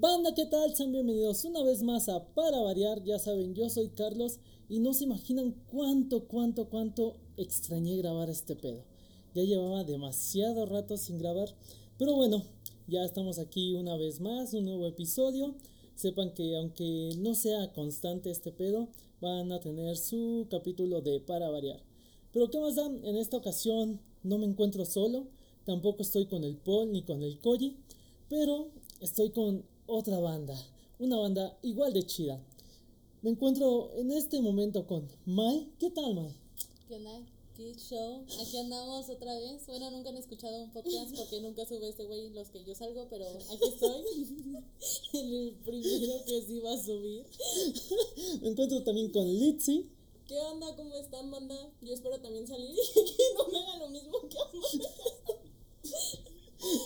Banda, 0.00 0.32
¿qué 0.32 0.46
tal? 0.46 0.76
Sean 0.76 0.92
bienvenidos 0.92 1.44
una 1.44 1.64
vez 1.64 1.82
más 1.82 2.08
a 2.08 2.24
Para 2.32 2.60
Variar. 2.60 3.02
Ya 3.02 3.18
saben, 3.18 3.52
yo 3.56 3.68
soy 3.68 3.88
Carlos 3.88 4.38
y 4.68 4.78
no 4.78 4.94
se 4.94 5.02
imaginan 5.02 5.56
cuánto, 5.72 6.28
cuánto, 6.28 6.68
cuánto 6.68 7.16
extrañé 7.36 7.96
grabar 7.96 8.30
este 8.30 8.54
pedo. 8.54 8.84
Ya 9.34 9.42
llevaba 9.42 9.82
demasiado 9.82 10.66
rato 10.66 10.96
sin 10.96 11.18
grabar, 11.18 11.48
pero 11.98 12.14
bueno, 12.14 12.44
ya 12.86 13.04
estamos 13.04 13.40
aquí 13.40 13.74
una 13.74 13.96
vez 13.96 14.20
más, 14.20 14.54
un 14.54 14.66
nuevo 14.66 14.86
episodio. 14.86 15.56
Sepan 15.96 16.32
que 16.32 16.56
aunque 16.56 17.16
no 17.18 17.34
sea 17.34 17.72
constante 17.72 18.30
este 18.30 18.52
pedo, 18.52 18.86
van 19.20 19.50
a 19.50 19.58
tener 19.58 19.96
su 19.96 20.46
capítulo 20.48 21.00
de 21.00 21.18
Para 21.18 21.50
Variar. 21.50 21.82
Pero 22.32 22.48
¿qué 22.50 22.60
más 22.60 22.76
dan? 22.76 23.04
En 23.04 23.16
esta 23.16 23.36
ocasión 23.36 24.00
no 24.22 24.38
me 24.38 24.46
encuentro 24.46 24.84
solo, 24.84 25.26
tampoco 25.64 26.02
estoy 26.02 26.26
con 26.26 26.44
el 26.44 26.56
Paul 26.56 26.92
ni 26.92 27.02
con 27.02 27.20
el 27.24 27.40
Koji, 27.40 27.78
pero 28.28 28.68
estoy 29.00 29.30
con 29.30 29.64
otra 29.88 30.18
banda, 30.20 30.54
una 30.98 31.16
banda 31.16 31.58
igual 31.62 31.94
de 31.94 32.06
chida. 32.06 32.38
Me 33.22 33.30
encuentro 33.30 33.90
en 33.96 34.12
este 34.12 34.40
momento 34.40 34.86
con 34.86 35.08
Mai. 35.24 35.66
¿Qué 35.80 35.90
tal, 35.90 36.14
Mai? 36.14 36.36
¿Qué 36.86 36.96
onda? 36.96 37.26
¿Qué 37.56 37.74
show? 37.74 38.22
Aquí 38.40 38.58
andamos 38.58 39.08
otra 39.08 39.34
vez. 39.38 39.66
Bueno, 39.66 39.90
nunca 39.90 40.10
han 40.10 40.18
escuchado 40.18 40.62
un 40.62 40.70
podcast 40.70 41.16
porque 41.16 41.40
nunca 41.40 41.64
sube 41.64 41.88
este 41.88 42.04
güey 42.04 42.30
los 42.30 42.50
que 42.50 42.62
yo 42.62 42.74
salgo, 42.74 43.08
pero 43.08 43.26
aquí 43.26 43.64
estoy. 43.66 44.02
el 45.14 45.56
primero 45.64 46.24
que 46.26 46.42
sí 46.42 46.60
va 46.60 46.74
a 46.74 46.82
subir. 46.82 47.26
Me 48.42 48.50
encuentro 48.50 48.84
también 48.84 49.10
con 49.10 49.26
Litzy. 49.26 49.88
¿Qué 50.28 50.38
onda? 50.38 50.76
¿Cómo 50.76 50.94
están, 50.96 51.30
banda? 51.30 51.56
Yo 51.80 51.94
espero 51.94 52.20
también 52.20 52.46
salir 52.46 52.70
y 52.70 52.74
que 53.16 53.22
no 53.34 53.48
me 53.48 53.58
haga 53.58 53.78
lo 53.78 53.88
mismo 53.88 54.20
que 54.28 54.36
Amanda. 54.38 54.90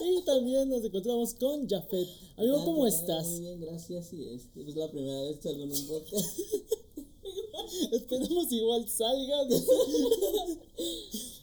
Y 0.04 0.22
también 0.22 0.68
nos 0.68 0.84
encontramos 0.84 1.34
con 1.34 1.68
Jafet. 1.68 2.09
Amigo, 2.36 2.56
Hola, 2.56 2.64
¿cómo 2.64 2.86
estás? 2.86 3.27
Muy 3.27 3.40
bien, 3.40 3.60
gracias. 3.60 4.12
Y 4.12 4.28
este, 4.28 4.68
es 4.68 4.77
la 4.77 4.90
primera 4.90 5.23
vez 5.23 5.36
que 5.36 5.42
salgo 5.42 5.64
en 5.64 5.73
un 5.73 5.86
podcast. 5.86 6.38
Esperemos 7.92 8.52
igual 8.52 8.88
salga. 8.88 9.42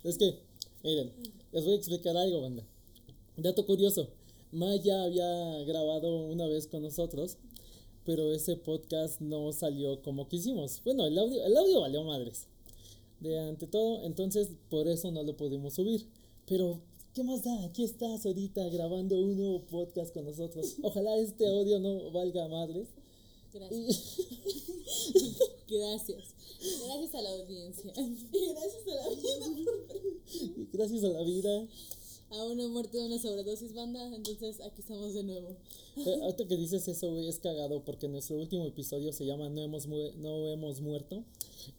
es 0.04 0.18
que, 0.18 0.40
miren, 0.84 1.12
les 1.52 1.64
voy 1.64 1.74
a 1.74 1.78
explicar 1.78 2.16
algo, 2.16 2.42
banda. 2.42 2.64
Dato 3.38 3.66
curioso. 3.66 4.10
Maya 4.52 5.04
había 5.04 5.64
grabado 5.66 6.26
una 6.26 6.48
vez 6.48 6.68
con 6.68 6.82
nosotros, 6.82 7.38
pero 8.04 8.34
ese 8.34 8.56
podcast 8.56 9.22
no 9.22 9.52
salió 9.52 10.02
como 10.02 10.28
quisimos. 10.28 10.82
Bueno, 10.84 11.06
el 11.06 11.18
audio, 11.18 11.46
el 11.46 11.56
audio 11.56 11.82
valió 11.82 12.04
madres. 12.04 12.48
De 13.20 13.38
ante 13.38 13.68
todo, 13.68 14.04
entonces 14.04 14.50
por 14.70 14.88
eso 14.88 15.12
no 15.12 15.24
lo 15.24 15.36
pudimos 15.36 15.74
subir. 15.74 16.08
Pero, 16.48 16.80
¿qué 17.20 17.26
más 17.26 17.44
da? 17.44 17.66
Aquí 17.66 17.84
estás 17.84 18.26
ahorita 18.26 18.64
grabando 18.70 19.20
un 19.20 19.36
nuevo 19.36 19.60
podcast 19.66 20.14
con 20.14 20.24
nosotros. 20.24 20.78
Ojalá 20.82 21.18
este 21.18 21.46
audio 21.46 21.78
no 21.78 22.12
valga 22.12 22.48
madres. 22.48 22.88
Gracias. 23.54 24.20
Gracias. 25.68 26.24
Gracias 26.86 27.16
a 27.16 27.22
la 27.22 27.30
audiencia. 27.32 27.92
Y 27.98 28.54
gracias 28.54 28.88
a 28.88 28.96
la 28.96 29.10
vida 29.10 29.46
Y 30.32 30.68
gracias 30.72 31.04
a 31.04 31.10
la 31.10 31.22
vida. 31.24 31.68
A 32.32 32.44
una 32.44 32.68
muerte 32.68 32.98
de 32.98 33.06
una 33.08 33.18
sobredosis 33.18 33.74
banda, 33.74 34.06
entonces 34.16 34.62
aquí 34.62 34.82
estamos 34.82 35.14
de 35.16 35.24
nuevo. 35.24 35.56
Eh, 35.98 36.20
Ahorita 36.22 36.48
que 36.48 36.58
dices 36.58 36.88
eso, 36.88 37.10
güey, 37.12 37.28
es 37.28 37.40
cagado 37.40 37.84
porque 37.84 38.08
nuestro 38.08 38.38
último 38.38 38.66
episodio 38.68 39.12
se 39.14 39.26
llama 39.26 39.50
No 39.50 39.62
hemos, 39.64 39.88
mu- 39.88 40.12
no 40.18 40.48
hemos 40.50 40.80
muerto 40.82 41.24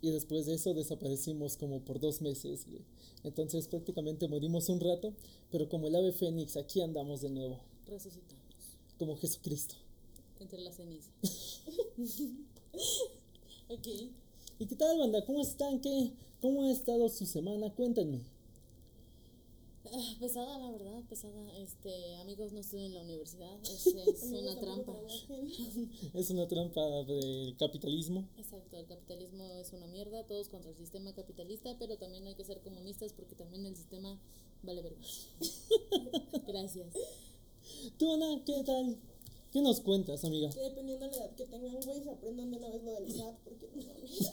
y 0.02 0.10
después 0.10 0.46
de 0.46 0.54
eso 0.54 0.74
desaparecimos 0.74 1.56
como 1.56 1.80
por 1.80 2.00
dos 2.00 2.20
meses, 2.20 2.66
güey. 2.68 2.82
Entonces 3.22 3.68
prácticamente 3.68 4.26
morimos 4.26 4.68
un 4.68 4.80
rato, 4.80 5.12
pero 5.52 5.68
como 5.68 5.86
el 5.86 5.94
ave 5.94 6.10
fénix, 6.12 6.56
aquí 6.56 6.80
andamos 6.80 7.20
de 7.20 7.30
nuevo, 7.30 7.60
Resucitamos 7.86 8.40
como 8.98 9.16
Jesucristo. 9.16 9.76
entre 10.40 10.60
la 10.62 10.72
ceniza. 10.72 11.10
ok. 13.68 13.86
¿Y 14.58 14.66
qué 14.66 14.74
tal, 14.76 14.98
banda? 14.98 15.24
¿Cómo 15.24 15.42
están? 15.42 15.80
¿Qué? 15.80 16.10
¿Cómo 16.40 16.64
ha 16.64 16.70
estado 16.72 17.08
su 17.08 17.24
semana? 17.24 17.70
Cuéntenme. 17.72 18.20
Ah, 19.86 20.16
pesada, 20.20 20.58
la 20.58 20.70
verdad, 20.70 21.02
pesada. 21.08 21.58
Este, 21.58 22.16
amigos, 22.16 22.52
no 22.52 22.60
estoy 22.60 22.86
en 22.86 22.94
la 22.94 23.02
universidad. 23.02 23.58
Es, 23.62 23.86
es 23.86 24.22
Amigos, 24.22 24.42
una 24.42 24.60
trampa. 24.60 24.92
Es 26.14 26.30
una 26.30 26.48
trampa 26.48 27.04
del 27.04 27.56
capitalismo. 27.58 28.28
Exacto, 28.36 28.76
el 28.76 28.86
capitalismo 28.86 29.44
es 29.54 29.72
una 29.72 29.86
mierda, 29.86 30.24
todos 30.26 30.48
contra 30.48 30.70
el 30.70 30.76
sistema 30.76 31.14
capitalista, 31.14 31.76
pero 31.78 31.96
también 31.96 32.26
hay 32.26 32.34
que 32.34 32.44
ser 32.44 32.60
comunistas 32.60 33.12
porque 33.12 33.34
también 33.34 33.66
el 33.66 33.76
sistema 33.76 34.20
vale 34.62 34.82
verga. 34.82 35.00
Gracias. 36.46 36.88
¿Tú, 37.98 38.12
Ana, 38.12 38.42
qué 38.44 38.62
tal? 38.64 38.98
¿Qué 39.52 39.60
nos 39.62 39.80
cuentas, 39.80 40.24
amiga? 40.24 40.50
Que 40.50 40.60
dependiendo 40.60 41.06
de 41.06 41.16
la 41.16 41.24
edad 41.24 41.34
que 41.34 41.46
tengan, 41.46 41.80
güey, 41.80 42.02
se 42.02 42.10
aprendan 42.10 42.50
de 42.50 42.56
una 42.58 42.68
vez 42.70 42.82
lo 42.84 42.92
del 42.92 43.12
SAT, 43.12 43.38
porque 43.44 43.68
no 43.74 43.82
mames. 43.82 44.30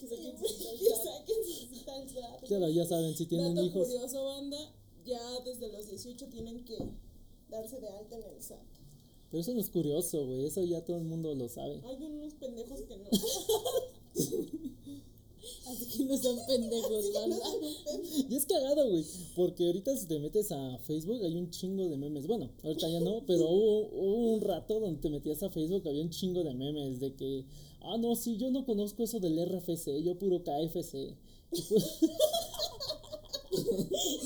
Que 0.00 0.06
saquen 0.06 1.35
Claro, 2.46 2.68
ya 2.70 2.86
saben, 2.86 3.14
si 3.14 3.26
tienen 3.26 3.54
Dato 3.54 3.66
hijos. 3.66 3.88
curioso, 3.88 4.24
banda, 4.24 4.58
ya 5.04 5.40
desde 5.44 5.70
los 5.72 5.86
18 5.88 6.26
tienen 6.26 6.64
que 6.64 6.78
darse 7.50 7.80
de 7.80 7.88
alta 7.88 8.16
en 8.16 8.24
el 8.24 8.42
SAT. 8.42 8.58
Pero 9.30 9.40
eso 9.40 9.54
no 9.54 9.60
es 9.60 9.70
curioso, 9.70 10.24
güey. 10.24 10.46
Eso 10.46 10.62
ya 10.64 10.84
todo 10.84 10.98
el 10.98 11.04
mundo 11.04 11.34
lo 11.34 11.48
sabe. 11.48 11.80
Hay 11.84 11.96
unos 12.04 12.34
pendejos 12.34 12.80
que 12.82 12.96
no. 12.96 13.04
Así 15.68 15.86
que 15.98 16.04
no 16.04 16.16
son 16.16 16.38
pendejos, 16.46 17.12
banda. 17.12 17.36
Y 18.28 18.34
es 18.34 18.46
cagado, 18.46 18.88
güey, 18.88 19.04
porque 19.36 19.66
ahorita 19.66 19.96
si 19.96 20.06
te 20.06 20.18
metes 20.18 20.50
a 20.50 20.78
Facebook 20.78 21.22
hay 21.22 21.36
un 21.36 21.50
chingo 21.50 21.88
de 21.88 21.96
memes. 21.96 22.26
Bueno, 22.26 22.50
ahorita 22.64 22.88
ya 22.88 23.00
no, 23.00 23.22
pero 23.26 23.48
hubo, 23.50 23.88
hubo 23.92 24.34
un 24.34 24.40
rato 24.40 24.80
donde 24.80 25.00
te 25.00 25.10
metías 25.10 25.42
a 25.42 25.50
Facebook, 25.50 25.86
había 25.86 26.02
un 26.02 26.10
chingo 26.10 26.42
de 26.42 26.54
memes 26.54 26.98
de 27.00 27.14
que, 27.14 27.44
ah, 27.80 27.96
no, 27.98 28.16
sí, 28.16 28.36
yo 28.36 28.50
no 28.50 28.64
conozco 28.64 29.02
eso 29.04 29.20
del 29.20 29.38
RFC, 29.44 30.02
yo 30.02 30.18
puro 30.18 30.42
KFC. 30.42 31.14
Y 33.50 33.64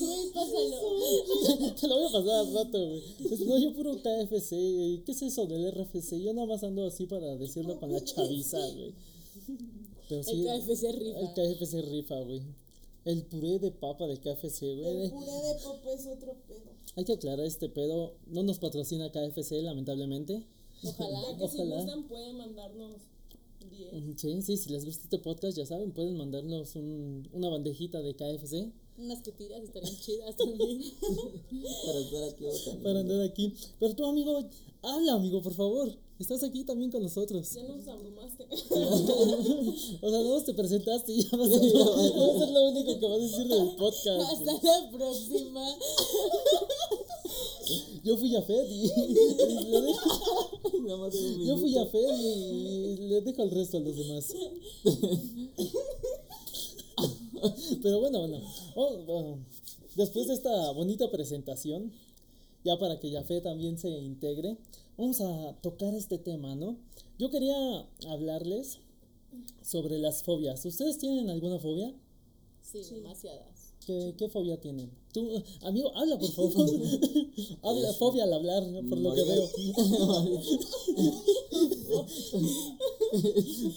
Güey, 0.00 0.30
pásalo. 0.32 1.74
te 1.80 1.88
lo 1.88 1.96
voy 1.98 2.08
a 2.08 2.12
pasar 2.12 2.34
al 2.46 2.54
rato, 2.54 2.78
güey. 2.88 3.02
No, 3.46 3.58
yo 3.58 3.72
puro 3.74 3.96
KFC, 3.98 4.50
güey. 4.74 5.02
¿qué 5.04 5.12
es 5.12 5.22
eso 5.22 5.46
del 5.46 5.70
RFC? 5.72 6.18
Yo 6.20 6.32
nada 6.32 6.46
más 6.46 6.62
ando 6.64 6.86
así 6.86 7.06
para 7.06 7.36
decirlo 7.36 7.78
con 7.78 7.92
la 7.92 8.02
chaviza, 8.04 8.58
güey. 8.58 8.92
Pero 10.08 10.22
sí, 10.24 10.46
El 10.46 10.60
KFC 10.60 10.92
rifa. 10.92 11.18
El 11.20 11.34
KFC 11.34 11.74
rifa, 11.82 12.20
güey. 12.20 12.42
El 13.04 13.22
puré 13.24 13.58
de 13.58 13.70
papa 13.70 14.06
de 14.06 14.18
KFC, 14.18 14.60
güey. 14.76 15.02
El 15.04 15.10
puré 15.12 15.32
de 15.32 15.54
papa 15.62 15.92
es 15.92 16.06
otro 16.06 16.34
pedo. 16.48 16.70
Hay 16.96 17.04
que 17.04 17.12
aclarar 17.12 17.46
este 17.46 17.68
pedo. 17.68 18.14
No 18.26 18.42
nos 18.42 18.58
patrocina 18.58 19.10
KFC, 19.12 19.62
lamentablemente. 19.62 20.44
Ojalá. 20.84 21.20
Que 21.38 21.48
si 21.48 21.56
Ojalá. 21.60 21.76
gustan 21.76 22.08
pueden 22.08 22.36
mandarnos 22.36 22.96
10. 23.70 23.92
Ujú, 23.94 24.14
Sí, 24.16 24.42
sí, 24.42 24.56
si 24.56 24.70
les 24.70 24.84
gusta 24.84 25.04
este 25.04 25.18
podcast, 25.18 25.56
ya 25.56 25.64
saben, 25.66 25.92
pueden 25.92 26.16
mandarnos 26.16 26.74
un- 26.76 27.28
una 27.32 27.48
bandejita 27.48 28.02
de 28.02 28.14
KFC 28.14 28.72
Unas 28.98 29.22
que 29.22 29.32
tiras 29.32 29.62
estarían 29.62 29.96
chidas 29.96 30.36
también. 30.36 30.82
Para 31.86 32.00
estar 32.00 32.24
aquí 32.24 32.44
votando. 32.44 32.82
para 32.82 33.00
andar 33.00 33.20
aquí. 33.22 33.54
Pero 33.78 33.94
tú, 33.94 34.04
amigo, 34.04 34.44
habla, 34.82 35.12
amigo, 35.14 35.40
por 35.40 35.54
favor. 35.54 35.96
Estás 36.18 36.42
aquí 36.42 36.64
también 36.64 36.90
con 36.90 37.02
nosotros. 37.02 37.50
Ya 37.54 37.62
nos 37.62 37.88
abrumaste. 37.88 38.44
O 40.02 40.10
sea, 40.10 40.20
no 40.22 40.42
te 40.44 40.52
presentaste 40.54 41.12
y 41.12 41.22
ya 41.22 41.36
vas 41.36 41.48
a, 41.50 41.58
ser 41.58 42.50
lo 42.50 42.68
único 42.70 42.98
que 42.98 43.06
vas 43.08 43.18
a 43.18 43.22
decir 43.22 43.48
del 43.48 43.76
podcast. 43.76 44.20
Hasta 44.32 44.52
la 44.52 44.90
próxima. 44.90 45.64
Yo 48.04 48.16
fui 48.16 48.34
a 48.34 48.42
Fed 48.42 48.66
y, 48.68 48.86
y 48.86 49.70
le 49.70 49.80
dejo, 49.82 50.50
Nada 50.82 50.98
más 50.98 51.14
un 51.14 51.46
yo 51.46 51.56
fui 51.56 51.76
a. 51.76 51.86
Fed 51.86 52.18
y 52.18 52.96
le 53.08 53.20
dejo 53.20 53.42
el 53.42 53.50
resto 53.50 53.76
a 53.76 53.80
los 53.80 53.96
demás. 53.96 54.32
Pero 57.82 58.00
bueno, 58.00 58.20
bueno. 58.20 58.40
Oh, 58.74 58.96
bueno, 59.04 59.38
Después 59.96 60.28
de 60.28 60.34
esta 60.34 60.70
bonita 60.72 61.10
presentación, 61.10 61.92
ya 62.64 62.78
para 62.78 63.00
que 63.00 63.10
Jafé 63.10 63.40
también 63.40 63.76
se 63.76 63.90
integre, 63.90 64.56
vamos 64.96 65.20
a 65.20 65.56
tocar 65.60 65.94
este 65.94 66.18
tema, 66.18 66.54
¿no? 66.54 66.76
Yo 67.18 67.30
quería 67.30 67.86
hablarles 68.08 68.78
sobre 69.62 69.98
las 69.98 70.22
fobias. 70.22 70.64
¿Ustedes 70.64 70.98
tienen 70.98 71.28
alguna 71.28 71.58
fobia? 71.58 71.92
Sí, 72.62 72.82
demasiadas. 72.82 73.49
¿Qué, 73.90 74.14
qué 74.16 74.28
fobia 74.28 74.60
tienen? 74.60 74.88
Tú, 75.12 75.28
amigo, 75.62 75.90
habla 75.96 76.16
por 76.16 76.30
favor. 76.30 76.52
habla, 77.62 77.92
fobia 77.94 78.22
al 78.22 78.34
hablar, 78.34 78.62
por 78.88 78.98
lo 78.98 79.12
que 79.12 79.24
veo. 79.24 79.50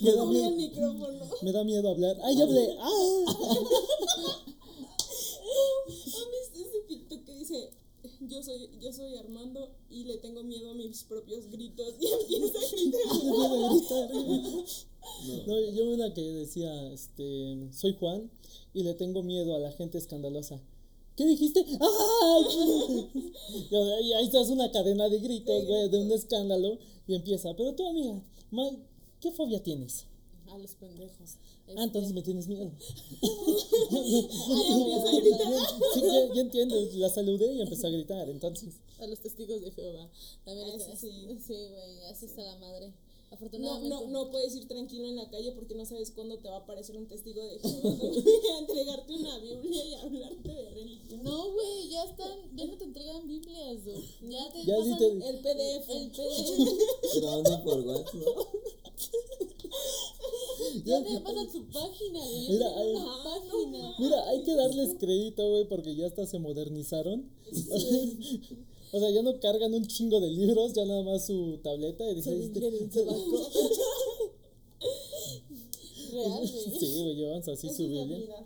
me, 0.01 0.11
da 0.11 0.25
miedo, 0.25 0.49
el 0.49 0.55
micrófono. 0.55 1.25
me 1.41 1.51
da 1.51 1.63
miedo 1.63 1.89
hablar. 1.89 2.15
¡Ay, 2.23 2.39
hablé! 2.39 2.77
¡Ah! 2.79 3.25
¿Han 5.87 6.31
visto 6.31 6.59
ese 6.59 6.81
TikTok 6.87 7.25
que 7.25 7.33
dice 7.33 7.71
yo 8.19 8.43
soy, 8.43 8.69
yo 8.79 8.93
soy 8.93 9.15
Armando 9.15 9.71
y 9.89 10.03
le 10.03 10.17
tengo 10.17 10.43
miedo 10.43 10.69
a 10.69 10.75
mis 10.75 11.05
propios 11.05 11.49
gritos 11.49 11.95
y 11.99 12.05
empieza 12.05 12.59
a 12.59 12.69
gritar? 12.69 13.01
Gritar. 13.71 14.11
No, 15.47 15.59
yo 15.71 15.89
una 15.89 16.13
que 16.13 16.21
decía, 16.21 16.91
este, 16.91 17.67
soy 17.71 17.95
Juan 17.99 18.29
y 18.73 18.83
le 18.83 18.93
tengo 18.93 19.23
miedo 19.23 19.55
a 19.55 19.59
la 19.59 19.71
gente 19.71 19.97
escandalosa. 19.97 20.59
¿Qué 21.15 21.25
dijiste? 21.25 21.59
¡Ay! 21.79 23.09
Y 24.03 24.13
ahí 24.13 24.29
se 24.31 24.37
hace 24.39 24.51
una 24.51 24.71
cadena 24.71 25.07
de 25.09 25.19
gritos, 25.19 25.65
güey, 25.67 25.89
de 25.89 25.97
un 25.99 26.11
escándalo. 26.11 26.77
Y 27.07 27.15
empieza, 27.15 27.53
pero 27.55 27.73
tú, 27.75 27.87
amiga, 27.87 28.21
¿qué 29.19 29.31
fobia 29.31 29.61
tienes? 29.61 30.05
A 30.49 30.57
los 30.57 30.71
pendejos. 30.75 31.37
Ah, 31.77 31.83
entonces 31.83 32.13
me 32.13 32.21
tienes 32.21 32.47
miedo. 32.47 32.71
empieza 33.91 35.09
a 35.09 35.19
gritar. 35.19 35.47
Sí, 35.93 36.01
ya, 36.01 36.33
ya 36.33 36.41
entiendo. 36.41 36.75
La 36.95 37.09
saludé 37.09 37.53
y 37.53 37.61
empezó 37.61 37.87
a 37.87 37.89
gritar. 37.91 38.29
Entonces, 38.29 38.75
A 38.99 39.07
los 39.07 39.19
testigos 39.19 39.61
de 39.61 39.71
Jehová. 39.71 40.09
También 40.45 40.69
Ah, 40.71 40.75
está-. 40.75 40.95
Sí, 40.95 41.09
güey, 41.47 42.03
así 42.11 42.25
está 42.25 42.41
la 42.43 42.57
madre. 42.57 42.93
No, 43.33 43.35
Afortunadamente. 43.35 43.89
no, 43.89 44.07
no 44.07 44.29
puedes 44.29 44.55
ir 44.55 44.67
tranquilo 44.67 45.07
en 45.07 45.15
la 45.15 45.27
calle 45.29 45.51
porque 45.53 45.73
no 45.73 45.85
sabes 45.85 46.11
cuándo 46.11 46.37
te 46.37 46.47
va 46.49 46.57
a 46.57 46.59
aparecer 46.59 46.95
un 46.95 47.07
testigo 47.07 47.43
de 47.43 47.57
Jehová 47.59 47.89
a 48.55 48.59
entregarte 48.59 49.13
una 49.13 49.39
Biblia 49.39 49.85
y 49.85 49.93
a 49.95 50.01
hablarte 50.03 50.49
de 50.53 50.69
religión. 50.69 51.23
No, 51.23 51.51
güey, 51.51 51.89
ya 51.89 52.03
están, 52.03 52.55
ya 52.55 52.65
no 52.65 52.77
te 52.77 52.83
entregan 52.83 53.27
Biblias. 53.27 53.79
Ya 54.21 54.51
te 54.53 54.63
Ya 54.65 54.83
sí 54.83 54.95
te- 54.99 55.29
El 55.29 55.39
PDF. 55.39 55.89
el 55.89 56.11
PDF. 56.11 56.69
Pero 57.13 57.31
anda 57.31 57.63
por 57.63 57.79
WhatsApp, 57.81 58.13
¿no? 58.13 58.23
ya 60.85 61.03
te 61.03 61.19
pasan 61.21 61.51
su 61.51 61.63
página, 61.65 62.19
güey. 62.19 62.49
Mira, 62.49 62.73
tienen 62.75 62.77
ay. 62.77 62.95
una 62.95 63.13
Ah, 63.15 63.23
página. 63.23 63.95
mira, 63.99 64.29
hay 64.29 64.43
que 64.43 64.55
darles 64.55 64.95
crédito, 64.99 65.49
güey, 65.49 65.67
porque 65.67 65.95
ya 65.95 66.05
hasta 66.07 66.25
se 66.27 66.37
modernizaron. 66.39 67.29
O 68.95 68.99
sea, 68.99 69.09
ya 69.09 69.21
no 69.23 69.39
cargan 69.39 69.73
un 69.73 69.85
chingo 69.87 70.19
de 70.21 70.29
libros, 70.29 70.73
ya 70.73 70.85
nada 70.85 71.01
más 71.03 71.25
su 71.25 71.57
tableta 71.63 72.03
y 72.05 72.11
en 72.11 72.17
el 72.17 72.91
sobaco. 72.93 73.49
Real, 76.11 76.31
güey. 76.31 76.79
Sí, 76.79 77.01
güey, 77.01 77.15
llevan 77.15 77.41
así 77.49 77.69
su 77.69 77.83
Biblia. 77.83 78.05
realidad. 78.05 78.45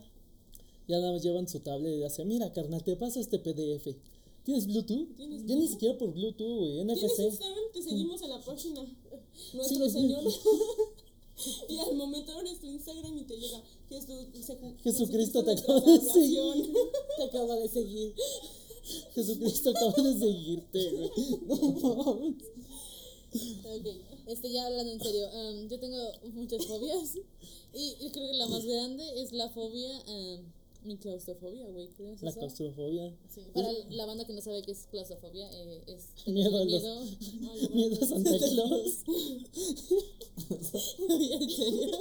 Ya 0.88 1.00
nada 1.00 1.12
más 1.14 1.22
llevan 1.24 1.48
su 1.50 1.60
tablet 1.60 1.96
y 2.00 2.04
dicen, 2.04 2.28
mira, 2.30 2.54
carnal, 2.54 2.82
te 2.84 2.96
paso 2.96 3.20
este 3.20 3.40
PDF. 3.40 3.94
¿Tienes 4.46 4.68
Bluetooth? 4.68 5.16
¿Tienes 5.18 5.46
ya 5.46 5.56
ni 5.56 5.68
siquiera 5.68 5.98
por 5.98 6.14
Bluetooth, 6.14 6.60
güey, 6.60 6.74
¿Tienes 6.76 7.04
NFC. 7.04 7.20
Instagram? 7.20 7.64
Te 7.74 7.82
seguimos 7.84 8.22
en 8.22 8.30
la 8.30 8.40
página. 8.42 8.82
Nuestro 9.54 9.86
Sí. 9.86 9.92
Señor. 9.92 10.24
y 11.70 11.78
al 11.80 11.96
momento 11.98 12.32
abres 12.32 12.60
tu 12.62 12.68
Instagram 12.68 13.18
y 13.18 13.24
te 13.24 13.36
llega 13.38 13.62
Jesús, 13.90 14.28
Jesu- 14.34 14.76
Jesucristo 14.82 15.44
te 15.44 15.52
acaba 15.52 15.82
de 15.82 15.98
salvación. 16.00 16.68
Te 17.18 17.24
acaba 17.24 17.56
de 17.58 17.68
seguir. 17.68 18.14
Jesucristo 19.14 19.70
acaba 19.72 19.94
de 20.04 20.20
seguirte, 20.20 20.92
güey. 20.92 21.12
No 21.82 21.96
mames. 21.96 22.36
Ok, 23.66 23.86
este, 24.28 24.52
ya 24.52 24.66
hablando 24.66 24.92
en 24.94 25.00
serio, 25.02 25.28
um, 25.34 25.68
yo 25.68 25.80
tengo 25.80 25.98
muchas 26.34 26.66
fobias 26.66 27.16
y 27.74 28.10
creo 28.12 28.32
que 28.32 28.38
la 28.38 28.48
más 28.48 28.66
grande 28.66 29.22
es 29.22 29.32
la 29.34 29.50
fobia, 29.50 29.92
um, 30.08 30.42
mi 30.86 30.96
claustrofobia, 30.98 31.68
güey, 31.68 31.90
¿qué 31.98 32.14
es 32.14 32.22
La 32.22 32.32
claustrofobia. 32.32 33.14
Sí, 33.30 33.42
para 33.54 33.70
la 33.90 34.06
banda 34.06 34.26
que 34.26 34.32
no 34.34 34.42
sabe 34.42 34.62
qué 34.64 34.72
es 34.72 34.88
claustrofobia, 34.90 35.50
eh, 35.52 35.82
es 35.88 36.06
Miedo 36.28 36.58
a 36.58 36.64
los- 36.64 36.82
miedo. 36.82 37.70
Miedo 37.74 38.06
a 38.06 38.08
Claus. 38.50 39.04
Oye, 41.10 41.34
en 41.36 41.50
serio. 41.50 41.98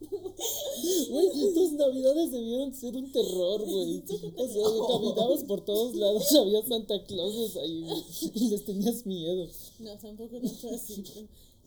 Güey, 0.00 1.28
tus 1.54 1.72
navidades 1.72 2.30
debieron 2.32 2.74
ser 2.74 2.96
un 2.96 3.12
terror, 3.12 3.64
güey. 3.64 4.02
O 4.36 4.48
sea, 4.48 4.62
caminabas 4.88 5.44
por 5.44 5.64
todos 5.64 5.94
lados, 5.94 6.32
había 6.40 6.62
Santa 6.66 7.04
Clauses 7.04 7.56
ahí, 7.56 7.82
güey, 7.82 8.02
y 8.34 8.48
les 8.48 8.64
tenías 8.64 9.04
miedo. 9.06 9.48
No, 9.78 9.96
tampoco 9.98 10.38
no 10.40 10.48
fue 10.48 10.70
así. 10.74 11.02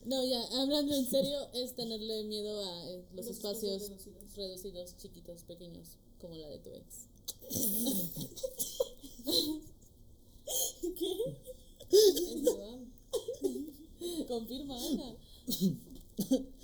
No, 0.06 0.26
ya, 0.26 0.42
hablando 0.62 0.96
en 0.96 1.10
serio, 1.10 1.38
es 1.54 1.76
tenerle 1.76 2.24
miedo 2.24 2.60
a 2.60 2.90
eh, 2.90 3.06
los, 3.14 3.26
Los 3.28 3.36
espacios 3.38 3.84
espacios 3.84 4.06
reducidos. 4.16 4.36
reducidos, 4.36 4.98
chiquitos, 4.98 5.44
pequeños, 5.44 5.98
como 6.20 6.36
la 6.36 6.50
de 6.50 6.60
tu 6.60 6.70
ex. 6.72 7.08
¿Qué? 10.98 11.18
Confirma, 14.28 14.76
Ana. 14.78 15.16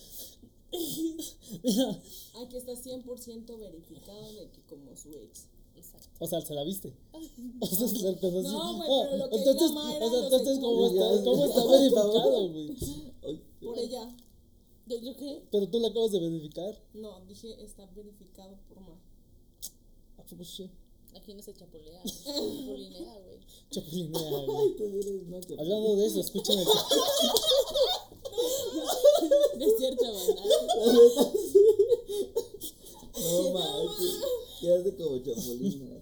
Mira, 1.63 2.01
Aquí 2.41 2.57
está 2.57 2.73
100% 2.73 3.57
verificado 3.59 4.33
de 4.33 4.49
que 4.51 4.61
como 4.63 4.95
su 4.95 5.09
ex. 5.15 5.47
Exacto. 5.75 6.09
o 6.19 6.27
sea, 6.27 6.41
¿se 6.41 6.53
la 6.53 6.63
viste? 6.63 6.93
O 7.61 7.65
sea, 7.67 7.87
se 7.87 7.99
la 7.99 8.11
reconocí. 8.11 8.47
No, 8.49 8.75
güey, 8.77 8.89
Ah, 8.91 9.07
pero 9.09 9.17
lo 9.17 9.29
que 9.29 9.35
entonces, 9.37 9.71
ella 9.71 9.71
ama 9.71 9.95
era 9.95 10.05
o 10.05 10.09
sea, 10.09 10.19
lo 10.19 10.23
entonces, 10.25 10.59
¿cómo 10.59 10.87
está, 10.87 11.23
¿cómo 11.23 11.45
está 11.45 11.65
verificado, 11.71 12.49
güey? 12.49 12.75
Por 13.61 13.79
ella. 13.79 14.15
¿Yo, 14.87 14.97
yo 14.99 15.15
qué? 15.15 15.43
Pero 15.51 15.67
tú 15.69 15.79
la 15.79 15.87
acabas 15.89 16.11
de 16.11 16.19
verificar. 16.19 16.77
No, 16.93 17.21
dije 17.25 17.63
está 17.63 17.85
verificado 17.95 18.57
por 18.67 18.79
Mar. 18.81 18.97
¿A 20.17 20.23
poco 20.23 20.43
sí? 20.43 20.69
Aquí 21.15 21.33
no 21.33 21.41
se 21.41 21.53
chapulea, 21.53 22.03
chapulinea, 22.03 23.17
güey. 23.19 23.39
Chapulinea, 23.71 24.45
güey. 24.45 25.59
Hablando 25.59 25.95
de 25.95 26.05
eso, 26.05 26.19
escúchame. 26.19 26.63
No 29.57 29.65
es 29.65 29.77
cierto, 29.77 30.03
banda. 30.13 30.43
La 30.77 30.93
neta, 30.93 31.31
sí. 31.51 31.61
No 33.21 33.51
manches. 33.53 34.19
Quedaste 34.61 34.95
como 34.95 35.17
chapulina. 35.19 36.01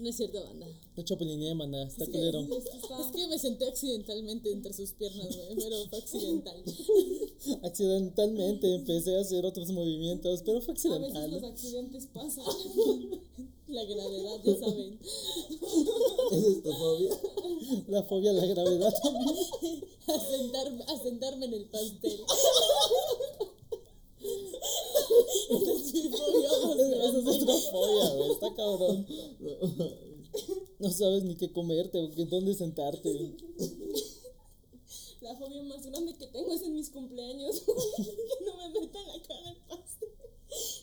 No 0.00 0.08
es 0.08 0.16
cierto, 0.16 0.44
banda. 0.44 0.66
No 0.96 1.02
chapulinea, 1.04 1.54
maná, 1.54 1.82
está 1.82 2.06
culero. 2.06 2.40
Es 2.40 2.46
que 2.48 2.56
está- 2.78 3.00
Es 3.00 3.06
que 3.14 3.26
me 3.28 3.38
senté 3.38 3.68
accidentalmente 3.68 4.50
entre 4.50 4.72
sus 4.72 4.92
piernas, 4.92 5.28
güey, 5.36 5.54
pero 5.56 5.76
fue 5.90 5.98
accidental. 5.98 6.62
Accidentalmente 7.62 8.74
empecé 8.74 9.16
a 9.16 9.20
hacer 9.20 9.44
otros 9.44 9.68
movimientos, 9.70 10.42
pero 10.44 10.60
fue 10.62 10.72
a 10.72 10.76
veces 10.76 10.90
los 10.90 11.04
accidental. 11.12 11.44
accidentes 11.44 12.06
pasan. 12.12 12.44
La 13.68 13.82
gravedad, 13.84 14.40
ya 14.44 14.58
saben. 14.60 14.98
¿Esa 16.32 16.48
es 16.48 16.62
tu 16.62 16.72
fobia? 16.72 17.10
La 17.88 18.02
fobia 18.04 18.30
a 18.30 18.34
la 18.34 18.46
gravedad 18.46 18.94
también. 19.02 19.36
A 20.06 20.20
sentarme, 20.20 20.84
a 20.84 21.02
sentarme 21.02 21.46
en 21.46 21.54
el 21.54 21.64
pastel. 21.64 22.20
Esa 25.50 25.72
es 25.72 25.94
mi 25.94 26.08
fobia 26.10 26.48
Esa 27.08 27.18
es 27.18 27.26
otra 27.26 27.54
fobia, 27.72 28.08
güey. 28.14 28.30
Está 28.30 28.54
cabrón. 28.54 29.06
No 30.78 30.90
sabes 30.90 31.22
ni 31.24 31.36
qué 31.36 31.50
comerte 31.52 31.98
o 31.98 32.10
qué, 32.10 32.24
dónde 32.26 32.54
sentarte. 32.54 33.08
La 35.22 35.34
fobia 35.36 35.62
más 35.64 35.84
grande 35.84 36.14
que 36.14 36.26
tengo 36.28 36.52
es 36.52 36.62
en 36.62 36.74
mis 36.74 36.90
cumpleaños. 36.90 37.60
que 37.66 38.44
no 38.44 38.56
me 38.58 38.68
metan 38.80 39.06
la 39.08 39.22
cara 39.22 39.48
en 39.50 39.56
pastel. 39.66 40.08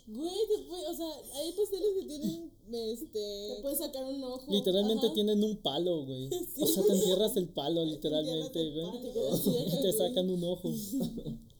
Güey, 0.07 0.47
te 0.47 0.63
puede- 0.67 0.87
o 0.87 0.93
sea, 0.95 1.07
hay 1.35 1.51
pasteles 1.53 1.89
que 1.99 2.05
tienen, 2.05 2.51
este... 2.73 3.53
Te 3.55 3.61
puedes 3.61 3.77
sacar 3.79 4.03
un 4.03 4.21
ojo. 4.23 4.43
Literalmente 4.51 5.05
Ajá. 5.05 5.13
tienen 5.13 5.41
un 5.43 5.55
palo, 5.57 6.05
güey. 6.05 6.27
O 6.59 6.67
sea, 6.67 6.83
te 6.83 6.91
entierras 6.93 7.37
el 7.37 7.47
palo, 7.49 7.85
literalmente, 7.85 8.59
el 8.59 8.73
güey. 8.73 8.85
palo. 8.85 9.65
Y 9.67 9.81
te 9.81 9.93
sacan 9.93 10.29
un 10.29 10.43
ojo. 10.43 10.69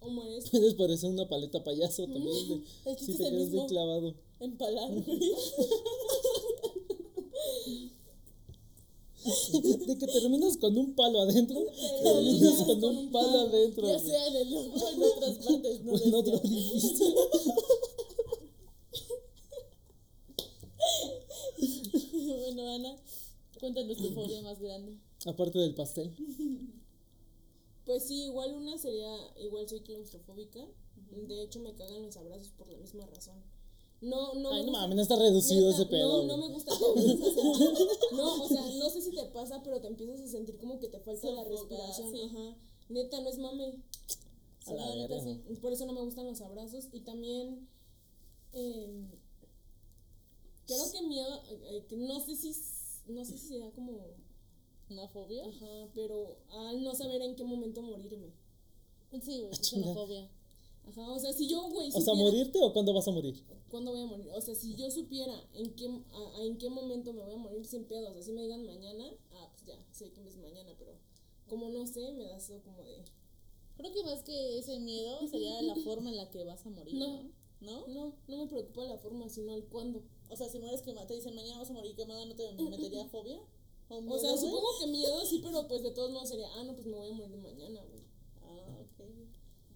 O 0.02 0.10
mueres. 0.10 0.50
Puedes 0.50 0.74
parecer 0.74 1.10
una 1.10 1.30
paleta 1.30 1.64
payaso 1.64 2.04
también, 2.08 2.48
güey. 2.48 2.64
El 2.86 2.98
Si 2.98 3.06
chiste 3.06 3.24
te 3.24 3.30
el 3.30 3.36
quedas 3.38 3.52
bien 3.52 3.68
clavado. 3.68 4.14
Empalar, 4.42 4.92
güey. 4.92 5.20
De 9.88 9.98
que 9.98 10.08
terminas 10.08 10.58
con 10.58 10.78
un 10.78 10.96
palo 10.96 11.22
adentro, 11.22 11.60
terminas 12.04 12.62
con 12.64 12.84
un 12.84 13.12
palo 13.12 13.40
adentro. 13.42 13.88
Ya 13.88 14.00
sea 14.00 14.28
en 14.28 14.36
el 14.36 14.54
en 14.54 15.04
otras 15.04 15.38
partes, 15.38 15.84
no 15.84 15.92
O 15.94 15.98
en 15.98 16.14
otro 16.14 16.40
deseadas. 16.40 16.46
orificio. 16.46 17.06
Bueno, 22.24 22.68
Ana, 22.74 22.96
cuéntanos 23.60 23.98
tu 23.98 24.10
fobia 24.12 24.42
más 24.42 24.60
grande. 24.60 24.98
Aparte 25.26 25.58
del 25.60 25.74
pastel. 25.74 26.14
Pues 27.86 28.04
sí, 28.04 28.26
igual 28.26 28.54
una 28.54 28.78
sería, 28.78 29.16
igual 29.40 29.68
soy 29.68 29.80
claustrofóbica. 29.82 30.60
De 31.28 31.42
hecho, 31.44 31.60
me 31.60 31.74
cagan 31.74 32.04
los 32.04 32.18
abrazos 32.18 32.50
por 32.52 32.68
la 32.70 32.78
misma 32.78 33.06
razón. 33.08 33.42
No, 34.04 34.34
no. 34.36 34.52
Ay, 34.52 34.66
no 34.66 34.72
mames, 34.74 34.96
no 34.98 35.02
está 35.02 35.16
reducido 35.16 35.70
Neta, 35.70 35.82
ese 35.82 35.86
pedo. 35.90 36.24
No, 36.24 36.38
no 36.38 36.48
me 36.48 36.54
gusta. 36.54 36.74
no, 38.12 38.44
o 38.44 38.48
sea, 38.50 38.62
no 38.78 38.90
sé 38.90 39.02
si 39.02 39.12
te 39.12 39.24
pasa, 39.26 39.62
pero 39.64 39.80
te 39.80 39.88
empiezas 39.88 40.20
a 40.22 40.28
sentir 40.28 40.58
como 40.58 40.80
que 40.80 40.88
te 40.90 41.00
falta 41.00 41.30
la 41.32 41.44
respiración. 41.44 42.12
sí. 42.12 42.22
Ajá. 42.24 42.58
Neta, 42.90 43.22
no 43.22 43.30
es 43.30 43.38
mame. 43.38 43.82
A 44.66 44.74
la 44.74 44.84
Sí, 44.92 44.98
neta, 45.00 45.16
verga. 45.16 45.24
sí. 45.24 45.56
Por 45.62 45.72
eso 45.74 45.86
no 45.86 45.94
me 45.94 46.02
gustan 46.02 46.26
los 46.26 46.42
abrazos. 46.42 46.88
Y 46.92 47.02
también. 47.02 47.68
eh, 48.54 49.08
creo 50.68 50.92
que 50.92 51.02
miedo. 51.08 51.42
eh, 51.50 51.86
que 51.88 51.96
no 51.98 52.20
sé 52.20 52.36
si. 52.36 52.54
No 53.08 53.24
sé 53.26 53.38
si 53.38 53.48
sea 53.58 53.72
como. 53.72 54.02
¿Una 54.90 55.08
fobia? 55.08 55.46
Ajá, 55.48 55.90
pero 55.96 56.38
al 56.50 56.84
no 56.84 56.94
saber 56.94 57.22
en 57.22 57.36
qué 57.36 57.44
momento 57.44 57.82
morirme. 57.82 58.34
Sí, 59.22 59.40
güey, 59.42 59.52
es 59.54 59.62
chinga. 59.62 59.86
una 59.92 59.94
fobia. 59.96 60.30
Ajá, 60.88 61.12
o 61.12 61.20
sea, 61.20 61.32
si 61.34 61.48
yo, 61.48 61.62
güey. 61.70 61.88
O 61.90 61.92
sea, 61.92 62.02
supiera- 62.02 62.18
morirte 62.32 62.60
o 62.62 62.74
cuándo 62.74 62.94
vas 62.94 63.08
a 63.08 63.12
morir. 63.12 63.44
¿Cuándo 63.70 63.92
voy 63.92 64.02
a 64.02 64.06
morir? 64.06 64.30
O 64.36 64.42
sea, 64.42 64.54
si 64.54 64.76
yo 64.76 64.92
supiera 64.92 65.34
en 65.54 65.74
qué, 65.76 65.88
a- 65.88 66.38
a 66.38 66.44
en 66.44 66.58
qué 66.58 66.70
momento 66.70 67.14
me 67.14 67.24
voy 67.24 67.34
a 67.34 67.38
morir 67.38 67.66
sin 67.66 67.86
pedos, 67.86 68.16
así 68.18 68.32
me 68.34 68.44
digan 68.44 68.66
mañana, 68.66 69.06
ah, 69.32 69.50
pues 69.52 69.66
ya, 69.66 69.84
sé 69.92 70.12
que 70.12 70.28
es 70.28 70.38
mañana, 70.38 70.72
pero 70.78 70.92
como 71.48 71.70
no 71.70 71.86
sé, 71.88 72.12
me 72.14 72.26
da 72.26 72.38
eso 72.38 72.62
como 72.64 72.84
de, 72.84 73.04
Creo 73.76 73.92
que 73.92 74.04
más 74.04 74.22
que 74.22 74.60
ese 74.60 74.80
miedo 74.80 75.28
sería 75.28 75.60
la 75.64 75.76
forma 75.78 76.12
en 76.12 76.18
la 76.18 76.30
que 76.30 76.44
vas 76.44 76.64
a 76.66 76.70
morir, 76.70 76.94
¿no? 76.94 77.08
No. 77.08 77.32
¿No? 77.62 77.88
no, 77.88 78.14
no 78.28 78.38
me 78.38 78.48
preocupa 78.48 78.84
la 78.84 78.98
forma, 78.98 79.28
sino 79.30 79.56
el 79.56 79.64
cuándo. 79.66 80.04
O 80.30 80.36
sea, 80.36 80.48
si 80.50 80.60
mueres 80.60 80.82
quemada, 80.84 81.08
te 81.08 81.16
dicen 81.16 81.34
mañana 81.34 81.58
vas 81.60 81.70
a 81.72 81.74
morir 81.74 81.96
quemada, 81.96 82.24
¿no 82.26 82.36
te 82.36 82.52
metería 82.62 83.06
fobia? 83.12 83.40
¿O, 83.90 83.96
O 83.98 84.02
miedo, 84.02 84.20
sea, 84.20 84.30
güey? 84.32 84.42
supongo 84.42 84.68
que 84.80 84.88
miedo 84.88 85.26
sí, 85.26 85.40
pero 85.44 85.68
pues 85.68 85.82
de 85.82 85.92
todos 85.92 86.12
modos 86.12 86.30
sería, 86.30 86.48
ah, 86.54 86.64
no, 86.66 86.74
pues 86.76 86.86
me 86.86 86.98
voy 86.98 87.10
a 87.10 87.14
morir 87.14 87.38
mañana, 87.38 87.82
güey. 87.90 88.03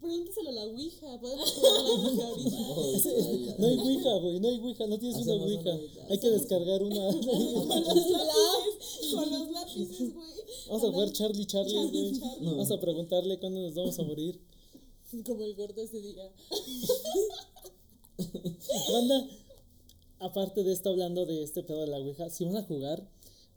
Ok. 0.08 0.14
Pregúntaselo 0.14 0.50
a 0.50 0.54
la 0.54 0.66
Ouija. 0.66 1.20
Podemos 1.20 1.52
jugar 1.56 1.74
a 1.76 1.84
la 1.84 1.90
Ouija 1.90 2.28
ahorita. 2.28 3.56
No 3.58 3.68
hay 3.68 3.78
Ouija, 3.78 4.18
güey, 4.18 4.40
no 4.40 4.48
hay 4.48 4.60
Ouija, 4.60 4.88
no 4.88 5.00
tienes 5.00 5.18
una 5.18 5.34
Hacemos 5.34 5.52
una 5.52 5.58
Ouija. 5.58 5.72
Ouija. 5.72 6.08
Hay 6.10 6.20
que 6.20 6.30
descargar 6.30 6.84
una. 6.84 7.08
Con 7.18 7.20
los 7.20 7.68
lápices, 7.68 9.14
con 9.14 9.30
los 9.32 9.52
lápices, 9.52 10.14
güey. 10.14 10.32
Vamos 10.68 10.84
a 10.84 10.92
jugar 10.92 11.12
Charlie 11.12 11.46
Charlie, 11.46 11.74
Charlie, 11.74 12.10
güey. 12.10 12.20
Charlie. 12.20 12.50
Vamos 12.50 12.72
a 12.72 12.80
preguntarle 12.80 13.40
cuándo 13.40 13.62
nos 13.62 13.76
vamos 13.76 14.00
a 14.00 14.04
morir. 14.04 14.40
Como 15.26 15.44
el 15.44 15.56
gordo 15.56 15.82
ese 15.82 16.02
día. 16.02 16.30
Banda, 18.92 19.28
aparte 20.20 20.64
de 20.64 20.74
esto, 20.74 20.90
hablando 20.90 21.26
de 21.26 21.44
este 21.44 21.64
pedo 21.64 21.82
de 21.82 21.88
la 21.88 21.98
Ouija, 21.98 22.30
si 22.30 22.44
van 22.46 22.58
a 22.58 22.64
jugar, 22.64 23.08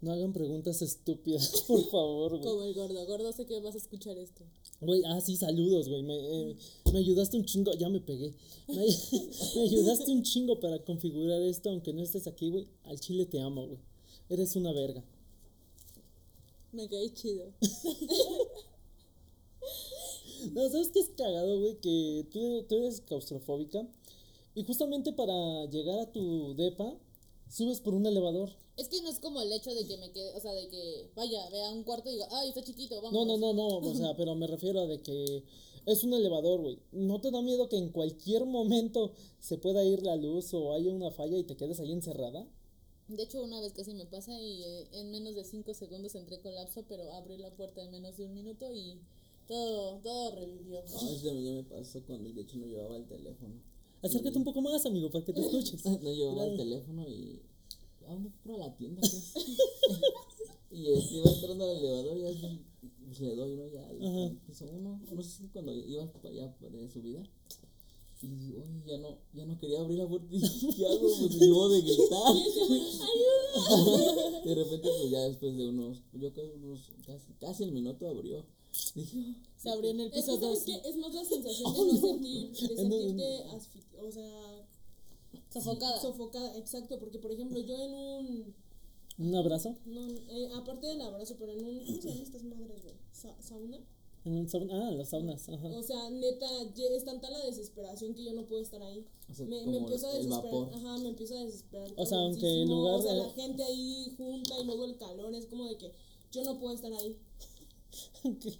no 0.00 0.12
hagan 0.12 0.32
preguntas 0.32 0.80
estúpidas, 0.82 1.62
por 1.68 1.84
favor, 1.90 2.30
güey. 2.32 2.42
Como 2.42 2.62
el 2.64 2.74
gordo. 2.74 3.06
Gordo, 3.06 3.32
sé 3.32 3.46
que 3.46 3.60
vas 3.60 3.74
a 3.74 3.78
escuchar 3.78 4.16
esto. 4.18 4.44
Güey, 4.80 5.02
ah, 5.06 5.20
sí, 5.20 5.36
saludos, 5.36 5.88
güey. 5.88 6.02
Me, 6.02 6.16
eh, 6.16 6.56
me 6.92 6.98
ayudaste 7.00 7.36
un 7.36 7.44
chingo, 7.44 7.72
ya 7.74 7.88
me 7.88 8.00
pegué. 8.00 8.34
Me, 8.68 8.76
me 8.76 9.62
ayudaste 9.62 10.10
un 10.12 10.22
chingo 10.22 10.60
para 10.60 10.78
configurar 10.84 11.42
esto, 11.42 11.70
aunque 11.70 11.92
no 11.92 12.02
estés 12.02 12.26
aquí, 12.26 12.50
güey. 12.50 12.68
Al 12.84 13.00
chile 13.00 13.26
te 13.26 13.40
amo, 13.40 13.66
güey. 13.66 13.78
Eres 14.28 14.54
una 14.56 14.72
verga. 14.72 15.04
Me 16.72 16.88
caí 16.88 17.10
chido. 17.10 17.52
No, 20.54 20.68
¿sabes 20.70 20.88
qué 20.88 21.00
es 21.00 21.10
cagado, 21.10 21.60
güey? 21.60 21.76
Que 21.80 22.26
tú, 22.32 22.64
tú 22.66 22.76
eres 22.76 23.02
claustrofóbica 23.02 23.86
y 24.54 24.64
justamente 24.64 25.12
para 25.12 25.66
llegar 25.66 25.98
a 26.00 26.10
tu 26.10 26.54
depa, 26.54 26.94
subes 27.48 27.80
por 27.80 27.94
un 27.94 28.06
elevador. 28.06 28.50
Es 28.80 28.88
que 28.88 29.02
no 29.02 29.10
es 29.10 29.18
como 29.18 29.42
el 29.42 29.52
hecho 29.52 29.74
de 29.74 29.86
que 29.86 29.98
me 29.98 30.10
quede, 30.10 30.34
o 30.34 30.40
sea, 30.40 30.52
de 30.52 30.66
que 30.68 31.10
vaya, 31.14 31.50
vea 31.50 31.70
un 31.70 31.84
cuarto 31.84 32.08
y 32.08 32.14
diga, 32.14 32.28
ay, 32.30 32.48
está 32.48 32.64
chiquito, 32.64 32.96
vamos. 33.02 33.12
No, 33.12 33.26
no, 33.26 33.36
no, 33.36 33.52
no, 33.52 33.76
o 33.76 33.94
sea, 33.94 34.16
pero 34.16 34.34
me 34.34 34.46
refiero 34.46 34.80
a 34.80 34.86
de 34.86 35.02
que 35.02 35.44
es 35.84 36.02
un 36.02 36.14
elevador, 36.14 36.62
güey. 36.62 36.78
¿No 36.90 37.20
te 37.20 37.30
da 37.30 37.42
miedo 37.42 37.68
que 37.68 37.76
en 37.76 37.90
cualquier 37.90 38.46
momento 38.46 39.12
se 39.38 39.58
pueda 39.58 39.84
ir 39.84 40.02
la 40.02 40.16
luz 40.16 40.54
o 40.54 40.72
haya 40.72 40.90
una 40.90 41.10
falla 41.10 41.36
y 41.36 41.44
te 41.44 41.56
quedes 41.56 41.78
ahí 41.78 41.92
encerrada? 41.92 42.48
De 43.08 43.22
hecho, 43.22 43.42
una 43.42 43.60
vez 43.60 43.74
casi 43.74 43.92
me 43.92 44.06
pasa 44.06 44.32
y 44.40 44.64
eh, 44.64 44.88
en 44.92 45.10
menos 45.10 45.34
de 45.34 45.44
5 45.44 45.74
segundos 45.74 46.14
entré 46.14 46.36
en 46.36 46.42
colapso, 46.42 46.84
pero 46.88 47.12
abrí 47.12 47.36
la 47.36 47.50
puerta 47.50 47.82
en 47.82 47.90
menos 47.90 48.16
de 48.16 48.24
un 48.24 48.32
minuto 48.32 48.72
y 48.72 49.00
todo, 49.46 49.98
todo 49.98 50.30
revivió. 50.36 50.80
No, 50.80 50.86
eso 50.86 51.26
también 51.26 51.44
ya 51.44 51.52
me 51.52 51.64
pasó 51.64 52.02
cuando 52.06 52.32
de 52.32 52.40
hecho 52.40 52.56
no 52.56 52.66
llevaba 52.66 52.96
el 52.96 53.06
teléfono. 53.06 53.54
Acércate 54.02 54.38
un 54.38 54.44
poco 54.44 54.62
más, 54.62 54.86
amigo, 54.86 55.10
para 55.10 55.24
que 55.24 55.34
te 55.34 55.40
escuches. 55.42 55.84
No 55.84 56.12
llevaba 56.14 56.46
el 56.46 56.56
teléfono 56.56 57.06
y. 57.06 57.42
¿A 58.10 58.12
dónde 58.12 58.30
fue? 58.42 58.54
A 58.54 58.58
la 58.58 58.76
tienda, 58.76 59.00
pues. 59.00 59.32
y 60.72 60.92
este, 60.92 61.14
iba 61.14 61.30
entrando 61.30 61.64
al 61.64 61.76
elevador 61.76 62.18
y 62.18 62.22
ya 62.22 62.30
pues, 63.06 63.20
le 63.20 63.34
doy, 63.36 63.54
¿no? 63.54 63.68
Ya 63.68 63.86
al 63.86 64.36
piso 64.46 64.66
uno. 64.72 65.00
No 65.12 65.22
sé 65.22 65.30
si 65.30 65.46
cuando 65.48 65.72
iba 65.72 66.12
para 66.12 66.28
allá 66.30 66.52
de 66.60 66.88
subida. 66.88 67.22
Y 68.22 68.52
oye, 68.54 68.82
ya 68.84 68.98
no, 68.98 69.16
ya 69.32 69.46
no 69.46 69.56
quería 69.58 69.80
abrir 69.80 69.98
la 69.98 70.08
puerta. 70.08 70.26
Y 70.30 70.40
dije, 70.40 70.68
¿qué 70.76 70.86
hago? 70.86 71.08
Pues 71.18 71.38
de 71.38 71.80
gritar. 71.82 72.34
de 74.44 74.54
repente, 74.56 74.88
pues 74.98 75.10
ya 75.10 75.20
después 75.20 75.56
de 75.56 75.68
unos, 75.68 76.02
yo 76.12 76.32
creo 76.32 76.52
unos, 76.54 76.90
casi, 77.06 77.32
casi 77.40 77.62
el 77.64 77.72
minuto 77.72 78.08
abrió. 78.08 78.44
Dije, 78.94 79.18
"Oh". 79.18 79.34
Se 79.56 79.70
abrió 79.70 79.90
en 79.90 80.00
el 80.00 80.06
Es 80.08 80.12
que, 80.12 80.20
piso 80.20 80.36
2. 80.36 80.40
¿sabes 80.40 80.62
qué? 80.64 80.88
Es 80.88 80.96
más 80.96 81.14
la 81.14 81.24
sensación 81.24 81.74
de 81.74 81.80
no 81.92 81.96
sentir, 82.00 82.50
de 82.50 82.76
sentirte 82.76 83.44
asfixi- 83.46 83.98
o 84.00 84.10
sea, 84.12 84.68
Sofocada. 85.52 86.00
sofocada, 86.00 86.56
exacto, 86.56 86.98
porque 86.98 87.18
por 87.18 87.32
ejemplo 87.32 87.58
yo 87.60 87.76
en 87.78 87.92
un, 87.94 88.54
Un 89.18 89.34
abrazo. 89.34 89.76
no, 89.84 90.06
eh, 90.28 90.48
aparte 90.54 90.86
del 90.86 91.00
abrazo, 91.02 91.34
pero 91.38 91.52
en 91.52 91.64
un, 91.64 91.78
¿cómo 91.84 92.00
se 92.00 92.08
llaman 92.08 92.22
estas 92.22 92.42
madres, 92.44 92.82
güey? 92.82 92.94
Sa- 93.12 93.42
¿Sauna? 93.42 93.78
En 94.24 94.36
un 94.36 94.48
sauna. 94.48 94.88
Ah, 94.88 94.90
las 94.92 95.08
saunas. 95.08 95.48
Ajá. 95.48 95.66
O 95.68 95.82
sea, 95.82 96.10
neta, 96.10 96.46
es 96.76 97.04
tanta 97.06 97.30
la 97.30 97.38
desesperación 97.46 98.12
que 98.14 98.22
yo 98.22 98.34
no 98.34 98.44
puedo 98.46 98.60
estar 98.60 98.82
ahí. 98.82 99.06
O 99.30 99.34
sea, 99.34 99.46
me, 99.46 99.64
me 99.66 99.78
empiezo 99.78 100.08
a 100.08 100.12
desesperar. 100.12 100.44
vapor. 100.44 100.74
Ajá, 100.74 100.98
me 100.98 101.08
empiezo 101.08 101.38
a 101.38 101.44
desesperar. 101.44 101.90
O 101.96 102.04
sea, 102.04 102.18
aunque 102.18 102.46
el 102.62 102.68
lugar 102.68 102.94
O 102.96 103.02
sea, 103.02 103.14
la 103.14 103.30
gente 103.30 103.62
ahí 103.64 104.12
junta 104.18 104.58
y 104.60 104.64
luego 104.64 104.84
el 104.84 104.98
calor 104.98 105.34
es 105.34 105.46
como 105.46 105.64
de 105.66 105.78
que 105.78 105.90
yo 106.32 106.44
no 106.44 106.58
puedo 106.60 106.74
estar 106.74 106.92
ahí. 106.92 107.16
Aunque, 108.24 108.52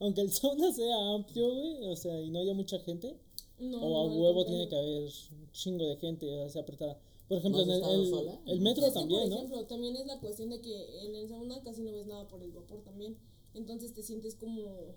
aunque 0.00 0.20
el 0.20 0.32
sauna 0.32 0.72
sea 0.72 0.96
amplio, 1.14 1.48
güey, 1.54 1.84
o 1.86 1.96
sea, 1.96 2.20
y 2.20 2.30
no 2.30 2.40
haya 2.40 2.54
mucha 2.54 2.78
gente, 2.80 3.16
No, 3.58 3.78
o 3.80 4.04
a 4.04 4.08
no, 4.08 4.14
huevo 4.20 4.44
contrario. 4.44 4.44
tiene 4.44 4.68
que 4.68 4.76
haber 4.76 5.02
un 5.04 5.50
chingo 5.52 5.86
de 5.88 5.96
gente, 5.96 6.42
así 6.42 6.58
apretada. 6.58 6.98
Por 7.28 7.38
ejemplo, 7.38 7.64
¿No 7.64 7.72
en 7.74 7.82
el, 7.84 7.90
el, 8.00 8.10
sola? 8.10 8.40
el 8.46 8.60
metro 8.60 8.86
Es 8.86 8.92
que, 8.92 8.98
también, 9.00 9.20
por 9.22 9.30
¿no? 9.30 9.36
ejemplo, 9.36 9.66
también 9.66 9.96
es 9.96 10.06
la 10.06 10.20
cuestión 10.20 10.50
de 10.50 10.60
que 10.60 11.04
en 11.06 11.14
el 11.14 11.28
sauna 11.28 11.60
casi 11.62 11.82
no 11.82 11.92
ves 11.92 12.06
nada 12.06 12.28
por 12.28 12.42
el 12.42 12.52
vapor 12.52 12.82
también. 12.82 13.16
Entonces 13.54 13.94
te 13.94 14.02
sientes 14.02 14.36
como, 14.36 14.94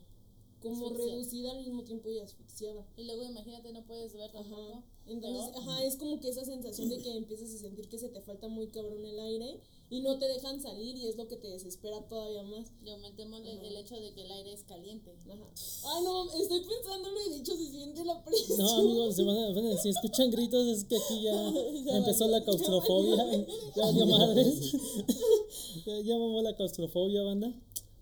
como 0.61 0.87
Asfixia. 0.87 1.05
reducida 1.15 1.51
al 1.51 1.59
mismo 1.59 1.83
tiempo 1.83 2.09
y 2.09 2.19
asfixiada. 2.19 2.85
Y 2.97 3.05
luego 3.05 3.23
imagínate, 3.23 3.71
no 3.71 3.83
puedes 3.85 4.13
ver 4.13 4.29
Ajá. 4.29 4.33
tampoco. 4.43 4.83
Entonces, 5.07 5.49
Peor. 5.49 5.63
ajá, 5.63 5.83
es 5.85 5.95
como 5.95 6.19
que 6.19 6.29
esa 6.29 6.45
sensación 6.45 6.89
de 6.89 6.99
que 7.01 7.15
empiezas 7.15 7.51
a 7.53 7.57
sentir 7.57 7.87
que 7.89 7.97
se 7.97 8.09
te 8.09 8.21
falta 8.21 8.47
muy 8.47 8.67
cabrón 8.67 9.03
el 9.05 9.19
aire 9.19 9.59
y 9.91 10.01
no 10.01 10.17
te 10.19 10.27
dejan 10.27 10.61
salir 10.61 10.95
y 10.95 11.07
es 11.07 11.15
lo 11.17 11.27
que 11.27 11.35
te 11.35 11.47
desespera 11.49 12.07
todavía 12.07 12.43
más. 12.43 12.71
Y 12.85 12.89
aumentémosle 12.91 13.67
el 13.67 13.75
hecho 13.77 13.95
de 13.99 14.13
que 14.13 14.21
el 14.21 14.31
aire 14.31 14.53
es 14.53 14.63
caliente. 14.63 15.11
Ajá. 15.27 15.33
Ay, 15.85 16.03
no, 16.03 16.31
estoy 16.31 16.61
pensándolo 16.61 17.17
y 17.25 17.29
de 17.31 17.37
hecho 17.37 17.55
se 17.57 17.71
siente 17.71 18.05
la 18.05 18.23
presión. 18.23 18.57
No, 18.59 18.75
amigos, 18.77 19.15
se 19.15 19.23
van 19.23 19.37
a- 19.37 19.49
van 19.53 19.67
a- 19.67 19.77
si 19.77 19.89
escuchan 19.89 20.29
gritos 20.31 20.67
es 20.67 20.83
que 20.85 20.95
aquí 20.97 21.21
ya 21.23 21.47
empezó 21.97 22.27
la 22.27 22.43
claustrofobia. 22.43 23.15
Ya 23.75 24.05
madres. 24.05 24.73
Ya, 25.85 25.99
ya 26.01 26.17
mamó 26.17 26.41
la 26.41 26.55
claustrofobia, 26.55 27.23
banda. 27.23 27.53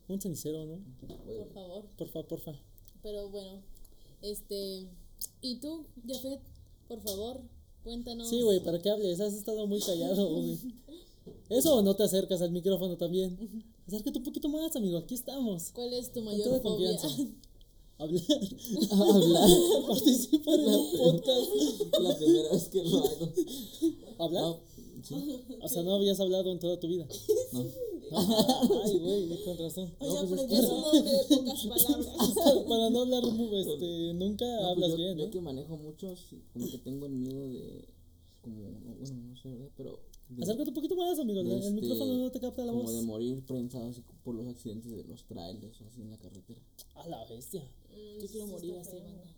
Un 0.09 0.19
cenicero, 0.21 0.65
¿no? 0.65 0.79
Por 1.07 1.53
favor. 1.53 1.85
Porfa, 1.97 2.23
porfa. 2.23 2.53
Pero 3.03 3.29
bueno, 3.29 3.61
este. 4.21 4.87
¿Y 5.41 5.57
tú, 5.59 5.85
Jafet? 6.07 6.39
Por 6.87 7.01
favor, 7.01 7.41
cuéntanos. 7.83 8.29
Sí, 8.29 8.41
güey, 8.41 8.61
¿para 8.63 8.79
qué 8.81 8.89
hables? 8.89 9.19
Has 9.19 9.33
estado 9.33 9.67
muy 9.67 9.79
callado, 9.81 10.27
güey. 10.33 10.57
¿Eso 11.49 11.75
o 11.75 11.81
no 11.81 11.95
te 11.95 12.03
acercas 12.03 12.41
al 12.41 12.51
micrófono 12.51 12.97
también? 12.97 13.63
Acércate 13.87 14.17
un 14.17 14.23
poquito 14.25 14.49
más, 14.49 14.75
amigo, 14.75 14.97
aquí 14.97 15.15
estamos. 15.15 15.71
¿Cuál 15.73 15.93
es 15.93 16.11
tu 16.11 16.15
Con 16.23 16.25
mayor 16.25 16.45
toda 16.47 16.61
fobia? 16.61 16.97
confianza. 16.97 17.23
Hablar. 17.99 18.21
Hablar. 18.91 19.49
Participar 19.87 20.59
en 20.59 20.67
un 20.67 20.91
podcast. 20.97 21.49
La 21.99 22.15
primera 22.17 22.51
vez 22.51 22.67
que 22.69 22.83
lo 22.83 22.97
hago. 22.97 23.33
¿Hablar? 24.19 24.43
No, 24.43 24.59
sí, 25.03 25.15
O 25.63 25.67
sea, 25.67 25.83
no 25.83 25.95
habías 25.95 26.19
hablado 26.19 26.51
en 26.51 26.59
toda 26.59 26.79
tu 26.79 26.87
vida. 26.87 27.07
no. 27.53 27.65
Ay, 28.83 28.99
güey, 28.99 29.43
con 29.43 29.57
razón. 29.57 29.93
Oye, 29.99 30.13
No, 30.13 30.27
pues, 30.27 30.41
aprendí 30.41 30.55
un 30.59 30.83
hombre 30.83 31.11
de 31.11 31.23
pocas 31.35 31.65
palabras. 31.65 32.65
Para 32.67 32.89
no 32.89 33.01
hablar 33.01 33.23
este, 33.53 34.13
nunca 34.13 34.45
No, 34.45 34.57
pues 34.57 34.67
hablas 34.69 34.91
yo, 34.91 34.97
bien, 34.97 35.17
yo 35.17 35.31
que 35.31 35.41
manejo 35.41 35.75
mucho, 35.77 36.15
sí, 36.15 36.41
como 36.53 36.69
que 36.69 36.77
tengo 36.77 37.05
el 37.07 37.13
miedo 37.13 37.47
de. 37.49 37.85
Como, 38.41 38.61
no, 38.61 38.95
bueno, 38.95 39.15
no 39.29 39.35
sé, 39.37 39.49
¿verdad? 39.49 39.69
Pero. 39.75 39.99
De- 40.29 40.43
Acércate 40.43 40.69
un 40.69 40.75
poquito 40.75 40.95
más, 40.95 41.17
amigo. 41.19 41.41
El 41.41 41.51
este, 41.51 41.71
micrófono 41.71 42.17
no 42.17 42.31
te 42.31 42.39
capta 42.39 42.65
la 42.65 42.71
como 42.71 42.83
voz. 42.83 42.93
de 42.93 43.01
morir 43.03 43.45
prensado 43.45 43.87
así 43.89 44.01
por 44.23 44.35
los 44.35 44.47
accidentes 44.47 44.91
de 44.91 45.03
los 45.05 45.23
trailers 45.25 45.81
o 45.81 45.85
así 45.85 46.01
en 46.01 46.11
la 46.11 46.17
carretera. 46.17 46.61
A 46.95 47.07
la 47.07 47.25
bestia. 47.25 47.63
Mm, 47.91 48.21
Yo 48.21 48.27
quiero 48.27 48.45
sí 48.47 48.51
morir 48.51 48.75
así, 48.77 48.97
banda. 48.99 49.33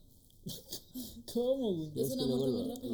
¿Cómo, 1.33 1.73
güey? 1.75 1.91
Es 1.95 2.11
una 2.11 2.23
que 2.23 2.29
luego 2.29 2.47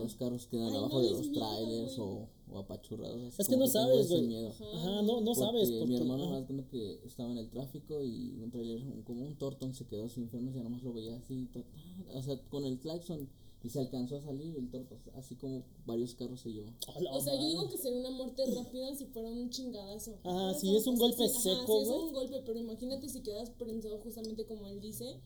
los 0.04 0.16
carros 0.16 0.48
quedan 0.48 0.70
Ay, 0.70 0.76
abajo 0.76 0.96
no, 0.96 1.00
de 1.02 1.06
es 1.08 1.12
los 1.14 1.28
miedo, 1.30 1.40
trailers 1.48 2.00
o, 2.00 2.28
o 2.52 2.60
apachurrados. 2.60 3.22
así 3.24 3.42
Es 3.42 3.48
que 3.48 3.54
como 3.54 3.66
no 3.66 3.72
tengo 3.72 3.86
sabes, 3.88 4.10
güey. 4.10 4.22
miedo. 4.28 4.50
Ajá, 4.50 5.02
no, 5.04 5.22
no 5.22 5.36
sabes. 5.36 5.70
Porque 5.70 5.80
Porque, 5.80 5.86
mi 5.94 5.96
hermano 5.96 6.30
más 6.32 6.46
cuenta 6.46 6.68
que 6.70 7.00
estaba 7.06 7.32
en 7.32 7.38
el 7.38 7.50
tráfico 7.50 8.04
y 8.04 8.36
un 8.42 8.52
trailer, 8.52 8.82
un- 8.84 9.04
como 9.04 9.26
un 9.26 9.36
tortón 9.38 9.74
se 9.74 9.86
quedó 9.86 10.10
sin 10.10 10.28
frenos 10.30 10.54
y 10.54 10.58
nada 10.58 10.70
más 10.70 10.84
lo 10.84 10.92
veía 10.92 11.16
así, 11.16 11.48
ta, 11.54 11.62
ta, 11.62 12.18
o 12.18 12.22
sea, 12.24 12.38
con 12.50 12.66
el 12.66 12.78
claxon 12.80 13.30
y 13.66 13.70
se 13.70 13.80
alcanzó 13.80 14.18
a 14.18 14.22
salir 14.22 14.56
el 14.56 14.70
tortón, 14.70 15.00
así 15.16 15.36
como 15.36 15.64
varios 15.88 16.14
carros 16.14 16.40
se 16.42 16.50
llevó. 16.52 16.70
O 17.12 17.20
sea, 17.22 17.34
yo 17.36 17.48
digo 17.48 17.68
que 17.68 17.78
sería 17.78 18.00
una 18.00 18.12
muerte 18.12 18.44
rápida 18.56 18.94
si 18.96 19.06
fuera 19.08 19.28
un 19.30 19.50
chingadazo. 19.50 20.20
Ajá, 20.24 20.54
¿Sabes? 20.54 20.60
si 20.62 20.76
es 20.76 20.86
un 20.88 20.94
O 20.96 20.98
sea, 20.98 21.08
golpe 21.08 21.28
sí, 21.30 21.40
seco, 21.40 21.56
Ajá, 21.56 21.66
sí 21.66 21.82
es 21.82 21.88
güey. 21.88 22.00
un 22.04 22.14
golpe, 22.14 22.44
pero 22.46 22.60
imagínate 22.60 23.10
si 23.10 23.22
quedas 23.22 23.50
prensado 23.50 23.98
justamente 24.00 24.46
como 24.46 24.68
él 24.68 24.80
dice. 24.80 25.20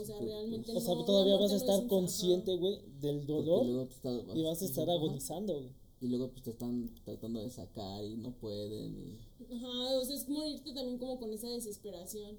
O 0.00 0.04
sea, 0.04 0.18
realmente 0.18 0.72
O 0.76 0.80
sea, 0.80 0.94
no, 0.96 1.04
todavía 1.04 1.36
vas 1.36 1.52
a 1.52 1.54
muerte 1.54 1.66
no 1.66 1.72
es 1.74 1.78
estar 1.78 1.88
consciente, 1.88 2.56
güey, 2.56 2.80
del 3.00 3.24
dolor 3.26 3.64
luego 3.64 3.86
te 3.86 3.94
estás- 3.94 4.22
y 4.36 4.42
vas 4.42 4.60
a 4.60 4.64
estar 4.64 4.90
ajá, 4.90 4.98
agonizando, 4.98 5.54
güey. 5.54 5.70
Y 6.00 6.08
luego 6.08 6.30
pues 6.30 6.42
te 6.42 6.50
están 6.50 6.90
tratando 7.04 7.40
de 7.40 7.50
sacar 7.50 8.04
y 8.04 8.16
no 8.16 8.32
pueden 8.32 8.92
y... 8.98 9.18
Ajá, 9.54 9.66
ajá, 9.66 9.98
o 10.00 10.04
sea, 10.04 10.16
es 10.16 10.28
morirte 10.28 10.72
también 10.74 10.98
como 10.98 11.18
con 11.20 11.32
esa 11.32 11.48
desesperación. 11.48 12.38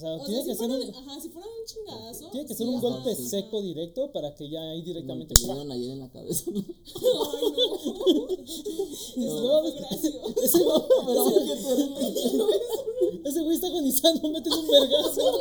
O 0.00 0.02
sea, 0.02 0.14
O 0.14 0.24
tiene 0.24 0.42
sea, 0.42 0.44
que 0.46 0.52
si 0.54 0.58
ser 0.58 0.68
fuera, 0.70 0.74
un, 0.88 0.94
ajá, 0.94 1.20
si 1.20 1.28
fuera 1.28 1.46
un 1.48 1.66
chingadazo. 1.66 2.30
tiene 2.30 2.46
que 2.46 2.54
sí, 2.54 2.58
ser 2.58 2.68
un 2.68 2.76
ajá, 2.76 2.88
golpe 2.88 3.14
sí, 3.16 3.28
seco 3.28 3.58
ajá. 3.58 3.66
directo 3.66 4.12
para 4.12 4.34
que 4.34 4.48
ya 4.48 4.62
ahí 4.70 4.80
directamente. 4.82 5.34
Que 5.34 5.42
me 5.46 5.52
dieron 5.52 5.72
ayer 5.72 5.90
en 5.90 5.98
la 6.00 6.10
cabeza. 6.10 6.50
¿no? 6.50 6.58
Ay, 6.58 6.64
no. 9.16 9.20
No 9.20 9.62
gracioso. 9.72 10.32
Ese 10.42 10.58
güey, 10.62 10.80
ese 13.24 13.40
güey 13.42 13.54
está 13.54 13.66
agonizando, 13.66 14.28
mete 14.30 14.48
un 14.50 14.66
vergazo, 14.68 15.40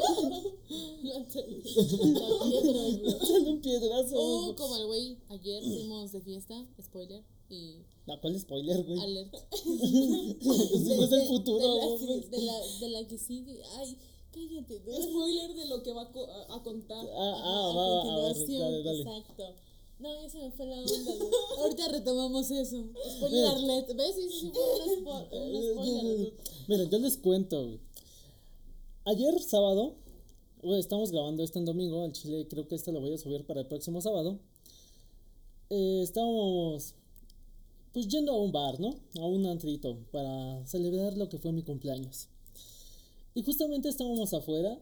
La 1.03 1.25
piedra, 1.27 2.81
güey. 2.81 3.01
mete 3.01 3.49
un 3.49 3.61
piedrazo. 3.61 4.15
O 4.17 4.41
güey. 4.43 4.55
como 4.55 4.75
el 4.75 4.85
güey, 4.87 5.17
ayer 5.29 5.63
fuimos 5.63 6.11
de 6.11 6.21
fiesta, 6.21 6.65
spoiler 6.81 7.23
y 7.49 7.77
No, 8.05 8.19
¿cuál 8.21 8.39
spoiler, 8.39 8.83
güey? 8.83 8.99
alert. 8.99 9.35
Si 9.53 9.69
no 9.69 11.03
es 11.05 11.11
el 11.11 11.27
futuro, 11.27 11.59
de, 11.73 11.79
la, 11.79 11.85
güey. 11.87 12.29
de, 12.29 12.41
la, 12.41 12.59
de 12.79 12.89
la 12.89 13.07
que 13.07 13.17
sigue. 13.17 13.61
Ay, 13.77 13.97
cállate. 14.31 14.79
Spoiler 15.03 15.53
de 15.55 15.65
lo 15.65 15.83
que 15.83 15.91
va 15.93 16.03
a, 16.03 16.11
co- 16.11 16.27
a- 16.27 16.55
a 16.55 16.63
contar. 16.63 17.05
Ah, 17.05 17.33
ah, 17.43 17.71
a 17.71 17.75
va, 17.75 17.83
a 17.83 17.95
ver, 17.95 18.35
continuación, 18.35 18.61
dale, 18.61 18.83
dale. 18.83 18.99
Exacto. 19.01 19.43
No, 19.99 20.13
ya 20.21 20.29
se 20.29 20.37
me 20.39 20.51
fue 20.51 20.65
la 20.65 20.75
onda. 20.79 21.13
Ahorita 21.59 21.87
retomamos 21.89 22.49
eso. 22.51 22.85
Spoiler 23.17 23.45
alert. 23.47 23.93
¿Ves? 23.95 24.15
Sí, 24.15 24.29
sí, 24.39 24.51
fue 24.53 24.95
un 24.95 25.03
spo- 25.05 25.27
un 25.31 25.73
spoiler. 25.73 26.33
Miren, 26.67 26.89
yo 26.89 26.99
les 26.99 27.17
cuento. 27.17 27.79
Ayer, 29.05 29.41
sábado, 29.41 29.95
estamos 30.77 31.11
grabando 31.11 31.43
esto 31.43 31.59
en 31.59 31.65
domingo. 31.65 32.03
Al 32.03 32.13
chile, 32.13 32.47
creo 32.47 32.67
que 32.67 32.75
esto 32.75 32.91
lo 32.91 33.01
voy 33.01 33.13
a 33.13 33.17
subir 33.17 33.45
para 33.45 33.61
el 33.61 33.67
próximo 33.67 33.99
sábado. 34.01 34.39
Eh, 35.69 36.01
estábamos, 36.03 36.95
pues, 37.93 38.07
yendo 38.07 38.31
a 38.31 38.37
un 38.41 38.51
bar, 38.51 38.79
¿no? 38.79 38.95
A 39.19 39.25
un 39.25 39.45
antrito 39.47 39.97
para 40.11 40.65
celebrar 40.65 41.17
lo 41.17 41.27
que 41.29 41.39
fue 41.39 41.51
mi 41.51 41.61
cumpleaños. 41.63 42.27
Y 43.33 43.43
justamente 43.43 43.89
estábamos 43.89 44.33
afuera, 44.33 44.79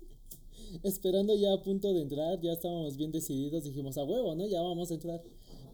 esperando 0.82 1.34
ya 1.34 1.52
a 1.52 1.62
punto 1.62 1.92
de 1.92 2.02
entrar. 2.02 2.40
Ya 2.40 2.52
estábamos 2.52 2.96
bien 2.96 3.12
decididos. 3.12 3.64
Dijimos, 3.64 3.96
a 3.98 4.04
huevo, 4.04 4.34
¿no? 4.34 4.46
Ya 4.46 4.60
vamos 4.60 4.90
a 4.90 4.94
entrar. 4.94 5.22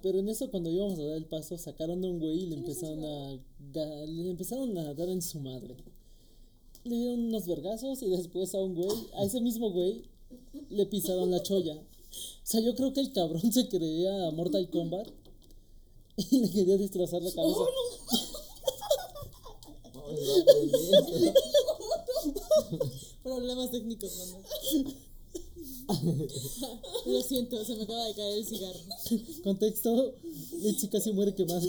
Pero 0.02 0.21
en 0.21 0.28
eso, 0.28 0.50
cuando 0.50 0.71
íbamos 0.71 0.99
a 0.99 1.02
dar 1.02 1.17
el 1.17 1.26
paso, 1.26 1.59
sacaron 1.59 2.05
a 2.05 2.09
un 2.09 2.21
güey 2.21 2.45
y 2.45 2.47
le 2.47 2.57
empezaron 2.57 3.05
a, 3.05 3.38
le 4.07 4.31
empezaron 4.31 4.78
a 4.78 4.95
dar 4.95 5.09
en 5.09 5.23
su 5.23 5.40
madre. 5.40 5.76
Le 6.85 6.97
dieron 6.97 7.25
unos 7.25 7.47
vergazos 7.47 8.02
y 8.02 8.09
después 8.09 8.55
a 8.55 8.59
un 8.59 8.75
güey, 8.75 8.97
a 9.14 9.25
ese 9.25 9.40
mismo 9.40 9.71
güey, 9.73 10.05
le 10.71 10.87
pisaron 10.87 11.31
la 11.31 11.43
cholla. 11.43 11.75
O 11.75 12.45
sea, 12.45 12.61
yo 12.61 12.75
creo 12.76 12.93
que 12.93 13.00
el 13.00 13.12
cabrón 13.12 13.52
se 13.52 13.69
creía 13.69 14.31
Mortal 14.31 14.71
Kombat 14.71 15.09
y 16.17 16.38
le 16.38 16.50
quería 16.50 16.78
destrozar 16.78 17.23
la 17.23 17.33
cabeza. 17.33 17.61
A 19.85 19.88
aprender. 19.88 21.35
Problemas 23.23 23.71
técnicos, 23.71 24.13
mamá. 24.19 24.39
Lo 27.07 27.23
siento, 27.23 27.65
se 27.65 27.75
me 27.75 27.83
acaba 27.85 28.05
de 28.07 28.15
caer 28.15 28.39
el 28.39 28.47
cigarro. 28.47 28.81
Contexto, 29.43 30.15
Litsi 30.63 30.89
casi 30.89 31.13
muere 31.13 31.35
quemada. 31.35 31.61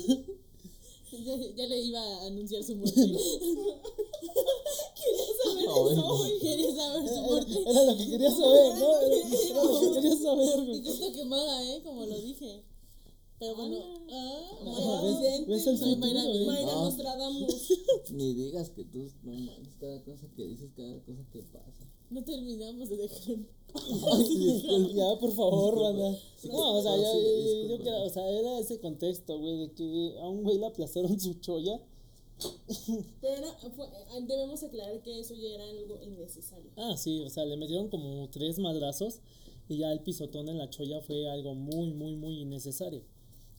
Ya, 1.11 1.35
ya 1.35 1.65
le 1.67 1.81
iba 1.81 1.99
a 1.99 2.27
anunciar 2.27 2.63
su 2.63 2.75
muerte. 2.75 3.01
Ay, 5.71 6.39
Quería 6.39 6.75
saber 6.75 7.09
su 7.09 7.21
muerte. 7.21 7.53
Era 7.65 7.83
lo 7.83 7.97
que 7.97 8.09
quería 8.09 8.31
saber, 8.31 8.77
¿no? 8.77 8.99
Era, 8.99 9.15
era 9.15 9.63
lo 9.63 9.79
que 9.79 9.91
quería 9.93 10.17
saber, 10.17 10.75
Y 10.75 10.81
que 10.81 10.89
está 10.89 11.11
quemada, 11.11 11.75
¿eh? 11.75 11.81
Como 11.83 12.05
lo 12.05 12.19
dije. 12.19 12.63
Pero 13.39 13.55
bueno. 13.55 13.77
Ah, 14.11 14.41
Ah, 14.61 14.63
Mayra 14.65 15.01
¿ves? 15.01 15.19
Vidente, 15.19 15.51
¿Ves 15.51 15.67
el 15.67 15.77
soy 15.77 15.95
futuro, 15.95 16.13
Mayra. 16.47 16.73
Nostradamus. 16.73 17.69
Ni 18.11 18.33
digas 18.33 18.69
que 18.71 18.83
tú, 18.85 19.09
no 19.23 19.31
manches, 19.33 19.75
cada 19.79 20.03
cosa 20.03 20.27
que 20.35 20.45
dices, 20.47 20.69
cada 20.75 20.99
cosa 21.03 21.23
que 21.31 21.41
pasa. 21.43 21.87
No 22.09 22.23
terminamos 22.23 22.89
de 22.89 22.97
dejar. 22.97 23.37
Disculpa. 23.69 24.93
Ya, 24.93 25.19
por 25.19 25.31
favor, 25.31 25.79
banda. 25.79 26.17
No, 26.45 26.73
o 26.73 26.81
sea, 26.81 26.97
ya, 26.97 27.11
Sí, 27.11 27.19
yo, 27.23 27.37
disculpa. 27.37 27.69
yo 27.69 27.79
creo, 27.81 28.03
o 28.03 28.09
sea, 28.09 28.29
era 28.29 28.59
ese 28.59 28.79
contexto, 28.79 29.37
güey, 29.39 29.57
de 29.57 29.71
que 29.73 30.15
a 30.19 30.27
un 30.27 30.43
güey 30.43 30.57
le 30.57 30.65
aplastaron 30.65 31.19
su 31.19 31.35
cholla. 31.35 31.79
Pero 33.21 33.35
era, 33.35 33.53
fue- 33.75 33.85
eh, 33.85 34.21
debemos 34.27 34.63
aclarar 34.63 35.01
que 35.01 35.19
eso 35.19 35.33
ya 35.35 35.49
era 35.49 35.69
algo 35.69 35.99
innecesario. 36.01 36.71
Ah, 36.77 36.95
sí, 36.97 37.21
o 37.21 37.29
sea, 37.29 37.45
le 37.45 37.57
metieron 37.57 37.89
como 37.89 38.27
tres 38.29 38.57
madrazos 38.59 39.19
y 39.67 39.77
ya 39.77 39.91
el 39.91 39.99
pisotón 40.01 40.47
en 40.49 40.57
la 40.57 40.69
cholla 40.69 41.01
fue 41.01 41.29
algo 41.29 41.53
muy, 41.53 41.91
muy, 41.93 42.15
muy 42.15 42.39
innecesario. 42.41 43.03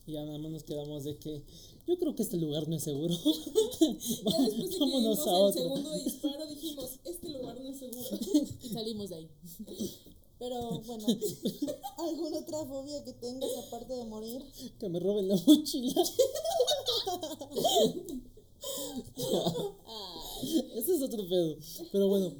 Y 0.07 0.13
ya 0.13 0.25
nada 0.25 0.37
más 0.39 0.51
nos 0.51 0.63
quedamos 0.63 1.03
de 1.03 1.15
que 1.17 1.43
yo 1.87 1.97
creo 1.97 2.15
que 2.15 2.23
este 2.23 2.37
lugar 2.37 2.67
no 2.67 2.75
es 2.75 2.83
seguro. 2.83 3.13
Ya 3.23 4.37
después 4.41 4.69
de 4.69 4.69
que 4.69 4.79
Vámonos 4.79 5.17
vimos 5.17 5.27
a 5.27 5.31
el 5.31 5.35
otro. 5.35 5.61
segundo 5.61 5.93
disparo 6.03 6.47
dijimos, 6.47 6.89
este 7.03 7.29
lugar 7.29 7.59
no 7.61 7.69
es 7.69 7.79
seguro. 7.79 8.07
Y 8.63 8.69
salimos 8.69 9.09
de 9.09 9.15
ahí. 9.15 9.29
Pero 10.39 10.79
bueno, 10.81 11.05
¿alguna 11.97 12.37
otra 12.39 12.65
fobia 12.65 13.03
que 13.03 13.13
tengas 13.13 13.49
aparte 13.67 13.93
de 13.93 14.05
morir? 14.05 14.43
Que 14.79 14.89
me 14.89 14.99
roben 14.99 15.27
la 15.27 15.35
mochila. 15.35 16.03
Ese 20.75 20.95
es 20.95 21.01
otro 21.01 21.27
pedo. 21.27 21.57
Pero 21.91 22.07
bueno, 22.07 22.33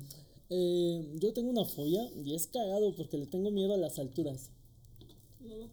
eh, 0.49 1.15
yo 1.19 1.33
tengo 1.33 1.49
una 1.51 1.65
fobia 1.65 2.09
y 2.15 2.33
es 2.33 2.47
cagado 2.47 2.95
porque 2.95 3.17
le 3.17 3.27
tengo 3.27 3.51
miedo 3.51 3.73
a 3.73 3.77
las 3.77 3.99
alturas. 3.99 4.49
No, 5.39 5.69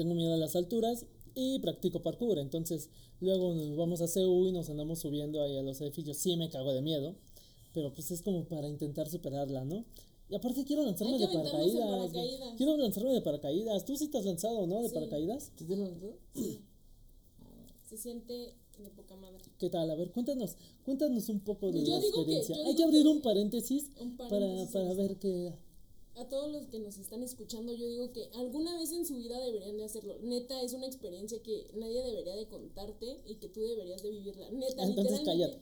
Tengo 0.00 0.14
miedo 0.14 0.32
a 0.32 0.38
las 0.38 0.56
alturas 0.56 1.04
y 1.34 1.58
practico 1.58 2.00
parkour. 2.02 2.38
Entonces, 2.38 2.88
luego 3.20 3.52
nos 3.52 3.76
vamos 3.76 4.00
a 4.00 4.06
CU 4.08 4.46
y 4.46 4.52
nos 4.52 4.70
andamos 4.70 5.00
subiendo 5.00 5.42
ahí 5.42 5.58
a 5.58 5.62
los 5.62 5.78
edificios. 5.82 6.16
Sí, 6.16 6.38
me 6.38 6.48
cago 6.48 6.72
de 6.72 6.80
miedo. 6.80 7.16
Pero 7.74 7.92
pues 7.92 8.10
es 8.10 8.22
como 8.22 8.44
para 8.46 8.66
intentar 8.66 9.10
superarla, 9.10 9.62
¿no? 9.66 9.84
Y 10.30 10.34
aparte 10.36 10.64
quiero 10.64 10.84
lanzarme 10.86 11.16
Hay 11.16 11.20
que 11.20 11.26
de 11.26 11.34
paracaídas. 11.34 12.56
Quiero 12.56 12.76
lanzarme 12.78 13.12
de 13.12 13.20
paracaídas. 13.20 13.84
Tú 13.84 13.94
sí 13.94 14.08
te 14.08 14.16
has 14.16 14.24
lanzado, 14.24 14.66
¿no? 14.66 14.80
De 14.80 14.88
Sí. 14.88 14.94
paracaídas. 14.94 15.52
¿Tú 15.54 15.66
te 15.66 15.76
lo 15.76 15.84
lanzó? 15.84 16.16
se 17.90 17.96
siente 17.98 18.54
de 18.78 18.90
poca 18.96 19.16
madre. 19.16 19.42
¿Qué 19.58 19.68
tal? 19.68 19.90
A 19.90 19.96
ver, 19.96 20.12
cuéntanos, 20.12 20.56
cuéntanos 20.84 21.28
un 21.28 21.40
poco 21.40 21.70
de 21.72 21.84
Yo 21.84 21.92
la 21.94 22.00
digo 22.00 22.24
que- 22.24 22.36
experiencia. 22.36 22.56
yo 22.56 22.66
Hay 22.68 22.74
que 22.76 22.84
abrir 22.84 23.02
que- 23.02 23.08
un 23.08 23.20
paréntesis, 23.20 23.90
Un 24.00 24.16
para, 24.16 24.30
paréntesis 24.30 24.72
para 24.72 24.90
en 24.92 24.96
ver 24.96 25.16
qué... 25.18 25.52
a 26.16 26.28
todos 26.28 26.50
los 26.50 26.66
que 26.66 26.78
nos 26.78 26.98
están 26.98 27.22
escuchando, 27.22 27.72
yo 27.72 27.86
digo 27.86 28.12
que 28.12 28.28
alguna 28.34 28.76
vez 28.76 28.92
en 28.92 29.06
su 29.06 29.16
vida 29.16 29.38
deberían 29.38 29.76
de 29.76 29.84
hacerlo. 29.84 30.16
Neta, 30.22 30.60
es 30.62 30.72
una 30.72 30.86
experiencia 30.86 31.42
que 31.42 31.66
nadie 31.74 32.02
debería 32.02 32.36
de 32.36 32.46
contarte 32.46 33.20
y 33.26 33.36
que 33.36 33.48
tú 33.48 33.60
deberías 33.62 34.02
de 34.02 34.10
vivirla. 34.10 34.50
Neta, 34.50 34.82
Entonces, 34.82 35.20
literalmente. 35.20 35.60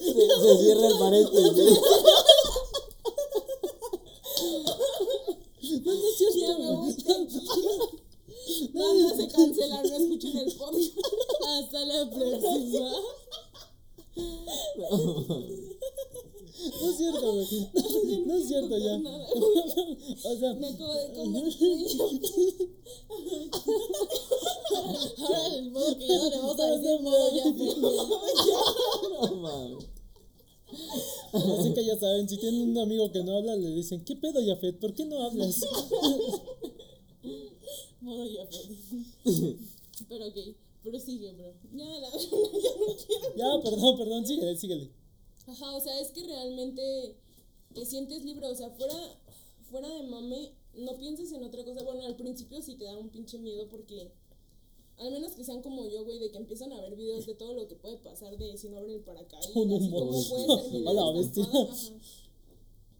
Se, 0.00 0.12
se 0.42 0.58
cierra 0.62 0.86
el 0.86 0.98
paréntesis. 0.98 1.80
Ya 6.36 6.58
me 6.58 6.70
voy 6.72 6.92
de 6.92 7.12
aquí. 7.12 7.40
Banda 8.72 9.16
se 9.16 9.28
cancela, 9.28 9.82
no 9.82 9.96
escuchen 9.96 10.36
el 10.38 10.54
podcast. 10.54 10.98
Hasta 11.48 11.84
la 11.84 12.10
próxima. 12.10 12.92
No 16.80 16.90
es 16.90 16.96
cierto, 16.96 17.32
güey. 17.32 17.46
No 18.26 18.34
es 18.36 18.48
cierto 18.48 18.78
ya. 18.78 18.98
Nada, 18.98 19.26
O 19.28 20.36
sea, 20.36 20.54
me 20.54 20.68
acabo 20.68 20.94
de 20.94 21.12
comer. 21.12 21.44
Ahora 25.18 25.56
el 25.56 25.70
modo 25.70 25.98
que 25.98 26.06
ya 26.08 26.18
no 26.18 26.30
le 26.30 26.36
vamos 26.36 26.60
a 26.60 26.66
decir 26.66 27.00
modo 27.02 27.30
ya. 27.36 27.44
No 29.02 29.36
mames. 29.36 29.84
así 31.32 31.74
que 31.74 31.84
ya 31.84 31.98
saben, 31.98 32.28
si 32.28 32.38
tienen 32.38 32.70
un 32.70 32.78
amigo 32.78 33.12
que 33.12 33.22
no 33.22 33.36
habla, 33.36 33.54
le 33.56 33.70
dicen, 33.70 34.04
¿qué 34.04 34.16
pedo, 34.16 34.40
Jafet? 34.44 34.78
¿Por 34.78 34.94
qué 34.94 35.04
no 35.04 35.22
hablas? 35.22 35.60
Modo 38.00 38.26
fue. 38.50 38.60
Pero 40.08 40.26
ok, 40.28 40.36
prosigue, 40.90 41.32
bro. 41.32 41.54
Ya, 41.72 41.84
la 41.84 42.10
ya 42.10 42.16
no 42.16 42.96
quiero. 42.96 43.36
Ya, 43.36 43.62
perdón, 43.62 43.96
perdón, 43.98 44.26
síguele, 44.26 44.56
síguele. 44.56 44.90
Ajá, 45.46 45.76
o 45.76 45.80
sea, 45.80 46.00
es 46.00 46.10
que 46.10 46.24
realmente 46.24 47.16
te 47.74 47.84
sientes 47.84 48.24
libre, 48.24 48.46
o 48.46 48.54
sea, 48.54 48.70
fuera, 48.70 48.94
fuera 49.70 49.88
de 49.88 50.02
mame, 50.04 50.52
no 50.74 50.96
pienses 50.96 51.32
en 51.32 51.44
otra 51.44 51.64
cosa. 51.64 51.82
Bueno, 51.84 52.04
al 52.04 52.16
principio 52.16 52.60
sí 52.62 52.76
te 52.76 52.84
da 52.84 52.96
un 52.96 53.10
pinche 53.10 53.38
miedo 53.38 53.68
porque, 53.68 54.12
al 54.98 55.12
menos 55.12 55.32
que 55.32 55.44
sean 55.44 55.62
como 55.62 55.86
yo, 55.88 56.04
güey, 56.04 56.18
de 56.18 56.30
que 56.30 56.38
empiezan 56.38 56.72
a 56.72 56.80
ver 56.80 56.96
videos 56.96 57.26
de 57.26 57.34
todo 57.34 57.54
lo 57.54 57.68
que 57.68 57.76
puede 57.76 57.98
pasar 57.98 58.36
de 58.36 58.56
si 58.56 58.68
no 58.68 58.78
abren 58.78 58.94
el 58.96 59.00
paracaídas 59.02 59.54
y 59.54 59.58
humor. 59.58 60.00
cómo 60.00 60.24
puede 60.28 60.62
terminar 60.62 61.14
bestia. 61.14 61.46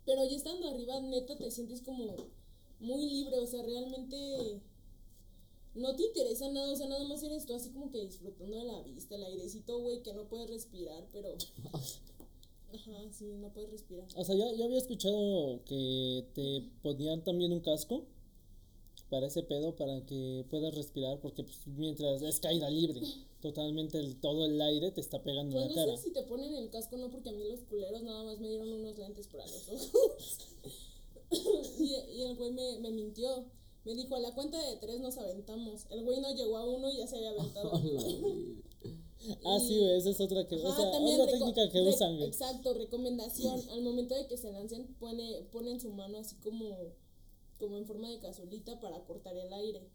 Pero 0.05 0.25
ya 0.25 0.37
estando 0.37 0.69
arriba, 0.69 1.01
neta, 1.01 1.37
te 1.37 1.51
sientes 1.51 1.83
como 1.83 2.15
muy 2.79 3.11
libre, 3.11 3.39
o 3.39 3.47
sea, 3.47 3.63
realmente 3.63 4.61
no 5.77 5.95
te 5.97 6.05
interesa 6.05 6.49
nada, 6.51 6.73
o 6.73 6.77
sea, 6.77 6.87
nada 6.89 7.05
más 7.05 7.23
eres 7.23 7.47
tú 7.47 7.55
así 7.55 7.71
como 7.71 7.91
que 7.91 8.05
disfrutando 8.05 8.57
de 8.59 8.65
la 8.65 8.83
vista, 8.83 9.15
el 9.17 9.25
airecito, 9.25 9.79
güey, 9.81 10.03
que 10.03 10.13
no 10.15 10.29
puedes 10.29 10.49
respirar, 10.51 11.07
pero... 11.13 11.29
Ajá, 12.75 12.93
sí, 13.13 13.25
no 13.39 13.53
puedes 13.53 13.71
respirar. 13.71 14.07
O 14.17 14.25
sea, 14.25 14.35
ya, 14.35 14.53
ya 14.53 14.65
había 14.65 14.79
escuchado 14.79 15.63
que 15.65 16.27
te 16.35 16.69
ponían 16.83 17.23
también 17.25 17.53
un 17.53 17.61
casco 17.61 18.05
para 19.09 19.27
ese 19.29 19.43
pedo, 19.45 19.77
para 19.77 20.05
que 20.05 20.45
puedas 20.51 20.75
respirar, 20.75 21.21
porque 21.21 21.45
pues, 21.45 21.67
mientras 21.69 22.23
es 22.23 22.41
caída 22.41 22.69
libre, 22.69 23.01
totalmente 23.41 23.99
el- 23.99 24.21
todo 24.21 24.45
el 24.47 24.61
aire 24.61 24.91
te 24.91 25.01
está 25.01 25.23
pegando 25.23 25.55
Pues 25.57 25.69
en 25.71 25.75
no 25.75 25.81
la 25.81 25.87
cara. 25.87 25.97
sé 25.97 26.03
si 26.09 26.13
te 26.13 26.23
ponen 26.25 26.55
el 26.55 26.69
casco, 26.71 26.97
no, 26.97 27.09
porque 27.11 27.29
a 27.31 27.33
mí 27.33 27.45
los 27.45 27.61
culeros 27.61 28.03
nada 28.03 28.25
más 28.25 28.39
me 28.41 28.49
dieron 28.49 28.71
unos 28.73 28.99
lentes 28.99 29.29
para 29.29 29.47
los 29.47 29.69
ojos. 29.69 30.39
y, 31.79 31.95
y 32.19 32.23
el 32.23 32.37
güey 32.37 32.51
me, 32.53 32.79
me 32.81 32.91
mintió. 32.91 33.45
Me 33.87 33.95
dijo, 33.95 34.17
a 34.17 34.21
la 34.21 34.35
cuenta 34.35 34.61
de 34.61 34.77
tres 34.77 35.01
nos 35.01 35.17
aventamos. 35.17 35.87
El 35.91 36.03
güey 36.05 36.21
no 36.21 36.35
llegó 36.35 36.59
a 36.59 36.65
uno 36.65 36.91
y 36.91 36.99
ya 36.99 37.07
se 37.07 37.17
había 37.17 37.31
aventado. 37.31 37.71
Ah, 39.45 39.59
sí, 39.59 39.77
güey, 39.79 39.97
esa 39.97 40.11
es 40.11 40.21
otra, 40.21 40.47
que, 40.47 40.55
o 40.55 40.69
Ajá, 40.69 40.77
sea, 40.77 40.93
también 40.93 41.21
otra 41.21 41.33
técnica 41.33 41.69
que 41.69 41.81
usan. 41.81 42.23
Exacto, 42.23 42.75
recomendación. 42.75 43.61
Al 43.71 43.83
momento 43.83 44.15
de 44.15 44.29
que 44.29 44.37
se 44.37 44.53
lancen, 44.53 44.95
pone, 45.01 45.43
ponen 45.51 45.81
su 45.81 45.91
mano 45.91 46.19
así 46.19 46.37
como 46.37 46.95
como 47.59 47.79
en 47.79 47.87
forma 47.87 48.11
de 48.11 48.19
cazuelita 48.19 48.79
para 48.81 49.05
cortar 49.05 49.37
el 49.37 49.53
aire. 49.53 49.89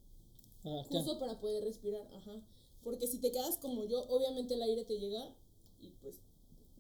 Acá. 0.64 0.88
Justo 0.90 1.20
para 1.20 1.40
poder 1.40 1.64
respirar, 1.64 2.06
ajá. 2.14 2.42
Porque 2.84 3.08
si 3.08 3.20
te 3.20 3.32
quedas 3.32 3.58
como 3.58 3.86
yo, 3.86 4.04
obviamente 4.10 4.56
el 4.56 4.64
aire 4.64 4.84
te 4.84 5.00
llega 5.00 5.34
y 5.80 5.92
pues 6.02 6.16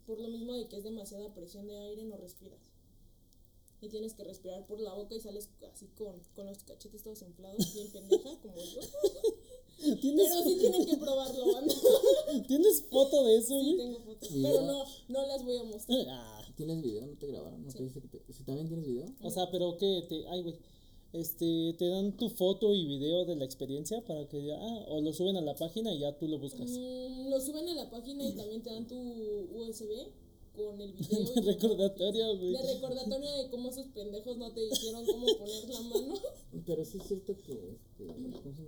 por 0.06 0.19
lo 0.19 0.28
mismo 0.28 0.54
de 0.54 0.67
que 0.67 0.78
es 0.78 0.84
demasiada 0.84 1.34
presión 1.34 1.67
de 1.67 1.78
aire 1.78 2.04
no 2.04 2.17
respiras. 2.17 2.71
Y 3.82 3.89
tienes 3.89 4.13
que 4.13 4.24
respirar 4.24 4.65
por 4.67 4.80
la 4.80 4.94
boca 4.94 5.15
y 5.15 5.20
sales 5.20 5.50
así 5.74 5.88
con, 5.98 6.20
con 6.36 6.46
los 6.46 6.63
cachetes 6.63 7.02
todos 7.04 7.22
inflados, 7.24 7.74
bien 7.74 7.91
pendeja, 7.91 8.30
como 8.41 8.56
yo. 8.56 8.82
¿Tienes, 10.00 10.28
Pero 10.30 10.44
sí 10.44 10.58
tienen 10.60 10.86
que 10.86 10.98
probarlo, 10.98 11.54
banda. 11.54 11.74
¿Tienes 12.48 12.84
foto 12.84 13.24
de 13.26 13.38
eso, 13.38 13.60
Sí, 13.60 13.65
güey? 13.65 13.78
tengo 13.78 14.00
fotos. 14.02 14.32
Video. 14.32 14.52
Pero 14.52 14.62
no, 14.67 14.84
no 15.10 15.28
las 15.28 15.44
voy 15.44 15.58
a 15.58 15.63
mostrar. 15.63 15.98
Ah, 16.10 16.54
¿Tienes 16.56 16.82
video? 16.84 17.08
¿No 17.08 17.17
te 17.17 17.28
grabaron? 17.28 17.65
¿No 17.65 17.72
te 17.74 17.82
dice 17.84 18.00
que 18.02 18.08
te... 18.08 18.34
¿Si 18.34 18.44
también 18.44 18.67
tienes 18.67 18.86
video? 18.86 19.06
o 19.24 19.32
sea, 19.32 19.50
pero 19.50 19.76
que 19.78 20.06
te. 20.08 20.28
Ay, 20.28 20.44
güey. 20.44 20.56
Este, 21.13 21.74
te 21.78 21.89
dan 21.89 22.15
tu 22.15 22.30
foto 22.30 22.74
y 22.74 22.86
video 22.86 23.26
de 23.26 23.36
la 23.36 23.44
experiencia 23.46 24.02
para 24.06 24.28
que 24.30 24.46
ya. 24.46 24.56
Ah, 24.62 24.86
o 24.89 25.02
lo 25.02 25.12
suben 25.12 25.36
a 25.38 25.41
la 25.41 25.56
página 25.56 25.91
y 25.91 26.00
ya 26.00 26.15
tú 26.17 26.28
lo 26.28 26.38
buscas. 26.38 26.70
Mm, 26.70 27.30
lo 27.30 27.41
suben 27.41 27.67
a 27.70 27.74
la 27.74 27.89
página 27.89 28.24
y 28.24 28.34
también 28.34 28.62
te 28.62 28.70
dan 28.70 28.88
tu 28.88 28.96
USB 28.96 30.08
con 30.56 30.80
el 30.82 30.94
video. 30.94 31.34
con- 31.34 31.44
recordatorio, 31.46 32.38
güey. 32.38 32.52
de 32.54 32.74
recordatorio 32.74 33.32
de 33.44 33.50
cómo 33.50 33.70
esos 33.70 33.88
pendejos 33.88 34.38
no 34.38 34.52
te 34.54 34.62
dijeron 34.62 35.06
cómo 35.06 35.26
poner 35.38 35.70
la 35.70 35.82
mano. 35.82 36.14
Pero 36.66 36.86
sí 36.86 36.98
es 36.98 37.08
cierto 37.08 37.36
que 37.38 37.54
este. 37.54 38.06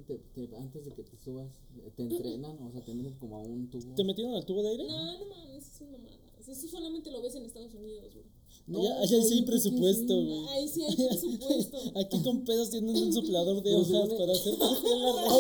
Te- 0.07 0.17
te- 0.47 0.55
antes 0.55 0.85
de 0.85 0.91
que 0.93 1.03
te 1.03 1.17
subas 1.17 1.51
te 1.95 2.03
entrenan, 2.03 2.57
o 2.61 2.71
sea, 2.71 2.81
te 2.83 2.93
meten 2.93 3.13
como 3.19 3.37
a 3.37 3.41
un 3.41 3.69
tubo. 3.69 3.93
¿Te 3.95 4.03
metieron 4.03 4.33
al 4.35 4.45
tubo 4.45 4.61
de 4.63 4.69
aire? 4.69 4.85
No, 4.87 5.19
no 5.19 5.25
mames, 5.25 5.67
eso 5.75 5.83
es 5.85 5.91
mamada. 5.91 6.19
Eso 6.39 6.67
solamente 6.67 7.09
lo 7.11 7.21
ves 7.21 7.35
en 7.35 7.45
Estados 7.45 7.73
Unidos, 7.73 8.13
güey. 8.13 8.25
Ya- 8.65 8.99
allá 9.01 9.07
sí 9.07 9.15
hay 9.15 9.19
güey, 9.19 9.29
¿por 9.29 9.39
qué 9.39 9.51
presupuesto, 9.51 10.13
güey. 10.23 10.47
Ahí 10.49 10.67
sí 10.69 10.83
hay 10.83 10.95
presupuesto. 10.95 11.77
Aquí 11.99 12.23
con 12.23 12.43
pedos 12.45 12.69
tienen 12.69 12.95
un 12.95 13.11
soplador 13.13 13.61
de 13.61 13.75
hojas 13.75 14.09
para 14.17 14.31
hacer 14.31 14.53
crecer 14.57 14.57
la 14.57 14.67
ropa. 15.03 15.35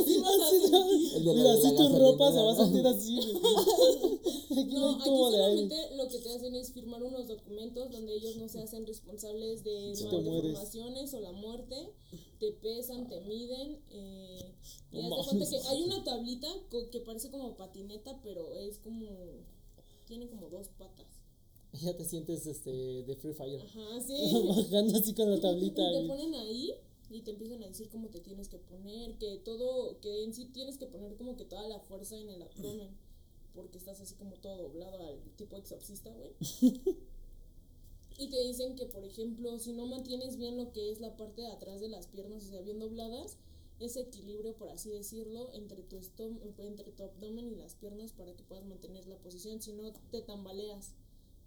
Así 0.00 0.18
vas 0.18 0.40
a 0.40 0.50
sentir. 0.50 1.34
Mira, 1.34 1.52
así 1.52 1.62
la 1.70 1.76
tu 1.76 1.98
ropa 1.98 2.32
se 2.32 2.38
va 2.42 2.52
a 2.52 2.56
sentir 2.56 2.82
¿no? 2.82 2.88
así, 2.88 3.16
güey. 3.16 3.36
Aquí 4.64 4.74
no, 4.74 4.80
No, 4.80 4.88
hay 4.88 4.94
aquí 4.96 5.04
tubo 5.04 5.30
de 5.30 5.44
aire. 5.44 5.68
solamente 5.68 5.96
lo 5.96 6.08
que 6.08 6.18
te 6.18 6.28
hacen 6.34 6.54
es 6.56 6.72
firmar 6.72 7.02
unos 7.04 7.28
documentos 7.28 7.90
donde 7.90 8.14
ellos 8.16 8.36
no 8.36 8.48
se 8.48 8.60
hacen 8.60 8.84
responsables 8.86 9.62
de 9.64 9.94
Si 9.94 10.04
malformaciones 10.04 11.14
o 11.14 11.20
la 11.20 11.32
muerte, 11.32 11.94
te 12.40 12.50
pesan, 12.52 13.08
te 13.08 13.20
miden, 13.22 13.80
eh, 13.90 14.54
y 14.90 14.96
No 15.08 15.20
haz 15.20 15.26
de 15.30 15.38
cuenta 15.38 15.50
que 15.50 15.68
hay 15.68 15.82
una 15.84 16.02
tablita 16.04 16.48
co- 16.70 16.90
que 16.90 17.00
parece 17.00 17.30
como 17.30 17.56
patineta, 17.56 18.20
pero 18.22 18.52
es 18.56 18.78
como, 18.78 19.06
tiene 20.06 20.28
como 20.28 20.48
dos 20.50 20.68
patas. 20.76 21.06
Ya 21.80 21.96
te 21.96 22.04
sientes 22.04 22.46
este, 22.46 22.70
de 23.02 23.16
Free 23.16 23.32
Fire. 23.32 23.60
Ajá, 23.62 24.00
sí. 24.00 24.14
Bajando 24.48 24.98
así 24.98 25.14
con 25.14 25.30
la 25.30 25.40
tablita. 25.40 25.82
te 25.82 25.96
güey. 25.96 26.06
ponen 26.06 26.34
ahí 26.34 26.74
y 27.10 27.22
te 27.22 27.30
empiezan 27.30 27.62
a 27.62 27.66
decir 27.66 27.88
cómo 27.88 28.08
te 28.08 28.20
tienes 28.20 28.48
que 28.48 28.58
poner, 28.58 29.16
que 29.18 29.38
todo, 29.38 29.98
que 30.00 30.24
en 30.24 30.32
sí 30.32 30.46
tienes 30.46 30.78
que 30.78 30.86
poner 30.86 31.16
como 31.16 31.36
que 31.36 31.44
toda 31.44 31.66
la 31.68 31.78
fuerza 31.80 32.18
en 32.18 32.28
el 32.30 32.42
abdomen, 32.42 32.88
porque 33.54 33.78
estás 33.78 34.00
así 34.00 34.14
como 34.14 34.36
todo 34.36 34.62
doblado 34.62 35.06
al 35.06 35.20
tipo 35.36 35.56
exorcista, 35.56 36.10
güey. 36.10 36.32
Y 38.18 38.28
te 38.28 38.40
dicen 38.42 38.76
que, 38.76 38.86
por 38.86 39.04
ejemplo, 39.04 39.58
si 39.58 39.72
no 39.72 39.86
mantienes 39.86 40.36
bien 40.36 40.56
lo 40.56 40.70
que 40.72 40.90
es 40.90 41.00
la 41.00 41.16
parte 41.16 41.42
de 41.42 41.48
atrás 41.48 41.80
de 41.80 41.88
las 41.88 42.06
piernas, 42.06 42.44
o 42.44 42.50
sea, 42.50 42.60
bien 42.60 42.78
dobladas, 42.78 43.38
ese 43.80 44.00
equilibrio, 44.00 44.54
por 44.54 44.68
así 44.68 44.90
decirlo, 44.90 45.50
entre 45.54 45.82
tu, 45.82 45.96
entre 46.58 46.92
tu 46.92 47.02
abdomen 47.02 47.50
y 47.50 47.56
las 47.56 47.74
piernas 47.74 48.12
para 48.12 48.34
que 48.34 48.44
puedas 48.44 48.64
mantener 48.64 49.06
la 49.06 49.16
posición, 49.16 49.60
si 49.60 49.72
no 49.72 49.92
te 50.10 50.22
tambaleas. 50.22 50.94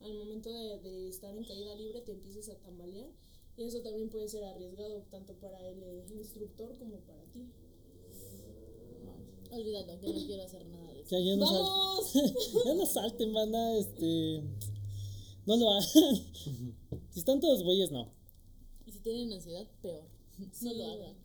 Al 0.02 0.14
momento 0.14 0.52
de, 0.52 0.80
de 0.80 1.10
estar 1.10 1.36
en 1.36 1.44
caída 1.44 1.76
libre 1.76 2.02
te 2.02 2.12
empiezas 2.12 2.50
a 2.50 2.56
tambalear 2.60 3.10
y 3.58 3.64
eso 3.64 3.82
también 3.82 4.10
puede 4.10 4.28
ser 4.28 4.44
arriesgado 4.44 5.02
tanto 5.10 5.34
para 5.36 5.58
el 5.68 5.82
eh, 5.82 6.06
instructor 6.14 6.78
como 6.78 6.98
para 7.00 7.24
ti. 7.34 7.46
Olvídalo, 9.52 10.02
yo 10.02 10.14
no 10.14 10.26
quiero 10.26 10.44
hacer 10.44 10.66
nada 10.66 10.92
de 10.92 11.02
eso. 11.02 11.10
Ya, 11.12 11.20
ya 11.20 11.36
no 11.38 11.46
¡Vamos! 11.46 12.14
ya 12.66 12.74
no 12.74 12.86
salten, 12.86 13.34
banda. 13.34 13.78
Este. 13.78 14.44
No 15.46 15.56
lo 15.56 15.70
hagan. 15.72 15.90
si 17.12 17.20
están 17.20 17.40
todos 17.40 17.64
güeyes, 17.64 17.92
no. 17.92 18.12
Y 18.86 18.92
si 18.92 19.00
tienen 19.00 19.32
ansiedad, 19.32 19.66
peor. 19.82 20.04
Sí, 20.52 20.66
no 20.66 20.74
lo 20.74 20.92
hagan. 20.92 21.16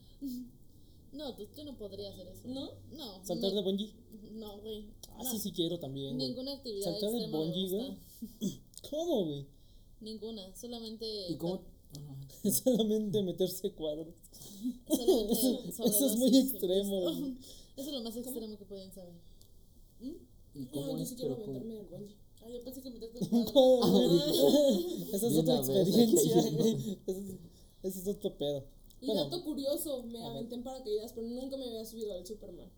No, 1.12 1.34
tú- 1.34 1.48
yo 1.56 1.64
no 1.64 1.76
podría 1.76 2.10
hacer 2.10 2.28
eso. 2.28 2.46
¿No? 2.46 2.70
No. 2.92 3.24
Saltar 3.24 3.52
de 3.52 3.62
bungee. 3.62 3.92
No, 4.32 4.58
güey. 4.60 4.84
Ah, 5.08 5.24
no. 5.24 5.30
sí, 5.32 5.38
sí 5.40 5.52
quiero 5.52 5.80
también. 5.80 6.14
güey. 6.14 6.28
Ninguna 6.28 6.52
actividad 6.52 6.92
Saltar 6.92 7.10
me 7.12 7.26
bungee, 7.28 7.68
güey. 7.68 7.98
¿Cómo, 8.90 9.24
güey? 9.26 9.46
Ninguna, 10.00 10.54
solamente. 10.56 11.06
¿Y 11.28 11.36
cómo? 11.36 11.62
Solamente 12.44 13.22
meterse 13.22 13.72
cuadros. 13.72 14.14
solamente 14.88 15.32
Eso 15.68 16.06
es 16.06 16.16
muy 16.16 16.28
y 16.30 16.38
extremo. 16.38 17.10
Eso 17.76 17.88
es 17.88 17.92
lo 17.92 18.02
más 18.02 18.16
extremo 18.16 18.56
que 18.56 18.64
pueden 18.64 18.92
saber. 18.92 19.12
¿Y 20.00 20.60
No, 20.60 20.70
cómo 20.70 20.96
yo 20.96 21.02
es? 21.02 21.08
sí 21.10 21.16
quiero 21.16 21.34
Pero 21.36 21.46
cómo- 21.46 21.58
meterme. 21.58 22.14
Ah, 22.42 22.48
yo 22.48 22.62
pensé 22.64 22.80
que 22.80 22.90
meterte 22.90 23.18
güey. 23.28 23.42
Esa 25.12 25.26
es 25.26 25.36
otra 25.36 25.58
experiencia. 25.58 26.40
Ese 27.82 27.98
es, 28.00 28.08
otro 28.08 28.36
pedo. 28.38 28.64
Y 29.02 29.06
Bueno, 29.06 29.24
dato 29.24 29.44
curioso, 29.44 30.02
me 30.04 30.24
aventé 30.24 30.54
en 30.54 30.62
paracaídas, 30.62 31.12
pero 31.12 31.26
nunca 31.28 31.56
me 31.58 31.66
había 31.66 31.84
subido 31.84 32.14
al 32.14 32.26
Superman. 32.26 32.70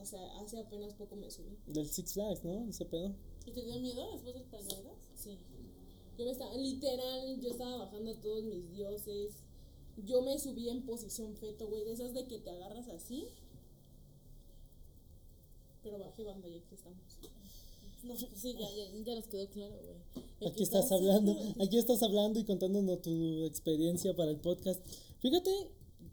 Hace, 0.00 0.16
hace 0.16 0.58
apenas 0.58 0.94
poco 0.94 1.14
me 1.16 1.30
subí. 1.30 1.56
del 1.66 1.88
Six 1.88 2.14
Flags, 2.14 2.42
¿no? 2.44 2.68
Ese 2.68 2.84
pedo. 2.84 3.14
¿Y 3.48 3.50
te 3.50 3.62
dio 3.62 3.78
miedo 3.80 4.12
después 4.12 4.34
del 4.34 4.44
paracaídas? 4.44 4.98
Sí. 5.14 5.38
Yo 6.18 6.26
me 6.26 6.32
estaba, 6.32 6.54
literal, 6.54 7.40
yo 7.40 7.50
estaba 7.50 7.76
bajando 7.78 8.10
a 8.10 8.20
todos 8.20 8.44
mis 8.44 8.70
dioses. 8.72 9.36
Yo 10.04 10.20
me 10.20 10.38
subí 10.38 10.68
en 10.68 10.84
posición 10.84 11.34
feto, 11.34 11.66
güey, 11.66 11.84
de 11.84 11.92
esas 11.92 12.12
de 12.12 12.26
que 12.26 12.40
te 12.40 12.50
agarras 12.50 12.88
así. 12.88 13.28
Pero 15.82 15.98
bajé 15.98 16.24
banda 16.24 16.46
y 16.46 16.56
aquí 16.56 16.74
estamos. 16.74 16.98
No, 18.04 18.16
sí, 18.16 18.56
ya, 18.58 18.70
ya, 18.70 19.02
ya 19.02 19.14
nos 19.14 19.26
quedó 19.28 19.48
claro, 19.48 19.74
güey. 19.82 20.50
Aquí 20.50 20.62
estás 20.62 20.92
hablando, 20.92 21.36
aquí 21.62 21.78
estás 21.78 22.02
hablando 22.02 22.38
y 22.38 22.44
contándonos 22.44 23.00
tu 23.00 23.44
experiencia 23.44 24.14
para 24.14 24.30
el 24.30 24.36
podcast. 24.36 24.84
Fíjate 25.20 25.50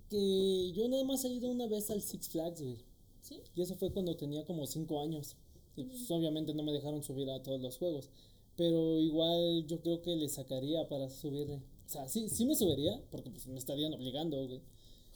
que 0.09 0.71
yo 0.71 0.87
nada 0.87 1.03
más 1.03 1.25
he 1.25 1.33
ido 1.33 1.51
una 1.51 1.67
vez 1.67 1.89
al 1.91 2.01
Six 2.01 2.29
Flags, 2.29 2.61
güey. 2.61 2.77
¿Sí? 3.21 3.41
Y 3.55 3.61
eso 3.61 3.75
fue 3.75 3.91
cuando 3.91 4.15
tenía 4.15 4.45
como 4.45 4.65
5 4.65 5.01
años. 5.01 5.35
Y 5.75 5.83
pues 5.83 6.09
obviamente 6.11 6.53
no 6.53 6.63
me 6.63 6.71
dejaron 6.71 7.03
subir 7.03 7.29
a 7.29 7.41
todos 7.43 7.61
los 7.61 7.77
juegos. 7.77 8.09
Pero 8.55 8.99
igual 8.99 9.65
yo 9.67 9.81
creo 9.81 10.01
que 10.01 10.15
le 10.15 10.29
sacaría 10.29 10.87
para 10.87 11.09
subirle. 11.09 11.55
O 11.85 11.89
sea, 11.89 12.07
sí, 12.07 12.29
sí 12.29 12.45
me 12.45 12.55
subiría, 12.55 13.01
porque 13.11 13.29
pues 13.29 13.47
me 13.47 13.57
estarían 13.57 13.93
obligando, 13.93 14.45
güey. 14.47 14.61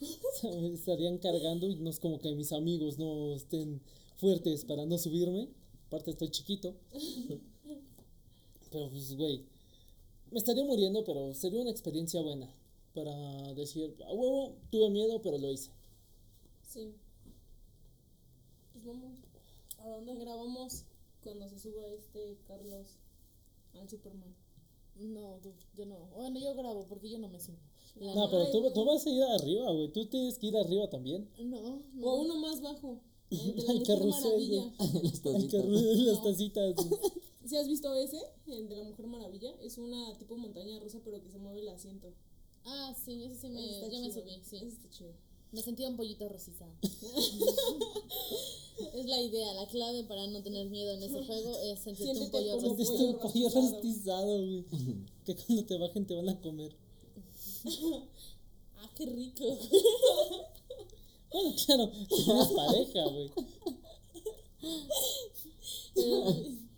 O 0.00 0.40
sea, 0.40 0.50
me 0.52 0.72
estarían 0.72 1.18
cargando 1.18 1.68
y 1.68 1.76
no 1.76 1.90
es 1.90 2.00
como 2.00 2.18
que 2.18 2.34
mis 2.34 2.52
amigos 2.52 2.98
no 2.98 3.34
estén 3.34 3.82
fuertes 4.16 4.64
para 4.64 4.86
no 4.86 4.96
subirme. 4.98 5.48
Aparte 5.86 6.10
estoy 6.10 6.30
chiquito. 6.30 6.74
Pero 8.70 8.88
pues, 8.88 9.16
güey, 9.16 9.44
me 10.30 10.38
estaría 10.38 10.64
muriendo, 10.64 11.04
pero 11.04 11.34
sería 11.34 11.60
una 11.60 11.70
experiencia 11.70 12.22
buena. 12.22 12.48
Para 12.94 13.54
decir, 13.54 13.96
a 14.06 14.12
huevo, 14.12 14.56
tuve 14.70 14.90
miedo, 14.90 15.20
pero 15.22 15.38
lo 15.38 15.50
hice. 15.50 15.70
Sí. 16.62 16.94
Pues 18.72 18.84
vamos. 18.84 19.29
¿A 19.80 19.88
dónde 19.88 20.14
grabamos 20.14 20.84
cuando 21.22 21.48
se 21.48 21.58
suba 21.58 21.86
este 21.88 22.38
Carlos 22.46 22.98
al 23.74 23.88
Superman? 23.88 24.34
No, 24.96 25.38
tú, 25.42 25.52
yo 25.74 25.86
no. 25.86 25.96
Bueno, 26.14 26.38
yo 26.38 26.54
grabo 26.54 26.86
porque 26.86 27.08
yo 27.08 27.18
no 27.18 27.28
me 27.28 27.40
subo. 27.40 27.56
La 27.96 28.14
No, 28.14 28.30
pero 28.30 28.50
tú, 28.50 28.70
tú 28.72 28.84
vas 28.84 29.04
a 29.06 29.10
ir 29.10 29.22
arriba, 29.22 29.72
güey. 29.72 29.88
Tú 29.92 30.06
tienes 30.06 30.38
que 30.38 30.48
ir 30.48 30.56
arriba 30.56 30.88
también. 30.90 31.28
No, 31.38 31.82
no. 31.94 32.06
O 32.06 32.20
uno 32.20 32.36
más 32.36 32.60
bajo. 32.60 33.00
El 33.30 33.54
de 33.56 33.62
la 33.62 33.72
El 33.72 33.78
Mujer 33.78 33.98
carrusel, 33.98 34.24
Maravilla. 34.24 34.72
Las 35.02 35.22
tacitas. 35.22 35.64
las 35.64 36.22
tacitas. 36.22 36.74
güey. 36.76 37.00
¿Sí 37.46 37.56
has 37.56 37.66
visto 37.66 37.94
ese? 37.94 38.20
El 38.46 38.68
de 38.68 38.76
la 38.76 38.84
Mujer 38.84 39.06
Maravilla. 39.06 39.54
Es 39.62 39.78
una 39.78 40.16
tipo 40.18 40.36
montaña 40.36 40.78
rusa, 40.78 41.00
pero 41.04 41.22
que 41.22 41.30
se 41.30 41.38
mueve 41.38 41.60
el 41.60 41.68
asiento. 41.68 42.12
Ah, 42.64 42.94
sí, 42.94 43.24
eso 43.24 43.34
sí 43.36 43.48
me, 43.48 43.64
Ese 43.64 43.86
está 43.86 43.88
yo 43.88 44.00
me 44.02 44.12
subí, 44.12 44.40
sí. 44.44 44.56
Ese 44.56 44.68
está 44.68 44.90
chido. 44.90 45.14
Me 45.52 45.62
sentía 45.62 45.88
un 45.88 45.96
pollito 45.96 46.28
rosizado. 46.28 46.72
Es 48.94 49.06
la 49.06 49.20
idea, 49.20 49.52
la 49.54 49.66
clave 49.66 50.04
para 50.04 50.26
no 50.28 50.42
tener 50.42 50.68
miedo 50.68 50.92
en 50.92 51.02
ese 51.02 51.22
juego 51.26 51.58
es 51.60 51.78
sentirte 51.80 52.20
un 52.20 52.30
pollo 52.30 52.56
como 52.56 52.68
rosizado. 52.68 52.76
Sentiste 52.76 53.04
un 53.04 53.18
pollo 53.18 53.32
pollo 53.32 53.48
rostizado. 53.48 53.72
rostizado, 53.72 54.36
güey. 54.38 54.64
Que 55.24 55.36
cuando 55.36 55.64
te 55.64 55.78
bajen 55.78 56.06
te 56.06 56.14
van 56.14 56.28
a 56.28 56.40
comer. 56.40 56.76
Ah, 58.82 58.90
qué 58.96 59.04
rico. 59.06 59.44
Bueno, 61.32 61.54
claro, 61.64 61.92
si 61.94 62.24
tienes 62.24 62.48
pareja, 62.48 63.04
güey. 63.08 63.30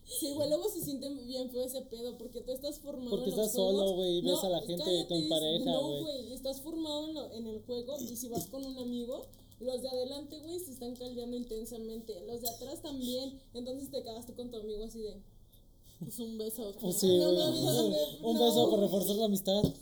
Sí, 0.04 0.30
güey, 0.34 0.48
luego 0.48 0.68
se 0.68 0.82
siente 0.82 1.08
bien 1.24 1.50
feo 1.50 1.64
ese 1.64 1.80
pedo 1.82 2.18
porque 2.18 2.42
tú 2.42 2.52
estás 2.52 2.78
formado 2.80 3.10
Porque 3.10 3.30
en 3.30 3.36
los 3.36 3.46
estás 3.46 3.54
solo, 3.54 3.94
güey, 3.94 4.18
y 4.18 4.20
ves 4.22 4.44
a 4.44 4.48
la 4.50 4.60
gente 4.60 5.06
con 5.08 5.28
pareja, 5.28 5.64
No, 5.72 5.88
güey. 5.88 6.02
güey, 6.02 6.32
estás 6.34 6.60
formado 6.60 7.08
en, 7.08 7.14
lo- 7.14 7.32
en 7.32 7.46
el 7.46 7.62
juego 7.62 7.96
y 7.98 8.14
si 8.16 8.28
vas 8.28 8.46
con 8.46 8.64
un 8.64 8.76
amigo, 8.78 9.26
los 9.62 9.82
de 9.82 9.88
adelante, 9.88 10.38
güey, 10.40 10.58
se 10.60 10.72
están 10.72 10.94
caldeando 10.96 11.36
intensamente. 11.36 12.20
Los 12.26 12.40
de 12.42 12.48
atrás 12.50 12.82
también. 12.82 13.40
Entonces 13.54 13.90
te 13.90 14.02
quedas 14.02 14.26
tú 14.26 14.34
con 14.34 14.50
tu 14.50 14.56
amigo 14.58 14.84
así 14.84 15.00
de. 15.00 15.16
Pues 16.00 16.18
un 16.18 16.36
beso. 16.36 16.72
Sí, 16.92 17.06
no 17.18 17.28
un- 17.30 17.36
no. 17.36 18.28
un 18.30 18.38
beso 18.38 18.70
para 18.70 18.82
reforzar 18.82 19.16
la 19.16 19.24
amistad. 19.26 19.62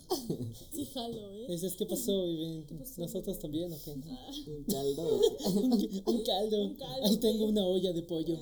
Sí, 0.73 0.85
jalo, 0.87 1.33
¿eh? 1.35 1.47
Dices, 1.49 1.75
¿qué 1.77 1.87
pasó? 1.87 2.27
Y 2.29 2.64
¿Nosotros 2.99 3.38
también 3.38 3.73
o 3.73 3.77
qué? 3.85 3.93
Un 3.93 4.64
caldo. 4.64 5.21
un, 5.47 5.73
un 6.07 6.23
caldo. 6.25 6.62
Un 6.62 6.75
caldo, 6.75 7.05
Ahí 7.07 7.16
tengo 7.16 7.47
una 7.47 7.64
olla 7.66 7.93
de 7.93 8.03
pollo. 8.03 8.37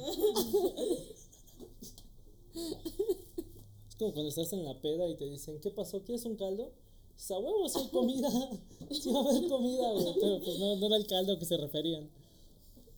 es 3.88 3.94
como 3.98 4.12
cuando 4.12 4.28
estás 4.28 4.52
en 4.52 4.64
la 4.64 4.80
peda 4.80 5.08
y 5.08 5.16
te 5.16 5.28
dicen, 5.28 5.58
¿qué 5.60 5.70
pasó? 5.70 6.02
¿Quieres 6.02 6.24
un 6.24 6.36
caldo? 6.36 6.72
Dices, 7.18 7.30
a 7.32 7.38
huevo, 7.38 7.68
sí 7.68 7.78
hay 7.80 7.88
comida. 7.88 8.30
sí 8.92 9.10
va 9.10 9.20
a 9.20 9.30
haber 9.30 9.48
comida, 9.48 9.92
güey. 9.92 10.14
Pero 10.20 10.40
pues 10.40 10.58
no, 10.58 10.76
no 10.76 10.86
era 10.86 10.96
el 10.96 11.06
caldo 11.06 11.32
a 11.32 11.38
que 11.38 11.44
se 11.44 11.56
referían. 11.56 12.08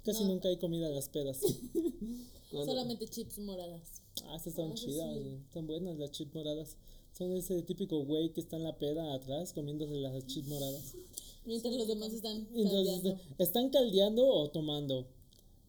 Casi 0.04 0.22
No. 0.24 0.30
nunca 0.30 0.48
hay 0.48 0.56
comida 0.58 0.86
en 0.88 0.94
las 0.94 1.08
pedas. 1.08 1.40
Cuando- 2.50 2.66
Solamente 2.72 3.08
chips 3.08 3.38
moradas. 3.38 4.02
Ah, 4.24 4.36
estas 4.36 4.48
están 4.48 4.70
Ah, 4.70 4.74
eso 4.74 4.86
chidas, 4.86 5.14
sí. 5.16 5.38
Están 5.46 5.66
buenas 5.66 5.98
las 5.98 6.10
chips 6.12 6.34
moradas. 6.34 6.76
Son 7.16 7.32
ese 7.36 7.62
típico 7.62 8.04
güey 8.04 8.32
que 8.32 8.40
está 8.40 8.56
en 8.56 8.64
la 8.64 8.76
peda 8.78 9.14
atrás 9.14 9.52
comiéndose 9.52 9.94
las 9.96 10.26
chips 10.26 10.48
moradas. 10.48 10.94
Mientras 11.46 11.74
los 11.74 11.86
demás 11.88 12.12
están 12.12 12.46
Entonces, 12.54 13.00
caldeando. 13.02 13.20
¿están 13.38 13.70
caldeando 13.70 14.26
o 14.26 14.50
tomando? 14.50 15.06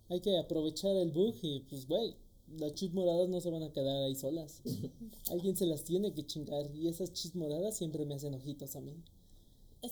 Hay 0.10 0.20
que 0.20 0.38
aprovechar 0.38 0.96
el 0.98 1.12
bug 1.12 1.36
y, 1.42 1.62
pues, 1.62 1.88
güey, 1.88 2.16
las 2.60 2.74
chips 2.76 2.94
moradas 2.94 3.30
no 3.30 3.40
se 3.42 3.50
van 3.50 3.64
a 3.64 3.72
quedar 3.72 4.04
ahí 4.04 4.16
solas. 4.16 4.62
Alguien 5.32 5.56
se 5.58 5.66
las 5.66 5.84
tiene 5.84 6.14
que 6.14 6.26
chingar. 6.26 6.70
Y 6.76 6.88
esas 6.88 7.14
chips 7.14 7.36
moradas 7.36 7.78
siempre 7.78 8.06
me 8.06 8.16
hacen 8.16 8.34
ojitos 8.34 8.76
a 8.76 8.82
mí. 8.82 8.94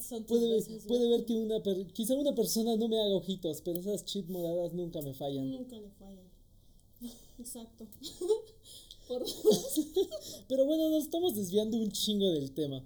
Son 0.08 0.24
Puede, 0.26 0.48
besos, 0.54 0.84
puede 0.88 1.10
ver 1.10 1.26
que 1.26 1.34
una, 1.34 1.64
per- 1.64 1.88
quizá 1.94 2.14
una 2.14 2.36
persona 2.36 2.76
no 2.76 2.88
me 2.88 3.00
haga 3.02 3.16
ojitos, 3.16 3.62
pero 3.62 3.80
esas 3.80 4.06
chips 4.06 4.30
moradas 4.30 4.74
nunca 4.74 5.02
me 5.02 5.14
fallan. 5.16 5.50
Nunca 5.50 5.80
le 5.80 5.90
fallan. 5.92 6.30
Exacto. 7.40 7.88
Por 9.08 9.26
Pero 10.48 10.66
bueno, 10.66 10.90
nos 10.92 11.04
estamos 11.04 11.34
desviando 11.36 11.78
un 11.78 11.92
chingo 11.92 12.30
del 12.32 12.52
tema. 12.52 12.84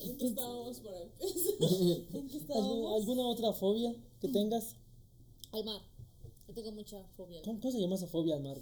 ¿En 0.00 0.16
qué 0.16 0.26
estábamos 0.26 0.78
para 0.78 1.02
empezar? 1.02 1.54
¿En 1.60 2.28
qué 2.28 2.38
¿Algu- 2.38 2.40
estábamos? 2.40 3.00
¿Alguna 3.00 3.26
otra 3.26 3.52
fobia 3.52 3.92
que 4.20 4.28
tengas? 4.28 4.76
Al 5.50 5.64
mar. 5.64 5.80
Yo 6.46 6.54
tengo 6.54 6.70
mucha 6.72 7.02
fobia. 7.16 7.38
al 7.38 7.44
¿Cómo, 7.44 7.54
mar. 7.54 7.62
cómo 7.62 7.72
se 7.72 7.80
llama 7.80 7.94
esa 7.96 8.06
fobia 8.06 8.36
al 8.36 8.42
mar? 8.42 8.58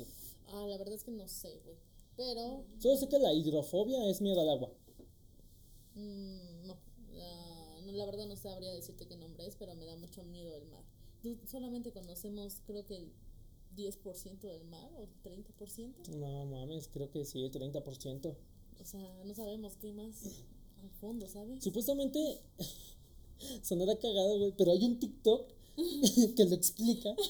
Ah, 0.53 0.67
la 0.67 0.77
verdad 0.79 0.95
es 0.95 1.05
que 1.05 1.11
no 1.13 1.27
sé, 1.29 1.61
güey. 1.65 1.77
Pero, 2.17 2.65
Solo 2.79 2.97
sé 2.97 3.09
que 3.09 3.19
la 3.19 3.33
hidrofobia 3.33 4.07
es 4.11 4.21
miedo 4.21 4.41
al 4.41 4.49
agua. 4.51 4.71
mm, 5.95 6.67
no. 6.67 6.77
Ah, 7.21 7.79
no. 7.85 7.93
La 7.93 8.05
verdad 8.07 8.27
no 8.27 8.37
sabría 8.37 8.73
decirte 8.73 9.07
qué 9.07 9.17
nombre 9.17 9.47
es, 9.47 9.57
pero 9.57 9.75
me 9.75 9.87
da 9.87 9.97
mucho 9.97 10.23
miedo 10.25 10.55
el 10.57 10.67
mar. 10.67 10.85
Tú- 11.23 11.39
solamente 11.47 11.93
conocemos, 11.93 12.61
creo 12.67 12.85
que 12.87 12.97
el 12.97 13.13
10% 13.77 14.49
del 14.49 14.65
mar 14.65 14.91
o 14.99 15.07
30%. 15.23 16.09
No 16.17 16.45
mames, 16.47 16.89
creo 16.89 17.11
que 17.11 17.25
sí, 17.25 17.43
el 17.43 17.51
30%. 17.51 18.35
O 18.81 18.85
sea, 18.85 19.25
no 19.25 19.35
sabemos 19.35 19.77
qué 19.77 19.93
más 19.93 20.23
al 20.83 20.91
fondo, 21.01 21.29
¿sabes? 21.29 21.63
Supuestamente 21.63 22.41
sonará 23.63 23.97
cagado, 23.99 24.39
güey, 24.39 24.53
pero 24.57 24.73
hay 24.73 24.85
un 24.85 24.99
TikTok 24.99 25.47
que 26.37 26.45
lo 26.45 26.55
explica. 26.55 27.15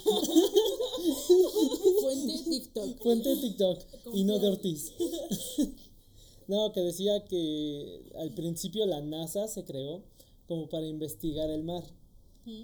Fuente 2.00 2.50
TikTok. 2.50 3.02
Fuente 3.02 3.28
de 3.28 3.36
TikTok 3.36 3.78
y 4.14 4.24
no 4.24 4.38
de 4.38 4.48
Ortiz. 4.48 4.92
no, 6.48 6.72
que 6.72 6.80
decía 6.80 7.24
que 7.24 8.10
al 8.18 8.34
principio 8.34 8.86
la 8.86 9.00
NASA 9.00 9.46
se 9.48 9.64
creó 9.64 10.02
como 10.46 10.68
para 10.68 10.86
investigar 10.86 11.48
el 11.50 11.62
mar. 11.62 11.84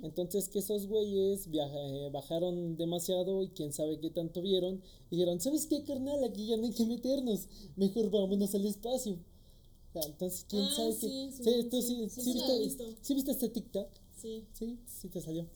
Entonces 0.02 0.48
que 0.48 0.58
esos 0.58 0.88
güeyes 0.88 1.48
viaja- 1.48 1.78
eh, 1.88 2.10
bajaron 2.10 2.76
demasiado 2.76 3.42
y 3.44 3.48
quién 3.50 3.72
sabe 3.72 4.00
qué 4.00 4.10
tanto 4.10 4.42
vieron. 4.42 4.82
Y 5.10 5.16
dijeron, 5.16 5.38
¿sabes 5.40 5.66
qué, 5.66 5.84
carnal? 5.84 6.24
Aquí 6.24 6.46
ya 6.48 6.56
no 6.56 6.64
hay 6.64 6.72
que 6.72 6.84
meternos. 6.86 7.46
Mejor 7.76 8.10
vámonos 8.10 8.52
al 8.56 8.66
espacio. 8.66 9.12
O 9.12 9.92
sea, 9.92 10.02
Entonces, 10.10 10.44
¿quién 10.48 10.62
Ah, 10.62 10.72
sabe 10.74 10.92
sí, 10.92 11.00
qué? 11.06 11.30
sí, 11.32 11.42
Sí, 11.44 11.68
tú 11.70 11.82
sí, 11.82 12.08
sí, 12.10 12.20
sí, 12.22 12.32
viste, 12.32 12.58
visto. 12.58 12.84
¿sí 13.00 13.14
viste 13.14 13.30
este 13.30 13.48
TikTok? 13.50 13.88
Sí. 14.20 14.44
Sí, 14.52 14.78
sí 14.86 15.08
te 15.08 15.20
salió. 15.20 15.46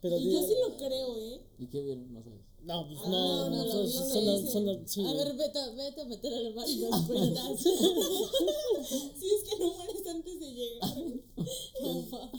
Pero 0.00 0.18
Y 0.18 0.26
di- 0.26 0.32
yo 0.34 0.42
sí 0.46 0.54
lo 0.68 0.76
creo, 0.76 1.18
¿eh? 1.18 1.40
¿Y 1.58 1.66
qué 1.66 1.82
vieron? 1.82 2.12
No 2.12 2.22
sabes. 2.22 2.40
No, 2.62 2.86
pues 2.86 2.98
Ah, 3.04 3.08
no, 3.08 3.50
no 3.50 3.56
no, 3.64 4.86
sí, 4.86 5.04
a 5.04 5.12
ver, 5.14 5.34
vete, 5.34 5.70
vete 5.76 6.00
a 6.00 6.04
meter 6.04 6.34
al 6.34 6.54
mar 6.54 6.66
y 6.68 6.80
cuentas. 6.80 7.60
Si 9.18 9.26
es 9.34 9.42
que 9.48 9.58
no 9.58 9.74
mueres 9.74 10.06
antes 10.06 10.40
de 10.40 10.52
llegar. 10.52 10.96
no, 11.82 12.10
va, 12.10 12.30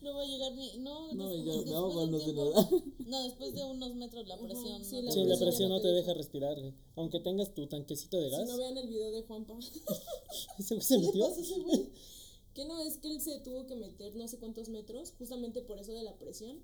no 0.00 0.14
va 0.14 0.22
a 0.22 0.26
llegar 0.26 0.52
ni. 0.54 0.78
No, 0.78 1.12
No, 1.14 1.28
des- 1.30 1.44
yo 1.44 1.52
me 1.52 1.56
después 1.58 1.74
ahogo, 1.76 2.06
no 2.06 2.18
sé 2.20 2.32
nadar. 2.32 2.68
No, 3.06 3.22
después 3.24 3.54
de 3.54 3.64
unos 3.64 3.94
metros 3.96 4.28
la 4.28 4.38
presión. 4.38 4.84
sí, 4.84 5.02
la 5.02 5.10
te- 5.10 5.12
Sí, 5.14 5.24
la 5.24 5.26
presión 5.26 5.38
ya 5.38 5.44
presión 5.46 5.68
no 5.70 5.76
te 5.78 5.82
te 5.82 5.88
deja. 5.88 6.06
deja 6.08 6.14
respirar, 6.14 6.60
güey. 6.60 6.74
Aunque 6.96 7.20
tengas 7.20 7.54
tu 7.54 7.66
tanquecito 7.66 8.16
de 8.18 8.30
Si 8.30 8.36
gas. 8.36 8.48
no 8.48 8.56
vean 8.56 8.76
el 8.78 8.88
video 8.88 9.10
de 9.10 9.22
Juanpa. 9.22 9.58
¿Ese 10.58 10.74
güey 10.74 10.84
se 10.86 10.94
¿Qué 11.00 11.06
metió? 11.06 11.26
a 11.26 11.28
ese 11.30 11.60
güey? 11.60 11.88
Que 12.54 12.64
no, 12.64 12.80
es 12.80 12.96
que 12.98 13.08
él 13.08 13.20
se 13.20 13.38
tuvo 13.38 13.66
que 13.66 13.76
meter 13.76 14.16
no 14.16 14.26
sé 14.26 14.38
cuántos 14.38 14.68
metros, 14.68 15.12
justamente 15.16 15.62
por 15.62 15.78
eso 15.78 15.92
de 15.92 16.02
la 16.02 16.18
presión. 16.18 16.58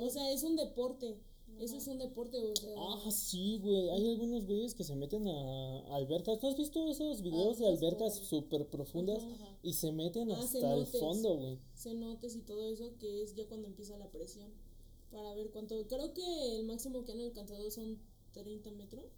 O 0.00 0.10
sea, 0.10 0.30
es 0.32 0.42
un 0.44 0.56
deporte. 0.56 1.18
Eso 1.58 1.76
es 1.76 1.88
un 1.88 1.98
deporte, 1.98 2.38
o 2.38 2.54
sea. 2.54 2.70
Ah, 2.76 3.10
sí, 3.10 3.58
güey. 3.58 3.90
Hay 3.90 4.10
algunos 4.10 4.46
güeyes 4.46 4.74
que 4.76 4.84
se 4.84 4.94
meten 4.94 5.26
a 5.26 5.96
albercas. 5.96 6.40
¿No 6.40 6.48
has 6.48 6.56
visto 6.56 6.88
esos 6.88 7.20
videos 7.22 7.56
Ah, 7.56 7.60
de 7.64 7.68
albercas 7.68 8.14
súper 8.16 8.68
profundas? 8.68 9.24
Ajá. 9.24 9.58
Y 9.64 9.72
se 9.72 9.90
meten 9.90 10.30
Ah, 10.30 10.38
hasta 10.38 10.58
el 10.74 10.86
cenotes. 10.86 11.00
fondo, 11.00 11.36
güey. 11.36 11.58
cenotes 11.74 12.36
y 12.36 12.40
todo 12.42 12.64
eso, 12.68 12.92
que 13.00 13.22
es 13.22 13.34
ya 13.34 13.44
cuando 13.48 13.66
empieza 13.66 13.98
la 13.98 14.08
presión. 14.10 14.52
Para 15.10 15.34
ver 15.34 15.50
cuánto. 15.50 15.74
Creo 15.88 16.14
que 16.14 16.56
el 16.56 16.64
máximo 16.64 17.02
que 17.04 17.12
han 17.12 17.20
alcanzado 17.22 17.68
son 17.72 17.98
30 18.32 18.70
metros. 18.72 19.10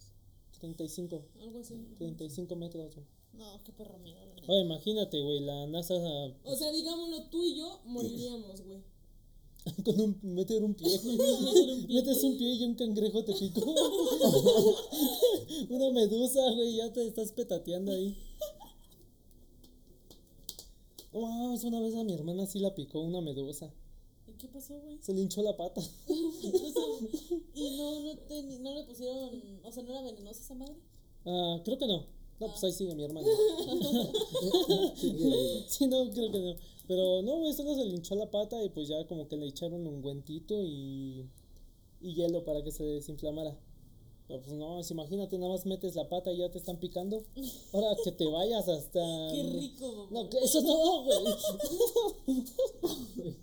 35. 0.61 1.23
Algo 1.41 1.59
así. 1.59 1.75
35 1.99 2.57
metros, 2.57 2.95
güey. 2.95 3.07
No, 3.35 3.63
qué 3.65 3.73
perro 3.73 3.99
miedo. 3.99 4.19
Oye, 4.49 4.61
imagínate, 4.63 5.21
güey. 5.21 5.41
La 5.41 5.67
NASA 5.67 5.95
ah, 5.95 6.33
O 6.45 6.57
sea, 6.57 6.73
digámoslo, 6.73 7.25
tú 7.29 7.43
y 7.45 7.57
yo 7.57 7.81
moriríamos, 7.85 8.63
güey. 8.63 8.83
con 9.85 10.01
un, 10.01 10.19
meter 10.23 10.63
un 10.65 10.75
pie, 10.75 10.99
güey. 11.03 11.87
Metes 11.89 12.23
un 12.25 12.37
pie 12.37 12.55
y 12.55 12.65
un 12.65 12.75
cangrejo 12.75 13.25
te 13.25 13.35
picó. 13.35 13.61
Una 15.71 15.91
medusa, 15.91 16.41
güey. 16.55 16.77
Ya 16.77 16.93
te 16.93 17.07
estás 17.07 17.33
petateando 17.33 17.93
ahí. 17.93 18.17
No 21.13 21.21
mames, 21.23 21.65
una 21.65 21.81
vez 21.81 21.95
a 21.97 22.05
mi 22.05 22.15
hermana 22.15 22.47
sí 22.47 22.61
la 22.61 22.75
picó 22.75 23.01
una 23.01 23.21
medusa. 23.21 23.73
¿Y 24.29 24.33
qué 24.35 24.47
pasó, 24.47 24.79
güey? 24.81 24.99
Se 25.03 25.13
le 25.13 25.23
hinchó 25.23 25.43
la 25.43 25.57
pata. 25.57 25.83
Y 27.55 27.77
no, 27.77 28.01
no, 28.01 28.17
te, 28.17 28.43
no 28.43 28.75
le 28.75 28.85
pusieron. 28.85 29.61
O 29.65 29.73
sea, 29.73 29.83
¿no 29.83 29.91
era 29.91 30.03
venenosa 30.03 30.41
esa 30.41 30.55
madre? 30.55 30.77
Ah, 31.27 31.61
creo 31.65 31.79
que 31.79 31.87
no. 31.87 32.07
No, 32.39 32.47
pues 32.47 32.65
ahí 32.65 32.73
sigue 32.73 32.95
mi 32.95 33.05
hermana. 33.05 33.27
Sí, 34.97 35.87
no, 35.89 36.11
creo 36.11 36.33
que 36.33 36.39
no. 36.39 36.57
Pero 36.91 37.23
no, 37.23 37.37
güey, 37.37 37.53
solo 37.53 37.77
se 37.77 37.85
le 37.85 37.95
hinchó 37.95 38.17
la 38.17 38.33
pata 38.33 38.61
y 38.65 38.69
pues 38.69 38.89
ya 38.89 39.07
como 39.07 39.29
que 39.29 39.37
le 39.37 39.47
echaron 39.47 39.87
un 39.87 40.03
guentito 40.03 40.61
y, 40.65 41.25
y 42.01 42.15
hielo 42.15 42.43
para 42.43 42.65
que 42.65 42.73
se 42.73 42.83
desinflamara. 42.83 43.57
Pero 44.27 44.43
pues 44.43 44.55
no, 44.55 44.83
si 44.83 44.95
imagínate, 44.95 45.39
nada 45.39 45.53
más 45.53 45.67
metes 45.67 45.95
la 45.95 46.09
pata 46.09 46.33
y 46.33 46.39
ya 46.39 46.51
te 46.51 46.59
están 46.59 46.81
picando. 46.81 47.23
Ahora 47.73 47.97
que 48.03 48.11
te 48.11 48.27
vayas 48.27 48.69
hasta... 48.69 48.99
Qué 49.33 49.51
rico. 49.53 50.09
No, 50.11 50.29
que 50.29 50.39
eso 50.39 50.63
no, 50.63 51.05
güey. 51.05 51.17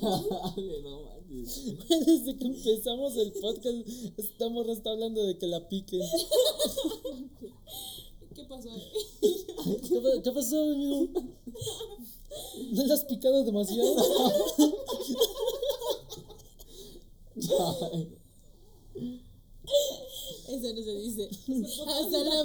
Dale, 0.00 0.82
no 0.82 1.00
manches. 1.06 1.88
Desde 1.88 2.38
que 2.38 2.46
empezamos 2.46 3.16
el 3.16 3.32
podcast, 3.32 3.88
esta 4.16 4.48
morra 4.48 4.72
está 4.72 4.90
hablando 4.90 5.26
de 5.26 5.38
que 5.38 5.48
la 5.48 5.68
piquen. 5.68 6.02
¿Qué 8.46 8.54
pasó? 8.54 8.70
¿Qué, 9.82 10.22
qué 10.22 10.30
pasó, 10.30 10.62
amigo? 10.62 11.08
¿No 12.72 12.86
le 12.86 12.92
has 12.94 13.04
picado 13.04 13.42
demasiado? 13.44 13.96
Ay, 17.92 18.08
Eso 20.48 20.74
no 20.74 20.82
se 20.82 20.94
dice. 20.98 21.28
Hasta 21.28 21.98
Hasta 21.98 22.18
la. 22.24 22.40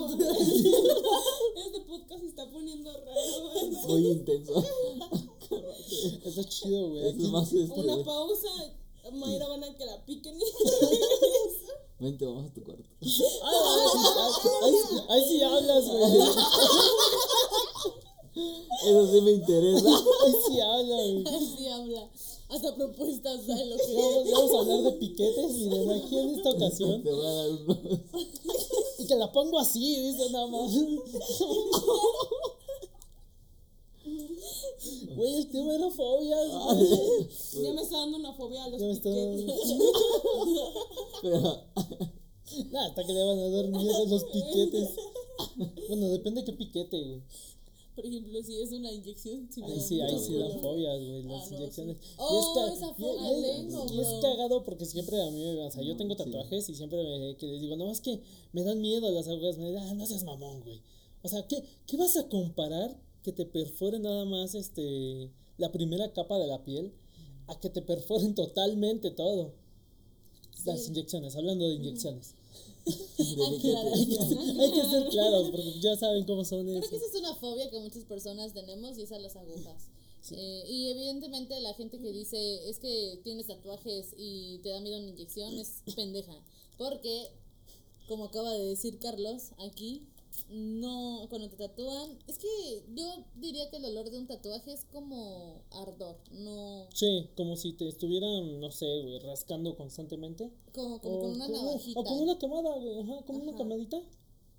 Este 1.65 1.81
podcast 1.81 2.21
se 2.21 2.27
está 2.27 2.49
poniendo 2.49 2.91
raro. 2.91 3.05
¿verdad? 3.05 3.87
Muy 3.87 4.07
intenso. 4.07 4.65
Eso 6.25 6.41
es 6.41 6.49
chido, 6.49 6.89
güey. 6.89 7.09
Es 7.09 7.15
más 7.29 7.53
este. 7.53 7.79
Una 7.79 8.03
pausa. 8.03 8.49
Mayra 9.13 9.47
van 9.47 9.63
a 9.63 9.75
que 9.75 9.85
la 9.85 10.05
piquen 10.05 10.39
y 10.39 10.43
Vente, 12.01 12.25
vamos 12.25 12.49
a 12.49 12.53
tu 12.55 12.63
cuarto. 12.63 12.83
Ahí, 14.63 14.75
ahí 15.07 15.23
sí 15.29 15.43
hablas, 15.43 15.85
güey. 15.87 16.17
Eso 18.87 19.11
sí 19.11 19.21
me 19.21 19.31
interesa. 19.33 19.89
Ahí 20.25 20.33
sí 20.47 20.59
hablas, 20.61 21.11
güey. 21.11 21.23
Así 21.27 21.67
habla. 21.67 22.09
Hasta 22.49 22.75
propuestas 22.75 23.45
da 23.45 23.55
lo 23.65 23.77
que. 23.77 23.93
Vamos, 23.93 24.31
vamos 24.31 24.51
a 24.51 24.59
hablar 24.61 24.81
de 24.81 24.91
piquetes, 24.93 25.51
miren, 25.51 25.91
aquí 25.91 26.17
en 26.17 26.29
esta 26.37 26.49
ocasión. 26.49 27.03
Te 27.03 27.11
voy 27.11 27.25
a 27.25 27.33
dar 27.33 27.49
unos. 27.49 27.77
Y 28.97 29.05
que 29.05 29.15
la 29.15 29.31
pongo 29.31 29.59
así, 29.59 29.95
dice 29.95 30.27
nada 30.31 30.47
más. 30.47 30.71
Güey, 35.15 35.35
el 35.37 35.49
tema 35.49 35.75
era 35.75 35.89
fobias, 35.91 36.47
güey. 36.49 37.63
Ya 37.63 37.73
me 37.73 37.81
está 37.81 37.97
dando 37.97 38.17
una 38.17 38.33
fobia 38.33 38.63
a 38.63 38.69
los 38.69 38.79
Ya 38.81 38.87
me 38.87 38.93
está 38.93 39.09
piquetes. 39.09 39.55
Pero, 41.21 41.41
Nah, 42.71 42.85
hasta 42.87 43.05
que 43.05 43.13
le 43.13 43.23
van 43.23 43.39
a 43.39 43.49
dar 43.49 43.67
miedo 43.69 44.05
los 44.07 44.23
piquetes. 44.25 44.89
Bueno, 45.87 46.07
depende 46.09 46.43
qué 46.43 46.53
piquete, 46.53 47.01
güey. 47.01 47.21
Por 47.95 48.05
ejemplo, 48.05 48.41
si 48.43 48.57
es 48.61 48.71
una 48.71 48.91
inyección, 48.91 49.49
sí 49.51 49.59
me 49.61 49.67
Ahí 49.67 49.79
da 49.79 49.81
sí, 49.85 50.01
ahí 50.01 50.19
sí 50.19 50.33
dan 50.37 50.59
fobias, 50.61 50.97
güey, 50.99 51.23
las 51.23 51.43
Ah, 51.43 51.49
no, 51.51 51.57
inyecciones. 51.57 51.97
sí. 51.97 52.03
Y 52.11 52.15
Oh, 52.19 52.39
es 52.39 52.45
ca- 52.55 52.73
esa 52.73 52.95
y- 52.97 53.01
fobia 53.01 53.37
y- 53.37 53.41
tengo, 53.41 53.85
Y 53.93 53.99
es 54.01 54.07
cagado 54.21 54.63
porque 54.63 54.85
siempre 54.85 55.19
a 55.21 55.31
mí, 55.31 55.43
me- 55.43 55.65
o 55.65 55.71
sea, 55.71 55.81
yo 55.83 55.97
tengo 55.97 56.13
sí. 56.15 56.23
tatuajes 56.23 56.69
y 56.69 56.75
siempre 56.75 57.03
me, 57.03 57.35
que 57.37 57.47
les 57.47 57.61
digo, 57.61 57.75
no, 57.75 57.89
es 57.91 58.01
que 58.01 58.21
me 58.53 58.63
dan 58.63 58.79
miedo 58.81 59.09
las 59.11 59.27
agujas, 59.27 59.57
me 59.57 59.71
dicen, 59.71 59.83
ah, 59.89 59.93
no 59.95 60.05
seas 60.05 60.23
mamón, 60.23 60.61
güey. 60.63 60.81
O 61.23 61.27
sea, 61.27 61.45
¿qué, 61.47 61.63
¿qué 61.87 61.97
vas 61.97 62.15
a 62.17 62.27
comparar 62.29 62.95
que 63.23 63.31
te 63.31 63.45
perforen 63.45 64.03
nada 64.03 64.25
más 64.25 64.55
este 64.55 65.31
la 65.57 65.71
primera 65.71 66.11
capa 66.13 66.37
de 66.37 66.47
la 66.47 66.63
piel 66.63 66.91
a 67.47 67.59
que 67.59 67.69
te 67.69 67.81
perforen 67.81 68.35
totalmente 68.35 69.11
todo? 69.11 69.53
Las 70.65 70.87
inyecciones, 70.87 71.35
hablando 71.35 71.67
de 71.67 71.75
inyecciones. 71.75 72.35
Hay 72.85 73.59
que 73.59 74.85
ser 74.89 75.09
claros 75.09 75.49
porque 75.51 75.79
ya 75.79 75.95
saben 75.95 76.25
cómo 76.25 76.43
son 76.45 76.65
Creo 76.65 76.81
que 76.81 76.95
esa 76.95 77.05
es 77.05 77.15
una 77.15 77.35
fobia 77.35 77.69
que 77.69 77.79
muchas 77.79 78.03
personas 78.05 78.53
tenemos 78.53 78.97
y 78.97 79.03
es 79.03 79.11
a 79.11 79.19
las 79.19 79.35
agujas. 79.35 79.89
Eh, 80.29 80.63
y 80.67 80.91
evidentemente 80.91 81.59
la 81.61 81.73
gente 81.73 81.99
que 81.99 82.11
dice 82.11 82.69
es 82.69 82.77
que 82.77 83.19
tienes 83.23 83.47
tatuajes 83.47 84.13
y 84.17 84.59
te 84.59 84.69
da 84.69 84.79
miedo 84.79 84.99
una 84.99 85.09
inyección 85.09 85.57
es 85.57 85.81
pendeja. 85.95 86.35
Porque, 86.77 87.29
como 88.07 88.25
acaba 88.25 88.51
de 88.53 88.65
decir 88.65 88.99
Carlos, 88.99 89.51
aquí 89.57 90.07
no, 90.49 91.25
cuando 91.29 91.49
te 91.49 91.57
tatúan, 91.57 92.17
es 92.27 92.37
que 92.37 92.47
yo 92.95 93.23
diría 93.35 93.69
que 93.69 93.77
el 93.77 93.85
olor 93.85 94.09
de 94.09 94.17
un 94.19 94.27
tatuaje 94.27 94.73
es 94.73 94.85
como 94.85 95.61
ardor, 95.71 96.17
no 96.31 96.87
Sí, 96.93 97.27
como 97.35 97.55
si 97.55 97.73
te 97.73 97.87
estuvieran, 97.87 98.59
no 98.59 98.71
sé, 98.71 98.85
güey, 99.01 99.19
rascando 99.19 99.75
constantemente. 99.75 100.51
como, 100.73 100.99
como 101.01 101.17
o, 101.17 101.21
con 101.21 101.31
una 101.31 101.45
como- 101.47 101.57
navajita. 101.65 101.99
o 101.99 102.03
con 102.03 102.19
una 102.19 102.37
quemada, 102.39 102.75
güey, 102.77 102.99
ajá, 102.99 103.25
como 103.25 103.43
una 103.43 103.55
quemadita. 103.57 104.01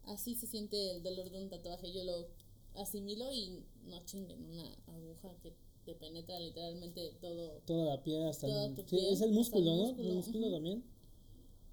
Así 0.04 0.35
se 0.35 0.46
siente 0.46 0.90
el 0.90 1.02
dolor 1.02 1.30
de 1.30 1.42
un 1.42 1.48
tatuaje. 1.48 1.92
Yo 1.92 2.02
lo 2.04 2.26
asimilo 2.74 3.32
y 3.32 3.62
no 3.87 4.04
chinguen 4.04 4.42
una 4.44 4.64
aguja 4.88 5.35
que 5.42 5.54
te 5.85 5.94
penetra 5.94 6.38
literalmente 6.40 7.12
todo. 7.20 7.61
Toda 7.66 7.85
la 7.96 8.02
piel 8.02 8.26
hasta 8.26 8.46
Toda 8.48 8.66
el, 8.66 8.74
tu 8.74 8.82
sí, 8.82 8.96
piel, 8.96 9.06
es 9.12 9.20
el 9.20 9.28
hasta 9.30 9.35
músculo, 9.38 9.70
el 9.72 9.76
¿no? 9.78 9.85
músculo, 9.85 10.08
El 10.08 10.14
músculo 10.16 10.46
ujú. 10.46 10.54
también. 10.54 10.85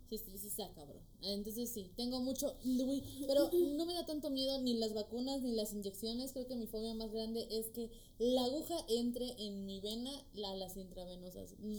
Sí, 0.10 0.18
sí, 0.18 0.38
sí, 0.40 0.48
está 0.48 0.68
cabrón. 0.74 1.02
Entonces 1.22 1.70
sí, 1.70 1.92
tengo 1.96 2.20
mucho. 2.22 2.56
Uy, 2.66 3.04
pero 3.28 3.50
no 3.78 3.86
me 3.86 3.94
da 3.94 4.06
tanto 4.06 4.30
miedo 4.32 4.60
ni 4.60 4.74
las 4.76 4.94
vacunas 4.94 5.42
ni 5.44 5.52
las 5.54 5.72
inyecciones. 5.74 6.32
Creo 6.34 6.48
que 6.48 6.56
mi 6.56 6.66
fobia 6.66 6.94
más 6.96 7.12
grande 7.12 7.48
es 7.52 7.68
que 7.68 7.90
la 8.18 8.46
aguja 8.46 8.76
entre 8.88 9.36
en 9.46 9.66
mi 9.66 9.80
vena, 9.82 10.12
la, 10.34 10.56
las 10.56 10.76
intravenosas. 10.78 11.54
Mm, 11.60 11.78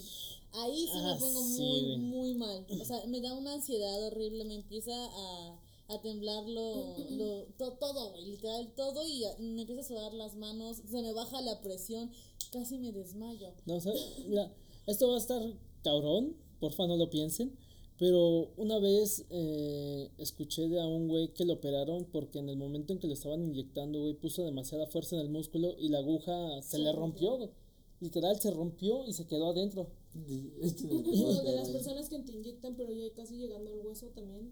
Ahí 0.52 0.86
sí 0.86 0.92
Ah, 0.94 1.14
me 1.14 1.20
pongo 1.20 1.42
sí, 1.42 1.60
muy, 1.62 1.96
muy 1.98 2.34
mal. 2.34 2.66
O 2.80 2.84
sea, 2.84 3.04
me 3.06 3.20
da 3.20 3.32
una 3.34 3.54
ansiedad 3.54 4.02
horrible, 4.06 4.44
me 4.44 4.54
empieza 4.54 4.92
a, 4.94 5.60
a 5.88 6.00
temblar 6.02 6.48
lo, 6.48 6.96
lo- 7.10 7.44
to- 7.58 7.72
todo, 7.78 8.10
güey, 8.10 8.26
literal 8.26 8.72
todo. 8.76 9.04
Y 9.06 9.24
me 9.42 9.62
empieza 9.62 9.80
a 9.82 9.84
sudar 9.84 10.14
las 10.14 10.36
manos, 10.36 10.78
se 10.88 11.02
me 11.02 11.12
baja 11.12 11.40
la 11.40 11.60
presión, 11.62 12.10
casi 12.52 12.78
me 12.78 12.92
desmayo. 12.92 13.52
No, 13.66 13.74
o 13.76 13.80
sea, 13.80 13.92
mira, 14.28 14.52
esto 14.86 15.08
va 15.08 15.14
a 15.16 15.18
estar 15.18 15.42
cabrón, 15.82 16.36
porfa 16.60 16.86
no 16.86 16.96
lo 16.96 17.08
piensen. 17.10 17.56
Pero 18.00 18.48
una 18.56 18.78
vez 18.78 19.26
eh, 19.28 20.10
escuché 20.16 20.66
de 20.68 20.80
a 20.80 20.86
un 20.86 21.06
güey 21.06 21.34
que 21.34 21.44
lo 21.44 21.52
operaron 21.52 22.06
porque 22.06 22.38
en 22.38 22.48
el 22.48 22.56
momento 22.56 22.94
en 22.94 22.98
que 22.98 23.06
lo 23.06 23.12
estaban 23.12 23.42
inyectando, 23.42 24.00
güey, 24.00 24.14
puso 24.14 24.42
demasiada 24.42 24.86
fuerza 24.86 25.16
en 25.16 25.20
el 25.20 25.28
músculo 25.28 25.74
y 25.78 25.90
la 25.90 25.98
aguja 25.98 26.62
se, 26.62 26.70
Se 26.70 26.78
le 26.78 26.92
rompió. 26.92 27.36
güey. 27.36 27.50
Literal, 28.00 28.40
se 28.40 28.52
rompió 28.52 29.06
y 29.06 29.12
se 29.12 29.26
quedó 29.26 29.50
adentro. 29.50 29.86
de 30.14 31.52
las 31.54 31.68
personas 31.68 32.08
que 32.08 32.18
te 32.20 32.32
inyectan, 32.32 32.74
pero 32.74 32.90
ya 32.94 33.12
casi 33.12 33.36
llegando 33.36 33.70
al 33.70 33.86
hueso 33.86 34.06
también. 34.06 34.50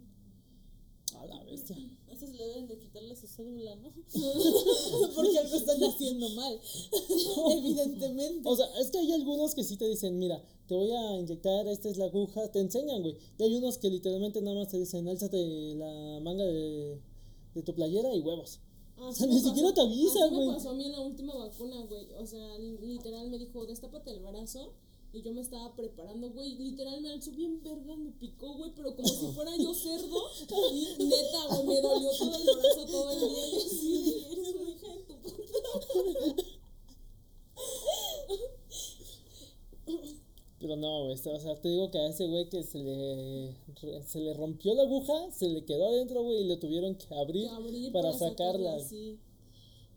A 1.16 1.24
la 1.24 1.42
bestia. 1.44 1.74
A 2.08 2.12
esos 2.12 2.28
le 2.28 2.46
deben 2.48 2.66
de 2.66 2.78
quitarle 2.78 3.16
su 3.16 3.26
cédula, 3.28 3.76
¿no? 3.76 3.94
Porque 5.14 5.38
algo 5.38 5.56
están 5.56 5.82
haciendo 5.84 6.28
mal. 6.30 6.60
Evidentemente. 7.56 8.46
O 8.46 8.54
sea, 8.54 8.66
es 8.78 8.90
que 8.90 8.98
hay 8.98 9.12
algunos 9.12 9.54
que 9.54 9.64
sí 9.64 9.78
te 9.78 9.88
dicen, 9.88 10.18
mira, 10.18 10.44
te 10.68 10.74
voy 10.74 10.90
a 10.92 11.18
inyectar, 11.18 11.66
esta 11.66 11.88
es 11.88 11.96
la 11.96 12.04
aguja, 12.04 12.46
te 12.52 12.60
enseñan, 12.60 13.02
güey. 13.02 13.16
Y 13.38 13.42
hay 13.42 13.56
unos 13.56 13.78
que 13.78 13.88
literalmente 13.90 14.40
nada 14.42 14.58
más 14.58 14.68
te 14.68 14.78
dicen, 14.78 15.08
álzate 15.08 15.74
la 15.74 16.20
manga 16.22 16.44
de, 16.44 17.00
de 17.54 17.62
tu 17.62 17.74
playera 17.74 18.14
y 18.14 18.20
huevos. 18.20 18.60
Así 18.98 19.08
O 19.08 19.12
sea, 19.12 19.26
ni 19.28 19.40
siquiera 19.40 19.72
te 19.72 19.80
avisa, 19.80 20.24
así 20.24 20.34
güey. 20.34 20.46
me 20.48 20.54
pasó 20.54 20.70
a 20.70 20.74
mí 20.74 20.84
en 20.86 20.92
la 20.92 21.00
última 21.00 21.34
vacuna, 21.36 21.84
güey. 21.86 22.12
O 22.14 22.26
sea, 22.26 22.58
li- 22.58 22.78
literal 22.78 23.30
me 23.30 23.38
dijo, 23.38 23.64
destápate 23.66 24.10
el 24.10 24.20
brazo. 24.20 24.72
Y 25.10 25.22
yo 25.22 25.32
me 25.32 25.40
estaba 25.40 25.74
preparando, 25.74 26.28
güey. 26.30 26.56
Literal 26.56 27.00
me 27.00 27.08
alzó 27.10 27.30
bien 27.30 27.62
verga, 27.62 27.96
me 27.96 28.10
picó, 28.10 28.52
güey. 28.58 28.72
Pero 28.76 28.94
como 28.94 29.08
si 29.08 29.26
fuera 29.28 29.56
yo 29.56 29.72
cerdo. 29.72 30.18
Y 30.98 31.04
neta, 31.04 31.46
güey, 31.48 31.66
me 31.66 31.80
dolió 31.80 32.10
todo 32.18 32.36
el 32.36 32.44
brazo 32.44 32.86
todo 32.90 33.10
el 33.12 33.20
día. 33.20 33.48
Y 33.48 33.56
así 33.56 34.26
eres 34.30 34.48
una 34.54 34.70
hija 34.70 34.88
de 34.94 35.02
tu 35.04 35.14
puta. 35.16 36.44
Pero 40.60 40.76
no, 40.76 41.04
güey, 41.04 41.14
o 41.14 41.38
sea, 41.38 41.54
te 41.60 41.68
digo 41.68 41.90
que 41.90 41.98
a 41.98 42.08
ese 42.08 42.26
güey 42.26 42.48
que 42.48 42.64
se 42.64 42.78
le, 42.78 43.54
se 44.04 44.18
le 44.18 44.34
rompió 44.34 44.74
la 44.74 44.82
aguja, 44.82 45.30
se 45.30 45.48
le 45.48 45.64
quedó 45.64 45.88
adentro, 45.88 46.22
güey, 46.22 46.42
y 46.42 46.44
le 46.44 46.56
tuvieron 46.56 46.96
que 46.96 47.14
abrir, 47.14 47.48
abrir 47.48 47.92
para, 47.92 48.12
sacarla. 48.12 48.80
sí. 48.80 49.18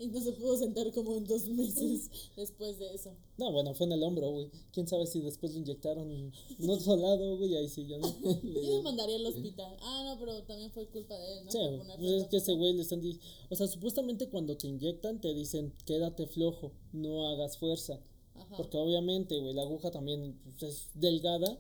Y 0.02 0.08
no 0.08 0.20
se 0.20 0.32
pudo 0.32 0.58
sentar 0.58 0.92
como 0.94 1.16
en 1.16 1.26
dos 1.28 1.48
meses 1.48 2.10
después 2.36 2.80
de 2.80 2.92
eso. 2.92 3.16
No, 3.38 3.52
bueno, 3.52 3.76
fue 3.76 3.86
en 3.86 3.94
el 3.94 4.02
hombro, 4.02 4.32
güey. 4.32 4.50
Quién 4.74 4.88
sabe 4.88 5.06
si 5.06 5.22
después 5.22 5.54
lo 5.54 5.60
inyectaron 5.60 6.12
en 6.12 6.70
otro 6.72 6.96
lado, 6.96 7.38
güey, 7.38 7.56
ahí 7.56 7.70
sí, 7.70 7.86
yo 7.86 8.00
no. 8.00 8.08
Yo 8.44 8.78
lo 8.78 8.82
mandaría 8.82 9.18
al 9.18 9.28
hospital. 9.28 9.78
Ah, 9.80 10.04
no, 10.04 10.20
pero 10.20 10.42
también 10.42 10.72
fue 10.72 10.88
culpa 10.88 11.16
de 11.20 11.38
él, 11.38 11.46
¿no? 11.46 11.52
Sí, 11.52 11.60
pues 12.00 12.12
es 12.14 12.28
que 12.30 12.38
ese 12.38 12.54
güey 12.54 12.74
le 12.74 12.82
están 12.82 13.00
diciendo. 13.00 13.24
O 13.52 13.56
sea, 13.56 13.68
supuestamente 13.68 14.28
cuando 14.28 14.58
te 14.58 14.68
inyectan 14.68 15.22
te 15.22 15.36
dicen, 15.36 15.72
quédate 15.86 16.26
flojo, 16.26 16.72
no 16.94 17.28
hagas 17.28 17.60
fuerza. 17.60 18.00
Ajá. 18.42 18.58
Porque 18.58 18.78
obviamente, 18.78 19.40
güey, 19.40 19.54
la 19.54 19.62
aguja 19.64 19.92
también 19.92 20.40
pues, 20.60 20.64
es 20.64 20.90
delgada. 20.94 21.58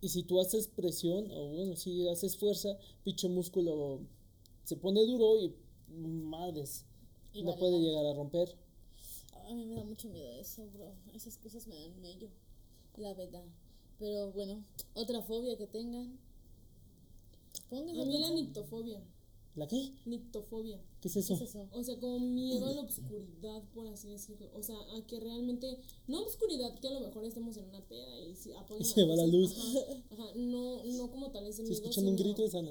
Y 0.00 0.08
si 0.08 0.22
tú 0.22 0.40
haces 0.40 0.68
presión, 0.68 1.30
o 1.30 1.48
bueno, 1.54 1.76
si 1.76 2.06
haces 2.08 2.36
fuerza, 2.36 2.76
pinche 3.02 3.28
músculo 3.28 4.00
se 4.64 4.76
pone 4.76 5.04
duro 5.06 5.38
y 5.40 5.54
madres, 5.88 6.84
Y 7.32 7.42
no 7.42 7.50
vale 7.50 7.60
puede 7.60 7.80
llegar 7.80 8.04
a 8.06 8.14
romper. 8.14 8.56
A 9.48 9.54
mí 9.54 9.64
me 9.64 9.76
da 9.76 9.84
mucho 9.84 10.08
miedo 10.08 10.32
eso, 10.32 10.66
bro. 10.74 10.92
Esas 11.14 11.38
cosas 11.38 11.66
me 11.68 11.76
dan 11.76 12.00
mello. 12.00 12.28
La 12.96 13.14
verdad. 13.14 13.44
Pero 13.98 14.32
bueno, 14.32 14.64
otra 14.94 15.22
fobia 15.22 15.56
que 15.56 15.66
tengan. 15.66 16.18
Pónganse 17.70 18.02
A 18.02 18.04
mí 18.04 18.18
la 18.18 18.30
nictofobia. 18.30 19.02
¿La 19.56 19.66
qué? 19.66 19.90
Nictofobia. 20.04 20.78
¿Qué 21.00 21.08
es 21.08 21.14
¿Qué 21.14 21.20
eso? 21.20 21.34
es 21.34 21.40
eso? 21.40 21.66
O 21.72 21.82
sea, 21.82 21.98
como 21.98 22.20
miedo 22.20 22.66
a 22.66 22.72
la 22.74 22.82
oscuridad, 22.82 23.62
por 23.74 23.86
así 23.88 24.08
decirlo. 24.08 24.50
O 24.54 24.62
sea, 24.62 24.76
a 24.96 25.06
que 25.06 25.18
realmente. 25.18 25.78
No 26.06 26.22
oscuridad, 26.22 26.78
que 26.78 26.88
a 26.88 26.90
lo 26.92 27.00
mejor 27.00 27.24
estemos 27.24 27.56
en 27.56 27.64
una 27.70 27.80
peda 27.88 28.20
y 28.20 28.36
si 28.36 28.52
apaguen 28.52 28.84
se 28.84 29.04
va 29.06 29.16
la 29.16 29.26
luz. 29.26 29.52
Ajá, 29.56 29.78
ajá, 30.12 30.32
no, 30.36 30.84
no 30.84 31.10
como 31.10 31.30
tal 31.30 31.46
ese 31.46 31.62
miedo. 31.62 31.74
escuchan 31.74 32.06
un 32.06 32.18
sino- 32.18 32.28
grito, 32.28 32.44
es 32.44 32.54
Ana. 32.54 32.70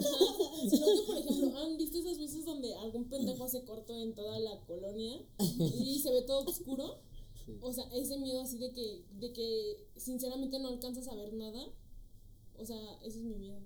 Ajá, 0.00 0.68
sino 0.70 0.86
que, 0.86 1.02
por 1.06 1.16
ejemplo, 1.18 1.58
¿han 1.58 1.76
visto 1.76 1.98
esas 1.98 2.18
veces 2.18 2.46
donde 2.46 2.74
algún 2.76 3.04
pendejo 3.10 3.44
hace 3.44 3.62
corto 3.64 3.94
en 4.00 4.14
toda 4.14 4.38
la 4.40 4.58
colonia 4.66 5.20
y 5.84 5.98
se 5.98 6.10
ve 6.12 6.22
todo 6.22 6.46
oscuro? 6.48 6.96
Sí. 7.44 7.58
O 7.60 7.72
sea, 7.74 7.84
ese 7.92 8.16
miedo 8.18 8.40
así 8.40 8.56
de 8.56 8.72
que, 8.72 9.04
de 9.18 9.32
que 9.34 9.86
sinceramente 9.96 10.58
no 10.60 10.68
alcanzas 10.68 11.08
a 11.08 11.14
ver 11.14 11.34
nada. 11.34 11.66
O 12.58 12.64
sea, 12.64 12.78
ese 13.02 13.18
es 13.18 13.24
mi 13.24 13.34
miedo. 13.34 13.60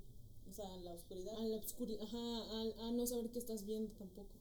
Sea, 0.56 0.76
la 0.78 0.92
oscuridad. 0.94 1.34
A 1.36 1.44
la 1.44 1.56
oscuridad, 1.58 2.02
ajá, 2.02 2.18
a, 2.18 2.88
a 2.88 2.92
no 2.92 3.06
saber 3.06 3.30
qué 3.30 3.38
estás 3.38 3.64
viendo 3.66 3.92
tampoco. 3.98 4.34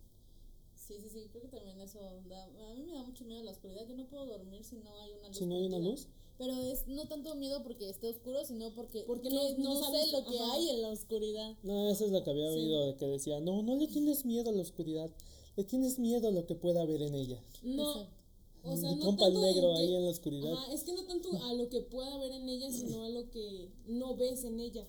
Sí, 0.76 0.96
sí, 1.02 1.10
sí. 1.10 1.28
Creo 1.32 1.42
que 1.42 1.48
también 1.50 1.80
eso 1.82 2.00
da. 2.30 2.46
A 2.46 2.74
mí 2.74 2.84
me 2.84 2.94
da 2.94 3.04
mucho 3.04 3.26
miedo 3.26 3.44
la 3.44 3.52
oscuridad. 3.52 3.86
Yo 3.88 3.96
no 3.96 4.08
puedo 4.08 4.26
dormir 4.26 4.64
si 4.64 4.78
no 4.78 4.96
hay 5.02 5.12
una 5.12 5.28
luz. 5.28 5.38
Si 5.38 5.46
no 5.46 5.56
hay 5.56 5.66
una 5.66 5.80
luz. 5.80 6.08
Pero 6.38 6.54
es 6.54 6.88
no 6.88 7.06
tanto 7.08 7.34
miedo 7.36 7.64
porque 7.64 7.90
esté 7.90 8.08
oscuro, 8.08 8.46
sino 8.46 8.70
porque, 8.76 9.04
Porque 9.08 9.30
que 9.30 9.36
no- 9.36 9.58
no 9.58 9.76
sé 9.76 9.82
sabes- 9.84 10.12
lo 10.12 10.26
que 10.26 10.38
ajá. 10.40 10.54
hay 10.54 10.70
en 10.70 10.82
la 10.84 10.90
oscuridad. 10.90 11.58
No, 11.64 11.90
esa 11.90 12.06
es 12.06 12.12
la 12.12 12.24
que 12.24 12.30
había 12.30 12.50
Sí. 12.52 12.56
oído, 12.60 12.88
de 12.88 12.96
que 12.96 13.08
decía, 13.08 13.40
no, 13.40 13.62
no 13.64 13.76
le 13.76 13.88
tienes 13.88 14.26
miedo 14.26 14.50
a 14.50 14.54
la 14.54 14.62
oscuridad, 14.62 15.10
le 15.58 15.64
tienes 15.64 15.98
miedo 16.00 16.28
a 16.28 16.32
lo 16.32 16.46
que 16.46 16.56
pueda 16.56 16.82
haber 16.82 17.02
en 17.02 17.16
ella. 17.16 17.42
No, 17.64 17.90
Exacto. 17.92 18.16
o 18.66 18.78
sea, 18.78 18.90
Mi 18.92 18.96
no 18.98 19.06
compa 19.06 19.28
el 19.28 19.34
tanto 19.34 19.48
negro 19.48 19.70
en 19.72 19.76
que- 19.78 19.82
ahí 19.84 19.96
en 19.96 20.04
la 20.04 20.10
oscuridad. 20.12 20.54
Ajá, 20.54 20.74
es 20.74 20.84
que 20.84 20.94
no 20.94 21.04
tanto 21.06 21.30
a 21.44 21.54
lo 21.54 21.70
que 21.70 21.82
pueda 21.82 22.14
haber 22.16 22.32
en 22.34 22.48
ella, 22.50 22.70
sino 22.72 23.04
a 23.06 23.10
lo 23.10 23.30
que 23.32 23.70
no 23.88 24.16
ves 24.16 24.44
en 24.44 24.60
ella. 24.60 24.86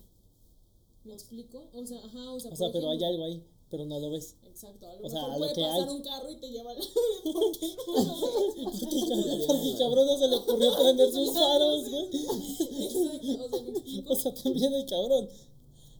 ¿Me 1.07 1.13
explico? 1.13 1.69
O 1.73 1.85
sea, 1.85 1.97
ajá, 2.05 2.31
o 2.33 2.39
sea, 2.39 2.51
O 2.51 2.55
sea, 2.55 2.67
por 2.67 2.73
pero 2.73 2.89
hay 2.91 3.03
algo 3.03 3.23
ahí, 3.25 3.43
pero 3.69 3.85
no 3.85 3.99
lo 3.99 4.09
ves. 4.11 4.35
Exacto, 4.43 4.87
a 4.87 4.93
lo 4.95 5.07
o 5.07 5.09
sea, 5.09 5.23
a 5.23 5.27
lo 5.29 5.37
puede 5.37 5.53
que 5.53 5.61
pasar 5.61 5.87
hay. 5.89 5.95
un 5.95 6.01
carro 6.01 6.31
y 6.31 6.35
te 6.37 6.49
lleva 6.49 6.73
la... 6.73 6.79
¿Por 6.79 7.51
qué 7.59 7.75
no 7.87 7.93
lo 7.93 8.05
ves? 8.05 8.53
Porque, 8.63 8.99
cab- 9.07 9.47
porque 9.47 9.75
cabrón 9.77 10.07
no 10.07 10.17
se 10.17 10.27
le 10.27 10.35
ocurrió 10.35 10.75
prender 10.77 11.11
sus 11.11 11.31
faros, 11.33 11.89
güey. 11.89 12.05
Exacto, 12.05 13.45
o 13.45 13.49
sea, 13.49 13.61
¿me 13.61 13.69
explico? 13.71 14.07
O 14.13 14.15
sea, 14.15 14.33
también 14.33 14.73
el 14.73 14.85
cabrón. 14.85 15.29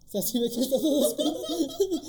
O 0.08 0.10
sea, 0.10 0.22
si 0.22 0.40
ve 0.40 0.50
que 0.50 0.62
está 0.62 0.80
todo 0.80 1.00
oscuro, 1.00 1.36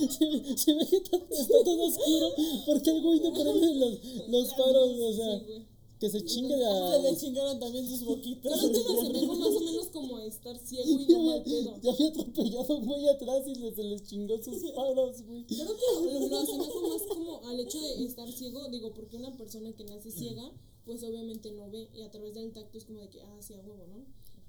si 0.08 0.26
ve, 0.26 0.56
si 0.56 0.72
ve 0.72 0.86
que 0.86 0.96
está, 0.96 1.16
está 1.16 1.64
todo 1.64 1.82
oscuro, 1.86 2.32
porque 2.66 2.90
el 2.90 3.02
güey 3.02 3.20
no 3.20 3.32
prende 3.32 3.74
los, 3.74 4.28
los 4.28 4.54
faros, 4.54 4.90
o 5.00 5.12
sea, 5.14 5.40
Sí. 5.40 5.66
Que 5.98 6.08
se 6.08 6.24
chingue 6.24 6.54
Se 6.54 6.60
la... 6.60 6.98
le 6.98 7.16
chingaron 7.16 7.58
también 7.58 7.88
sus 7.88 8.04
boquitas. 8.04 8.52
Creo 8.52 8.72
que 8.72 8.78
lo 8.78 9.00
asemejo 9.00 9.34
más 9.34 9.48
o 9.48 9.60
menos 9.60 9.86
como 9.88 10.16
a 10.16 10.24
estar 10.24 10.58
ciego 10.58 10.88
y 10.88 11.12
no 11.12 11.22
mal 11.22 11.42
pedo. 11.42 11.80
Ya 11.82 11.92
había 11.92 12.08
atropellado 12.08 12.76
un 12.76 12.86
güey 12.86 13.08
atrás 13.08 13.46
y 13.46 13.54
se 13.54 13.84
les 13.84 14.02
chingó 14.04 14.42
sus 14.42 14.72
faros, 14.72 15.22
güey. 15.22 15.44
Creo 15.46 15.66
que 15.66 16.18
lo, 16.20 16.28
lo 16.28 16.38
asemejo 16.38 16.88
más 16.88 17.02
como 17.02 17.40
al 17.44 17.60
hecho 17.60 17.80
de 17.80 18.04
estar 18.04 18.30
ciego, 18.30 18.68
digo, 18.68 18.92
porque 18.94 19.16
una 19.16 19.36
persona 19.36 19.72
que 19.72 19.84
nace 19.84 20.10
ciega, 20.10 20.52
pues 20.84 21.02
obviamente 21.02 21.50
no 21.50 21.68
ve 21.70 21.88
y 21.94 22.02
a 22.02 22.10
través 22.10 22.34
del 22.34 22.52
tacto 22.52 22.78
es 22.78 22.84
como 22.84 23.00
de 23.00 23.08
que, 23.08 23.20
ah, 23.20 23.36
sí, 23.40 23.54
a 23.54 23.60
huevo, 23.60 23.86
¿no? 23.88 24.04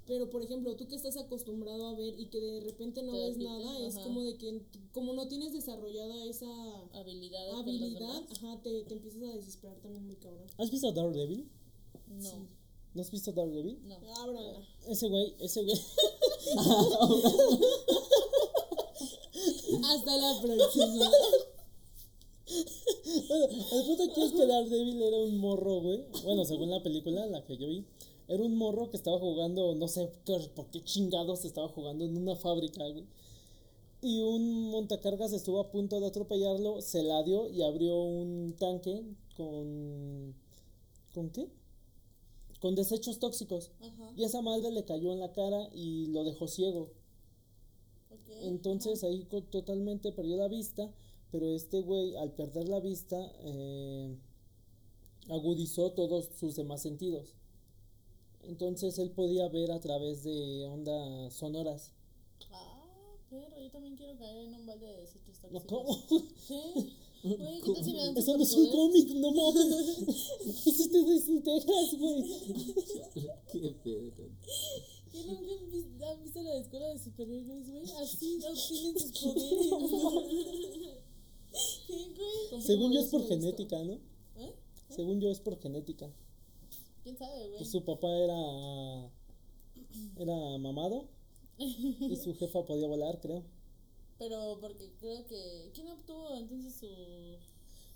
Pero, 0.10 0.30
por 0.32 0.42
ejemplo, 0.44 0.76
tú 0.76 0.88
que 0.88 0.96
estás 0.96 1.16
acostumbrado 1.18 1.88
a 1.88 1.94
ver 1.94 2.20
y 2.20 2.26
que 2.26 2.42
de 2.42 2.62
repente 2.62 3.04
no 3.04 3.12
Te 3.14 3.20
ves 3.20 3.38
nada, 3.38 3.80
es 3.80 3.96
ajá. 3.96 4.04
como 4.06 4.24
de 4.24 4.36
que, 4.38 4.60
como 4.92 5.14
no 5.14 5.28
tienes 5.28 5.54
desarrollada 5.54 6.26
esa 6.26 6.48
Habilidad. 6.94 7.52
ajá, 8.32 8.60
te, 8.64 8.84
te 8.86 8.96
empiezas 8.96 9.22
a 9.22 9.36
desesperar 9.38 9.78
también 9.82 10.06
muy 10.08 10.16
cabrón. 10.16 10.48
¿Has 10.58 10.72
visto 10.72 10.92
Daredevil? 10.92 11.48
No, 12.08 12.48
¿No 12.96 13.02
has 13.04 13.12
visto 13.12 13.32
Daredevil? 13.32 13.80
no. 13.88 13.98
Ábrala. 14.16 14.68
Ese 14.88 15.08
güey, 15.08 15.36
ese 15.40 15.62
güey. 15.64 15.78
Hasta 19.84 20.18
la 20.18 20.42
próxima. 20.42 21.10
Bueno, 23.28 23.46
el 23.46 23.86
punto 23.86 24.04
aquí 24.10 24.22
es 24.24 24.32
que 24.32 24.46
Daredevil 24.46 25.02
era 25.04 25.18
un 25.18 25.38
morro, 25.38 25.82
güey. 25.82 26.04
Bueno, 26.24 26.44
según 26.46 26.72
la 26.72 26.82
película, 26.82 27.26
la 27.28 27.46
que 27.46 27.58
yo 27.58 27.68
vi, 27.68 27.86
era 28.30 28.44
un 28.44 28.56
morro 28.58 28.92
que 28.92 28.98
estaba 28.98 29.18
jugando, 29.18 29.74
no 29.74 29.88
sé 29.88 30.08
por 30.56 30.68
qué 30.68 30.84
chingados 30.84 31.46
estaba 31.46 31.68
jugando 31.68 32.06
en 32.06 32.16
una 32.16 32.36
fábrica, 32.36 32.88
güey. 32.88 33.06
Y 34.02 34.22
un 34.22 34.70
montacargas 34.70 35.34
estuvo 35.34 35.60
a 35.60 35.72
punto 35.72 36.00
de 36.00 36.08
atropellarlo, 36.08 36.80
se 36.82 37.04
la 37.04 37.24
dio 37.24 37.50
y 37.50 37.64
abrió 37.64 37.98
un 37.98 38.56
tanque 38.58 39.04
con. 39.36 40.36
¿Con 41.14 41.32
qué? 41.32 41.50
Con 42.62 42.76
desechos 42.76 43.18
tóxicos. 43.18 43.72
Ajá. 43.82 44.14
Y 44.16 44.24
esa 44.24 44.42
madre 44.42 44.72
le 44.72 44.86
cayó 44.86 45.12
en 45.12 45.20
la 45.20 45.34
cara 45.34 45.68
y 45.74 46.06
lo 46.08 46.24
dejó 46.24 46.48
ciego. 46.48 46.92
Entonces 48.44 49.04
ahí 49.04 49.26
totalmente 49.50 50.12
perdió 50.12 50.38
la 50.38 50.48
vista, 50.48 50.94
pero 51.32 51.50
este 51.50 51.82
güey 51.82 52.16
al 52.16 52.32
perder 52.32 52.70
la 52.70 52.80
vista 52.80 53.18
eh, 53.40 54.16
agudizó 55.30 55.92
todos 55.92 56.30
sus 56.40 56.56
demás 56.56 56.82
sentidos. 56.84 57.34
Entonces 58.50 58.98
él 58.98 59.12
podía 59.12 59.48
ver 59.50 59.72
a 59.72 59.80
través 59.80 60.24
de 60.24 60.66
ondas 60.66 61.32
sonoras. 61.36 61.92
Ah, 62.52 62.84
pero 63.30 63.46
yo 63.62 63.70
también 63.70 63.96
quiero 63.96 64.18
caer 64.18 64.38
en 64.48 64.54
un 64.56 64.66
balde 64.66 64.88
de 64.88 65.02
desechos 65.02 65.38
No, 65.52 65.60
tóxicos. 65.62 65.98
¿Cómo? 66.08 66.26
¿Qué? 66.48 66.90
Güey, 67.22 67.62
¿qué 67.62 67.74
tal 67.74 67.84
si 67.84 67.94
me 67.94 68.00
dan 68.06 68.18
Eso 68.18 68.38
no 68.38 68.44
es 68.44 68.54
un 68.56 68.72
cómic, 68.72 69.10
no 69.16 69.32
mames. 69.32 69.68
Si 70.66 70.90
te 70.90 71.04
desintegras, 71.04 71.94
güey. 72.00 72.24
Qué 73.52 73.76
pedo. 73.84 74.30
¿Qué 75.12 75.24
nunca 75.26 75.52
han 75.54 75.70
vis- 75.72 76.02
han 76.02 76.24
visto 76.24 76.42
la 76.42 76.56
escuela 76.58 76.88
de 76.88 76.98
superhéroes, 77.00 77.70
güey? 77.70 77.84
Así 78.02 78.40
obtienen 78.44 79.00
sus 79.00 79.12
poderes. 79.20 80.58
¿Qué, 81.88 81.94
güey? 82.52 82.62
Según 82.64 82.94
yo 82.94 83.00
es 83.02 83.06
sí 83.06 83.12
por 83.12 83.28
genética, 83.28 83.84
¿no? 83.84 83.94
¿Eh? 84.38 84.56
Según 84.90 85.20
yo 85.22 85.30
es 85.30 85.40
por 85.40 85.60
genética. 85.60 86.10
¿Quién 87.10 87.18
sabe, 87.18 87.48
güey? 87.48 87.58
Pues 87.58 87.72
su 87.72 87.84
papá 87.84 88.08
era 88.08 89.10
era 90.20 90.58
mamado 90.60 91.08
y 91.58 92.16
su 92.16 92.36
jefa 92.36 92.64
podía 92.66 92.88
volar, 92.88 93.20
creo. 93.20 93.44
Pero 94.20 94.60
porque 94.62 94.92
creo 95.00 95.26
que. 95.26 95.72
¿Quién 95.74 95.88
obtuvo 95.88 96.36
entonces 96.36 96.76
su, 96.76 96.88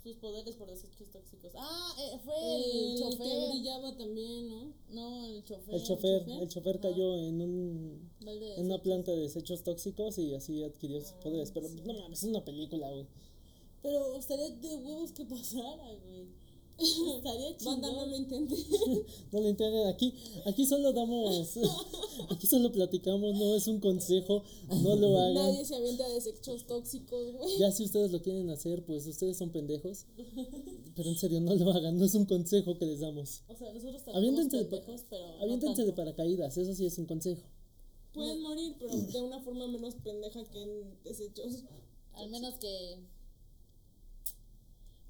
sus 0.02 0.16
poderes 0.18 0.56
por 0.56 0.68
desechos 0.68 1.12
tóxicos? 1.12 1.52
Ah, 1.56 1.94
eh, 2.00 2.18
fue 2.24 2.34
el, 2.56 2.64
El, 2.64 2.96
que 2.98 3.04
chofer. 3.04 3.50
brillaba 3.52 3.96
también, 3.98 4.50
¿no? 4.50 4.74
No, 4.90 5.26
el 5.28 5.44
chofer. 5.44 5.76
El 5.76 5.84
chofer, 5.84 6.20
chofer? 6.26 6.42
el 6.42 6.48
chofer 6.50 6.76
Ajá. 6.78 6.82
cayó 6.90 7.18
en 7.18 7.42
un 7.42 8.10
de 8.22 8.56
en 8.56 8.66
una 8.66 8.82
planta 8.82 9.12
de 9.12 9.18
desechos 9.20 9.64
tóxicos 9.64 10.18
y 10.18 10.34
así 10.34 10.64
adquirió 10.64 11.00
sus 11.02 11.12
poderes. 11.14 11.52
Pero 11.52 11.70
no 11.70 11.94
mames, 11.94 12.24
es 12.24 12.30
una 12.30 12.44
película, 12.44 12.90
güey. 12.90 13.06
Pero 13.84 14.16
estaría 14.16 14.50
de 14.50 14.76
huevos 14.78 15.12
que 15.12 15.26
pasara, 15.26 15.94
güey. 16.04 16.30
Estaría 17.18 17.56
Banda, 17.64 17.92
no 17.92 18.06
lo 18.06 18.16
intenté. 18.16 18.56
No 19.32 19.42
lo 19.42 19.50
entienden. 19.50 19.88
Aquí, 19.88 20.14
aquí 20.46 20.66
solo 20.66 20.94
damos, 20.94 21.58
aquí 22.30 22.48
solo 22.48 22.72
platicamos, 22.72 23.36
no 23.36 23.56
es 23.56 23.68
un 23.68 23.80
consejo, 23.80 24.44
no 24.70 24.96
lo 24.96 25.20
hagan. 25.20 25.34
Nadie 25.34 25.66
se 25.66 25.76
avienta 25.76 26.08
desechos 26.10 26.66
tóxicos, 26.66 27.34
güey. 27.34 27.58
Ya 27.58 27.72
si 27.72 27.86
ustedes 27.86 28.12
lo 28.12 28.22
quieren 28.22 28.50
hacer, 28.50 28.84
pues 28.86 29.08
ustedes 29.08 29.38
son 29.38 29.52
pendejos. 29.52 30.06
Pero 30.96 31.10
en 31.10 31.18
serio, 31.18 31.42
no 31.42 31.56
lo 31.56 31.72
hagan, 31.72 31.98
no 31.98 32.06
es 32.06 32.16
un 32.16 32.26
consejo 32.26 32.78
que 32.78 32.86
les 32.86 33.00
damos. 33.00 33.42
O 33.48 33.56
sea, 33.56 33.72
nosotros 33.74 34.04
también 34.04 34.36
somos 34.36 34.52
pendejos, 34.52 35.06
pero. 35.10 35.28
no 35.28 35.44
aviéntense 35.44 35.86
de 35.86 35.94
paracaídas, 35.94 36.58
eso 36.58 36.74
sí 36.74 36.86
es 36.86 36.98
un 36.98 37.06
consejo. 37.06 37.42
Pueden 38.14 38.42
morir, 38.42 38.76
pero 38.80 38.96
de 38.96 39.22
una 39.22 39.40
forma 39.42 39.68
menos 39.68 39.96
pendeja 39.96 40.44
que 40.46 40.62
en 40.62 41.04
desechos. 41.04 41.64
Al 42.14 42.30
menos 42.30 42.56
que. 42.56 43.00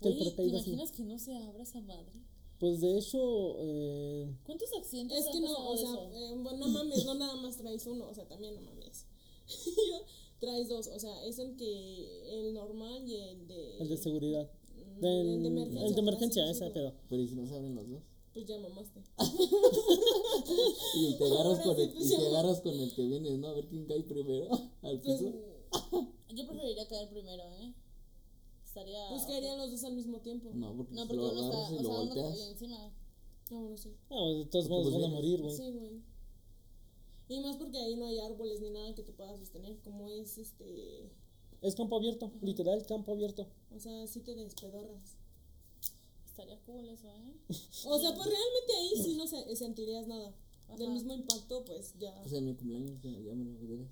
Que 0.03 0.09
el 0.09 0.21
Oye, 0.21 0.31
¿te 0.31 0.43
imaginas 0.43 0.91
que 0.91 1.03
no 1.03 1.17
se 1.17 1.35
abra 1.37 1.63
esa 1.63 1.81
madre? 1.81 2.11
Pues 2.59 2.79
de 2.81 2.97
hecho, 2.97 3.55
eh, 3.59 4.35
¿Cuántos 4.45 4.69
accidentes 4.77 5.17
Es 5.19 5.25
han 5.27 5.33
que 5.33 5.39
no, 5.41 5.69
o 5.69 5.77
sea, 5.77 5.89
eh, 6.13 6.31
bueno, 6.37 6.57
no 6.59 6.67
mames, 6.69 7.03
no 7.05 7.13
nada 7.15 7.35
más 7.35 7.57
traes 7.57 7.85
uno, 7.87 8.07
o 8.09 8.13
sea, 8.13 8.25
también 8.27 8.55
no 8.55 8.61
mames. 8.61 9.05
Yo- 9.65 10.05
traes 10.39 10.69
dos, 10.69 10.87
o 10.87 10.99
sea, 10.99 11.25
es 11.25 11.39
el 11.39 11.55
que, 11.57 12.39
el 12.39 12.53
normal 12.53 13.07
y 13.07 13.15
el 13.17 13.47
de... 13.47 13.77
el 13.79 13.89
de 13.89 13.97
seguridad. 13.97 14.49
Mm, 14.75 14.99
Del- 15.01 15.27
el 15.29 15.41
de 15.43 15.47
emergencia. 15.49 15.85
el 15.87 15.93
de 15.95 15.99
emergencia, 16.01 16.51
ese 16.51 16.69
pedo. 16.69 16.93
Pero 17.09 17.21
¿y 17.21 17.27
si 17.27 17.35
no 17.35 17.47
se 17.47 17.55
abren 17.55 17.75
los 17.75 17.89
dos? 17.89 18.03
Pues 18.33 18.45
ya 18.45 18.57
mamaste. 18.59 19.01
Y 20.95 21.15
te 21.17 21.25
agarras, 21.25 21.59
Ahora 21.59 21.63
con 21.63 21.75
sí, 21.75 21.81
el, 21.81 21.89
pues 21.91 22.05
y 22.05 22.09
ya. 22.09 22.17
te 22.19 22.27
agarras 22.27 22.61
con 22.61 22.73
el 22.79 22.93
que 22.93 23.01
vienes, 23.05 23.37
¿no? 23.39 23.47
A 23.47 23.53
ver 23.53 23.67
quién 23.67 23.85
cae 23.85 24.03
primero 24.03 24.47
al 24.81 25.01
Pues, 25.01 25.19
piso. 25.19 25.33
Yo 26.35 26.47
preferiría 26.47 26.87
caer 26.87 27.09
primero, 27.09 27.43
¿eh? 27.53 27.73
Estaría. 28.73 29.07
pues 29.09 29.21
caerían 29.25 29.57
los 29.59 29.69
dos 29.69 29.83
al 29.83 29.93
mismo 29.93 30.17
tiempo. 30.19 30.49
No, 30.51 30.75
porque, 30.75 30.95
No, 30.95 31.01
si 31.03 31.07
porque 31.09 31.21
lo 31.21 31.31
uno 31.31 31.43
está. 31.43 31.73
y 31.73 31.77
O 31.77 31.81
lo 31.83 31.89
sea, 31.89 32.23
uno 32.23 32.49
encima. 32.49 32.91
No, 33.51 33.61
bueno, 33.61 33.77
sí. 33.77 33.95
No, 34.09 34.33
de 34.39 34.45
todos 34.45 34.67
modos 34.67 34.83
pues 34.89 34.95
van 34.95 35.11
a 35.11 35.13
morir, 35.13 35.41
güey. 35.41 35.55
Sí, 35.55 35.71
güey. 35.71 36.01
Y 37.29 37.39
más 37.41 37.57
porque 37.57 37.77
ahí 37.77 37.95
no 37.95 38.07
hay 38.07 38.19
árboles 38.19 38.61
ni 38.61 38.71
nada 38.71 38.95
que 38.95 39.03
te 39.03 39.11
pueda 39.13 39.37
sostener, 39.37 39.77
como 39.81 40.09
es 40.09 40.39
este... 40.39 41.11
Es 41.61 41.75
campo 41.75 41.95
abierto, 41.97 42.31
literal 42.41 42.83
campo 42.87 43.11
abierto. 43.11 43.47
O 43.75 43.79
sea, 43.79 44.07
sí 44.07 44.21
te 44.21 44.33
despedorras. 44.33 45.17
Estaría 46.25 46.59
cool 46.61 46.89
eso, 46.89 47.07
¿eh? 47.09 47.35
O 47.85 47.99
sea, 47.99 48.15
pues 48.15 48.25
realmente 48.27 48.73
ahí 48.79 49.03
sí 49.03 49.15
no 49.15 49.27
se, 49.27 49.55
sentirías 49.55 50.07
nada. 50.07 50.33
Del 50.77 50.89
mismo 50.89 51.13
impacto, 51.13 51.63
pues 51.63 51.93
ya. 51.99 52.19
Pues 52.23 52.33
en 52.33 52.45
mi 52.47 52.55
cumpleaños 52.55 52.99
ya, 53.03 53.11
ya 53.11 53.33
me 53.35 53.45
lo. 53.45 53.87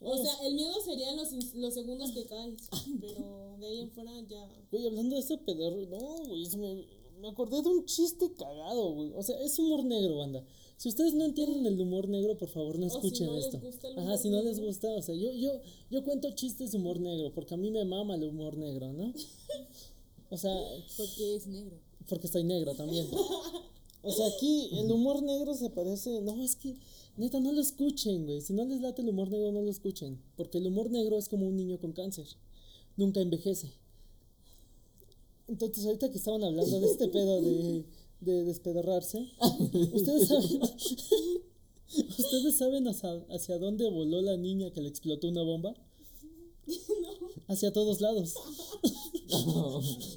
O 0.00 0.16
sea, 0.16 0.32
el 0.46 0.54
miedo 0.54 0.74
serían 0.84 1.16
los, 1.16 1.32
los 1.54 1.74
segundos 1.74 2.12
que 2.12 2.24
caes. 2.26 2.68
Pero 3.00 3.56
de 3.58 3.66
ahí 3.66 3.80
en 3.80 3.90
fuera 3.90 4.12
ya. 4.28 4.46
Güey, 4.70 4.86
hablando 4.86 5.16
de 5.16 5.22
ese 5.22 5.38
pedorro, 5.38 5.76
no, 5.86 5.98
güey, 6.28 6.46
me, 6.56 6.84
me 7.20 7.28
acordé 7.28 7.62
de 7.62 7.68
un 7.68 7.84
chiste 7.86 8.30
cagado, 8.34 8.92
güey. 8.92 9.12
O 9.14 9.22
sea, 9.22 9.40
es 9.40 9.58
humor 9.58 9.84
negro, 9.84 10.18
banda. 10.18 10.44
Si 10.76 10.90
ustedes 10.90 11.14
no 11.14 11.24
entienden 11.24 11.64
el 11.66 11.80
humor 11.80 12.06
negro, 12.08 12.36
por 12.36 12.50
favor 12.50 12.78
no 12.78 12.86
O 12.86 12.90
si 12.90 12.96
escuchen 12.96 13.26
no 13.28 13.32
les 13.36 13.46
esto. 13.46 13.58
gusta 13.60 13.88
el 13.88 13.94
Ajá, 13.94 14.02
humor 14.08 14.18
si 14.18 14.28
no 14.28 14.42
les 14.42 14.60
gusta, 14.60 14.88
o 14.94 15.00
sea, 15.00 15.14
yo, 15.14 15.32
yo, 15.32 15.50
yo 15.90 16.04
cuento 16.04 16.30
chistes 16.32 16.72
de 16.72 16.76
humor 16.78 17.00
negro, 17.00 17.32
porque 17.32 17.54
a 17.54 17.56
mí 17.56 17.70
me 17.70 17.84
mama 17.86 18.14
el 18.16 18.24
humor 18.24 18.56
negro, 18.58 18.92
¿no? 18.92 19.12
O 20.28 20.36
sea, 20.36 20.52
Porque 20.96 21.36
es 21.36 21.46
negro. 21.46 21.78
porque 22.08 22.26
estoy 22.26 22.44
negro 22.44 22.74
también. 22.74 23.06
O 24.02 24.12
sea, 24.12 24.24
aquí 24.28 24.68
el 24.78 24.92
humor 24.92 25.20
negro 25.20 25.52
se 25.54 25.68
parece. 25.70 26.20
No, 26.20 26.40
es 26.40 26.54
que, 26.54 26.76
neta, 27.16 27.40
no 27.40 27.52
lo 27.52 27.60
escuchen, 27.60 28.26
güey. 28.26 28.40
Si 28.40 28.52
no 28.52 28.64
les 28.64 28.80
late 28.80 29.02
el 29.02 29.08
humor 29.08 29.30
negro, 29.30 29.52
no 29.52 29.62
lo 29.62 29.70
escuchen. 29.70 30.20
Porque 30.36 30.58
el 30.58 30.66
humor 30.66 30.90
negro 30.90 31.16
es 31.18 31.28
como 31.28 31.46
un 31.46 31.56
niño 31.56 31.78
con 31.78 31.92
cáncer. 31.92 32.26
Nunca 32.96 33.20
envejece. 33.20 33.72
Entonces, 35.48 35.84
ahorita 35.86 36.10
que 36.10 36.18
estaban 36.18 36.42
hablando 36.42 36.80
de 36.80 36.86
este 36.86 37.08
pedo 37.08 37.40
de, 37.40 37.84
de 38.20 38.44
despedorrarse, 38.44 39.28
ustedes 39.92 40.28
saben. 40.28 40.60
¿Ustedes 42.18 42.58
saben 42.58 42.88
hacia, 42.88 43.12
hacia 43.30 43.58
dónde 43.58 43.88
voló 43.88 44.20
la 44.20 44.36
niña 44.36 44.72
que 44.72 44.80
le 44.80 44.88
explotó 44.88 45.28
una 45.28 45.42
bomba? 45.42 45.74
Hacia 47.48 47.72
todos 47.72 48.00
lados. 48.00 48.34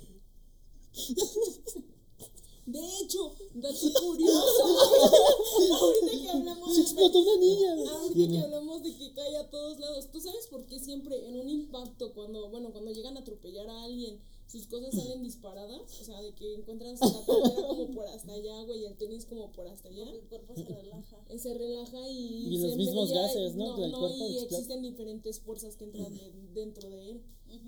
De 2.69 2.79
hecho, 3.01 3.33
dato 3.55 3.93
curioso. 3.99 4.63
Ahorita 5.81 6.21
que 6.21 6.29
hablamos 6.29 6.75
Se 6.75 6.81
explotó 6.81 7.19
una 7.19 7.37
niña. 7.37 7.73
Ahorita 7.89 8.31
que 8.31 8.39
hablamos 8.39 8.83
de 8.83 8.95
que 8.95 9.11
cae 9.13 9.37
a 9.37 9.49
todos 9.49 9.79
lados. 9.79 10.11
¿Tú 10.11 10.21
sabes 10.21 10.45
por 10.45 10.67
qué 10.67 10.79
siempre 10.79 11.27
en 11.27 11.39
un 11.39 11.49
impacto, 11.49 12.13
cuando, 12.13 12.47
bueno, 12.49 12.71
cuando 12.71 12.91
llegan 12.91 13.17
a 13.17 13.21
atropellar 13.21 13.67
a 13.71 13.83
alguien, 13.85 14.21
sus 14.51 14.65
cosas 14.67 14.95
salen 14.95 15.21
disparadas, 15.21 15.81
o 16.01 16.03
sea, 16.03 16.21
de 16.21 16.33
que 16.33 16.55
encuentras 16.55 16.99
la 16.99 17.11
cartera 17.25 17.67
como 17.67 17.87
por 17.93 18.07
hasta 18.07 18.33
allá, 18.33 18.63
güey, 18.63 18.81
y 18.81 18.85
el 18.85 18.97
tenis 18.97 19.25
como 19.25 19.51
por 19.51 19.67
hasta 19.67 19.89
allá. 19.89 20.09
El 20.09 20.21
cuerpo 20.21 20.55
se 20.55 20.63
relaja. 20.65 21.17
Eh, 21.29 21.37
Se 21.37 21.53
relaja 21.53 22.09
y... 22.09 22.47
Y 22.55 22.57
los 22.57 22.71
se 22.71 22.77
mismos 22.77 23.11
gases, 23.13 23.55
¿no? 23.55 23.77
Y 23.79 23.83
explota. 23.89 24.25
existen 24.43 24.81
diferentes 24.81 25.39
fuerzas 25.39 25.75
que 25.75 25.83
entran 25.85 26.13
de- 26.15 26.33
dentro 26.53 26.89
de 26.89 27.11
él. 27.11 27.21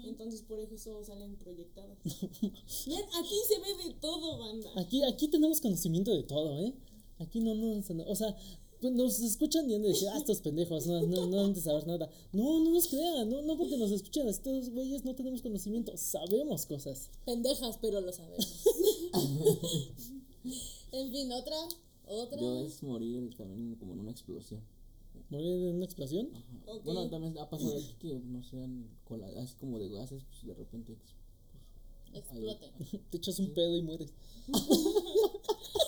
Entonces, 0.06 0.42
por 0.44 0.60
eso 0.60 1.04
salen 1.04 1.36
proyectadas. 1.38 1.98
Ven, 2.04 3.06
aquí 3.20 3.36
se 3.48 3.60
ve 3.60 3.88
de 3.88 3.94
todo, 3.96 4.38
banda. 4.40 4.70
Aquí, 4.78 5.04
aquí 5.04 5.28
tenemos 5.28 5.60
conocimiento 5.62 6.12
de 6.12 6.24
todo, 6.24 6.58
¿eh? 6.60 6.74
Aquí 7.20 7.40
no 7.40 7.54
nos... 7.56 7.90
O 8.08 8.16
sea, 8.16 8.36
nos 8.90 9.20
escuchan 9.20 9.70
y 9.70 9.76
han 9.76 9.84
de 9.84 9.90
decir, 9.90 10.08
ah, 10.10 10.18
estos 10.18 10.42
pendejos, 10.42 10.88
no, 10.88 11.02
no, 11.04 11.28
no 11.28 11.42
han 11.46 11.54
de 11.54 11.62
saber 11.62 11.86
nada. 11.86 12.10
No, 12.34 12.60
no 12.60 12.72
nos 12.72 12.88
crean, 12.88 13.30
no, 13.30 13.42
no 13.44 13.58
porque 13.58 13.78
nos 13.78 13.92
escuchan, 13.92 14.28
estos 14.28 14.70
güeyes 14.72 15.06
no 15.06 15.14
tenemos 15.14 15.42
conocimiento, 15.44 15.96
sabemos 15.98 16.66
cosas. 16.66 17.10
Pendejas, 17.26 17.78
pero 17.80 18.02
lo 18.02 18.12
sabemos. 18.12 18.48
en 20.92 21.12
fin, 21.12 21.32
otra. 21.32 21.56
Otra. 22.08 22.40
Yo 22.40 22.60
es 22.66 22.82
morir 22.84 23.34
también 23.38 23.76
como 23.76 23.94
en 23.94 24.00
una 24.00 24.12
explosión. 24.12 24.62
¿Morir 25.30 25.54
en 25.70 25.76
una 25.76 25.86
explosión? 25.86 26.30
Ajá. 26.34 26.80
Bueno, 26.84 27.10
también 27.10 27.38
ha 27.38 27.50
pasado 27.50 27.78
aquí 27.78 27.96
que 28.00 28.16
no 28.16 28.44
sean 28.44 28.90
así 29.38 29.56
como 29.60 29.80
de 29.80 29.90
gases, 29.90 30.24
pues 30.30 30.46
de 30.48 30.54
repente. 30.54 30.94
ex- 30.94 31.16
Explote. 32.14 32.70
Te 33.10 33.18
echas 33.18 33.40
un 33.40 33.54
pedo 33.54 33.78
y 33.78 33.82
mueres. 33.84 34.10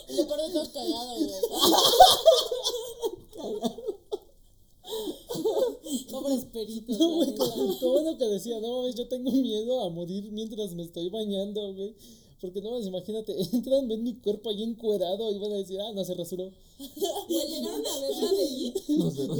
Y 0.09 0.15
lo 0.17 0.27
peor 0.27 0.41
de 0.47 0.53
todo 0.53 0.71
cagado, 0.71 1.15
güey. 1.15 1.31
Pobres 6.11 6.45
peritos, 6.45 6.97
No, 6.99 7.15
güey, 7.15 7.35
como 7.35 7.75
bueno 7.93 8.17
que 8.17 8.25
decía, 8.25 8.59
no 8.59 8.77
mames, 8.79 8.95
yo 8.95 9.07
tengo 9.07 9.31
miedo 9.31 9.81
a 9.81 9.89
morir 9.89 10.29
mientras 10.31 10.71
me 10.73 10.83
estoy 10.83 11.09
bañando, 11.09 11.73
güey. 11.73 11.95
Porque 12.41 12.61
no 12.61 12.71
mames, 12.71 12.87
imagínate, 12.87 13.41
entran, 13.53 13.87
ven 13.87 14.03
mi 14.03 14.15
cuerpo 14.15 14.49
ahí 14.49 14.63
encuerado 14.63 15.31
y 15.31 15.39
van 15.39 15.53
a 15.53 15.55
decir, 15.55 15.79
ah, 15.81 15.91
no 15.93 16.03
se 16.03 16.13
rasuró. 16.13 16.51
Güey, 16.77 17.47
llegaron 17.47 17.85
a 17.87 17.99
ver 17.99 18.11
la 18.21 18.31
de 18.31 18.43
It. 18.43 18.75
No 18.89 19.09
sé, 19.11 19.27
no 19.27 19.35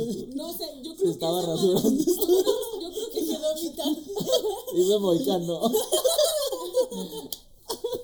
yo 0.82 0.91
Se 0.91 0.97
creo 0.97 1.11
estaba 1.11 1.39
que 1.41 1.45
esa 1.45 1.53
rasurando. 1.53 1.89
madre- 1.89 2.05
yo 2.05 2.15
creo- 2.15 2.82
Yo 2.82 2.89
creo 2.91 3.09
que 3.11 3.26
quedó 3.26 3.49
a 3.49 3.55
mitad. 3.55 3.91
Hizo 4.76 4.99
moicano. 4.99 5.71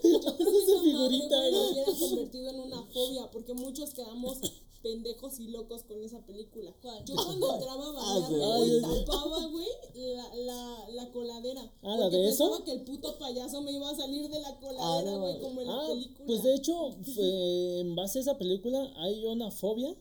Yo 0.04 0.20
creo 0.22 0.38
que 0.38 0.44
Esa 0.44 0.76
madre, 0.76 0.84
figurita, 0.84 1.36
lo 1.50 1.58
güey. 1.60 1.72
hubiera 1.72 1.92
convertido 2.00 2.50
en 2.50 2.60
una 2.60 2.84
fobia, 2.94 3.32
porque 3.32 3.54
muchos 3.54 3.94
quedamos 3.94 4.38
pendejos 4.82 5.40
y 5.40 5.48
locos 5.50 5.84
con 5.84 6.04
esa 6.04 6.26
película. 6.26 6.74
¿Cuál? 6.82 7.04
Yo 7.06 7.16
cuando 7.16 7.54
entraba 7.56 7.86
a 7.86 7.90
Ah, 7.90 8.20
bañarme, 8.20 8.38
güey, 8.80 9.06
tapaba, 9.06 9.46
güey, 9.48 9.68
la, 9.96 10.36
la, 10.36 10.90
la 10.90 11.12
coladera. 11.12 11.62
Ah, 11.84 11.96
¿la 11.98 12.04
porque 12.04 12.18
de 12.18 12.30
eso? 12.30 12.46
pensaba 12.50 12.66
que 12.66 12.72
el 12.72 12.82
puto 12.84 13.18
payaso 13.20 13.62
me 13.62 13.72
iba 13.72 13.90
a 13.90 13.96
salir 13.96 14.30
de 14.30 14.40
la 14.40 14.60
coladera, 14.60 15.12
no. 15.12 15.20
güey, 15.22 15.42
como 15.42 15.62
en 15.62 15.68
la 15.68 15.74
Ah, 15.74 15.88
película. 15.88 16.26
pues 16.26 16.44
de 16.44 16.56
hecho, 16.56 16.92
fue- 17.16 17.80
en 17.82 17.96
base 17.96 18.20
a 18.20 18.22
esa 18.22 18.38
película 18.38 18.92
hay 18.98 19.26
una 19.26 19.52
fobia 19.52 19.96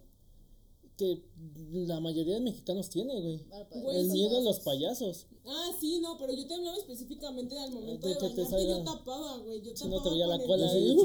que 0.98 1.22
la 1.86 2.00
mayoría 2.00 2.34
de 2.34 2.40
mexicanos 2.40 2.90
tiene, 2.90 3.20
güey. 3.20 3.46
Güey, 3.82 3.96
El 4.00 4.06
sí. 4.10 4.12
miedo 4.14 4.38
a 4.38 4.40
los 4.42 4.58
payasos. 4.60 5.26
Ah, 5.46 5.70
sí, 5.80 6.00
no, 6.00 6.18
pero 6.18 6.32
yo 6.34 6.44
te 6.46 6.54
hablaba 6.54 6.76
específicamente 6.76 7.56
al 7.58 7.70
momento 7.72 8.06
De 8.08 8.14
de, 8.14 8.20
que 8.20 8.28
te 8.30 8.42
bañarte, 8.42 8.66
yo 8.66 8.74
salga- 8.74 8.84
tapaba, 8.84 9.36
güey, 9.38 9.62
yo 9.62 9.70
Si 9.76 9.84
tapaba 9.84 9.96
no 9.96 10.02
te 10.02 10.10
veía 10.10 10.26
la 10.26 10.34
el- 10.36 10.44
cola 10.46 10.68
sí, 10.68 10.76
ahí. 10.76 10.96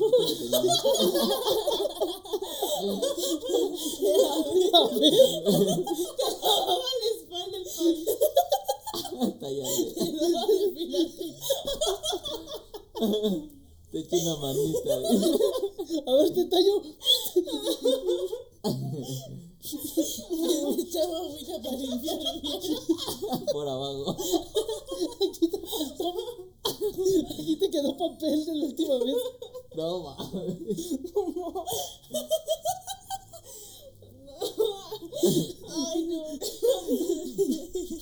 A 4.73 4.81
ver, 4.89 5.13
tapaba 6.17 6.89
la 6.99 7.07
espalda 7.15 7.57
el 7.57 7.63
payaso. 7.63 8.09
Talla 9.39 9.67
de- 9.69 9.93
Te 13.91 13.97
echo 13.99 14.15
una 14.17 14.35
manita. 14.37 14.93
a 16.07 16.13
ver, 16.15 16.29
te 16.33 16.45
tallo. 16.45 16.75
Me 19.63 20.81
echaba 20.83 21.19
agüita 21.19 21.61
para 21.61 21.77
limpiar 21.77 22.19
bien. 22.41 23.45
Por 23.51 23.67
abajo. 23.67 24.17
Aquí 27.39 27.55
te 27.55 27.69
quedó 27.71 27.97
papel 27.97 28.45
de 28.45 28.55
la 28.55 28.65
última 28.65 28.97
vez. 28.99 29.15
No 29.75 29.99
mames. 29.99 30.99
Ay, 35.69 36.03
no. 36.07 36.23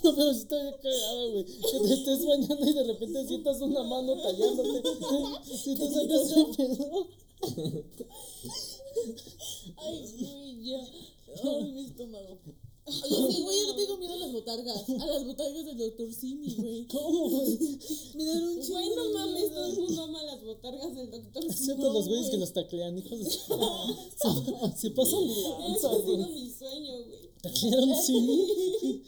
No, 0.03 0.15
pero 0.15 0.33
sí 0.33 0.39
estoy 0.39 0.73
cagado, 0.81 1.31
güey. 1.31 1.45
Que 1.45 1.79
te 1.79 1.93
estés 1.93 2.25
bañando 2.25 2.67
y 2.67 2.73
de 2.73 2.83
repente 2.83 3.27
sientas 3.27 3.61
una 3.61 3.83
mano 3.83 4.19
tallándote. 4.19 4.81
Si 5.45 5.75
te 5.75 5.87
sacas 5.87 6.31
el 6.31 6.45
pedo. 6.55 7.07
Ay, 9.77 10.13
güey, 10.19 10.63
ya. 10.65 11.10
Ay, 11.43 11.71
mi 11.71 11.81
estómago. 11.85 12.39
Oye, 12.83 13.31
sí, 13.31 13.41
güey, 13.43 13.59
yo 13.59 13.67
le 13.67 13.73
tengo 13.85 13.97
miedo 13.97 14.13
a 14.13 14.17
las 14.17 14.31
botargas. 14.33 14.89
A 14.89 15.05
las 15.05 15.25
botargas 15.25 15.65
del 15.65 15.77
doctor 15.77 16.11
Simi, 16.13 16.55
güey. 16.55 16.87
¿Cómo, 16.87 17.29
güey? 17.29 17.57
Me 18.15 18.25
dan 18.25 18.43
un 18.43 18.59
chingo 18.59 18.79
no 18.95 19.07
de 19.07 19.13
mames, 19.13 19.33
miedo. 19.41 19.53
todo 19.53 19.65
el 19.67 19.79
mundo 19.79 20.01
ama 20.03 20.23
las 20.23 20.43
botargas 20.43 20.95
del 20.95 21.11
doctor. 21.11 21.43
Excepto 21.45 21.93
los 21.93 22.07
güeyes 22.07 22.29
que 22.31 22.37
los 22.37 22.53
taclean, 22.53 22.97
hijos 22.97 23.19
de... 23.19 23.29
Se, 23.29 24.77
se 24.77 24.89
pasan 24.91 25.27
de 25.27 25.41
lanza, 25.41 25.91
ha 25.91 26.01
sido 26.01 26.17
mi 26.27 26.49
sueño, 26.49 26.93
güey. 27.05 27.31
¿Taclearon 27.41 27.95
sí? 28.01 29.03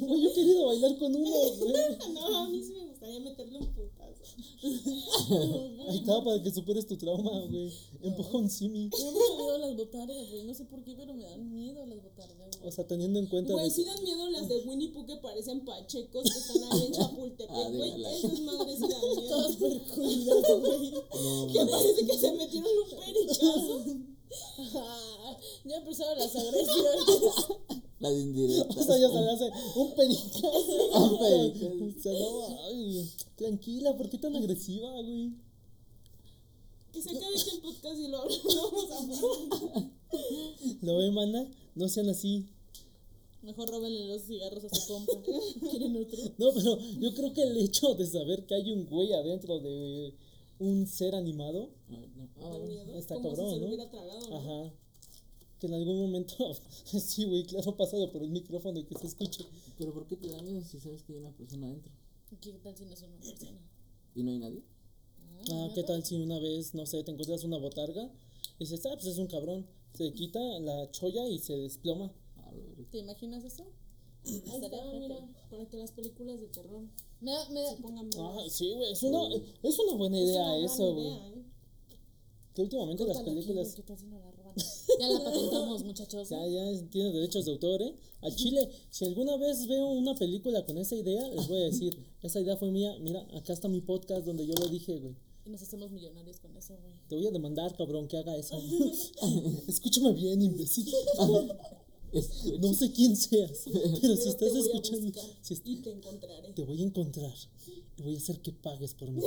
Güey, 0.00 0.22
yo 0.22 0.30
he 0.30 0.32
querido 0.34 0.66
bailar 0.66 0.98
con 0.98 1.14
uno, 1.14 1.30
güey. 1.58 1.72
No, 2.12 2.36
a 2.38 2.48
mí 2.48 2.62
gustaría 3.00 3.20
meterle 3.20 3.58
un 3.58 3.66
putazo. 3.74 4.22
Ahí 5.88 5.98
está, 5.98 6.22
para 6.22 6.42
que 6.42 6.50
superes 6.50 6.86
tu 6.86 6.96
trauma, 6.96 7.30
güey. 7.48 7.72
Empuja 8.02 8.36
un 8.38 8.50
simi. 8.50 8.90
Me 8.90 8.98
da 8.98 9.10
mucho 9.10 9.36
miedo 9.38 9.54
a 9.54 9.58
las 9.58 9.76
botargas, 9.76 10.30
güey. 10.30 10.44
No 10.44 10.54
sé 10.54 10.64
por 10.66 10.82
qué, 10.84 10.94
pero 10.96 11.14
me 11.14 11.24
dan 11.24 11.50
miedo 11.52 11.84
las 11.86 12.02
botargas, 12.02 12.56
O 12.56 12.60
güey. 12.60 12.72
sea, 12.72 12.86
teniendo 12.86 13.18
en 13.18 13.26
cuenta 13.26 13.52
Güey, 13.54 13.70
sí 13.70 13.84
dan 13.84 14.02
miedo 14.02 14.28
las 14.30 14.48
de 14.48 14.58
Winnie 14.58 14.88
Pooh 14.90 15.06
que 15.06 15.16
parecen 15.16 15.64
pachecos 15.64 16.22
que 16.24 16.38
están 16.38 16.72
ahí 16.72 16.86
en 16.86 16.94
Ah, 17.00 17.08
Chapultepec, 17.08 17.50
güey. 17.50 17.80
déjala. 17.80 18.12
Esas 18.12 18.40
madres 18.40 18.78
sí 18.78 18.82
dan 18.88 19.28
Todas 19.28 19.58
miedo. 19.60 19.82
percuidas, 19.84 20.60
güey. 20.60 20.90
No, 20.90 21.46
Que 21.52 21.66
parece 21.70 22.06
que 22.06 22.18
se 22.18 22.32
metieron 22.32 22.70
un 22.84 22.90
pericazo. 22.90 23.84
Ah, 24.76 25.36
ya 25.64 25.76
empezaron 25.76 26.18
las 26.18 26.36
agresiones. 26.36 27.79
Las 28.00 28.12
indirectas. 28.12 28.76
O 28.78 28.82
sea, 28.82 28.98
ya 28.98 29.08
se 29.08 29.20
le 29.20 29.30
hace 29.30 29.50
un 29.76 29.94
pericazo. 29.94 30.50
Un 31.12 31.18
pericazo. 31.18 31.84
O 31.84 32.02
sea, 32.02 32.12
no, 32.12 32.58
ay, 32.66 33.10
tranquila, 33.36 33.96
¿por 33.96 34.08
qué 34.08 34.18
tan 34.18 34.34
agresiva, 34.36 34.90
güey? 35.02 35.32
Que 36.92 37.02
se 37.02 37.10
acabe 37.10 37.34
que 37.44 37.50
el 37.50 37.60
podcast 37.60 38.00
y 38.00 38.08
lo 38.08 38.18
hablamos 38.18 38.90
a 38.90 39.90
¿Lo 40.82 40.98
ve, 40.98 41.10
mana? 41.12 41.46
No 41.76 41.88
sean 41.88 42.08
así. 42.08 42.48
Mejor 43.42 43.68
róbenle 43.70 44.06
los 44.06 44.22
cigarros 44.22 44.64
a 44.64 44.68
su 44.74 44.92
compa. 44.92 45.12
¿Quieren 45.70 45.96
otro? 45.96 46.18
No, 46.38 46.52
pero 46.52 46.78
yo 47.00 47.14
creo 47.14 47.32
que 47.32 47.42
el 47.42 47.56
hecho 47.58 47.94
de 47.94 48.06
saber 48.06 48.44
que 48.46 48.54
hay 48.54 48.72
un 48.72 48.86
güey 48.86 49.12
adentro 49.12 49.60
de 49.60 50.14
un 50.58 50.86
ser 50.86 51.14
animado, 51.14 51.70
Ay, 51.88 52.10
no. 52.16 52.28
ah, 52.44 52.58
miedo. 52.66 52.94
está 52.98 53.14
como 53.14 53.30
si 53.30 53.36
cabrón, 53.36 53.50
se 53.54 53.56
lo 53.56 53.62
¿no? 53.62 53.66
hubiera 53.68 53.90
tragado. 53.90 54.28
¿no? 54.28 54.36
Ajá. 54.36 54.74
Que 55.60 55.66
en 55.66 55.74
algún 55.74 55.98
momento, 56.00 56.34
sí, 56.84 57.24
güey, 57.26 57.44
claro, 57.44 57.76
pasado 57.76 58.10
por 58.10 58.22
el 58.22 58.30
micrófono 58.30 58.78
y 58.78 58.84
que 58.84 58.98
se 58.98 59.06
escuche. 59.06 59.44
Pero 59.78 59.92
¿por 59.92 60.06
qué 60.06 60.16
te 60.16 60.28
da 60.30 60.40
miedo 60.42 60.62
si 60.62 60.80
sabes 60.80 61.02
que 61.02 61.12
hay 61.12 61.18
una 61.18 61.32
persona 61.32 61.66
adentro? 61.66 61.92
¿Qué 62.40 62.52
tal 62.62 62.76
si 62.76 62.84
no 62.86 62.92
es 62.94 63.02
una 63.02 63.16
persona? 63.18 63.58
¿Y 64.14 64.22
no 64.22 64.30
hay 64.30 64.38
nadie? 64.38 64.62
Ah, 65.52 65.68
¿qué 65.74 65.82
tal 65.82 66.04
si 66.04 66.16
una 66.16 66.38
vez, 66.38 66.74
no 66.74 66.86
sé, 66.86 67.02
te 67.04 67.10
encuentras 67.10 67.44
una 67.44 67.58
botarga 67.58 68.10
y 68.58 68.64
dices, 68.64 68.84
ah, 68.86 68.90
pues 68.94 69.06
es 69.06 69.18
un 69.18 69.26
cabrón? 69.26 69.66
Se 69.94 70.12
quita 70.12 70.38
la 70.60 70.90
cholla 70.92 71.26
y 71.28 71.38
se 71.38 71.56
desploma. 71.56 72.12
¿Te 72.90 72.98
imaginas 72.98 73.44
eso? 73.44 73.64
Ahí 74.26 74.36
Estaría 74.36 74.66
está, 74.66 74.98
mira, 74.98 75.28
para 75.50 75.66
que 75.68 75.76
las 75.78 75.92
películas 75.92 76.40
de 76.40 76.48
terror 76.48 76.82
Me 77.20 77.32
da, 77.32 77.48
me 77.48 77.62
da, 77.62 77.70
se 77.74 77.82
pongan 77.82 78.10
Ah, 78.18 78.38
sí, 78.50 78.74
güey, 78.74 78.92
es 78.92 79.02
una, 79.02 79.18
es 79.62 79.78
una 79.78 79.94
buena 79.94 80.18
Es 80.18 80.24
idea 80.28 80.42
una 80.42 80.52
gran 80.56 80.64
eso, 80.64 80.92
güey. 80.94 81.06
idea, 81.06 81.28
¿eh? 81.28 81.44
Que 82.54 82.62
últimamente 82.62 83.06
las 83.06 83.16
córtalo 83.16 83.40
aquí, 83.40 83.46
Ya 84.98 85.08
la 85.08 85.22
patentamos, 85.24 85.84
muchachos. 85.84 86.28
Ya, 86.28 86.46
ya 86.46 86.88
tiene 86.90 87.12
derechos 87.12 87.44
de 87.44 87.52
autor, 87.52 87.82
¿eh? 87.82 87.94
Al 88.22 88.34
Chile, 88.36 88.68
si 88.90 89.04
alguna 89.04 89.36
vez 89.36 89.66
veo 89.66 89.86
una 89.88 90.14
película 90.14 90.64
con 90.66 90.76
esa 90.78 90.94
idea, 90.96 91.26
les 91.28 91.48
voy 91.48 91.58
a 91.62 91.64
decir, 91.66 91.98
esa 92.22 92.40
idea 92.40 92.56
fue 92.56 92.70
mía. 92.70 92.96
Mira, 93.00 93.26
acá 93.34 93.52
está 93.52 93.68
mi 93.68 93.80
podcast 93.80 94.26
donde 94.26 94.46
yo 94.46 94.54
lo 94.54 94.68
dije, 94.68 94.98
güey. 94.98 95.14
Y 95.46 95.50
nos 95.50 95.62
hacemos 95.62 95.90
millonarios 95.90 96.38
con 96.40 96.54
eso, 96.56 96.76
güey. 96.82 96.92
Te 97.08 97.14
voy 97.16 97.26
a 97.26 97.30
demandar, 97.30 97.74
cabrón, 97.76 98.08
que 98.08 98.18
haga 98.18 98.36
eso. 98.36 98.60
Escúchame 99.68 100.12
bien, 100.12 100.42
imbécil. 100.42 100.86
No 102.60 102.74
sé 102.74 102.90
quién 102.92 103.14
seas, 103.16 103.64
pero 104.02 104.16
si 104.16 104.28
estás 104.28 104.52
escuchando, 104.54 105.00
buscar 105.06 105.24
si 105.42 105.54
est- 105.54 105.66
y 105.66 105.76
te 105.76 105.92
encontraré. 105.92 106.52
te 106.52 106.64
voy 106.64 106.80
a 106.82 106.84
encontrar 106.84 107.32
y 107.96 108.02
voy 108.02 108.16
a 108.16 108.18
hacer 108.18 108.40
que 108.40 108.50
pagues 108.52 108.94
por 108.94 109.08
mí. 109.12 109.22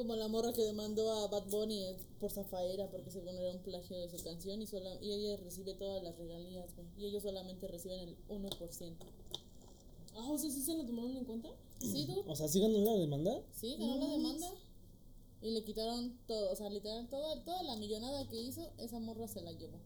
Como 0.00 0.16
la 0.16 0.28
morra 0.28 0.54
que 0.54 0.62
demandó 0.62 1.12
a 1.12 1.26
Bad 1.28 1.50
Bunny 1.50 1.84
eh, 1.84 1.96
por 2.18 2.30
Zafaera 2.30 2.90
porque 2.90 3.10
según 3.10 3.36
era 3.36 3.50
un 3.50 3.58
plagio 3.58 3.98
de 3.98 4.08
su 4.08 4.16
canción 4.24 4.62
y, 4.62 4.66
sola, 4.66 4.94
y 5.02 5.12
ella 5.12 5.36
recibe 5.36 5.74
todas 5.74 6.02
las 6.02 6.16
regalías, 6.16 6.74
güey. 6.74 6.88
Y 6.96 7.04
ellos 7.04 7.22
solamente 7.22 7.68
reciben 7.68 8.00
el 8.08 8.16
1%. 8.28 8.94
Ah, 10.16 10.30
o 10.32 10.38
sea, 10.38 10.50
¿sí 10.50 10.62
se 10.62 10.74
la 10.74 10.86
tomaron 10.86 11.14
en 11.18 11.24
cuenta? 11.26 11.50
¿Sí, 11.80 12.06
tú? 12.06 12.24
O 12.26 12.34
sea, 12.34 12.48
¿sí 12.48 12.60
ganó 12.62 12.78
la 12.78 12.94
demanda? 12.94 13.42
Sí, 13.52 13.76
ganó 13.78 13.96
la 13.98 14.08
demanda. 14.08 14.46
Y 15.42 15.50
le 15.50 15.64
quitaron 15.64 16.18
todo, 16.26 16.50
o 16.50 16.56
sea, 16.56 16.70
literal, 16.70 17.06
toda, 17.10 17.44
toda 17.44 17.62
la 17.62 17.76
millonada 17.76 18.26
que 18.26 18.40
hizo, 18.40 18.70
esa 18.78 19.00
morra 19.00 19.28
se 19.28 19.42
la 19.42 19.52
llevó. 19.52 19.76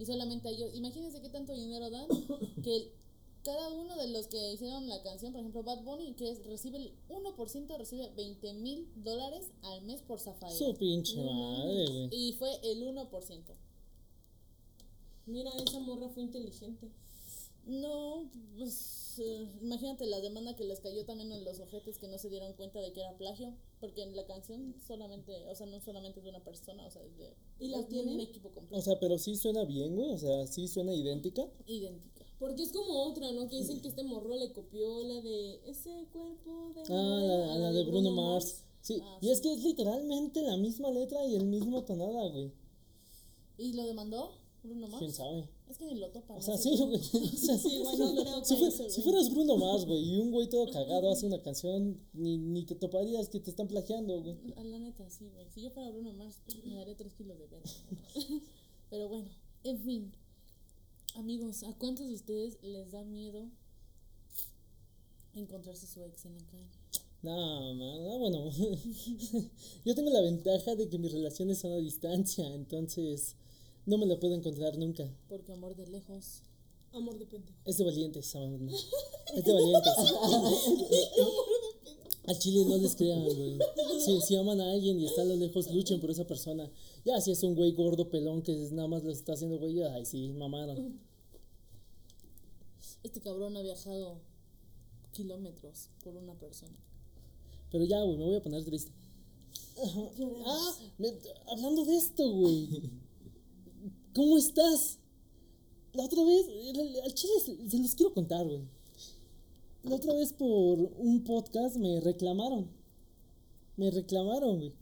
Y 0.00 0.06
solamente 0.06 0.48
a 0.48 0.50
ellos, 0.50 0.74
imagínense 0.74 1.20
qué 1.20 1.28
tanto 1.28 1.52
dinero 1.54 1.88
dan, 1.88 2.08
que 2.64 2.76
el- 2.78 2.90
cada 3.44 3.68
uno 3.70 3.96
de 3.96 4.08
los 4.08 4.26
que 4.28 4.52
hicieron 4.52 4.88
la 4.88 5.02
canción, 5.02 5.32
por 5.32 5.40
ejemplo, 5.40 5.62
Bad 5.62 5.82
Bunny, 5.82 6.14
que 6.14 6.30
es- 6.30 6.44
recibe 6.46 6.78
el 6.78 6.92
1%, 7.08 7.76
recibe 7.76 8.10
20 8.16 8.52
mil 8.54 8.88
dólares 8.96 9.50
al 9.62 9.82
mes 9.82 10.02
por 10.02 10.20
Zafaera. 10.20 10.54
Su 10.56 10.74
pinche 10.76 11.16
madre, 11.22 11.86
güey. 11.86 12.08
Y 12.12 12.32
fue 12.34 12.50
el 12.62 12.82
1%. 12.82 13.54
Mira, 15.26 15.50
esa 15.64 15.78
morra 15.80 16.08
fue 16.08 16.22
inteligente. 16.24 16.88
No, 17.64 18.28
pues 18.56 19.18
eh, 19.20 19.46
imagínate 19.62 20.06
la 20.06 20.20
demanda 20.20 20.56
que 20.56 20.64
les 20.64 20.80
cayó 20.80 21.04
también 21.04 21.30
en 21.30 21.44
los 21.44 21.60
ojetes 21.60 21.98
que 21.98 22.08
no 22.08 22.18
se 22.18 22.28
dieron 22.28 22.54
cuenta 22.54 22.80
de 22.80 22.92
que 22.92 23.00
era 23.00 23.16
plagio, 23.16 23.54
porque 23.80 24.02
en 24.02 24.16
la 24.16 24.24
canción 24.26 24.74
solamente, 24.84 25.46
o 25.48 25.54
sea, 25.54 25.66
no 25.66 25.80
solamente 25.80 26.18
es 26.18 26.24
de 26.24 26.30
una 26.30 26.42
persona, 26.42 26.84
o 26.86 26.90
sea, 26.90 27.02
es 27.04 27.16
de 27.16 27.36
¿Y 27.60 27.68
la 27.68 27.78
un 27.78 28.20
equipo 28.20 28.50
completo, 28.50 28.76
O 28.76 28.82
sea, 28.82 28.98
pero 28.98 29.16
sí 29.16 29.36
suena 29.36 29.64
bien, 29.64 29.94
güey. 29.94 30.10
O 30.10 30.18
sea, 30.18 30.46
sí 30.48 30.66
suena 30.66 30.92
idéntica. 30.92 31.46
idéntica. 31.66 32.11
Porque 32.42 32.64
es 32.64 32.72
como 32.72 33.04
otra, 33.04 33.30
¿no? 33.30 33.46
Que 33.48 33.56
dicen 33.58 33.80
que 33.80 33.86
este 33.88 34.02
morro 34.02 34.36
le 34.36 34.52
copió 34.52 35.04
la 35.04 35.20
de 35.20 35.60
ese 35.70 36.06
cuerpo 36.12 36.72
de. 36.74 36.80
Ah, 36.82 36.92
modelo", 36.92 37.58
la, 37.60 37.72
de 37.72 37.84
Bruno 37.84 38.10
Mars. 38.10 38.64
Sí, 38.80 38.98
Ah, 39.00 39.18
y 39.20 39.30
es 39.30 39.40
que 39.40 39.52
es 39.52 39.62
literalmente 39.62 40.42
la 40.42 40.56
misma 40.56 40.90
letra 40.90 41.24
y 41.24 41.36
el 41.36 41.44
mismo 41.46 41.84
tonada, 41.84 42.28
güey. 42.30 42.50
¿Y 43.58 43.74
lo 43.74 43.86
demandó 43.86 44.32
Bruno 44.64 44.88
Mars? 44.88 44.98
¿Quién 44.98 45.12
sabe? 45.12 45.48
Es 45.70 45.78
que 45.78 45.84
ni 45.86 45.94
lo 46.00 46.10
topan. 46.10 46.36
O 46.38 46.42
sea, 46.46 46.56
sí, 46.58 46.70
güey. 46.76 46.98
güey. 47.12 47.24
O 47.32 47.36
sea, 47.38 47.56
Sí, 47.58 47.78
bueno, 47.80 48.22
creo 48.24 48.44
si, 48.44 48.54
que 48.56 48.60
fue- 48.60 48.70
si 48.90 49.00
güey. 49.00 49.02
fueras 49.04 49.30
Bruno 49.30 49.56
Mars, 49.58 49.86
güey, 49.86 50.02
y 50.02 50.18
un 50.18 50.32
güey 50.32 50.48
todo 50.48 50.68
cagado 50.68 51.12
hace 51.12 51.26
una 51.26 51.40
canción, 51.42 51.96
ni, 52.12 52.38
ni 52.38 52.64
te 52.64 52.74
toparías 52.74 53.28
que 53.28 53.38
te 53.38 53.50
están 53.50 53.68
plagiando, 53.68 54.20
güey. 54.20 54.36
A 54.56 54.64
la 54.64 54.78
neta, 54.80 55.08
sí, 55.08 55.28
güey. 55.32 55.46
Si 55.54 55.62
yo 55.62 55.70
fuera 55.70 55.90
Bruno 55.90 56.12
Mars, 56.14 56.40
me 56.64 56.74
daría 56.74 56.96
3 56.96 57.14
kilos 57.14 57.38
de 57.38 57.46
verga. 57.46 57.70
Pero 58.90 59.08
bueno, 59.08 59.30
en 59.62 59.78
fin. 59.78 60.12
Amigos, 61.14 61.62
¿a 61.64 61.74
cuántos 61.74 62.08
de 62.08 62.14
ustedes 62.14 62.56
les 62.62 62.90
da 62.90 63.04
miedo 63.04 63.50
encontrarse 65.34 65.86
su 65.86 66.02
ex 66.04 66.24
en 66.24 66.34
la 66.34 66.44
calle? 66.46 66.70
No, 67.22 67.74
man, 67.74 68.02
no, 68.02 68.18
bueno. 68.18 68.50
Yo 69.84 69.94
tengo 69.94 70.10
la 70.10 70.22
ventaja 70.22 70.74
de 70.74 70.88
que 70.88 70.98
mis 70.98 71.12
relaciones 71.12 71.58
son 71.58 71.72
a 71.72 71.76
distancia, 71.76 72.46
entonces 72.54 73.36
no 73.84 73.98
me 73.98 74.06
lo 74.06 74.18
puedo 74.18 74.34
encontrar 74.34 74.78
nunca. 74.78 75.06
Porque 75.28 75.52
amor 75.52 75.76
de 75.76 75.86
lejos. 75.86 76.40
Amor 76.92 77.18
de 77.18 77.26
pendejo. 77.26 77.58
Es 77.66 77.76
de 77.76 77.84
valientes, 77.84 78.34
amor. 78.34 78.60
Es 79.34 79.44
de 79.44 79.52
valientes. 79.52 79.92
Al 82.26 82.38
chile 82.38 82.64
no 82.64 82.78
les 82.78 82.94
crean, 82.96 83.22
güey. 83.24 83.58
Si, 84.04 84.20
si 84.20 84.36
aman 84.36 84.60
a 84.60 84.72
alguien 84.72 84.98
y 85.00 85.06
está 85.06 85.22
a 85.22 85.24
lo 85.24 85.36
lejos, 85.36 85.72
luchen 85.72 86.00
por 86.00 86.10
esa 86.10 86.24
persona. 86.26 86.70
Ya, 87.04 87.20
si 87.20 87.32
es 87.32 87.42
un 87.42 87.54
güey 87.54 87.72
gordo, 87.72 88.08
pelón, 88.10 88.42
que 88.42 88.54
nada 88.72 88.88
más 88.88 89.02
lo 89.02 89.10
está 89.10 89.32
haciendo 89.32 89.58
güey, 89.58 89.82
ay, 89.82 90.04
sí, 90.04 90.32
mamaron. 90.32 91.00
Este 93.02 93.20
cabrón 93.20 93.56
ha 93.56 93.62
viajado 93.62 94.20
kilómetros 95.12 95.88
por 96.04 96.14
una 96.16 96.34
persona. 96.34 96.76
Pero 97.72 97.84
ya, 97.84 98.00
güey, 98.02 98.16
me 98.16 98.24
voy 98.24 98.36
a 98.36 98.42
poner 98.42 98.64
triste. 98.64 98.92
Ah, 100.46 100.74
me- 100.98 101.14
hablando 101.50 101.84
de 101.84 101.96
esto, 101.96 102.30
güey. 102.30 102.90
¿Cómo 104.14 104.36
estás? 104.38 104.98
La 105.94 106.04
otra 106.04 106.22
vez, 106.24 106.46
al 107.04 107.14
chile 107.14 107.32
se, 107.68 107.78
los 107.78 107.94
quiero 107.94 108.14
contar, 108.14 108.46
güey. 108.46 108.62
La 109.82 109.96
otra 109.96 110.14
vez 110.14 110.32
por 110.32 110.78
un 110.98 111.24
podcast 111.24 111.76
me 111.76 112.00
reclamaron. 112.00 112.70
Me 113.76 113.90
reclamaron, 113.90 114.58
güey. 114.58 114.72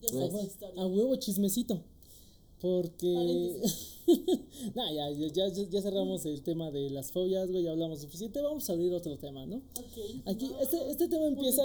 A 0.76 0.86
huevo 0.86 1.16
chismecito. 1.16 1.82
Porque. 2.60 3.56
nah, 4.74 4.90
ya, 4.92 5.10
ya, 5.12 5.48
ya, 5.48 5.80
cerramos 5.82 6.26
el 6.26 6.42
tema 6.42 6.70
de 6.70 6.90
las 6.90 7.10
fobias, 7.12 7.50
güey. 7.50 7.64
Ya 7.64 7.70
hablamos 7.72 8.00
suficiente. 8.00 8.40
Vamos 8.42 8.68
a 8.68 8.72
abrir 8.74 8.92
otro 8.92 9.16
tema, 9.16 9.46
¿no? 9.46 9.62
Aquí, 10.26 10.50
este, 10.60 10.90
este 10.90 11.08
tema 11.08 11.26
empieza. 11.26 11.62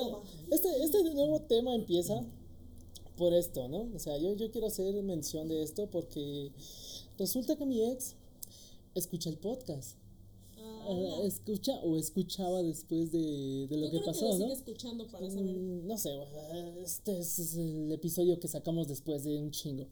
Este, 0.51 0.83
este 0.83 1.03
nuevo 1.13 1.41
tema 1.41 1.75
empieza 1.75 2.23
por 3.17 3.33
esto, 3.33 3.67
¿no? 3.67 3.89
O 3.95 3.99
sea, 3.99 4.17
yo, 4.17 4.35
yo 4.35 4.51
quiero 4.51 4.67
hacer 4.67 5.01
mención 5.03 5.47
de 5.47 5.63
esto 5.63 5.89
porque 5.89 6.51
resulta 7.17 7.55
que 7.55 7.65
mi 7.65 7.81
ex 7.83 8.15
escucha 8.93 9.29
el 9.29 9.37
podcast. 9.37 9.97
Ah, 10.87 11.21
escucha 11.23 11.79
o 11.83 11.97
escuchaba 11.97 12.61
después 12.61 13.11
de, 13.11 13.65
de 13.67 13.77
lo 13.77 13.85
Yo 13.87 13.91
que 13.91 13.97
creo 13.97 14.05
pasó, 14.05 14.19
que 14.19 14.25
lo 14.25 14.33
¿no? 14.33 14.39
sigue 14.41 14.53
escuchando 14.53 15.07
para 15.07 15.29
saber. 15.29 15.55
Mm, 15.55 15.87
No 15.87 15.97
sé, 15.97 16.11
este 16.83 17.17
es 17.19 17.39
es 17.39 17.55
el 17.57 17.91
episodio 17.91 18.39
que 18.39 18.47
sacamos 18.47 18.87
después 18.87 19.23
de 19.23 19.37
un 19.39 19.49
chingo. 19.51 19.87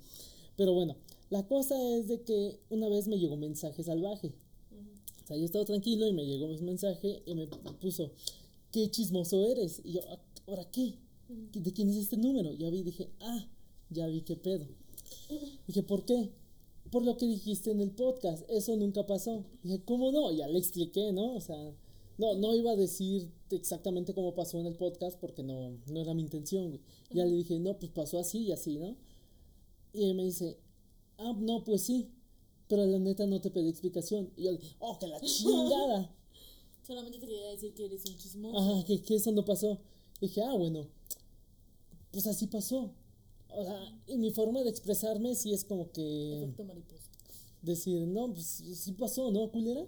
Pero 0.56 0.74
bueno, 0.74 0.96
la 1.30 1.46
cosa 1.48 1.76
es 1.98 2.08
de 2.08 2.22
que 2.22 2.60
una 2.70 2.90
vez 2.90 3.08
me 3.08 3.18
llegó 3.18 3.34
un 3.34 3.40
mensaje 3.42 3.84
salvaje. 3.84 4.34
O 5.24 5.28
sea, 5.28 5.38
yo 5.38 5.46
estaba 5.46 5.66
tranquilo 5.66 6.08
y 6.08 6.14
me 6.14 6.26
llegó 6.26 6.46
un 6.46 6.66
mensaje 6.66 7.24
y 7.26 7.34
me 7.36 7.48
puso, 7.48 8.12
qué 8.72 8.90
chismoso 8.92 9.46
eres. 9.48 9.82
Y 9.84 9.94
yo, 9.94 10.02
"Ah, 10.10 10.20
¿ahora 10.48 10.70
qué? 10.72 10.96
¿De 11.54 11.72
quién 11.74 11.90
es 11.90 11.98
este 11.98 12.18
número? 12.18 12.54
Ya 12.54 12.70
vi, 12.70 12.84
dije, 12.84 13.10
ah, 13.22 13.48
ya 13.90 14.08
vi 14.08 14.22
qué 14.22 14.36
pedo. 14.36 14.68
Dije, 15.68 15.84
¿por 15.84 16.06
qué? 16.06 16.30
Por 16.92 17.04
lo 17.06 17.18
que 17.18 17.26
dijiste 17.26 17.72
en 17.72 17.82
el 17.82 17.92
podcast, 17.92 18.44
eso 18.50 18.76
nunca 18.76 19.06
pasó. 19.06 19.46
Dije, 19.64 19.82
¿cómo 19.86 20.12
no? 20.12 20.32
Ya 20.32 20.48
le 20.48 20.60
expliqué, 20.60 21.12
¿no? 21.14 21.34
O 21.36 21.42
sea, 21.42 21.58
no, 22.18 22.36
no 22.36 22.54
iba 22.56 22.72
a 22.72 22.76
decir 22.76 23.32
exactamente 23.50 24.14
cómo 24.14 24.36
pasó 24.36 24.60
en 24.60 24.68
el 24.68 24.76
podcast 24.76 25.18
porque 25.20 25.42
no, 25.44 25.78
no 25.88 26.02
era 26.02 26.14
mi 26.14 26.22
intención, 26.22 26.68
güey. 26.70 26.82
Ya 27.12 27.26
le 27.26 27.36
dije, 27.36 27.58
no, 27.60 27.78
pues 27.80 27.92
pasó 27.92 28.20
así 28.20 28.40
y 28.40 28.52
así, 28.52 28.78
¿no? 28.78 28.96
Y 29.94 30.04
él 30.06 30.16
me 30.16 30.24
dice, 30.24 30.58
ah, 31.18 31.34
no, 31.38 31.64
pues 31.64 31.84
sí, 31.84 32.10
pero 32.68 32.86
la 32.86 33.00
neta 33.00 33.28
no 33.28 33.40
te 33.40 33.52
pedí 33.52 33.70
explicación. 33.70 34.32
Y 34.36 34.44
yo, 34.44 34.52
oh, 34.80 34.98
que 34.98 35.08
la 35.08 35.22
chingada. 35.22 36.12
Solamente 36.86 37.20
te 37.20 37.28
quería 37.28 37.52
decir 37.52 37.74
que 37.74 37.86
eres 37.86 38.04
un 38.06 38.18
chismoso. 38.18 38.58
Ajá, 38.58 38.84
que, 38.86 39.02
que 39.02 39.16
eso 39.16 39.32
no 39.32 39.46
pasó. 39.46 39.80
dije, 40.20 40.42
ah, 40.42 40.54
bueno, 40.54 40.88
pues 42.12 42.28
así 42.28 42.48
pasó. 42.48 42.92
O 43.50 43.64
sea, 43.64 44.02
y 44.08 44.18
mi 44.18 44.32
forma 44.32 44.64
de 44.64 44.70
expresarme 44.70 45.36
sí 45.36 45.54
es 45.54 45.64
como 45.64 45.92
que 45.92 46.44
Efecto 46.44 46.64
mariposa. 46.64 47.10
decir, 47.62 48.08
no, 48.08 48.34
pues 48.34 48.46
sí 48.46 48.92
pasó, 48.94 49.32
¿no, 49.32 49.52
culera? 49.52 49.86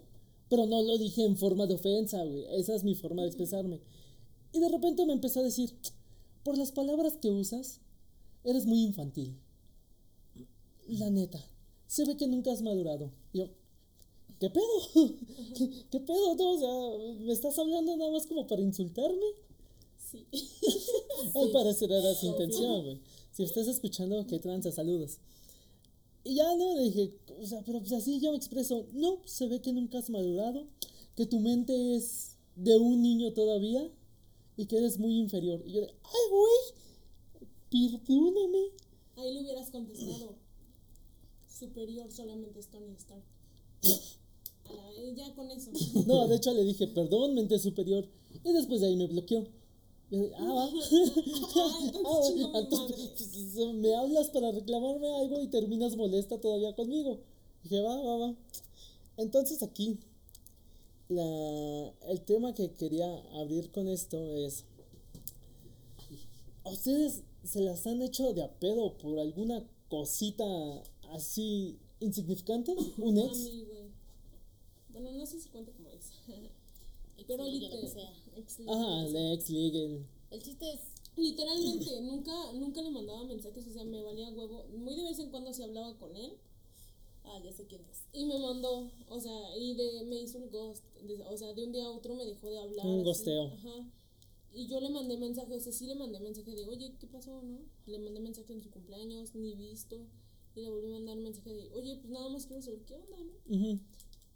Pero 0.49 0.67
no 0.67 0.81
lo 0.83 0.97
dije 0.99 1.25
en 1.25 1.35
forma 1.35 1.65
de 1.65 1.73
ofensa, 1.73 2.23
güey. 2.23 2.45
Esa 2.51 2.75
es 2.75 2.83
mi 2.83 2.93
forma 2.93 3.23
de 3.23 3.29
expresarme. 3.29 3.81
Y 4.53 4.59
de 4.59 4.69
repente 4.69 5.05
me 5.05 5.13
empezó 5.13 5.39
a 5.39 5.43
decir, 5.43 5.73
por 6.43 6.57
las 6.57 6.71
palabras 6.71 7.17
que 7.17 7.31
usas, 7.31 7.81
eres 8.43 8.65
muy 8.65 8.83
infantil. 8.83 9.35
La 10.87 11.09
neta, 11.09 11.43
se 11.87 12.05
ve 12.05 12.15
que 12.17 12.27
nunca 12.27 12.51
has 12.51 12.61
madurado. 12.61 13.11
Y 13.33 13.39
yo, 13.39 13.49
¿qué 14.39 14.49
pedo? 14.49 14.63
¿Qué, 15.57 15.69
qué 15.89 15.99
pedo? 15.99 16.35
No, 16.35 16.51
o 16.51 16.59
sea, 16.59 17.25
¿me 17.25 17.33
estás 17.33 17.57
hablando 17.57 17.95
nada 17.95 18.11
más 18.11 18.27
como 18.27 18.45
para 18.47 18.61
insultarme? 18.61 19.25
Sí. 19.97 20.27
Al 21.35 21.51
parecer 21.51 21.91
era 21.91 22.13
su 22.13 22.27
intención, 22.27 22.83
güey. 22.83 23.01
Si 23.31 23.43
estás 23.43 23.67
escuchando, 23.67 24.25
qué 24.27 24.39
tranza, 24.39 24.71
saludos. 24.71 25.19
Y 26.23 26.35
ya 26.35 26.55
no, 26.55 26.75
le 26.75 26.83
dije, 26.83 27.13
o 27.39 27.45
sea, 27.45 27.61
pero 27.65 27.79
pues 27.79 27.91
así 27.93 28.19
yo 28.19 28.31
me 28.31 28.37
expreso. 28.37 28.87
No, 28.93 29.19
se 29.25 29.47
ve 29.47 29.61
que 29.61 29.73
nunca 29.73 29.99
has 29.99 30.09
madurado, 30.09 30.65
que 31.15 31.25
tu 31.25 31.39
mente 31.39 31.95
es 31.95 32.37
de 32.55 32.77
un 32.77 33.01
niño 33.01 33.33
todavía 33.33 33.89
y 34.57 34.65
que 34.65 34.77
eres 34.77 34.97
muy 34.97 35.17
inferior. 35.17 35.61
Y 35.65 35.73
yo 35.73 35.81
de, 35.81 35.87
ay, 35.87 36.29
güey, 36.31 37.97
perdóname. 37.99 38.71
Ahí 39.17 39.33
le 39.33 39.41
hubieras 39.41 39.69
contestado. 39.69 40.35
Superior 41.57 42.11
solamente 42.11 42.59
es 42.59 42.67
Tony 42.67 42.91
Stark. 42.97 43.23
A 44.69 44.73
la 44.73 44.89
vez, 44.89 45.15
ya 45.15 45.33
con 45.35 45.49
eso. 45.49 45.71
No, 46.05 46.27
de 46.27 46.35
hecho 46.35 46.53
le 46.53 46.63
dije, 46.63 46.87
perdón, 46.87 47.33
mente 47.33 47.57
superior. 47.59 48.05
Y 48.43 48.51
después 48.51 48.81
de 48.81 48.87
ahí 48.87 48.95
me 48.97 49.07
bloqueó. 49.07 49.47
Yo 50.11 50.29
ah, 50.37 50.43
va. 50.43 50.65
Ah, 50.69 51.79
entonces 51.83 52.43
Ah, 52.43 52.49
va. 52.51 52.59
Entonces, 52.59 52.97
madre. 52.97 53.13
pues, 53.55 53.73
me 53.75 53.95
hablas 53.95 54.29
para 54.29 54.51
reclamarme 54.51 55.15
algo 55.15 55.41
y 55.41 55.47
terminas 55.47 55.95
molesta 55.95 56.41
todavía 56.41 56.75
conmigo. 56.75 57.19
Dije, 57.63 57.79
va, 57.81 58.01
va, 58.01 58.17
va. 58.17 58.35
Entonces 59.17 59.63
aquí, 59.63 59.97
la, 61.07 61.93
el 62.09 62.21
tema 62.25 62.53
que 62.53 62.73
quería 62.73 63.07
abrir 63.39 63.71
con 63.71 63.87
esto 63.87 64.17
es, 64.35 64.65
¿a 66.65 66.69
ustedes 66.69 67.23
se 67.45 67.61
las 67.61 67.87
han 67.87 68.01
hecho 68.01 68.33
de 68.33 68.43
a 68.43 68.51
pedo 68.59 68.97
por 68.97 69.19
alguna 69.19 69.63
cosita 69.87 70.43
así 71.15 71.79
insignificante? 71.99 72.75
¿Un 72.97 73.17
A 73.17 73.25
ex? 73.25 73.37
mí, 73.39 73.65
güey. 73.65 73.85
Bueno, 74.89 75.11
no 75.11 75.25
sé 75.25 75.39
si 75.39 75.49
cuenta 75.49 75.71
como 75.71 75.89
ex. 75.89 76.11
Pero 77.27 77.45
literal. 77.45 77.85
Ajá, 78.67 79.05
el 79.05 79.15
ex, 79.33 79.49
legal. 79.49 80.05
El 80.31 80.41
chiste 80.43 80.73
es 80.73 80.79
Literalmente, 81.17 82.01
nunca, 82.01 82.51
nunca 82.53 82.81
le 82.81 82.91
mandaba 82.91 83.23
mensajes, 83.23 83.65
o 83.67 83.71
sea, 83.73 83.85
me 83.85 84.01
valía 84.03 84.29
huevo. 84.31 84.65
Muy 84.77 84.95
de 84.95 85.03
vez 85.03 85.19
en 85.19 85.29
cuando 85.29 85.53
se 85.53 85.63
hablaba 85.63 85.97
con 85.97 86.15
él, 86.15 86.33
Ah, 87.27 87.39
ya 87.43 87.51
sé 87.51 87.65
quién 87.65 87.81
es. 87.85 88.03
Y 88.13 88.25
me 88.25 88.37
mandó, 88.37 88.91
o 89.09 89.19
sea, 89.19 89.57
y 89.57 89.73
de, 89.73 90.03
me 90.05 90.17
hizo 90.21 90.37
el 90.37 90.49
ghost. 90.51 90.83
de- 91.01 91.23
o 91.23 91.35
sea, 91.35 91.53
de 91.53 91.63
un 91.63 91.71
día 91.71 91.85
a 91.85 91.89
otro 91.89 92.13
me 92.13 92.23
dejó 92.23 92.49
de 92.51 92.59
hablar. 92.59 92.85
Un 92.85 92.95
así, 92.99 93.03
ghosteo. 93.03 93.45
Ajá. 93.47 93.89
Y 94.53 94.67
yo 94.67 94.79
le 94.79 94.89
mandé 94.89 95.17
mensaje, 95.17 95.55
o 95.55 95.59
sea, 95.59 95.71
sí 95.73 95.87
le 95.87 95.95
mandé 95.95 96.19
mensaje 96.19 96.53
de, 96.55 96.65
oye, 96.65 96.93
¿qué 96.99 97.07
pasó, 97.07 97.41
no? 97.41 97.57
Le 97.87 97.97
mandé 97.97 98.19
mensaje 98.19 98.53
en 98.53 98.61
su 98.61 98.69
cumpleaños, 98.69 99.33
ni 99.33 99.55
visto. 99.55 99.97
Y 100.55 100.61
le 100.61 100.69
volví 100.69 100.87
a 100.87 100.93
mandar 100.93 101.17
mensaje 101.17 101.53
de, 101.53 101.69
oye, 101.73 101.97
pues 101.97 102.09
nada 102.09 102.29
más 102.29 102.45
quiero 102.45 102.61
saber 102.61 102.81
qué 102.85 102.95
onda, 102.95 103.17
¿no? 103.19 103.79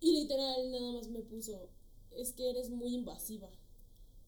Y 0.02 0.12
literal, 0.12 0.72
nada 0.72 0.94
más 0.94 1.08
me 1.10 1.22
puso, 1.22 1.70
es 2.12 2.34
que 2.34 2.50
eres 2.50 2.70
muy 2.70 2.94
invasiva. 2.94 3.50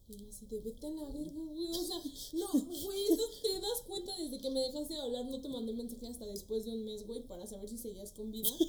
Y 0.07 0.17
yo 0.17 0.29
así 0.29 0.45
de, 0.45 0.59
vete 0.59 0.87
a 0.87 0.89
la 0.89 1.05
verga, 1.05 1.41
güey. 1.43 1.71
O 1.71 1.83
sea, 1.83 1.97
no, 2.33 2.47
güey, 2.51 3.07
te 3.41 3.59
das 3.61 3.81
cuenta 3.87 4.17
desde 4.17 4.39
que 4.39 4.49
me 4.49 4.59
dejaste 4.61 4.93
de 4.93 5.01
hablar, 5.01 5.25
no 5.25 5.39
te 5.39 5.49
mandé 5.49 5.73
mensaje 5.73 6.07
hasta 6.07 6.25
después 6.25 6.65
de 6.65 6.71
un 6.71 6.83
mes, 6.83 7.05
güey, 7.07 7.21
para 7.21 7.47
saber 7.47 7.69
si 7.69 7.77
seguías 7.77 8.11
con 8.13 8.31
vida. 8.31 8.49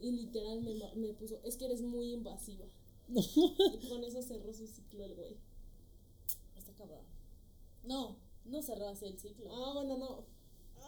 Y 0.00 0.12
literal 0.12 0.62
me, 0.62 0.74
me 0.94 1.12
puso, 1.12 1.40
es 1.42 1.56
que 1.56 1.64
eres 1.64 1.82
muy 1.82 2.12
invasiva. 2.12 2.64
Y 3.08 3.88
con 3.88 4.04
eso 4.04 4.22
cerró 4.22 4.52
su 4.52 4.66
ciclo 4.66 5.04
el 5.04 5.14
güey. 5.14 5.36
Está 6.56 6.72
cabrón. 6.74 7.04
No, 7.82 8.16
no 8.44 8.62
cerró 8.62 8.88
así 8.88 9.06
el 9.06 9.18
ciclo. 9.18 9.50
Ah, 9.52 9.72
bueno, 9.74 9.96
no. 9.96 10.24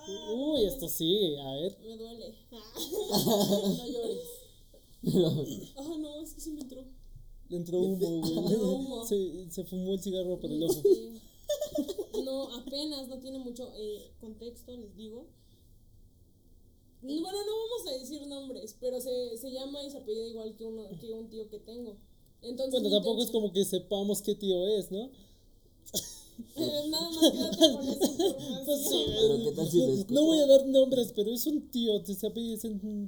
Uy, 0.09 0.65
esto 0.65 0.89
sigue, 0.89 1.41
a 1.41 1.55
ver. 1.55 1.79
Me 1.87 1.97
duele. 1.97 2.35
No 5.03 5.13
llores. 5.13 5.73
Ah, 5.77 5.95
no, 5.99 6.23
es 6.23 6.35
que 6.35 6.41
sí 6.41 6.51
me 6.51 6.61
entró. 6.61 6.85
Le 7.49 7.57
entró 7.57 7.81
humo, 7.81 7.97
güey. 8.21 8.55
humo. 8.55 9.07
Se, 9.07 9.51
se 9.51 9.65
fumó 9.65 9.95
el 9.95 10.01
cigarro 10.01 10.39
por 10.39 10.51
el 10.51 10.63
ojo. 10.63 10.83
No, 12.23 12.55
apenas, 12.57 13.09
no 13.09 13.19
tiene 13.19 13.39
mucho 13.39 13.73
eh, 13.77 14.11
contexto, 14.21 14.77
les 14.77 14.95
digo. 14.97 15.27
Bueno, 17.03 17.23
no 17.23 17.29
vamos 17.33 17.87
a 17.89 17.99
decir 17.99 18.27
nombres, 18.27 18.77
pero 18.79 19.01
se, 19.01 19.37
se 19.39 19.51
llama 19.51 19.83
y 19.83 19.91
se 19.91 19.97
apellida 19.99 20.27
igual 20.27 20.55
que, 20.55 20.67
uno, 20.67 20.83
que 21.01 21.13
un 21.15 21.31
tío 21.31 21.49
que 21.49 21.59
tengo. 21.59 21.97
Entonces, 22.43 22.83
Bueno, 22.83 22.97
tampoco 22.97 23.23
es 23.23 23.31
como 23.31 23.53
que 23.53 23.65
sepamos 23.65 24.21
qué 24.21 24.35
tío 24.35 24.67
es, 24.69 24.91
¿no? 24.91 25.11
Eh, 26.57 26.89
nada 26.91 27.11
más 27.11 27.31
quédate 27.33 27.73
con 27.73 27.89
esa 27.89 28.07
información. 28.07 28.65
Pues 28.65 28.89
sí, 28.89 29.05
Pero 29.07 29.45
qué 29.45 29.53
tal 29.57 29.71
si 29.71 29.79
lo 29.79 30.05
no, 30.21 30.25
voy 30.27 30.39
a 30.41 30.47
dar 30.47 30.67
nombres, 30.67 31.13
pero 31.15 31.31
es 31.33 31.47
un 31.47 31.71
tío, 31.71 32.05
se, 32.05 32.15
se, 32.15 32.29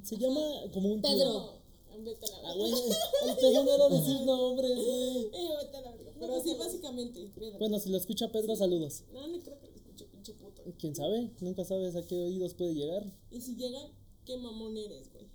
se 0.03 0.17
llama 0.17 0.41
como 0.73 0.93
un 0.93 1.01
tío. 1.01 1.11
Pedro. 1.11 1.63
No, 1.97 2.03
vete 2.03 2.25
a 2.25 2.41
la 2.41 2.49
Ah, 2.49 2.55
verga. 2.55 2.69
güey, 2.69 2.71
el 3.29 3.35
pedo 3.37 3.63
no 3.63 3.73
era 3.75 3.89
decir 3.89 4.21
nombres, 4.25 4.75
güey. 4.75 5.17
Eh, 5.33 5.49
vete 5.61 5.77
a 5.77 5.81
la 5.81 5.91
verga. 5.91 6.11
Pero 6.19 6.41
sí, 6.43 6.55
básicamente, 6.57 7.31
Pedro. 7.35 7.59
Bueno, 7.59 7.79
si 7.79 7.89
lo 7.89 7.97
escucha 7.97 8.31
Pedro, 8.31 8.55
saludos. 8.55 9.03
No, 9.13 9.27
no 9.27 9.39
creo 9.41 9.59
que 9.59 9.67
lo 9.67 9.75
escuche, 9.75 10.05
pinche 10.05 10.33
puto. 10.33 10.63
¿Quién 10.79 10.95
sabe? 10.95 11.31
Nunca 11.41 11.63
sabes 11.65 11.95
a 11.95 12.05
qué 12.05 12.15
oídos 12.15 12.53
puede 12.53 12.73
llegar. 12.73 13.05
Y 13.31 13.41
si 13.41 13.55
llega, 13.55 13.79
qué 14.25 14.37
mamón 14.37 14.77
eres, 14.77 15.11
güey. 15.11 15.25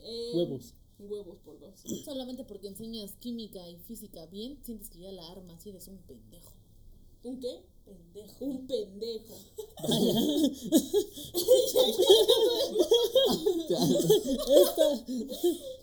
Eh, 0.00 0.32
Huevos. 0.34 0.74
Huevos 0.98 1.38
por 1.44 1.60
dos. 1.60 1.74
Solamente 2.04 2.42
porque 2.44 2.66
enseñas 2.68 3.12
química 3.20 3.68
y 3.70 3.76
física 3.78 4.26
bien, 4.26 4.58
sientes 4.64 4.90
que 4.90 4.98
ya 5.00 5.12
la 5.12 5.28
armas 5.30 5.64
y 5.64 5.70
eres 5.70 5.86
un 5.88 5.98
pendejo. 5.98 6.52
¿Un 7.28 7.40
qué? 7.40 7.60
Pendejo. 7.84 8.44
Un 8.44 8.66
pendejo. 8.66 9.34
Esta. 14.48 15.04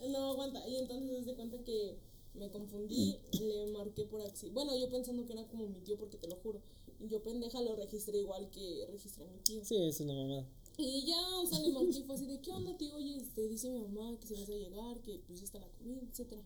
No, 0.10 0.32
aguanta. 0.32 0.68
Y 0.68 0.78
entonces 0.78 1.26
se 1.26 1.32
de 1.32 1.36
cuenta 1.36 1.58
que 1.64 1.98
me 2.34 2.50
confundí, 2.50 3.18
le 3.40 3.68
marqué 3.68 4.06
por 4.06 4.22
accidente. 4.22 4.54
Bueno, 4.54 4.76
yo 4.76 4.90
pensando 4.90 5.26
que 5.26 5.34
era 5.34 5.48
como 5.48 5.68
mi 5.68 5.80
tío, 5.82 5.98
porque 5.98 6.18
te 6.18 6.28
lo 6.28 6.36
juro. 6.38 6.62
Y 7.00 7.10
yo 7.10 7.22
pendeja 7.22 7.62
lo 7.62 7.76
registré 7.76 8.20
igual 8.20 8.50
que 8.50 8.88
registré 8.90 9.26
a 9.26 9.28
mi 9.28 9.40
tío. 9.40 9.64
Sí, 9.64 9.76
es 9.76 10.00
una 10.00 10.14
mamada. 10.14 10.48
Y 10.78 11.06
ya, 11.06 11.40
o 11.40 11.46
sea, 11.46 11.60
le 11.60 11.72
marqué 11.72 12.00
y 12.00 12.04
fue 12.04 12.16
así 12.16 12.26
de, 12.26 12.42
¿qué 12.42 12.52
onda, 12.52 12.76
tío? 12.78 12.96
Oye, 12.96 13.18
este, 13.18 13.48
dice 13.48 13.70
mi 13.70 13.80
mamá 13.80 14.18
que 14.20 14.28
si 14.28 14.34
vas 14.34 14.50
a 14.50 14.54
llegar, 14.54 15.02
que 15.02 15.20
pues 15.28 15.42
está 15.42 15.60
la 15.60 15.70
comida, 15.70 16.02
etcétera. 16.02 16.42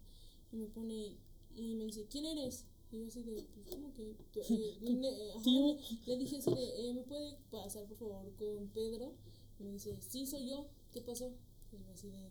Y 0.52 0.58
me 0.58 0.68
pone, 0.68 1.18
y 1.56 1.76
me 1.76 1.86
dice, 1.86 2.06
¿quién 2.10 2.26
eres? 2.26 2.66
Y 2.92 3.00
yo 3.00 3.08
así 3.08 3.22
de, 3.24 3.44
pues, 3.54 3.68
¿cómo 3.70 3.94
que? 3.94 4.16
eh, 4.36 4.78
ne- 4.82 5.32
ajá, 5.32 5.44
Tío. 5.44 5.78
le, 6.08 6.18
dije 6.18 6.38
así 6.38 6.54
de, 6.54 6.90
eh, 6.90 6.94
¿me 6.94 7.04
puede 7.04 7.38
pasar, 7.52 7.86
por 7.86 7.98
favor, 7.98 8.32
con 8.36 8.68
Pedro? 8.70 9.14
Y 9.60 9.64
me 9.64 9.72
dice, 9.74 9.96
sí, 10.02 10.26
soy 10.26 10.50
yo. 10.50 10.66
¿Qué 10.92 11.02
pasó? 11.02 11.32
Y 11.72 11.78
yo 11.84 11.92
así 11.94 12.08
de, 12.10 12.30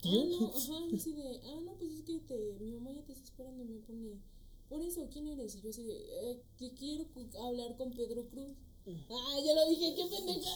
¿Tío? 0.00 0.22
Ah, 0.22 0.26
no, 0.40 0.46
ajá, 0.56 0.96
así 0.96 1.12
de, 1.12 1.40
ah, 1.44 1.60
no, 1.64 1.74
pues 1.74 1.92
es 1.92 2.02
que 2.02 2.18
te, 2.20 2.56
mi 2.60 2.70
mamá 2.72 2.92
ya 2.92 3.04
te 3.04 3.12
está 3.12 3.24
esperando 3.24 3.62
y 3.62 3.66
me 3.66 3.80
pone, 3.80 4.18
por 4.68 4.80
eso, 4.80 5.06
¿quién 5.12 5.28
eres? 5.28 5.54
Y 5.56 5.60
yo 5.60 5.70
así 5.70 5.82
de, 5.84 6.30
eh, 6.32 6.42
que 6.58 6.72
quiero 6.72 7.06
hablar 7.44 7.76
con 7.76 7.90
Pedro 7.92 8.26
Cruz. 8.28 8.56
Ah, 8.88 9.40
ya 9.44 9.52
lo 9.52 9.68
dije, 9.68 9.94
qué 9.96 10.06
pendeja. 10.06 10.50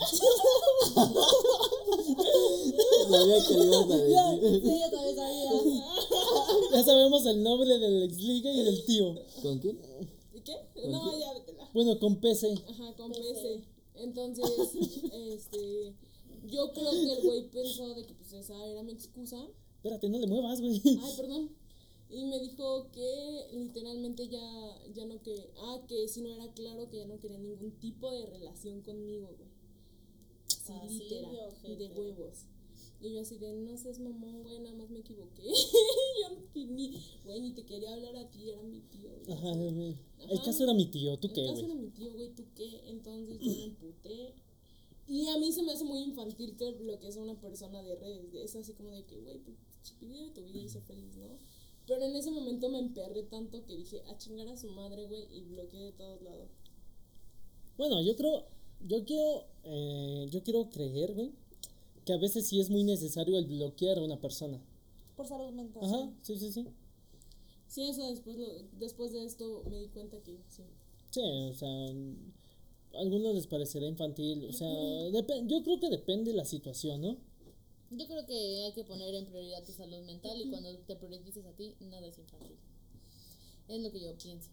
Sabía 3.11 3.45
que 3.45 3.55
le 3.55 3.65
ibas 3.65 3.91
a 3.91 3.97
decir. 3.97 4.63
Sí, 4.63 4.81
yo 4.81 4.91
también 4.91 5.17
sabía. 5.17 5.51
Ya 6.73 6.85
sabemos 6.85 7.27
el 7.27 7.43
nombre 7.43 7.79
del 7.79 8.05
ex 8.05 8.19
liga 8.19 8.53
y 8.53 8.65
del 8.65 8.85
tío. 8.85 9.17
¿Con 9.43 9.59
quién? 9.59 9.81
¿Y 10.33 10.41
qué? 10.43 10.55
No, 10.87 11.19
ya 11.19 11.33
vétela. 11.33 11.69
Bueno, 11.75 11.99
con 11.99 12.21
PC. 12.21 12.55
Ajá, 12.69 12.95
con 12.97 13.11
PC. 13.11 13.65
Entonces, 13.97 14.47
este, 15.13 15.93
yo 16.47 16.73
creo 16.73 16.91
que 16.93 17.13
el 17.13 17.23
güey 17.23 17.51
pensó 17.51 17.95
de 17.95 18.07
que 18.07 18.15
pues 18.15 18.33
esa 18.33 18.65
era 18.65 18.85
mi 18.85 18.93
excusa. 18.93 19.45
Espérate, 19.77 20.09
no 20.09 20.19
le 20.21 20.29
muevas, 20.29 20.61
güey. 20.61 20.81
Ay, 20.85 21.15
perdón. 21.17 21.51
Y 22.11 22.25
me 22.25 22.41
dijo 22.41 22.91
que 22.91 23.47
literalmente 23.53 24.27
ya, 24.29 24.83
ya 24.95 25.05
no 25.07 25.23
que, 25.23 25.51
ah, 25.59 25.81
que 25.89 26.09
si 26.09 26.23
no 26.23 26.31
era 26.31 26.53
claro 26.53 26.89
que 26.91 26.99
ya 26.99 27.07
no 27.07 27.21
quería 27.21 27.39
ningún 27.39 27.71
tipo 27.79 28.11
de 28.11 28.27
relación 28.27 28.83
conmigo, 28.83 29.29
güey. 29.39 29.49
Así 30.49 30.73
Así 30.73 30.99
literal, 30.99 31.79
de 31.79 31.89
huevos. 31.89 32.45
Y 33.01 33.15
yo 33.15 33.21
así 33.23 33.39
de, 33.39 33.53
no 33.55 33.77
seas 33.77 33.99
mamón, 33.99 34.43
güey, 34.43 34.59
nada 34.59 34.77
más 34.77 34.91
me 34.91 34.99
equivoqué. 34.99 35.43
yo 36.23 36.35
no, 36.37 36.43
te- 36.53 36.67
ni, 36.67 37.01
güey, 37.25 37.41
ni 37.41 37.53
te 37.53 37.65
quería 37.65 37.95
hablar 37.95 38.15
a 38.17 38.29
ti, 38.31 38.51
era 38.51 38.63
mi 38.63 38.81
tío. 38.81 39.11
güey. 39.25 39.33
Ajá, 39.33 39.53
güey. 39.55 39.97
El 40.29 40.43
caso 40.43 40.65
era 40.65 40.75
mi 40.75 40.87
tío, 40.87 41.17
¿tú 41.19 41.29
El 41.29 41.33
qué, 41.33 41.43
caso 41.47 41.53
güey? 41.55 41.65
era 41.65 41.75
mi 41.75 41.91
tío, 41.91 42.13
güey, 42.13 42.29
¿tú 42.35 42.45
qué? 42.55 42.81
Entonces 42.91 43.39
yo 43.41 43.51
me 43.53 43.65
emputé. 43.65 44.35
Y 45.09 45.29
a 45.29 45.39
mí 45.39 45.51
se 45.53 45.63
me 45.63 45.73
hace 45.73 45.85
muy 45.85 46.01
infantil 46.01 46.57
que 46.57 46.73
bloquees 46.73 47.17
a 47.17 47.21
una 47.23 47.41
persona 47.41 47.83
de 47.83 47.97
redes. 47.97 48.35
Es 48.35 48.55
así 48.57 48.75
como 48.75 48.91
de 48.91 49.05
que, 49.05 49.17
güey, 49.19 49.39
pues 49.39 49.57
vive 50.01 50.31
tu 50.31 50.43
vida 50.45 50.59
y 50.61 50.69
sé 50.69 50.81
feliz, 50.83 51.17
¿no? 51.17 51.27
Pero 51.91 52.05
en 52.05 52.15
ese 52.15 52.31
momento 52.31 52.69
me 52.69 52.79
emperré 52.79 53.25
tanto 53.25 53.65
que 53.67 53.77
dije, 53.77 54.01
a 54.07 54.17
chingar 54.17 54.47
a 54.47 54.57
su 54.57 54.71
madre, 54.71 55.09
güey, 55.09 55.27
y 55.37 55.41
bloqueé 55.41 55.87
de 55.87 55.93
todos 55.93 56.23
lados. 56.23 56.49
Bueno, 57.77 58.01
yo 58.01 58.15
creo, 58.15 58.45
yo 58.87 59.05
quiero, 59.05 59.45
eh, 59.65 60.29
yo 60.31 60.41
quiero 60.45 60.71
creer, 60.71 61.15
güey, 61.15 61.33
que 62.05 62.13
a 62.13 62.17
veces 62.17 62.47
sí 62.47 62.61
es 62.61 62.71
muy 62.71 62.85
necesario 62.85 63.37
el 63.37 63.47
bloquear 63.47 63.99
a 63.99 64.03
una 64.03 64.21
persona. 64.21 64.63
Por 65.17 65.27
salud 65.27 65.51
mental. 65.51 65.83
Ajá, 65.83 66.13
sí, 66.23 66.39
sí, 66.39 66.53
sí. 66.53 66.69
Sí, 67.67 67.89
eso 67.89 68.09
después, 68.09 68.37
lo, 68.37 68.47
después 68.79 69.11
de 69.11 69.25
esto 69.25 69.65
me 69.69 69.81
di 69.81 69.89
cuenta 69.89 70.17
que 70.23 70.39
sí. 70.47 70.63
Sí, 71.11 71.21
o 71.21 71.55
sea, 71.55 71.69
a 71.69 73.01
algunos 73.01 73.35
les 73.35 73.49
parecerá 73.49 73.89
infantil, 73.89 74.45
o 74.45 74.53
sea, 74.53 74.69
yo 75.09 75.65
creo 75.65 75.81
que 75.81 75.91
depende 75.91 76.31
de 76.31 76.37
la 76.37 76.45
situación, 76.45 77.01
¿no? 77.01 77.17
Yo 77.91 78.07
creo 78.07 78.25
que 78.25 78.65
hay 78.65 78.73
que 78.73 78.85
poner 78.85 79.15
en 79.15 79.27
prioridad 79.27 79.65
tu 79.65 79.73
salud 79.73 80.05
mental 80.05 80.41
y 80.41 80.49
cuando 80.49 80.77
te 80.79 80.95
priorices 80.95 81.45
a 81.45 81.53
ti, 81.53 81.75
nada 81.81 82.07
es 82.07 82.19
infantil. 82.19 82.57
Es 83.67 83.83
lo 83.83 83.91
que 83.91 84.01
yo 84.01 84.17
pienso. 84.17 84.51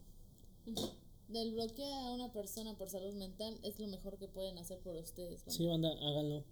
Del 1.28 1.52
bloquear 1.52 1.92
a 2.06 2.12
una 2.12 2.32
persona 2.32 2.76
por 2.76 2.90
salud 2.90 3.14
mental 3.14 3.56
es 3.62 3.78
lo 3.78 3.86
mejor 3.86 4.18
que 4.18 4.26
pueden 4.26 4.58
hacer 4.58 4.80
por 4.80 4.96
ustedes. 4.96 5.42
Sí, 5.46 5.66
banda, 5.66 5.88
háganlo. 5.88 6.42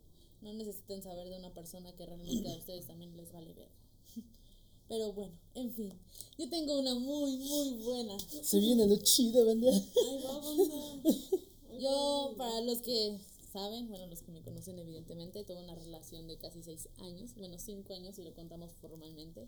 No 0.43 0.53
necesitan 0.53 1.03
saber 1.03 1.28
de 1.28 1.39
una 1.39 1.53
persona 1.53 1.93
que 1.97 2.07
realmente 2.07 2.49
a 2.49 2.57
ustedes 2.57 2.87
también 2.87 3.16
les 3.16 3.32
vale 3.32 3.53
ver. 3.55 3.68
Pero 4.89 5.12
bueno, 5.12 5.34
en 5.55 5.72
fin. 5.72 5.93
Yo 6.39 6.49
tengo 6.49 6.78
una 6.78 6.95
muy, 6.95 7.37
muy 7.37 7.82
buena. 7.82 8.16
Se 8.20 8.61
viene 8.61 8.87
lo 8.87 8.97
chido, 8.99 9.45
banda. 9.45 9.70
Ay, 9.72 10.22
va, 10.24 10.39
banda. 10.39 10.74
Yo, 11.80 12.34
para 12.39 12.61
los 12.61 12.78
que 12.80 13.18
saben, 13.59 13.89
bueno, 13.89 14.07
los 14.07 14.23
que 14.23 14.33
me 14.33 14.43
conocen 14.43 14.79
evidentemente, 14.79 15.43
tuve 15.45 15.63
una 15.63 15.75
relación 15.75 16.27
de 16.29 16.37
casi 16.37 16.63
seis 16.63 16.89
años, 16.99 17.35
bueno, 17.37 17.59
cinco 17.59 17.95
años 17.95 18.17
si 18.17 18.23
lo 18.23 18.35
contamos 18.35 18.73
formalmente. 18.83 19.47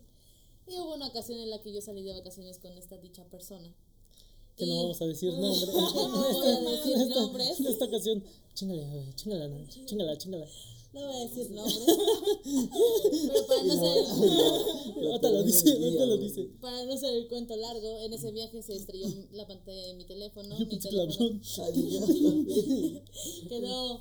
Y 0.67 0.79
hubo 0.79 0.95
una 0.95 1.09
ocasión 1.09 1.39
en 1.41 1.51
la 1.51 1.61
que 1.61 1.73
yo 1.73 1.81
salí 1.83 2.03
de 2.03 2.13
vacaciones 2.15 2.59
con 2.59 2.73
esta 2.73 2.97
dicha 2.99 3.25
persona. 3.25 3.75
Que 4.57 4.67
no 4.67 4.77
vamos 4.83 5.01
a 5.03 5.07
decir 5.07 5.33
nombres. 5.39 5.69
No 5.75 6.09
voy 6.09 6.67
a 6.67 6.71
decir 6.77 6.93
En 6.95 7.01
esta- 7.03 7.21
nombres. 7.21 7.61
En 7.61 7.67
esta 7.67 7.85
ocasión, 7.85 8.25
chingale, 8.55 9.13
chingala, 9.15 9.69
chingala, 9.87 10.17
chingala. 10.19 10.47
No 10.93 11.07
voy 11.07 11.16
a 11.16 11.20
decir 11.28 11.51
nombres. 11.51 11.78
pero 13.28 13.47
para 13.47 13.62
no 13.62 13.74
ser, 13.74 14.05
Ahorita 15.07 15.30
lo 15.30 15.43
dice, 15.45 15.70
ahorita 15.72 16.07
lo 16.07 16.16
dice. 16.16 16.45
para 16.61 16.84
no 16.86 16.97
ser 16.97 17.14
el 17.14 17.28
cuento 17.28 17.55
largo, 17.57 18.01
en 18.01 18.12
ese 18.14 18.30
viaje 18.32 18.62
se 18.62 18.74
estrelló 18.76 19.07
la 19.32 19.47
pantalla 19.47 19.86
de 19.86 19.95
mi 19.95 20.05
teléfono. 20.05 20.59
Yo 20.59 20.66
mi 20.66 20.78
teléfono 20.78 21.41
quedó 23.49 24.01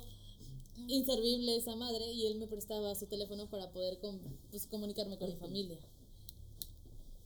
inservible 0.88 1.56
esa 1.56 1.76
madre 1.76 2.10
y 2.12 2.26
él 2.26 2.36
me 2.36 2.46
prestaba 2.46 2.94
su 2.94 3.06
teléfono 3.06 3.48
para 3.50 3.70
poder 3.70 3.98
com- 3.98 4.18
pues, 4.50 4.66
comunicarme 4.66 5.18
con 5.18 5.28
mi 5.28 5.36
familia. 5.36 5.78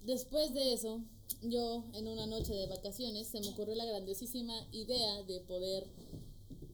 Después 0.04 0.52
de 0.52 0.72
eso, 0.72 1.00
yo 1.42 1.84
en 1.94 2.08
una 2.08 2.26
noche 2.26 2.52
de 2.54 2.66
vacaciones 2.66 3.28
se 3.28 3.40
me 3.40 3.50
ocurrió 3.50 3.76
la 3.76 3.84
grandiosísima 3.84 4.66
idea 4.72 5.22
de 5.22 5.38
poder 5.40 5.86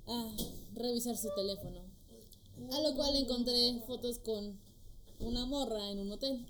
ah, 0.07 0.35
revisar 0.75 1.17
su 1.19 1.29
teléfono. 1.37 1.83
A 2.73 2.81
lo 2.81 2.95
cual 2.95 3.17
encontré 3.17 3.81
fotos 3.87 4.19
con 4.19 4.59
una 5.21 5.47
morra 5.47 5.91
en 5.91 5.99
un 6.01 6.13
hotel. 6.13 6.45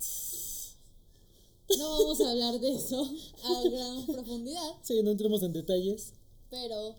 No 1.79 1.91
vamos 1.91 2.21
a 2.21 2.31
hablar 2.31 2.59
de 2.61 2.75
eso 2.75 3.03
a 3.45 3.69
gran 3.69 4.07
profundidad, 4.07 4.75
Sí, 4.83 5.03
no 5.03 5.11
entremos 5.11 5.43
en 5.43 5.53
detalles. 5.53 6.15
pero 6.51 6.97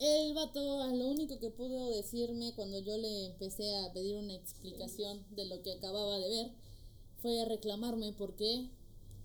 el 0.00 0.34
vato 0.34 0.60
lo 0.94 1.08
único 1.08 1.38
que 1.38 1.50
pudo 1.50 1.90
decirme 1.90 2.52
cuando 2.54 2.78
yo 2.78 2.96
le 2.98 3.26
empecé 3.26 3.76
a 3.76 3.92
pedir 3.92 4.16
una 4.16 4.34
explicación 4.34 5.24
de 5.30 5.44
lo 5.46 5.60
que 5.62 5.72
acababa 5.72 6.18
de 6.18 6.28
ver 6.28 6.50
fue 7.20 7.40
a 7.40 7.44
reclamarme 7.46 8.12
porque 8.12 8.68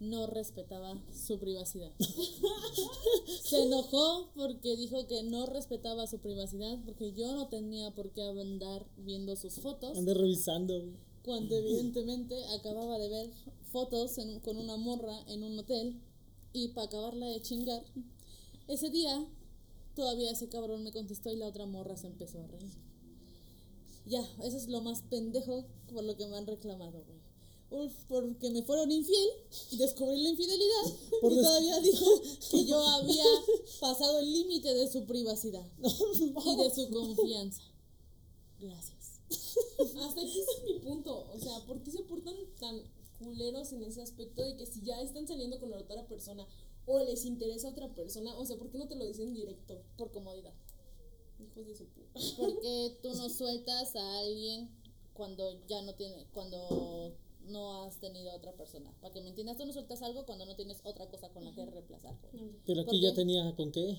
no 0.10 0.28
respetaba 0.28 1.02
su 1.14 1.40
privacidad. 1.40 1.92
Se 3.44 3.64
enojó 3.64 4.30
porque 4.36 4.76
dijo 4.76 5.08
que 5.08 5.24
no 5.24 5.46
respetaba 5.46 6.08
su 6.08 6.20
privacidad 6.20 6.78
porque 6.86 7.14
yo 7.14 7.34
no 7.36 7.48
tenía 7.48 7.92
por 7.94 8.12
qué 8.12 8.24
andar 8.24 8.86
viendo 8.98 9.36
sus 9.36 9.56
fotos 9.56 9.98
Ande 9.98 10.14
revisando. 10.14 10.82
cuando 11.24 11.56
evidentemente 11.56 12.36
acababa 12.60 12.98
de 13.00 13.10
ver 13.10 13.32
fotos 13.72 14.18
en- 14.18 14.40
con 14.40 14.58
una 14.58 14.78
morra 14.78 15.18
en 15.28 15.44
un 15.44 15.58
hotel 15.60 16.00
y 16.54 16.70
para 16.70 16.88
acabarla 16.88 17.28
de 17.28 17.42
chingar, 17.42 17.84
ese 18.68 18.90
día 18.90 19.26
todavía 19.96 20.32
ese 20.32 20.50
cabrón 20.50 20.84
me 20.84 20.92
contestó 20.92 21.32
y 21.32 21.36
la 21.38 21.48
otra 21.48 21.66
morra 21.66 21.98
se 21.98 22.08
empezó 22.08 22.40
a 22.44 22.48
reír. 22.48 22.72
Ya, 24.06 24.22
eso 24.44 24.58
es 24.58 24.68
lo 24.68 24.82
más 24.82 25.02
pendejo 25.04 25.66
por 25.94 26.04
lo 26.04 26.16
que 26.18 26.28
me 26.28 26.38
han 26.38 26.46
reclamado, 26.46 27.04
güey. 27.08 27.23
Porque 28.08 28.50
me 28.52 28.62
fueron 28.64 28.92
infiel 28.92 29.30
y 29.72 29.78
descubrí 29.78 30.22
la 30.22 30.30
infidelidad 30.30 30.84
Por 31.22 31.32
y 31.32 31.36
des- 31.36 31.44
todavía 31.44 31.80
dijo 31.80 32.06
que 32.52 32.66
yo 32.66 32.80
había 32.88 33.24
pasado 33.80 34.20
el 34.20 34.32
límite 34.32 34.74
de 34.74 34.92
su 34.92 35.06
privacidad 35.06 35.66
y 35.82 36.56
de 36.56 36.70
su 36.74 36.90
confianza. 36.92 37.62
Gracias. 38.60 39.20
Hasta 39.30 40.22
aquí 40.22 40.40
ese 40.42 40.52
es 40.52 40.64
mi 40.66 40.80
punto. 40.80 41.28
O 41.34 41.40
sea, 41.40 41.60
¿por 41.66 41.82
qué 41.82 41.92
se 41.92 42.04
portan 42.04 42.36
tan 42.60 42.82
culeros 43.20 43.72
en 43.74 43.84
ese 43.84 44.02
aspecto 44.02 44.44
de 44.44 44.56
que 44.56 44.66
si 44.66 44.82
ya 44.82 45.02
están 45.02 45.28
saliendo 45.28 45.60
con 45.60 45.70
la 45.72 45.78
otra 45.78 46.06
persona 46.08 46.48
o 46.86 47.00
les 47.00 47.26
interesa 47.26 47.68
a 47.70 47.72
otra 47.72 47.94
persona, 47.96 48.38
o 48.38 48.46
sea, 48.46 48.58
¿por 48.58 48.70
qué 48.70 48.78
no 48.78 48.88
te 48.88 48.96
lo 48.96 49.06
dicen 49.06 49.34
directo? 49.34 49.82
Por 49.98 50.12
comodidad. 50.12 50.54
Hijos 51.40 51.66
de 51.66 51.76
su 51.76 51.86
puta. 51.88 52.20
Porque 52.38 52.98
tú 53.02 53.14
no 53.16 53.30
sueltas 53.30 53.96
a 53.96 54.20
alguien 54.20 54.70
cuando 55.14 55.66
ya 55.68 55.82
no 55.82 55.94
tiene, 55.96 56.28
cuando 56.34 57.16
no 57.48 57.84
has 57.84 58.00
tenido 58.00 58.32
a 58.32 58.36
otra 58.36 58.54
persona. 58.54 58.92
Para 59.02 59.14
que 59.14 59.22
me 59.22 59.30
entiendas, 59.30 59.58
tú 59.58 59.66
no 59.66 59.74
sueltas 59.74 60.02
algo 60.02 60.26
cuando 60.26 60.46
no 60.46 60.56
tienes 60.56 60.80
otra 60.84 61.08
cosa 61.10 61.30
con 61.30 61.44
la 61.44 61.54
que 61.54 61.66
reemplazar. 61.66 62.16
güey. 62.32 62.52
Pero 62.66 62.82
aquí 62.82 62.92
¿Por 62.92 63.00
ya 63.02 63.10
qué? 63.10 63.16
tenía 63.16 63.56
con 63.56 63.72
qué. 63.72 63.98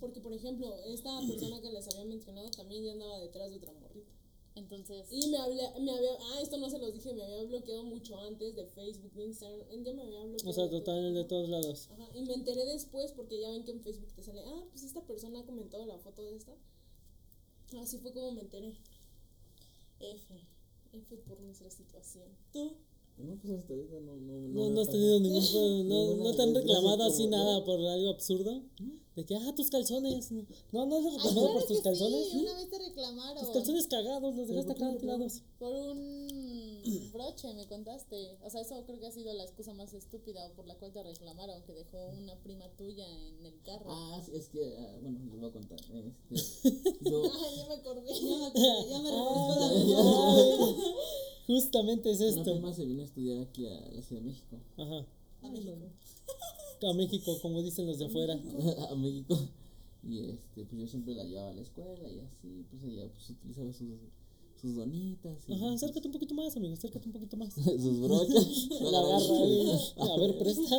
Porque, 0.00 0.20
por 0.20 0.32
ejemplo, 0.32 0.74
esta 0.84 1.10
persona 1.28 1.60
que 1.60 1.70
les 1.72 1.88
había 1.88 2.04
mencionado 2.04 2.50
también 2.50 2.84
ya 2.84 2.92
andaba 2.92 3.18
detrás 3.20 3.50
de 3.50 3.56
otra 3.56 3.72
morrita. 3.72 4.10
Entonces, 4.54 5.06
Y 5.10 5.28
me, 5.28 5.38
hablé, 5.38 5.62
me 5.80 5.92
había, 5.92 6.10
ah, 6.20 6.40
esto 6.42 6.58
no 6.58 6.68
se 6.68 6.78
los 6.78 6.92
dije, 6.92 7.14
me 7.14 7.22
había 7.24 7.42
bloqueado 7.44 7.84
mucho 7.84 8.18
antes 8.20 8.54
de 8.54 8.66
Facebook, 8.66 9.12
de 9.14 9.24
Instagram, 9.24 9.82
ya 9.82 9.92
me 9.94 10.02
había 10.02 10.24
bloqueado. 10.24 10.50
O 10.50 10.52
sea, 10.52 10.64
de 10.64 10.68
todo. 10.70 10.80
total 10.80 11.14
de 11.14 11.24
todos 11.24 11.48
lados. 11.48 11.88
Ajá, 11.92 12.08
y 12.14 12.20
me 12.22 12.34
enteré 12.34 12.66
después 12.66 13.12
porque 13.12 13.40
ya 13.40 13.48
ven 13.48 13.64
que 13.64 13.70
en 13.70 13.80
Facebook 13.80 14.12
te 14.14 14.22
sale, 14.22 14.42
ah, 14.44 14.64
pues 14.70 14.82
esta 14.84 15.00
persona 15.06 15.40
ha 15.40 15.46
comentado 15.46 15.86
la 15.86 15.96
foto 15.98 16.22
de 16.22 16.36
esta. 16.36 16.52
Así 17.80 17.96
fue 17.96 18.12
como 18.12 18.32
me 18.32 18.42
enteré. 18.42 18.76
F, 20.00 20.34
F 20.92 21.16
por 21.26 21.40
nuestra 21.40 21.70
situación. 21.70 22.24
¿Tú? 22.52 22.72
No, 23.18 23.36
pues 23.40 23.52
hasta 23.58 23.72
ahorita 23.74 24.00
no. 24.00 24.16
No, 24.16 24.48
No, 24.48 24.70
no 24.70 24.80
has 24.80 24.88
tenido 24.88 25.20
ningún 25.20 25.46
problema. 25.46 26.24
No, 26.24 26.34
te 26.34 26.42
han 26.42 26.54
reclamado 26.54 27.04
así 27.04 27.26
nada 27.26 27.64
por 27.64 27.78
algo 27.78 28.10
absurdo. 28.10 28.62
De 29.14 29.24
que, 29.26 29.36
ah, 29.36 29.54
tus 29.54 29.68
calzones. 29.68 30.32
No, 30.32 30.46
no, 30.72 30.86
no 30.86 30.96
has 30.98 31.04
Ay, 31.04 31.10
reclamado 31.16 31.40
claro 31.40 31.52
por 31.54 31.66
tus 31.66 31.76
que 31.78 31.82
calzones. 31.82 32.28
sí, 32.30 32.38
una 32.38 32.54
vez 32.54 32.70
te 32.70 32.78
reclamaron. 32.78 33.44
Tus 33.44 33.52
calzones 33.52 33.86
cagados, 33.86 34.34
los 34.36 34.48
dejaste 34.48 34.68
¿por 34.72 34.78
qué 34.78 34.84
acá 34.84 34.98
tirados. 34.98 35.42
Por 35.58 35.72
un 35.74 36.51
broche, 37.12 37.52
me 37.54 37.66
contaste. 37.66 38.36
O 38.42 38.50
sea, 38.50 38.60
eso 38.60 38.82
creo 38.86 38.98
que 39.00 39.06
ha 39.06 39.12
sido 39.12 39.32
la 39.34 39.44
excusa 39.44 39.72
más 39.74 39.92
estúpida 39.94 40.52
por 40.54 40.66
la 40.66 40.74
cual 40.76 40.92
te 40.92 41.02
reclamaron, 41.02 41.62
que 41.62 41.72
dejó 41.72 42.06
una 42.10 42.34
prima 42.42 42.68
tuya 42.76 43.06
en 43.08 43.46
el 43.46 43.60
carro. 43.62 43.90
Ah, 43.92 44.20
es 44.32 44.48
que, 44.48 44.76
ah, 44.78 44.98
bueno, 45.02 45.18
les 45.24 45.40
voy 45.40 45.48
a 45.48 45.52
contar. 45.52 45.78
Este, 46.30 46.70
yo, 47.10 47.22
Ah, 47.24 47.48
ya 47.56 47.66
me 47.68 47.74
acordé. 47.74 48.12
Ya 48.12 48.36
me 48.38 48.46
acordé, 48.46 48.88
ya 48.90 48.98
me 49.00 49.10
Ah, 49.14 50.74
Justamente 51.46 52.10
es 52.10 52.20
una 52.20 52.28
esto. 52.30 52.42
prima 52.52 52.72
se 52.72 52.84
vino 52.86 53.02
a 53.02 53.04
estudiar 53.04 53.38
aquí 53.42 53.66
a 53.66 53.80
la 53.90 54.02
Ciudad 54.02 54.22
de 54.22 54.28
México. 54.28 54.56
Ajá. 54.76 55.06
A 55.42 55.48
México. 55.50 55.76
A 56.88 56.92
México, 56.94 57.38
como 57.42 57.62
dicen 57.62 57.86
los 57.86 57.98
de 57.98 58.06
afuera. 58.06 58.34
a 58.90 58.94
México. 58.94 59.38
Y 60.04 60.18
este, 60.30 60.64
pues 60.64 60.80
yo 60.80 60.86
siempre 60.88 61.14
la 61.14 61.24
llevaba 61.24 61.50
a 61.50 61.54
la 61.54 61.62
escuela 61.62 62.08
y 62.08 62.18
así, 62.20 62.64
pues 62.70 62.82
ella 62.84 63.08
pues 63.12 63.30
utilizaba 63.30 63.72
sus, 63.72 63.88
sus 64.62 64.74
donitas. 64.76 65.38
Y 65.48 65.52
Ajá, 65.54 65.72
acércate 65.74 66.06
un 66.08 66.12
poquito 66.12 66.34
más, 66.34 66.56
amigo, 66.56 66.72
acércate 66.74 67.06
un 67.06 67.12
poquito 67.12 67.36
más. 67.36 67.52
sus 67.54 68.00
broches. 68.00 68.68
La 68.80 68.98
agarra. 68.98 70.14
A 70.14 70.18
ver, 70.20 70.38
presta. 70.38 70.76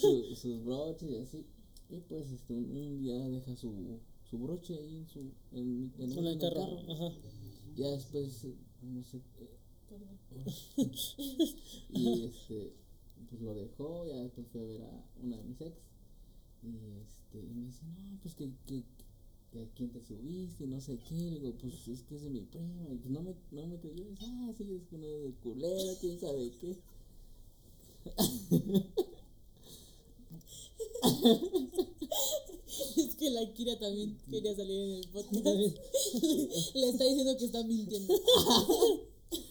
su- 0.00 0.34
sus 0.34 0.64
broches 0.64 1.08
y 1.10 1.16
así. 1.16 1.46
Y 1.90 2.00
pues 2.00 2.30
este, 2.30 2.54
un, 2.54 2.64
un 2.76 2.98
día 2.98 3.28
deja 3.28 3.54
su, 3.56 3.98
su 4.28 4.38
broche 4.38 4.74
ahí 4.78 4.96
en, 4.96 5.06
su, 5.08 5.20
en, 5.52 5.80
mi- 5.80 5.92
en, 5.98 6.14
Con 6.14 6.26
el 6.26 6.32
en 6.34 6.38
carro. 6.40 6.62
Ajá. 6.62 7.12
Ya 7.76 7.88
después, 7.90 8.44
eh, 8.44 8.56
no 8.82 9.02
sé. 9.02 9.18
eh, 9.38 9.56
y 11.90 12.24
este, 12.24 12.72
pues 13.28 13.42
lo 13.42 13.54
dejó, 13.54 14.06
ya 14.06 14.16
después 14.16 14.46
fui 14.48 14.60
a 14.60 14.64
ver 14.64 14.82
a 14.82 15.04
una 15.22 15.36
de 15.36 15.44
mis 15.44 15.60
ex. 15.60 15.76
Y 16.62 16.76
este, 17.02 17.38
y 17.38 17.50
me 17.54 17.64
dice, 17.66 17.84
no, 17.86 18.18
pues 18.22 18.34
que, 18.34 18.50
que, 18.66 18.84
que 19.50 19.62
a 19.62 19.68
quién 19.74 19.90
te 19.90 20.00
subiste 20.00 20.64
y 20.64 20.66
no 20.66 20.80
sé 20.80 20.98
qué. 21.08 21.14
Le 21.14 21.40
digo, 21.40 21.54
pues 21.60 21.88
es 21.88 22.02
que 22.02 22.16
es 22.16 22.22
de 22.22 22.30
mi 22.30 22.40
prima. 22.42 22.84
Y 22.90 22.96
pues 22.96 23.10
no 23.10 23.22
me, 23.22 23.34
no 23.50 23.66
me 23.66 23.78
creyó. 23.78 24.04
Dice, 24.04 24.24
ah, 24.26 24.52
sí, 24.56 24.64
es 24.74 24.92
una 24.92 25.06
de 25.06 25.34
culera, 25.42 25.92
quién 26.00 26.18
sabe 26.18 26.50
qué. 26.60 26.76
Es 32.96 33.14
que 33.16 33.30
la 33.30 33.52
Kira 33.52 33.78
también 33.78 34.16
quería 34.30 34.54
salir 34.54 34.80
en 34.80 34.90
el 34.96 35.08
podcast. 35.08 35.44
Le 36.74 36.88
está 36.88 37.04
diciendo 37.04 37.36
que 37.36 37.44
está 37.44 37.64
mintiendo. 37.64 38.14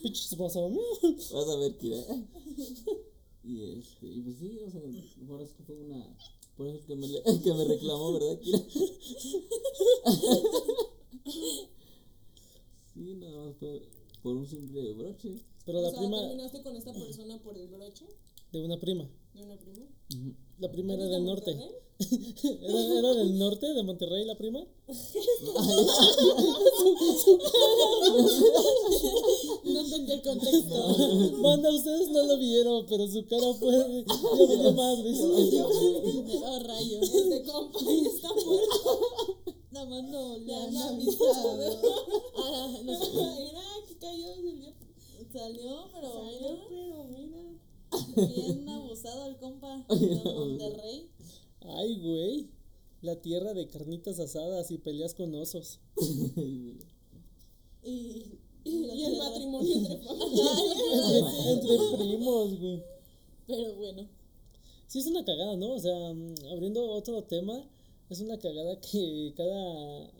Pinches 0.02 0.36
vasos, 0.36 0.72
¿no? 0.72 0.80
Vas 1.02 1.48
a 1.48 1.56
ver, 1.56 1.76
Kira. 1.76 2.02
Y 3.44 3.78
este, 3.78 4.06
y 4.06 4.20
pues 4.22 4.36
sí, 4.38 4.58
o 4.66 4.70
sea, 4.70 4.80
por 5.26 5.42
eso 5.42 5.56
que 5.56 5.62
fue 5.64 5.76
una. 5.76 6.16
Por 6.60 6.68
eso 6.68 6.84
que 6.86 6.94
me, 6.94 7.08
le- 7.08 7.22
que 7.42 7.54
me 7.54 7.64
reclamó, 7.64 8.12
¿verdad, 8.12 8.38
Kira? 8.38 8.58
Sí, 12.92 13.14
nada 13.14 13.46
más 13.46 13.56
fue 13.56 13.80
por 14.22 14.34
un 14.36 14.46
simple 14.46 14.92
broche. 14.92 15.40
Pero 15.64 15.78
o 15.78 15.82
la 15.82 15.90
sea, 15.90 16.00
prima 16.00 16.20
¿terminaste 16.20 16.62
con 16.62 16.76
esta 16.76 16.92
persona 16.92 17.38
por 17.42 17.56
el 17.56 17.68
broche 17.68 18.04
de 18.52 18.62
una 18.62 18.78
prima. 18.78 19.08
de 19.32 19.42
una 19.42 19.56
prima? 19.56 19.86
La 20.58 20.70
prima 20.70 20.92
era 20.92 21.04
¿Eres 21.04 21.08
de 21.12 21.16
del 21.16 21.24
norte. 21.24 21.50
¿Era, 22.62 22.98
era 22.98 23.14
del 23.14 23.38
norte, 23.38 23.72
de 23.72 23.82
Monterrey, 23.82 24.26
la 24.26 24.36
prima? 24.36 24.66
El 30.10 30.22
contexto. 30.22 31.36
Manda, 31.38 31.70
ustedes 31.70 32.08
no 32.10 32.24
lo 32.24 32.38
vieron, 32.38 32.86
pero 32.86 33.06
su 33.06 33.24
cara 33.26 33.52
fue. 33.54 34.04
Ya 34.06 34.46
me 34.46 34.56
dio 34.56 34.72
madre. 34.72 35.12
Oh, 36.42 36.58
rayos. 36.66 37.02
Este 37.14 37.42
compa 37.44 37.78
está 37.78 38.28
muerto. 38.34 39.38
Más 39.72 40.04
no 40.04 40.36
le 40.38 40.54
han 40.54 40.76
avisado. 40.76 41.80
Ah. 42.42 42.78
Mira, 42.82 43.60
que 43.88 43.96
cayó. 43.98 44.34
Salió, 45.32 45.88
pero 45.92 46.12
Salió, 46.12 46.58
mira, 46.70 47.06
pero 47.08 48.16
mira. 48.16 48.26
bien 48.34 48.68
abusado 48.68 49.26
el 49.26 49.36
compa 49.36 49.84
de 49.88 50.22
Monterrey. 50.24 51.08
Ay, 51.60 51.98
güey. 52.00 52.48
La 53.02 53.16
tierra 53.20 53.54
de 53.54 53.68
carnitas 53.68 54.18
asadas 54.18 54.70
y 54.70 54.78
peleas 54.78 55.14
con 55.14 55.34
osos. 55.34 55.78
Y, 57.82 58.38
Y, 58.64 59.04
el 59.04 59.16
matrimonio 59.16 59.76
entre 59.76 59.96
familias. 60.04 61.34
Entre 61.46 61.96
primos, 61.96 62.58
güey. 62.60 62.82
Pero 63.46 63.74
bueno. 63.76 64.08
Sí, 64.86 64.98
es 64.98 65.06
una 65.06 65.24
cagada, 65.24 65.56
¿no? 65.56 65.74
O 65.74 65.78
sea, 65.78 66.10
abriendo 66.50 66.84
otro 66.90 67.22
tema, 67.24 67.64
es 68.10 68.20
una 68.20 68.38
cagada 68.38 68.80
que 68.80 69.32
cada 69.36 70.10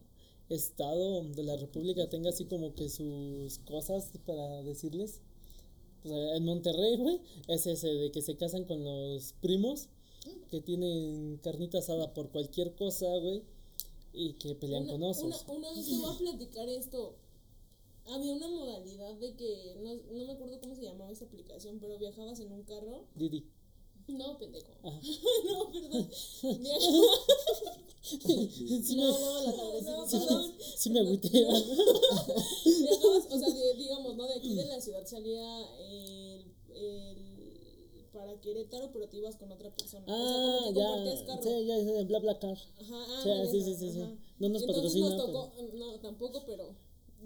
estado 0.49 1.25
de 1.25 1.43
la 1.43 1.57
república 1.57 2.09
tenga 2.09 2.31
así 2.31 2.45
como 2.45 2.75
que 2.75 2.89
sus 2.89 3.59
cosas 3.61 4.11
para 4.27 4.63
decirles. 4.63 5.21
O 6.05 6.09
sea, 6.09 6.37
en 6.37 6.45
Monterrey, 6.45 6.97
güey, 6.97 7.21
es 7.49 7.67
ese 7.67 7.89
de 7.89 8.11
que 8.11 8.23
se 8.23 8.37
casan 8.37 8.65
con 8.65 8.83
los 8.85 9.35
primos, 9.41 9.89
que 10.51 10.61
tienen 10.61 11.39
carnita 11.43 11.79
asada 11.79 12.15
por 12.15 12.31
cualquier 12.31 12.75
cosa, 12.75 13.07
güey, 13.19 13.43
y 14.13 14.35
que 14.35 14.55
pelean 14.55 14.85
Una, 14.85 14.93
con 14.93 15.03
osos. 15.05 15.45
una, 15.47 15.59
una 15.59 15.73
vez 15.73 15.87
te 15.87 15.97
voy 15.97 16.15
a 16.15 16.19
platicar 16.19 16.69
esto. 16.69 17.15
Había 18.11 18.33
una 18.35 18.49
modalidad 18.49 19.15
de 19.15 19.35
que, 19.37 19.77
no, 19.81 19.95
no 19.95 20.25
me 20.25 20.33
acuerdo 20.33 20.61
cómo 20.61 20.75
se 20.75 20.83
llamaba 20.83 21.11
esa 21.11 21.25
aplicación, 21.27 21.79
pero 21.81 21.99
viajabas 21.99 22.41
en 22.41 22.53
un 22.53 22.65
carro. 22.65 23.07
Didi. 23.15 23.45
No, 24.09 24.37
pendejo. 24.39 24.73
Ajá. 24.83 25.01
no, 25.45 25.71
perdón. 25.73 26.09
Sí 28.03 28.97
luego 28.97 29.43
las 29.45 29.59
agresividades. 29.59 30.11
sí, 30.11 30.19
perdón. 30.19 30.53
sí 30.77 30.91
me 30.91 31.01
agüité. 31.01 31.29
Viajabas, 31.29 33.27
o 33.31 33.39
sea, 33.39 33.51
de- 33.51 33.75
digamos, 33.75 34.17
¿no? 34.17 34.27
De 34.27 34.35
aquí 34.35 34.55
de 34.55 34.65
la 34.65 34.81
ciudad 34.81 35.07
salía 35.07 35.77
el, 35.79 36.45
el 36.75 38.09
para 38.13 38.41
Querétaro, 38.41 38.91
pero 38.93 39.09
te 39.09 39.19
ibas 39.19 39.37
con 39.37 39.53
otra 39.53 39.71
persona. 39.77 40.05
Ah, 40.09 40.13
o 40.15 40.17
sea, 40.27 40.37
como 40.65 40.73
que 40.75 40.81
ya. 40.81 40.87
compartías 40.89 41.23
carro. 41.23 41.43
Sí, 41.43 41.67
ya, 41.67 41.79
ya, 41.79 42.03
bla, 42.05 42.19
bla, 42.19 42.39
car. 42.41 42.59
Ajá, 42.81 43.05
ah, 43.09 43.47
sí, 43.51 43.63
sí, 43.63 43.75
sí, 43.77 43.93
sí. 43.93 43.99
No 44.39 44.49
nos 44.49 44.63
Entonces 44.63 44.67
patrocina, 44.67 45.09
nos 45.11 45.17
tocó, 45.27 45.53
no, 45.75 46.01
tampoco, 46.01 46.43
pero 46.47 46.75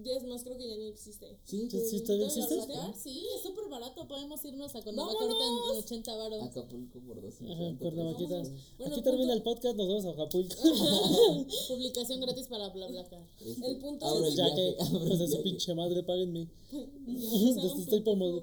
10 0.02 0.24
más 0.24 0.42
creo 0.42 0.56
que 0.58 0.68
ya 0.68 0.76
ni 0.76 0.88
existe. 0.88 1.36
Sí, 1.44 1.68
Sí, 1.70 2.00
¿todavía 2.00 2.28
¿Todavía 2.28 2.44
existe? 2.44 2.74
Ah, 2.76 2.94
Sí, 2.96 3.26
es 3.36 3.42
súper 3.42 3.68
barato. 3.68 4.06
Podemos 4.08 4.44
irnos 4.44 4.74
a 4.74 4.82
Cuernavaca 4.82 5.18
ahorita 5.20 5.44
en 5.44 5.78
80 5.78 6.16
varos. 6.16 6.42
Acapulco 6.42 6.98
por 7.00 7.20
250 7.22 7.52
Ajá, 7.52 7.78
Cuernavaquita. 7.78 8.42
Aquí 8.86 9.02
termina 9.02 9.32
el 9.32 9.42
podcast, 9.42 9.76
nos 9.76 9.88
vamos 9.88 10.04
a 10.06 10.10
Acapulco. 10.10 10.54
Publicación 11.68 12.20
gratis 12.20 12.46
para 12.48 12.68
BlaBlaCar. 12.70 13.22
Este, 13.40 13.66
El 13.66 13.78
punto 13.78 14.24
es 14.26 14.34
ya 14.34 14.54
que, 14.54 14.76
pues 14.90 15.18
de 15.18 15.28
su 15.28 15.42
pinche 15.42 15.74
madre, 15.74 16.02
páguenme. 16.02 16.48
Estoy 16.72 18.00
promo- 18.00 18.42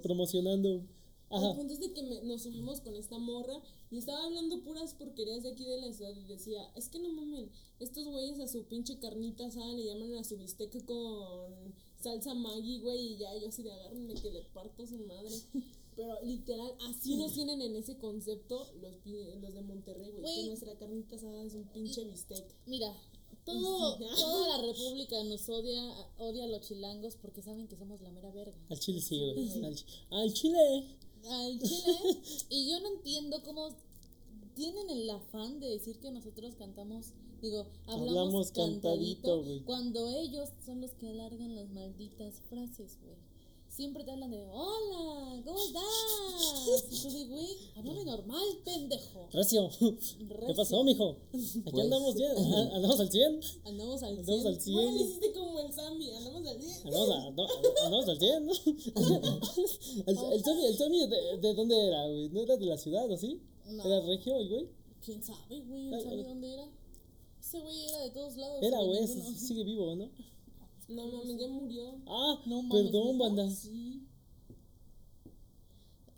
promocionando. 1.31 1.37
El 1.37 1.45
Ajá. 1.51 1.55
punto 1.57 1.73
es 1.73 1.79
de 1.79 1.93
que 1.93 2.03
me- 2.03 2.21
nos 2.23 2.41
subimos 2.43 2.81
con 2.81 2.95
esta 2.95 3.17
morra 3.17 3.61
y 3.89 3.97
estaba 3.97 4.23
hablando 4.23 4.61
puras 4.63 4.93
porquerías 4.93 5.43
de 5.43 5.51
aquí 5.51 5.65
de 5.65 5.81
la 5.81 5.91
ciudad 5.93 6.15
y 6.15 6.23
decía, 6.25 6.63
es 6.75 6.89
que 6.89 6.99
no 6.99 7.09
mamen, 7.09 7.49
estos 7.79 8.05
güeyes 8.05 8.39
a 8.39 8.47
su 8.47 8.63
pinche 8.65 8.99
carnita 8.99 9.45
asada 9.47 9.73
le 9.73 9.85
llaman 9.85 10.15
a 10.17 10.23
su 10.23 10.37
bistec 10.37 10.85
con 10.85 11.73
salsa 12.01 12.33
Maggi, 12.33 12.79
güey, 12.79 13.13
y 13.13 13.17
ya 13.17 13.35
yo 13.37 13.47
así 13.49 13.63
de 13.63 13.71
agárrenme 13.71 14.13
que 14.15 14.31
le 14.31 14.41
parto 14.53 14.85
su 14.87 14.97
madre. 14.99 15.29
Pero 15.95 16.21
literal, 16.23 16.73
así 16.89 17.15
nos 17.17 17.33
tienen 17.33 17.61
en 17.61 17.75
ese 17.75 17.97
concepto 17.97 18.71
los, 18.81 18.95
los 19.41 19.53
de 19.53 19.61
Monterrey, 19.61 20.09
güey, 20.11 20.35
que 20.35 20.47
nuestra 20.47 20.73
carnita 20.77 21.15
asada 21.17 21.43
es 21.43 21.53
un 21.53 21.65
pinche 21.65 22.05
bistec. 22.05 22.43
Mira, 22.65 22.95
todo, 23.43 23.97
toda 24.15 24.57
la 24.57 24.65
república 24.65 25.21
nos 25.25 25.47
odia, 25.49 25.83
odia 26.17 26.45
a 26.45 26.47
los 26.47 26.61
chilangos 26.61 27.17
porque 27.17 27.41
saben 27.43 27.67
que 27.67 27.75
somos 27.75 27.99
la 28.01 28.09
mera 28.09 28.31
verga. 28.31 28.57
Al 28.69 28.79
chile 28.79 29.01
sí, 29.01 29.19
güey. 29.19 29.75
Al 30.11 30.33
chile. 30.33 30.97
Al 31.29 31.59
chile. 31.59 32.21
y 32.49 32.69
yo 32.71 32.79
no 32.79 32.87
entiendo 32.89 33.41
cómo 33.43 33.69
tienen 34.55 34.89
el 34.89 35.09
afán 35.09 35.59
de 35.59 35.69
decir 35.69 35.99
que 35.99 36.11
nosotros 36.11 36.55
cantamos. 36.55 37.13
Digo, 37.41 37.65
hablamos, 37.87 38.07
Hablamos 38.09 38.51
cantadito, 38.51 39.37
cantadito, 39.37 39.65
cuando 39.65 40.07
ellos 40.09 40.49
son 40.63 40.81
los 40.81 40.91
que 40.91 41.09
alargan 41.09 41.55
las 41.55 41.69
malditas 41.71 42.39
frases, 42.49 42.99
güey. 43.03 43.17
Siempre 43.81 44.03
te 44.03 44.11
hablan 44.11 44.29
de, 44.29 44.47
hola, 44.53 45.41
¿cómo 45.43 45.57
estás? 45.57 46.85
Y 46.91 47.01
tú 47.01 47.09
de, 47.17 47.25
güey, 47.25 47.47
háblame 47.75 48.05
normal, 48.05 48.43
pendejo. 48.63 49.27
Recio. 49.33 49.71
¿Qué 49.79 50.53
pasó, 50.55 50.83
mijo? 50.83 51.17
Aquí 51.33 51.61
Pues- 51.63 51.83
andamos 51.85 52.13
bien. 52.13 52.31
Ah, 52.37 52.69
¿Andamos 52.75 52.99
al 52.99 53.09
100? 53.11 53.41
Andamos 53.65 54.03
al 54.03 54.19
Andamos 54.19 54.45
al 54.45 54.61
100. 54.61 54.75
Güey, 54.75 54.91
le 54.91 54.99
100. 54.99 55.07
hiciste 55.09 55.33
como 55.33 55.59
el 55.61 55.73
Sammy, 55.73 56.11
andamos 56.11 56.45
al 56.47 56.59
día. 56.59 56.75
Andamos, 56.85 57.09
a- 57.09 57.27
ando- 57.27 57.47
andamos 57.83 58.07
al 58.09 58.19
100, 58.19 58.45
¿no? 58.45 58.53
El, 60.05 60.17
el 60.33 60.43
Sammy, 60.43 60.65
el 60.67 60.77
Sammy 60.77 61.07
de, 61.07 61.37
¿de 61.39 61.53
dónde 61.55 61.87
era, 61.87 62.05
güey? 62.05 62.29
¿No 62.29 62.41
era 62.41 62.57
de 62.57 62.65
la 62.67 62.77
ciudad 62.77 63.09
o 63.09 63.17
sí? 63.17 63.41
No. 63.65 63.83
¿Era 63.83 63.99
regio 64.01 64.37
el 64.37 64.47
güey? 64.47 64.69
¿Quién 65.03 65.23
sabe, 65.23 65.59
güey? 65.61 65.87
Ah, 65.87 65.97
¿Quién 65.97 66.03
sabe 66.03 66.21
ah. 66.21 66.27
dónde 66.27 66.53
era? 66.53 66.69
Ese 67.39 67.59
güey 67.59 67.85
era 67.87 67.97
de 68.01 68.11
todos 68.11 68.37
lados. 68.37 68.61
Era, 68.61 68.79
güey, 68.83 69.07
sigue 69.07 69.63
vivo, 69.63 69.95
¿no? 69.95 70.07
No 70.91 71.07
mames, 71.07 71.39
ya 71.39 71.47
murió. 71.47 71.95
Ah, 72.07 72.41
No 72.45 72.61
mames, 72.63 72.83
perdón, 72.91 73.17
banda. 73.17 73.49
Sí. 73.49 74.07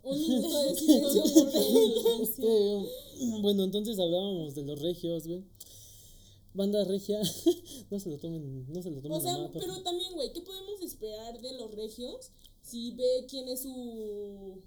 Un 0.04 0.20
minuto 0.20 0.64
de 0.64 0.76
silencio 0.76 1.24
por 1.24 2.52
él. 2.52 3.42
Bueno, 3.42 3.64
entonces 3.64 3.98
hablábamos 4.00 4.54
de 4.56 4.64
los 4.64 4.80
regios, 4.82 5.28
güey. 5.28 5.44
Banda 6.56 6.84
regia, 6.84 7.20
no 7.90 8.00
se 8.00 8.10
lo 8.12 8.18
tomen, 8.20 8.72
no 8.72 8.84
se 8.84 8.92
lo 8.92 9.02
tomen 9.02 9.18
O 9.18 9.22
sea, 9.22 9.50
pero 9.54 9.82
también, 9.82 10.14
güey, 10.14 10.32
¿qué 10.34 10.42
podemos 10.42 10.82
esperar 10.82 11.42
de 11.42 11.54
los 11.54 11.72
regios 11.74 12.30
si 12.62 12.92
ve 12.92 13.26
quién 13.28 13.48
es 13.50 13.64
su. 13.64 14.62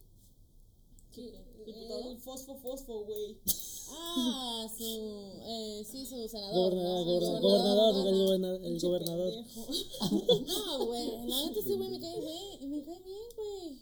qué- 1.13 1.45
¿Diputado? 1.65 2.11
El 2.11 2.19
fosfo 2.19 2.57
fosfo, 2.57 3.05
güey. 3.05 3.37
Ah, 3.89 4.67
su. 4.77 5.41
Eh, 5.45 5.85
sí, 5.91 6.07
su 6.07 6.29
senador. 6.29 6.73
Gobernador, 6.75 7.23
¿no? 7.23 7.37
El 7.37 7.43
goberna- 7.43 7.43
gobernador, 7.43 7.95
ajá. 8.01 8.09
el 8.11 8.17
gobernador, 8.19 8.57
el 8.65 8.71
Pinche 8.71 8.87
gobernador. 8.87 9.33
pendejo. 9.33 9.67
No, 10.47 10.87
güey. 10.87 11.07
La 11.29 11.47
neta, 11.47 11.61
ese 11.61 11.75
güey 11.77 11.89
me 11.91 12.01
cae, 12.01 12.17
güey. 12.21 12.67
Me 12.67 12.85
cae 12.85 13.03
bien, 13.03 13.29
güey. 13.37 13.79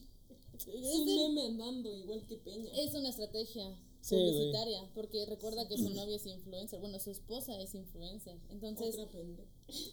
Es 0.85 0.95
un 0.99 1.07
de- 1.07 1.15
meme 1.17 1.43
andando, 1.47 1.95
igual 1.97 2.27
que 2.27 2.37
Peña. 2.39 2.71
es 2.75 2.95
una 2.95 3.09
estrategia 3.11 3.79
Sí, 4.01 4.15
publicitaria. 4.17 4.91
Porque 4.95 5.25
recuerda 5.27 5.67
que 5.67 5.77
su 5.79 5.89
novia 5.91 6.17
es 6.17 6.27
influencer. 6.27 6.81
Bueno, 6.81 6.99
su 7.01 7.11
esposa 7.11 7.59
es 7.61 7.75
influencer. 7.75 8.39
Entonces, 8.51 8.97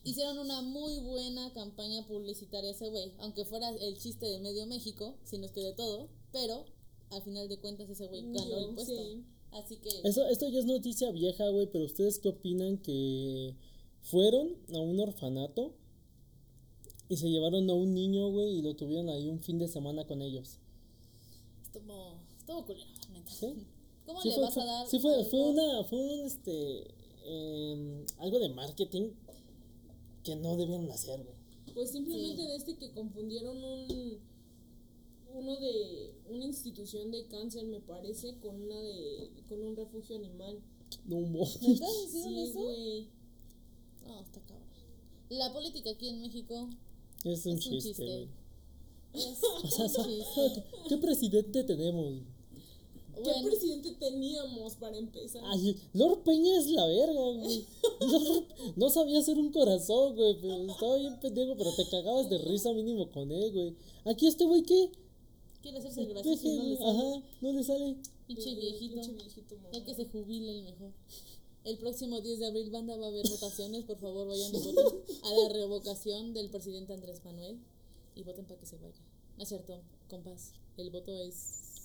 hicieron 0.03 0.37
una 0.39 0.61
muy 0.61 0.99
buena 0.99 1.51
campaña 1.53 2.05
publicitaria 2.07 2.71
ese 2.71 2.89
güey. 2.89 3.13
Aunque 3.19 3.45
fuera 3.45 3.69
el 3.69 3.97
chiste 3.97 4.25
de 4.25 4.39
medio 4.39 4.65
México, 4.65 5.15
sin 5.23 5.41
los 5.41 5.51
que 5.51 5.61
de 5.61 5.73
todo. 5.73 6.09
Pero, 6.33 6.65
al 7.09 7.21
final 7.23 7.47
de 7.47 7.59
cuentas, 7.59 7.89
ese 7.89 8.07
güey 8.07 8.21
ganó 8.33 8.57
el 8.57 8.75
puesto. 8.75 8.93
sí. 8.95 9.23
Así 9.51 9.77
que. 9.77 9.89
Eso, 10.03 10.25
esto 10.27 10.47
ya 10.49 10.59
es 10.59 10.65
noticia 10.65 11.11
vieja, 11.11 11.47
güey, 11.49 11.67
pero 11.71 11.85
¿ustedes 11.85 12.19
qué 12.19 12.29
opinan 12.29 12.77
que 12.77 13.55
fueron 14.01 14.55
a 14.73 14.79
un 14.79 14.99
orfanato 14.99 15.73
y 17.09 17.17
se 17.17 17.29
llevaron 17.29 17.69
a 17.69 17.73
un 17.73 17.93
niño, 17.93 18.29
güey, 18.31 18.59
y 18.59 18.61
lo 18.61 18.75
tuvieron 18.75 19.09
ahí 19.09 19.27
un 19.27 19.39
fin 19.41 19.59
de 19.59 19.67
semana 19.67 20.05
con 20.05 20.21
ellos? 20.21 20.59
Estuvo, 21.63 22.13
estuvo 22.37 22.65
culero, 22.65 22.85
neta. 23.13 23.29
¿Sí? 23.31 23.47
¿Cómo 24.05 24.21
Sí 24.21 24.29
le 24.29 24.35
fue, 24.35 24.43
vas 24.43 24.53
fue- 24.53 24.63
a 24.63 24.65
dar? 24.65 24.87
sí 24.87 24.99
fue, 24.99 25.25
fue 25.25 25.39
una, 25.49 25.83
fue 25.83 25.99
un, 25.99 26.25
este, 26.25 26.87
em, 27.25 28.05
algo 28.19 28.39
de 28.39 28.49
marketing 28.49 29.11
que 30.23 30.35
no 30.37 30.55
debieron 30.55 30.89
hacer, 30.91 31.21
güey. 31.23 31.35
Pues 31.73 31.91
simplemente 31.91 32.41
Sí. 32.41 32.47
de 32.47 32.55
este 32.55 32.77
que 32.77 32.91
confundieron 32.91 33.63
un. 33.63 34.19
Uno 35.33 35.55
de. 35.59 36.11
Una 36.29 36.45
institución 36.45 37.11
de 37.11 37.25
cáncer, 37.27 37.65
me 37.65 37.79
parece, 37.81 38.37
con 38.39 38.61
una 38.61 38.79
de. 38.79 39.29
con 39.49 39.61
un 39.61 39.75
refugio 39.75 40.15
animal. 40.15 40.59
No, 41.05 41.19
mo- 41.21 41.47
¿Neta 41.61 41.85
hicieron 42.05 42.33
Sí, 42.33 42.41
eso? 42.49 42.59
No, 44.07 44.19
está 44.21 44.41
cabrón. 44.41 44.67
La 45.29 45.53
política 45.53 45.89
aquí 45.91 46.09
en 46.09 46.21
México 46.21 46.67
es 47.23 47.45
un 47.45 47.53
Es 47.57 47.65
un 47.67 47.71
chiste, 47.73 47.89
chiste. 47.89 48.03
güey. 48.03 48.27
es 49.13 49.39
O 49.63 49.67
sea, 49.69 49.87
so- 49.89 50.01
un 50.01 50.07
chiste. 50.09 50.63
¿qué 50.89 50.97
presidente 50.97 51.63
tenemos? 51.63 52.13
¿Qué 53.15 53.21
Bueno, 53.29 53.49
presidente 53.49 53.91
teníamos 53.99 54.75
para 54.75 54.97
empezar? 54.97 55.43
Ay, 55.45 55.77
Lord 55.93 56.23
Peña 56.23 56.57
es 56.59 56.67
la 56.71 56.85
verga, 56.87 57.13
güey. 57.21 57.65
Lord- 58.01 58.45
no 58.75 58.89
sabía 58.89 59.19
hacer 59.19 59.37
un 59.37 59.51
corazón, 59.51 60.15
güey, 60.15 60.37
pero 60.41 60.55
estaba 60.71 60.95
bien 60.97 61.19
pendejo, 61.19 61.55
pero 61.55 61.71
te 61.75 61.87
cagabas 61.89 62.29
de 62.29 62.37
risa 62.39 62.73
mínimo 62.73 63.09
con 63.11 63.31
él, 63.31 63.51
güey. 63.53 63.75
Aquí 64.05 64.27
este 64.27 64.43
güey, 64.45 64.63
¿qué? 64.63 64.89
Quiere 65.61 65.77
hacerse 65.79 66.01
el 66.01 66.07
gracioso 66.09 66.41
Peje, 66.43 66.49
y 66.53 66.57
no 66.57 66.63
le 66.63 66.77
sale. 66.77 66.89
ajá, 66.91 67.23
no 67.41 67.53
le 67.53 67.63
sale. 67.63 67.95
Pinche 68.27 68.51
Eh, 68.51 68.55
viejito. 68.55 68.95
pinche 68.95 69.11
viejito, 69.13 69.55
mamá. 69.57 69.69
Ya 69.73 69.83
que 69.85 69.93
se 69.95 70.05
jubile 70.05 70.51
el 70.51 70.63
mejor. 70.63 70.91
El 71.63 71.77
próximo 71.77 72.21
10 72.21 72.39
de 72.39 72.47
abril, 72.47 72.69
banda, 72.71 72.95
va 72.97 73.05
a 73.05 73.09
haber 73.09 73.27
votaciones. 73.29 73.83
Por 73.85 73.97
favor, 73.99 74.27
vayan 74.27 74.49
y 74.49 74.57
voten 74.73 74.85
a 75.23 75.33
la 75.33 75.49
revocación 75.49 76.33
del 76.33 76.49
presidente 76.49 76.93
Andrés 76.93 77.23
Manuel. 77.23 77.59
Y 78.15 78.23
voten 78.23 78.45
para 78.45 78.59
que 78.59 78.65
se 78.65 78.77
vaya. 78.77 78.95
No 79.37 79.43
es 79.43 79.49
cierto, 79.49 79.79
compas. 80.09 80.53
El 80.77 80.89
voto 80.89 81.15
es 81.17 81.33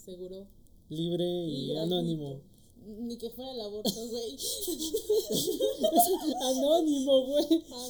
seguro. 0.04 0.46
Libre 0.88 1.24
y, 1.24 1.64
Y 1.64 1.68
gratuito. 1.68 1.94
anónimo. 1.94 2.40
Ni 2.86 3.16
que 3.18 3.30
fuera 3.30 3.50
el 3.52 3.60
aborto, 3.60 3.90
güey. 4.08 4.36
Anónimo, 6.40 7.26
güey. 7.26 7.62
Ah, 7.72 7.88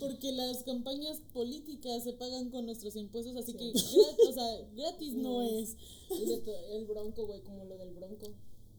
Porque 0.00 0.32
las 0.32 0.62
campañas 0.62 1.20
políticas 1.32 2.04
se 2.04 2.12
pagan 2.14 2.50
con 2.50 2.66
nuestros 2.66 2.96
impuestos, 2.96 3.36
así 3.36 3.54
que 3.54 3.72
grat- 3.72 4.28
o 4.28 4.32
sea, 4.32 4.60
gratis 4.74 5.14
no 5.14 5.42
es. 5.42 5.76
El 6.72 6.84
bronco, 6.86 7.26
güey, 7.26 7.40
como 7.42 7.64
lo 7.64 7.76
del 7.78 7.92
bronco. 7.94 8.28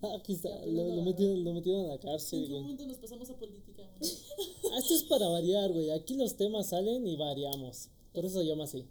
Ah, 0.01 0.15
Aquí 0.17 0.33
está, 0.33 0.49
lo, 0.65 0.95
lo 0.95 1.01
metieron, 1.03 1.43
lo 1.43 1.53
metieron 1.53 1.85
a 1.85 1.87
la 1.89 1.93
¿En 1.95 2.01
cárcel, 2.01 2.41
qué 2.43 2.49
güey. 2.49 2.61
momento 2.61 2.85
nos 2.85 2.97
pasamos 2.97 3.29
a 3.29 3.37
política, 3.37 3.83
güey? 3.99 4.11
Ah, 4.73 4.77
Esto 4.79 4.95
es 4.95 5.03
para 5.03 5.27
variar, 5.27 5.71
güey. 5.71 5.91
Aquí 5.91 6.15
los 6.15 6.35
temas 6.35 6.69
salen 6.69 7.07
y 7.07 7.15
variamos. 7.15 7.89
Por 8.11 8.25
eso 8.25 8.39
se 8.39 8.45
llama 8.45 8.65
así. 8.65 8.85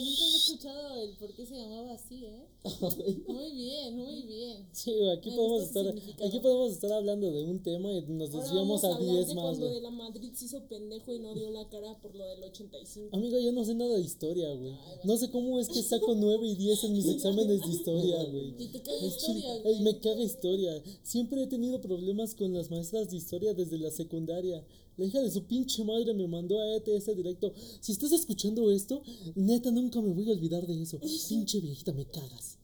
Nunca 0.00 0.24
había 0.24 0.36
escuchado 0.36 1.02
el 1.02 1.10
por 1.16 1.32
qué 1.34 1.46
se 1.46 1.56
llamaba 1.56 1.92
así, 1.92 2.24
¿eh? 2.26 2.46
Muy 3.28 3.52
bien, 3.52 3.96
muy 3.96 4.22
bien. 4.22 4.66
Sí, 4.72 4.92
güey, 4.96 5.10
aquí 5.10 5.30
Me 5.30 5.36
podemos 5.36 5.62
estar, 5.64 5.86
aquí 5.86 6.38
podemos 6.40 6.72
estar 6.72 6.92
hablando 6.92 7.30
de 7.30 7.44
un 7.44 7.62
tema 7.62 7.92
y 7.92 8.00
nos 8.08 8.32
desviamos 8.32 8.82
a 8.84 8.88
a 8.88 8.94
hablar 8.94 9.16
10 9.16 9.28
de 9.28 9.34
más, 9.34 9.44
cuando 9.44 9.70
de 9.70 9.80
la 9.80 9.90
Madrid 9.90 10.32
se 10.32 10.46
hizo 10.46 10.66
pendejo 10.66 11.12
y 11.12 11.18
no 11.18 11.34
dio 11.34 11.50
la 11.50 11.68
cara 11.68 11.98
por 12.00 12.14
lo 12.14 12.24
del 12.26 12.42
85. 12.42 13.14
Amigo, 13.14 13.38
yo 13.38 13.52
no 13.52 13.64
sé 13.64 13.74
nada 13.74 13.94
de 13.94 14.00
historia, 14.00 14.54
güey. 14.54 14.74
No 15.04 15.16
sé 15.16 15.30
cómo 15.30 15.60
es 15.60 15.68
que 15.68 15.82
saco 15.82 16.14
9 16.16 16.46
y 16.46 16.54
10 16.56 16.84
en 16.84 16.92
mis 16.94 17.06
exámenes 17.14 17.60
de 17.60 17.68
historia, 17.68 18.24
güey. 18.24 18.54
Y 18.58 18.68
te 18.68 18.80
caga 18.80 19.06
historia, 19.06 19.56
güey. 19.62 19.80
Me 19.80 19.98
caga 20.00 20.22
historia. 20.22 20.82
Siempre 21.02 21.42
he 21.42 21.46
tenido 21.46 21.80
problemas 21.80 22.34
con 22.34 22.52
las 22.54 22.70
maestras 22.70 23.10
de 23.10 23.16
historia 23.18 23.52
desde 23.52 23.78
la 23.78 23.90
secundaria. 23.90 24.64
La 24.96 25.04
hija 25.04 25.20
de 25.20 25.30
su 25.30 25.42
pinche 25.44 25.84
madre 25.84 26.14
me 26.14 26.28
mandó 26.28 26.60
a 26.60 26.76
ETS 26.76 27.16
directo. 27.16 27.52
Si 27.80 27.92
estás 27.92 28.12
escuchando 28.12 28.70
esto, 28.70 29.02
neta, 29.34 29.70
nunca 29.70 30.00
me 30.00 30.12
voy 30.12 30.28
a 30.30 30.32
olvidar 30.34 30.66
de 30.66 30.82
eso. 30.82 31.00
Pinche 31.28 31.60
viejita, 31.60 31.92
me 31.92 32.06
cagas. 32.06 32.58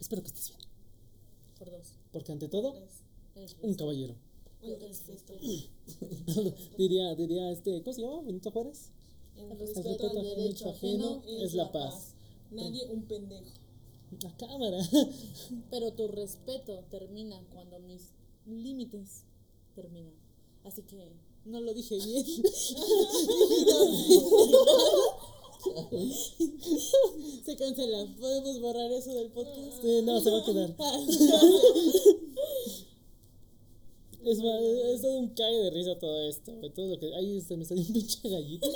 Espero 0.00 0.22
que 0.22 0.28
estés 0.28 0.48
bien. 0.48 0.60
Por 1.58 1.70
dos. 1.70 1.92
Porque 2.12 2.32
ante 2.32 2.48
todo, 2.48 2.74
un 3.62 3.74
caballero. 3.74 4.16
Respeto. 4.62 5.34
diría, 6.78 7.14
diría 7.14 7.50
este, 7.50 7.82
¿cómo 7.82 7.94
se 7.94 8.02
llama? 8.02 8.22
Benito 8.22 8.50
Juárez. 8.50 8.90
El 9.36 9.52
El 9.52 9.58
respeto 9.58 9.88
respeto 9.88 10.10
al 10.18 10.24
derecho 10.24 10.68
ajeno 10.70 11.22
es 11.26 11.54
la 11.54 11.70
paz. 11.70 12.14
Nadie 12.50 12.86
un 12.90 13.02
pendejo. 13.04 13.50
La 14.22 14.36
cámara. 14.36 14.78
Pero 15.70 15.92
tu 15.92 16.08
respeto 16.08 16.84
termina 16.90 17.40
cuando 17.52 17.78
mis 17.78 18.10
límites 18.44 19.24
terminan. 19.74 20.14
Así 20.64 20.82
que 20.82 21.12
no 21.44 21.60
lo 21.60 21.74
dije 21.74 21.96
bien. 21.96 22.24
se 27.44 27.56
cancela. 27.56 28.06
Podemos 28.18 28.58
borrar 28.60 28.90
eso 28.92 29.12
del 29.14 29.30
podcast. 29.30 29.82
Sí, 29.82 30.00
no, 30.02 30.18
se 30.20 30.30
va 30.30 30.38
a 30.38 30.44
quedar. 30.44 30.74
Es, 34.22 34.38
más, 34.42 34.60
es 34.60 35.00
todo 35.00 35.18
un 35.18 35.30
cague 35.30 35.56
de 35.56 35.70
risa 35.70 35.98
todo 35.98 36.28
esto, 36.28 36.52
Todo 36.74 36.88
lo 36.88 37.00
que. 37.00 37.14
Ahí 37.14 37.40
se 37.40 37.56
me 37.56 37.64
salió 37.64 37.82
un 37.82 37.90
pinche 37.92 38.28
gallito. 38.28 38.68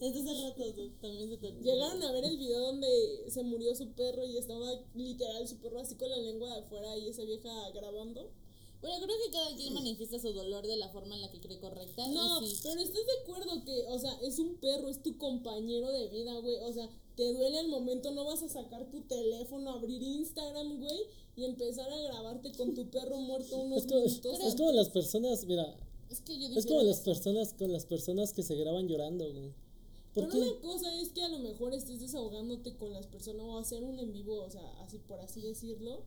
Entonces 0.00 0.26
al 0.28 0.40
rato 0.42 0.62
también 1.00 1.28
se 1.28 1.36
te 1.36 1.50
Llegaron 1.60 2.00
a 2.04 2.12
ver 2.12 2.24
el 2.24 2.36
video 2.36 2.60
donde 2.60 3.24
se 3.28 3.42
murió 3.42 3.74
su 3.74 3.88
perro 3.94 4.24
y 4.24 4.38
estaba 4.38 4.70
literal 4.94 5.48
su 5.48 5.56
perro 5.56 5.80
así 5.80 5.96
con 5.96 6.10
la 6.10 6.18
lengua 6.18 6.48
de 6.48 6.60
afuera 6.60 6.96
y 6.96 7.08
esa 7.08 7.24
vieja 7.24 7.50
grabando. 7.74 8.30
Bueno, 8.80 9.04
creo 9.04 9.16
que 9.24 9.30
cada 9.32 9.56
quien 9.56 9.74
manifiesta 9.74 10.18
su 10.20 10.32
dolor 10.32 10.66
de 10.66 10.76
la 10.76 10.88
forma 10.90 11.14
en 11.16 11.22
la 11.22 11.30
que 11.30 11.40
cree 11.40 11.58
correcta. 11.58 12.06
No, 12.08 12.40
y 12.42 12.46
sí, 12.48 12.60
pero 12.62 12.80
estás 12.80 13.04
de 13.06 13.12
acuerdo 13.22 13.64
que, 13.64 13.86
o 13.88 13.98
sea, 13.98 14.12
es 14.22 14.38
un 14.38 14.54
perro, 14.56 14.88
es 14.88 15.02
tu 15.02 15.18
compañero 15.18 15.90
de 15.90 16.08
vida, 16.08 16.38
güey. 16.38 16.56
O 16.58 16.72
sea, 16.72 16.88
te 17.16 17.32
duele 17.32 17.58
el 17.60 17.68
momento, 17.68 18.12
no 18.12 18.24
vas 18.24 18.42
a 18.44 18.48
sacar 18.48 18.88
tu 18.90 19.00
teléfono, 19.02 19.70
abrir 19.72 20.00
Instagram, 20.00 20.78
güey, 20.78 21.00
y 21.36 21.44
empezar 21.44 21.90
a 21.92 22.00
grabarte 22.02 22.52
con 22.52 22.74
tu 22.74 22.88
perro 22.90 23.16
muerto 23.18 23.56
unos 23.56 23.78
Es 23.78 23.86
como, 23.86 24.00
minutos. 24.04 24.40
es 24.40 24.54
como 24.54 24.72
las 24.72 24.88
personas, 24.90 25.44
mira, 25.46 25.76
es 26.08 26.20
que 26.20 26.38
yo 26.38 26.48
es 26.56 26.64
como 26.66 26.82
las 26.82 26.96
eso. 26.98 27.04
personas 27.04 27.54
con 27.54 27.72
las 27.72 27.84
personas 27.84 28.32
que 28.32 28.44
se 28.44 28.54
graban 28.54 28.86
llorando, 28.86 29.28
güey. 29.32 29.52
¿Por 30.14 30.28
Pero 30.28 30.30
qué? 30.30 30.38
una 30.50 30.60
cosa 30.60 31.00
es 31.00 31.08
que 31.10 31.22
a 31.22 31.28
lo 31.28 31.38
mejor 31.40 31.74
estés 31.74 32.00
desahogándote 32.00 32.76
con 32.76 32.92
las 32.92 33.06
personas 33.08 33.42
o 33.46 33.58
hacer 33.58 33.82
un 33.82 33.98
en 33.98 34.12
vivo, 34.12 34.40
o 34.42 34.50
sea, 34.50 34.62
así 34.82 34.98
por 34.98 35.18
así 35.20 35.40
decirlo. 35.40 36.02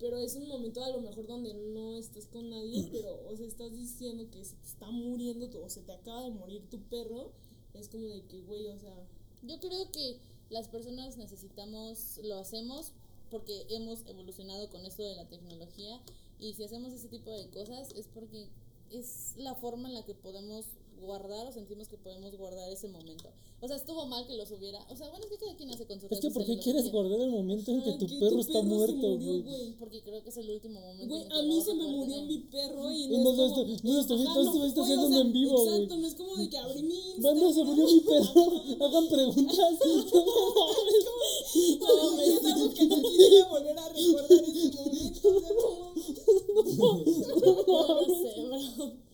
Pero 0.00 0.16
es 0.18 0.34
un 0.34 0.48
momento 0.48 0.82
a 0.82 0.88
lo 0.90 1.00
mejor 1.00 1.26
donde 1.26 1.54
no 1.54 1.94
estás 1.96 2.26
con 2.26 2.50
nadie, 2.50 2.88
pero, 2.92 3.28
o 3.28 3.36
sea, 3.36 3.46
estás 3.46 3.72
diciendo 3.72 4.28
que 4.30 4.44
se 4.44 4.56
te 4.56 4.66
está 4.66 4.90
muriendo 4.90 5.48
tu- 5.50 5.60
o 5.62 5.68
se 5.68 5.82
te 5.82 5.92
acaba 5.92 6.22
de 6.22 6.30
morir 6.30 6.68
tu 6.70 6.80
perro. 6.88 7.30
Es 7.74 7.88
como 7.88 8.06
de 8.06 8.22
que, 8.26 8.40
güey, 8.42 8.66
o 8.68 8.78
sea, 8.78 8.94
Yo 9.42 9.58
creo 9.60 9.90
que 9.92 10.18
las 10.50 10.66
personas 10.68 11.16
necesitamos, 11.16 12.18
lo 12.24 12.34
hacemos 12.38 12.92
porque 13.30 13.64
hemos 13.70 14.04
evolucionado 14.06 14.68
con 14.70 14.84
esto 14.84 15.02
de 15.04 15.14
la 15.14 15.28
tecnología 15.28 16.00
y 16.40 16.52
si 16.54 16.64
hacemos 16.64 16.92
ese 16.92 17.08
tipo 17.08 17.30
de 17.30 17.48
cosas 17.50 17.92
es 17.94 18.08
porque 18.08 18.48
es 18.90 19.34
la 19.36 19.54
forma 19.54 19.88
en 19.88 19.94
la 19.94 20.04
que 20.04 20.14
podemos 20.14 20.66
guardar 21.00 21.46
o 21.46 21.52
sentimos 21.52 21.88
que 21.88 21.96
podemos 21.96 22.36
guardar 22.36 22.70
ese 22.70 22.88
momento. 22.88 23.28
O 23.62 23.68
sea, 23.68 23.76
estuvo 23.76 24.06
mal 24.06 24.26
que 24.26 24.36
lo 24.36 24.46
subiera. 24.46 24.78
O 24.88 24.96
sea, 24.96 25.08
bueno, 25.10 25.24
es 25.24 25.30
que 25.30 25.36
cada 25.38 25.54
quien 25.56 25.70
hace 25.70 25.86
con 25.86 25.98
Es 25.98 26.20
que 26.20 26.30
¿por 26.30 26.44
qué 26.46 26.58
quieres 26.58 26.82
quiere. 26.84 26.90
guardar 26.90 27.20
el 27.20 27.30
momento 27.30 27.70
en 27.72 27.82
que 27.82 27.90
ah, 27.90 27.98
tu 27.98 28.06
que 28.06 28.16
perro 28.18 28.40
está 28.40 28.62
muerto, 28.62 29.18
güey? 29.18 29.74
Porque 29.78 30.00
creo 30.02 30.22
que 30.22 30.30
es 30.30 30.36
el 30.38 30.50
último 30.50 30.80
momento. 30.80 31.14
Güey, 31.14 31.26
a 31.30 31.42
mí 31.42 31.60
se 31.60 31.74
me 31.74 31.84
murió 31.84 32.14
tener. 32.16 32.26
mi 32.26 32.38
perro 32.38 32.90
y 32.90 33.08
no, 33.08 33.18
no 33.18 33.36
como, 33.36 33.66
no 33.82 33.98
eh, 33.98 34.00
estuviste- 34.00 34.30
ajá, 34.30 34.34
no 34.34 34.42
estuviste 34.46 34.80
güey, 34.80 34.92
haciendo 34.92 35.02
o 35.02 35.06
un 35.08 35.12
sea, 35.12 35.20
en 35.20 35.32
vivo, 35.32 35.56
güey. 35.64 35.74
Exacto, 35.74 35.96
no 35.96 36.06
es 36.06 36.14
como 36.14 36.36
de 36.36 36.48
que 36.48 36.58
abrí 36.58 36.82
mi 36.82 36.94
Instagram. 36.94 37.20
¿Cuándo 37.22 37.52
se 37.52 37.64
murió 37.64 37.84
mi 37.86 38.00
perro? 38.00 38.86
Hagan 38.86 39.08
preguntas. 39.08 39.58
No, 41.80 42.20
es 42.20 42.44
algo 42.44 42.74
que 42.74 42.86
no 42.86 42.96
quisiera 43.02 43.48
volver 43.48 43.78
a 43.78 43.88
recordar 43.88 44.32
ese 44.32 44.70
momento. 44.70 45.30
no. 46.78 47.04
No, 47.66 48.00
no 48.00 48.04
sé, 48.22 48.30
bro. 48.42 49.09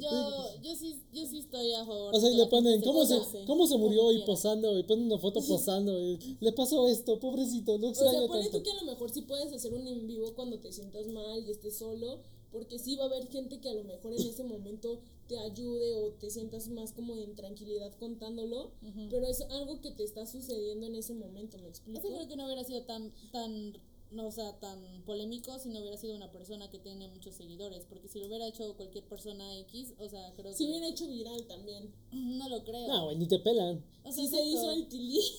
Yo, 0.00 0.62
yo 0.62 0.76
sí, 0.76 1.02
yo 1.12 1.26
sí 1.26 1.38
estoy 1.38 1.72
a 1.72 1.84
favor. 1.84 2.14
O 2.14 2.20
sea, 2.20 2.30
y 2.30 2.36
le 2.36 2.46
ponen, 2.46 2.80
¿cómo 2.82 3.04
se, 3.04 3.18
¿cómo 3.46 3.66
se 3.66 3.76
murió 3.76 4.08
quiera. 4.08 4.26
posando? 4.26 4.78
Y 4.78 4.82
ponen 4.82 5.06
una 5.06 5.18
foto 5.18 5.40
posando. 5.48 5.98
y, 6.00 6.36
Le 6.40 6.52
pasó 6.52 6.88
esto, 6.88 7.18
pobrecito, 7.20 7.78
no 7.78 7.86
O 7.86 7.90
extraña 7.90 8.18
sea, 8.18 8.28
tanto. 8.28 8.58
tú 8.58 8.62
que 8.62 8.70
a 8.70 8.82
lo 8.82 8.92
mejor 8.92 9.10
sí 9.10 9.22
puedes 9.22 9.52
hacer 9.52 9.72
un 9.74 9.86
en 9.86 10.06
vivo 10.06 10.32
cuando 10.34 10.58
te 10.58 10.72
sientas 10.72 11.06
mal 11.08 11.44
y 11.46 11.50
estés 11.50 11.76
solo, 11.78 12.20
porque 12.52 12.78
sí 12.78 12.96
va 12.96 13.04
a 13.04 13.06
haber 13.06 13.28
gente 13.28 13.60
que 13.60 13.68
a 13.68 13.74
lo 13.74 13.84
mejor 13.84 14.12
en 14.14 14.26
ese 14.26 14.44
momento 14.44 15.00
te 15.28 15.38
ayude 15.38 15.96
o 15.96 16.12
te 16.12 16.30
sientas 16.30 16.68
más 16.68 16.92
como 16.92 17.16
en 17.16 17.34
tranquilidad 17.34 17.92
contándolo, 17.98 18.70
pero 19.10 19.26
es 19.26 19.40
algo 19.42 19.80
que 19.80 19.90
te 19.90 20.04
está 20.04 20.24
sucediendo 20.24 20.86
en 20.86 20.94
ese 20.94 21.14
momento, 21.14 21.58
¿me 21.58 21.68
explico? 21.68 21.98
Ese 21.98 22.08
creo 22.14 22.28
que 22.28 22.36
no 22.36 22.44
hubiera 22.46 22.62
sido 22.62 22.82
tan, 22.82 23.12
tan, 23.32 23.76
no, 24.10 24.26
o 24.26 24.32
sea, 24.32 24.58
tan 24.58 25.02
polémico 25.04 25.58
si 25.58 25.68
no 25.68 25.80
hubiera 25.80 25.96
sido 25.96 26.14
una 26.14 26.30
persona 26.30 26.70
que 26.70 26.78
tiene 26.78 27.08
muchos 27.08 27.34
seguidores, 27.34 27.84
porque 27.86 28.08
si 28.08 28.20
lo 28.20 28.26
hubiera 28.26 28.46
hecho 28.46 28.76
cualquier 28.76 29.04
persona 29.04 29.56
X, 29.58 29.94
o 29.98 30.08
sea, 30.08 30.32
creo 30.34 30.52
Si 30.52 30.64
que 30.64 30.70
hubiera 30.70 30.88
hecho 30.88 31.06
viral 31.08 31.46
también. 31.46 31.92
no 32.12 32.48
lo 32.48 32.64
creo. 32.64 32.88
No, 32.88 33.04
güey, 33.06 33.16
ni 33.16 33.26
te 33.26 33.38
pelan. 33.38 33.84
o 34.04 34.12
sea, 34.12 34.12
Si 34.12 34.28
se 34.28 34.42
hizo 34.42 34.70
el 34.70 34.88
tilí. 34.88 35.20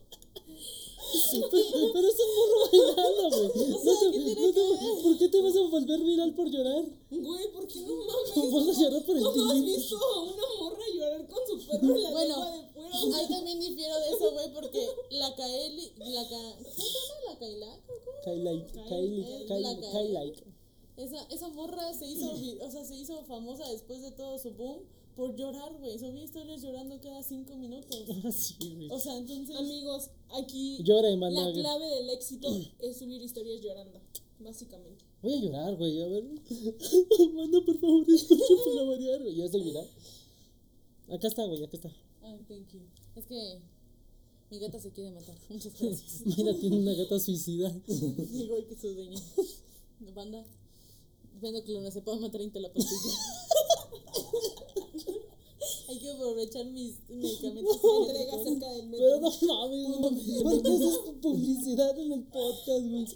Pero 1.94 2.08
es 2.08 2.16
un 2.20 2.36
morro 2.36 2.58
bailando, 2.72 3.30
güey. 3.30 3.70
No 3.70 4.00
te- 4.00 4.12
¿qué 4.12 4.20
tiene 4.20 4.42
no 4.42 4.48
te- 4.48 4.54
que 4.54 4.86
ver? 4.86 5.04
¿Por 5.04 5.18
qué 5.18 5.28
te 5.30 5.42
vas 5.42 5.56
a 5.56 5.62
volver 5.62 6.00
viral 6.02 6.34
por 6.36 6.50
llorar? 6.50 6.84
Güey, 7.10 7.52
¿por 7.54 7.68
qué 7.68 7.80
no 7.82 7.96
mames? 7.96 8.54
Vas 8.54 8.78
a 8.78 8.82
llorar 8.82 9.06
por 9.06 9.18
el 9.18 9.24
¿Cómo 9.24 9.52
has 9.52 9.62
visto 9.64 9.98
a 9.98 10.22
una 10.22 10.44
morra 10.60 10.84
llorar 10.94 11.28
con 11.28 11.40
su 11.48 11.68
perro 11.68 11.96
en 11.96 12.04
la 12.04 12.10
Bueno, 12.12 12.36
lengua 12.36 12.52
de 12.58 12.74
fuera? 12.74 12.90
O 12.90 13.12
sea, 13.12 13.18
Ahí 13.20 13.28
también 13.30 13.60
difiero 13.60 14.00
de 14.00 14.10
eso, 14.10 14.32
güey, 14.32 14.54
porque 14.54 14.88
la 15.12 15.36
Kaeli, 15.36 15.92
la 15.98 16.28
Ka, 16.30 16.56
¿cómo 16.58 16.70
se 16.72 16.82
llama? 16.82 17.34
La 17.34 17.40
Kaila, 17.40 17.80
¿cómo? 17.88 18.00
Kylie, 18.24 18.66
Kylie, 18.88 19.22
Es 19.22 19.46
Kylie, 19.48 19.62
la 19.62 19.92
Kylie. 19.92 20.44
Esa, 20.98 21.24
esa 21.30 21.48
morra 21.50 21.94
se 21.94 22.06
hizo, 22.08 22.30
o 22.30 22.72
sea, 22.72 22.84
se 22.84 22.96
hizo 22.96 23.24
famosa 23.24 23.68
después 23.72 24.02
de 24.02 24.12
todo 24.12 24.38
su 24.38 24.52
boom 24.52 24.80
por 25.20 25.36
llorar, 25.36 25.78
güey. 25.78 26.00
Subí 26.00 26.22
historias 26.22 26.62
llorando 26.62 26.98
cada 27.02 27.22
cinco 27.22 27.54
minutos. 27.58 28.06
Ah, 28.24 28.32
sí, 28.32 28.56
güey. 28.76 28.90
O 28.90 28.98
sea, 28.98 29.18
entonces. 29.18 29.56
Amigos, 29.58 30.10
aquí 30.42 30.82
Llora, 30.82 31.10
la 31.10 31.18
manda. 31.18 31.52
clave 31.52 31.88
del 31.88 32.10
éxito 32.12 32.48
es 32.80 32.98
subir 32.98 33.22
historias 33.22 33.62
llorando, 33.62 34.00
básicamente. 34.40 35.04
Voy 35.22 35.34
a 35.34 35.42
llorar, 35.42 35.76
güey. 35.76 36.02
A 36.02 36.08
ver. 36.08 36.24
Manda, 37.34 37.60
por 37.66 37.78
favor, 37.80 38.10
escucha 38.10 38.54
para 38.66 38.84
variar, 38.84 39.22
güey. 39.22 39.36
Ya 39.36 39.46
estoy 39.46 39.64
viral. 39.64 39.88
Acá 41.12 41.28
está, 41.28 41.46
güey, 41.46 41.64
acá 41.66 41.76
está. 41.76 41.92
Ay, 42.22 42.40
thank 42.48 42.72
you. 42.72 42.80
Es 43.18 43.26
que 43.26 43.60
mi 44.50 44.60
gata 44.60 44.80
se 44.80 44.92
quiere 44.92 45.12
matar. 45.12 45.36
Muchas 45.50 45.74
gracias. 45.78 46.22
Mira, 46.26 46.58
tiene 46.58 46.78
una 46.80 46.94
gata 46.94 47.20
suicida. 47.20 47.76
Igual 47.88 48.66
que 48.68 48.76
su 48.78 48.94
dueña. 48.94 49.22
Banda. 50.16 50.46
Viendo 51.42 51.62
que 51.66 51.78
no 51.78 51.92
se 51.92 52.02
puede 52.02 52.20
matar 52.22 52.40
en 52.42 52.52
la 52.62 52.72
pastilla. 52.72 53.18
Hay 55.90 55.98
que 56.00 56.12
aprovechar 56.12 56.66
mis 56.68 56.96
medicamentos. 57.10 57.76
Entrega 57.76 58.38
psiquiátricos. 58.38 58.44
cerca 58.44 58.74
del 58.74 58.88
metro. 58.90 59.06
Pero 59.08 59.20
no 59.20 59.30
mames, 59.70 60.44
¿por 60.44 60.62
qué 60.62 60.70
haces 60.70 61.00
publicidad 61.22 62.00
en 62.00 62.12
el 62.12 62.24
podcast, 62.26 62.88
güey? 62.88 63.06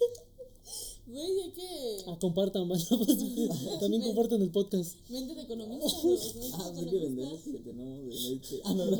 Güey, 1.05 1.41
hay 1.41 1.51
que. 1.51 1.97
Ah, 2.07 2.17
compartan, 2.19 2.65
pues, 2.65 2.87
También 3.79 4.01
compartan 4.03 4.41
el 4.41 4.49
podcast. 4.51 4.95
Mente 5.09 5.35
de 5.35 5.41
economista. 5.41 5.85
Mente 5.85 6.49
Ah, 6.53 6.71
pues 6.71 6.77
hay 6.77 6.85
que 6.89 6.97
vender 6.97 7.33
eso 7.33 7.51
que 7.51 7.59
tenemos 7.59 7.99
de 7.99 8.29
Nike. 8.29 8.61
Ah, 8.63 8.73
no, 8.73 8.85
no. 8.85 8.95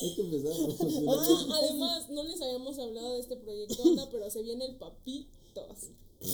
Hay 0.00 0.14
que 0.14 0.20
empezar 0.22 0.52
a 0.52 0.56
promocionar. 0.56 1.16
Ah, 1.18 1.58
además, 1.62 2.10
no 2.10 2.24
les 2.24 2.40
habíamos 2.40 2.78
hablado 2.78 3.12
de 3.12 3.20
este 3.20 3.36
proyecto, 3.36 3.82
anda, 3.84 4.08
pero 4.10 4.30
se 4.30 4.42
viene 4.42 4.64
el 4.64 4.76
papitos. 4.76 5.90
El 6.20 6.28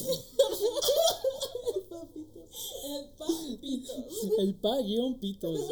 papitos. 3.18 4.04
El 4.38 4.54
pa 4.54 4.80
guion 4.82 5.18
pitos. 5.18 5.60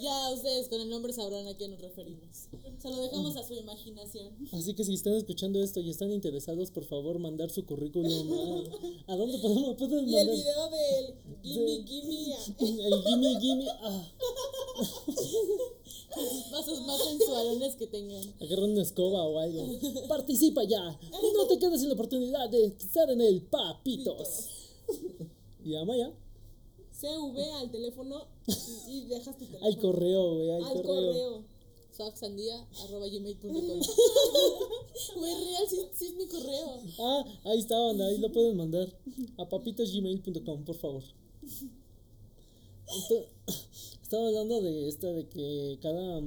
Ya 0.00 0.30
ustedes 0.32 0.68
con 0.68 0.80
el 0.80 0.88
nombre 0.88 1.12
sabrán 1.12 1.46
a 1.46 1.54
qué 1.56 1.68
nos 1.68 1.78
referimos. 1.80 2.48
Se 2.80 2.88
lo 2.90 2.96
dejamos 3.02 3.36
a 3.36 3.46
su 3.46 3.52
imaginación. 3.54 4.32
Así 4.52 4.74
que 4.74 4.84
si 4.84 4.94
están 4.94 5.12
escuchando 5.14 5.62
esto 5.62 5.80
y 5.80 5.90
están 5.90 6.10
interesados, 6.10 6.70
por 6.70 6.84
favor, 6.84 7.18
mandar 7.18 7.50
su 7.50 7.64
currículum. 7.66 8.64
¿A, 9.06 9.12
¿a 9.12 9.16
dónde 9.16 9.38
podemos 9.38 9.76
pueden 9.76 10.08
Y 10.08 10.16
el 10.16 10.26
mandar? 10.28 10.44
video 10.44 10.70
del 10.70 11.14
Gimme 11.42 11.84
Gimme. 11.86 12.36
El 12.86 13.02
gimme 13.02 13.40
gimme. 13.40 13.66
Ah, 13.82 14.08
sensualones 17.52 17.76
que 17.76 17.86
tengan. 17.86 18.34
agarra 18.40 18.64
una 18.64 18.82
escoba 18.82 19.24
o 19.24 19.38
algo. 19.38 19.66
Participa 20.08 20.64
ya. 20.64 20.82
No 20.82 21.46
te 21.46 21.58
quedes 21.58 21.80
sin 21.80 21.88
la 21.88 21.94
oportunidad 21.94 22.48
de 22.50 22.66
estar 22.66 23.10
en 23.10 23.20
el 23.20 23.42
papitos. 23.42 24.48
Llama 25.64 25.96
ya. 25.96 26.12
CV 26.92 27.52
al 27.54 27.70
teléfono 27.70 28.26
y, 28.46 28.98
y 28.98 29.06
dejas 29.06 29.36
tu 29.36 29.44
teléfono. 29.46 29.66
Al 29.66 29.78
correo, 29.78 30.34
güey. 30.34 30.50
Al, 30.50 30.64
Al 30.64 30.72
correo. 30.72 31.12
correo. 31.12 31.44
gmail.com 33.10 33.52
Güey, 35.16 35.34
real, 35.44 35.66
sí, 35.68 35.76
sí 35.94 36.06
es 36.06 36.14
mi 36.14 36.26
correo. 36.26 36.80
Ah, 37.00 37.24
ahí 37.44 37.58
está, 37.58 37.78
banda. 37.78 38.06
Ahí 38.06 38.18
lo 38.18 38.30
pueden 38.32 38.56
mandar. 38.56 38.88
A 39.38 39.48
papitosgmail.com, 39.48 40.64
por 40.64 40.76
favor. 40.76 41.02
Estaba 44.02 44.26
hablando 44.28 44.60
de 44.60 44.88
esta, 44.88 45.06
de 45.08 45.26
que 45.28 45.78
cada. 45.80 46.20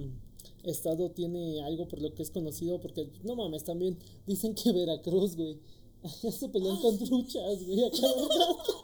Estado 0.72 1.12
tiene 1.12 1.62
algo 1.64 1.88
por 1.88 2.02
lo 2.02 2.14
que 2.14 2.24
es 2.24 2.30
conocido, 2.32 2.80
porque 2.80 3.10
no 3.24 3.36
mames, 3.36 3.64
también 3.64 3.98
dicen 4.26 4.56
que 4.56 4.72
Veracruz, 4.72 5.36
güey, 5.36 5.60
allá 6.04 6.32
se 6.32 6.50
pelean 6.50 6.78
con 6.78 6.98
truchas, 6.98 7.66
güey, 7.66 7.84
a 7.84 7.92
cada 7.92 8.28
rato. 8.28 8.84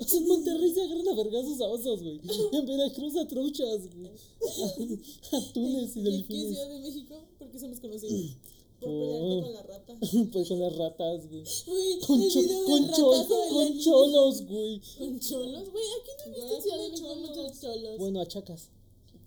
O 0.00 0.04
sea, 0.04 0.18
en 0.18 0.28
Monterrey 0.28 0.72
se 0.72 0.82
agarran 0.82 1.08
a 1.08 1.14
vergazos 1.14 1.60
a 1.60 1.68
osos, 1.68 2.02
güey. 2.02 2.20
En 2.52 2.66
Veracruz 2.66 3.16
a 3.16 3.26
truchas, 3.26 3.88
güey. 3.94 4.06
A, 4.06 5.36
a 5.36 5.38
atunes 5.38 5.96
y 5.96 6.00
¿Y 6.00 6.02
aquí 6.02 6.04
en 6.04 6.04
delfines. 6.04 6.54
Ciudad 6.54 6.70
de 6.70 6.80
México? 6.80 7.14
¿Por 7.38 7.50
qué 7.50 7.58
somos 7.58 7.80
conocidos? 7.80 8.36
Por 8.80 8.90
pelearte 8.90 9.42
con 9.42 9.52
la 9.54 9.62
rata. 9.62 9.94
Pues 10.32 10.48
con 10.48 10.60
las 10.60 10.76
ratas, 10.76 11.28
güey. 11.28 11.42
Güey, 11.66 12.00
Con, 12.06 12.22
el 12.22 12.30
cho- 12.30 12.40
video 12.42 12.64
con, 12.64 12.82
del 12.82 12.94
cho- 12.94 13.12
ratazo 13.12 13.42
de 13.42 13.48
con 13.50 13.78
cholos, 13.80 14.46
güey. 14.46 14.80
Con 14.98 15.20
cholos, 15.20 15.70
güey, 15.72 15.84
aquí 16.00 16.10
no 16.18 16.24
he 16.24 16.30
visto 16.30 16.46
Güey, 16.46 16.56
en 16.56 16.62
Ciudad 16.62 16.78
de 16.78 16.88
México 16.90 17.14
muchos 17.16 17.60
cholos. 17.60 17.98
Bueno, 17.98 18.20
a 18.20 18.26
chacas. 18.26 18.70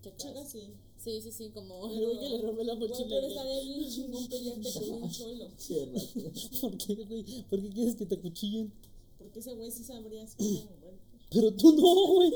Chacas. 0.02 0.16
Chaca 0.22 0.44
sí. 0.46 0.62
Sí, 0.98 1.20
sí, 1.20 1.32
sí, 1.32 1.50
como 1.50 1.88
el 1.90 1.98
Pero- 1.98 2.06
güey 2.14 2.18
que 2.20 2.28
le 2.28 2.38
robé 2.42 2.64
la 2.64 2.74
Güey, 2.74 2.88
mochila. 2.88 3.08
pero 3.08 3.20
que- 3.20 3.28
estaría 3.28 3.60
bien 3.62 3.90
chingón 3.90 4.26
pelearte 4.28 4.72
con 4.72 5.02
un 5.02 5.10
cholo. 5.12 5.44
Rato. 5.48 6.30
¿Por 6.60 6.78
qué, 6.78 6.94
güey? 6.94 7.42
¿Por 7.50 7.60
qué 7.62 7.68
quieres 7.70 7.96
que 7.96 8.06
te 8.06 8.14
acuchillen? 8.14 8.72
Porque 9.18 9.38
ese 9.40 9.54
güey 9.54 9.70
sí 9.70 9.84
sabría 9.84 10.22
así 10.24 10.36
como, 10.36 10.48
bueno. 10.50 10.81
Pero 11.34 11.52
tú 11.54 11.72
no, 11.72 12.06
güey. 12.14 12.30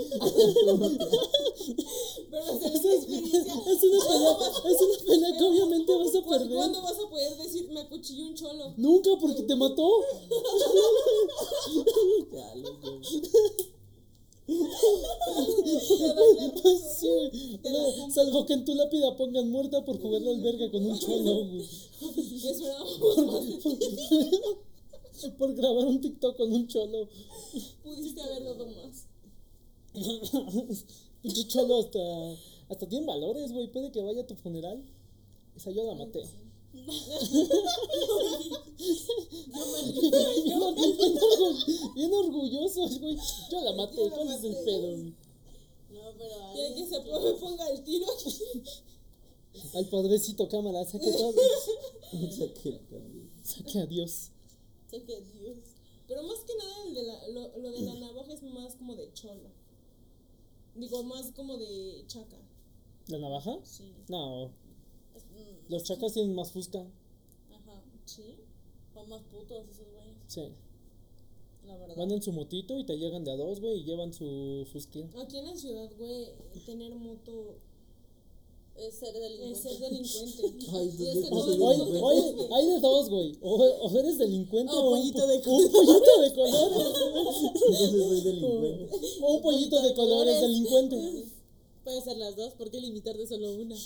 Pero 2.30 2.44
Es, 2.44 2.84
experiencia. 2.84 3.54
es 3.66 3.82
una 3.82 4.04
pelea, 4.06 4.36
es 4.64 4.80
una 4.80 4.98
pelea 5.06 5.36
que 5.38 5.44
obviamente 5.44 5.94
vas 5.96 6.14
a 6.14 6.22
¿cu- 6.22 6.30
perder. 6.30 6.54
¿Cuándo 6.56 6.82
vas 6.82 6.98
a 6.98 7.08
poder 7.10 7.36
decir 7.36 7.68
me 7.70 7.80
acuchilló 7.80 8.24
un 8.26 8.34
cholo? 8.34 8.72
Nunca 8.76 9.10
porque 9.20 9.42
te 9.42 9.56
mató. 9.56 10.00
La. 12.32 12.54
Sí, 16.98 17.58
la 17.62 18.10
salvo 18.14 18.46
que 18.46 18.52
en 18.54 18.64
tu 18.64 18.74
lápida 18.74 19.14
pongan 19.16 19.50
muerta 19.50 19.84
por 19.84 20.00
jugar 20.00 20.22
al 20.22 20.40
verga 20.40 20.70
con 20.70 20.86
un 20.86 20.98
cholo, 20.98 21.44
güey. 21.46 21.66
Por 25.38 25.54
grabar 25.54 25.86
un 25.86 26.00
TikTok 26.00 26.36
con 26.36 26.52
un 26.52 26.66
cholo. 26.68 27.08
Pudiste 27.82 28.20
haber 28.22 28.44
dado 28.44 28.66
más. 28.66 29.06
Pinche 31.22 31.46
cholo 31.48 31.80
hasta, 31.80 31.98
hasta 32.68 32.86
tiene 32.88 33.06
valores, 33.06 33.52
güey. 33.52 33.68
Puede 33.72 33.90
que 33.90 34.02
vaya 34.02 34.22
a 34.22 34.26
tu 34.26 34.34
funeral. 34.36 34.84
Esa 35.56 35.70
yo 35.76 35.84
la 35.84 35.94
maté. 35.94 36.22
Bien, 40.44 40.60
orgu- 40.60 41.94
bien 41.94 42.12
orgullosos, 42.12 42.98
güey. 43.00 43.16
Yo 43.50 43.60
la 43.62 43.72
maté. 43.72 43.96
Yo 43.96 44.04
la 44.08 44.16
¿Cuál 44.16 44.28
es 44.32 44.44
el 44.44 44.56
pedo? 44.64 44.80
güey? 44.82 45.14
No, 45.90 46.00
pero 46.18 46.34
Y 46.54 46.60
hay 46.60 46.72
ahí 46.72 46.74
que 46.74 46.86
se 46.86 47.00
po- 47.00 47.36
ponga 47.40 47.68
el 47.70 47.82
tiro. 47.84 48.06
Al 49.74 49.86
padrecito 49.88 50.48
cámara, 50.48 50.84
saque 50.84 51.10
todo. 51.10 51.32
Saque 53.42 53.78
a 53.80 53.86
Dios. 53.86 54.30
Pero 54.90 56.22
más 56.22 56.38
que 56.40 56.52
nada 56.56 56.84
el 56.86 56.94
de 56.94 57.02
la, 57.02 57.28
lo, 57.28 57.58
lo 57.58 57.72
de 57.72 57.80
la 57.80 57.94
navaja 57.94 58.32
es 58.32 58.42
más 58.42 58.76
como 58.76 58.94
de 58.94 59.12
cholo. 59.12 59.50
Digo, 60.74 61.02
más 61.02 61.32
como 61.32 61.56
de 61.56 62.04
chaca. 62.06 62.36
¿La 63.08 63.18
navaja? 63.18 63.58
Sí. 63.64 63.92
No. 64.08 64.46
Mm, 64.48 65.70
Los 65.72 65.84
chacas 65.84 66.12
tienen 66.12 66.34
más 66.34 66.52
fusca. 66.52 66.80
Ajá. 67.50 67.82
Sí. 68.04 68.36
Son 68.94 69.08
más 69.08 69.22
putos 69.24 69.66
esos 69.68 69.86
güeyes, 69.92 70.16
Sí. 70.28 70.52
la 71.66 71.76
verdad. 71.76 71.96
Van 71.96 72.10
en 72.10 72.22
su 72.22 72.32
motito 72.32 72.78
y 72.78 72.84
te 72.84 72.96
llegan 72.96 73.24
de 73.24 73.32
a 73.32 73.36
dos, 73.36 73.60
güey, 73.60 73.80
y 73.80 73.84
llevan 73.84 74.12
su 74.12 74.66
fusquín. 74.72 75.10
Aquí 75.18 75.38
en 75.38 75.46
la 75.46 75.56
ciudad, 75.56 75.90
güey, 75.98 76.28
tener 76.64 76.94
moto 76.94 77.58
Es 78.78 78.94
ser 78.94 79.08
es 79.16 79.20
delincuente. 79.22 79.56
ser 79.56 79.78
delincuente. 79.78 80.42
Ay, 80.72 80.94
Y 80.98 81.06
es 81.06 82.52
hay 82.52 82.66
de 82.66 82.80
dos, 82.80 83.08
güey. 83.08 83.32
O, 83.40 83.54
o 83.56 83.98
eres 83.98 84.18
delincuente 84.18 84.72
O 84.72 84.76
o, 84.78 84.90
un 84.90 84.98
pollito 84.98 85.20
po- 85.20 85.26
de 85.26 85.42
o 85.46 85.56
un 85.56 85.70
pollito 85.72 86.20
de 86.20 86.32
colores. 86.34 86.86
Entonces 87.54 87.90
soy 87.90 88.20
delincuente. 88.20 88.88
O 89.22 89.34
un 89.34 89.42
pollito 89.42 89.82
de 89.82 89.94
colores 89.94 90.40
delincuente. 90.40 91.24
Puede 91.84 92.02
ser 92.02 92.16
las 92.18 92.34
dos, 92.34 92.52
¿por 92.54 92.68
qué 92.68 92.80
limitarte 92.80 93.26
solo 93.28 93.54
una? 93.54 93.76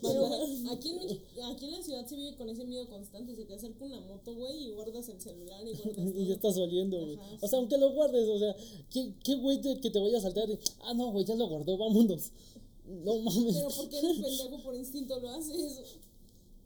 Pero, 0.00 0.22
Manda- 0.28 0.38
güey, 0.38 0.68
aquí 0.70 0.90
en, 0.90 0.96
México- 0.96 1.22
aquí 1.44 1.64
en 1.64 1.70
la 1.72 1.82
ciudad 1.82 2.06
se 2.06 2.14
vive 2.14 2.36
con 2.36 2.48
ese 2.48 2.64
miedo 2.64 2.88
constante. 2.88 3.34
Se 3.34 3.44
te 3.44 3.54
acerca 3.54 3.84
una 3.84 4.00
moto, 4.02 4.32
güey, 4.36 4.68
y 4.68 4.70
guardas 4.70 5.08
el 5.08 5.20
celular 5.20 5.60
y 5.66 5.72
guardas 5.74 6.14
Y 6.16 6.26
ya 6.26 6.34
estás 6.34 6.56
oliendo, 6.56 7.00
güey. 7.04 7.18
O 7.42 7.48
sea, 7.48 7.58
aunque 7.58 7.76
lo 7.76 7.92
guardes, 7.92 8.28
o 8.28 8.38
sea, 8.38 8.54
¿qué, 8.92 9.12
qué 9.24 9.34
güey 9.36 9.60
te- 9.60 9.80
que 9.80 9.90
te 9.90 9.98
vaya 9.98 10.18
a 10.18 10.20
saltar? 10.20 10.48
Ah, 10.82 10.94
no, 10.94 11.10
güey, 11.10 11.24
ya 11.24 11.34
lo 11.34 11.48
guardó, 11.48 11.76
vámonos. 11.76 12.30
No 12.88 13.18
mames. 13.20 13.54
Pero 13.56 13.68
porque 13.76 13.98
eres 13.98 14.16
pendejo, 14.22 14.62
por 14.62 14.74
instinto 14.74 15.20
lo 15.20 15.28
haces. 15.30 15.98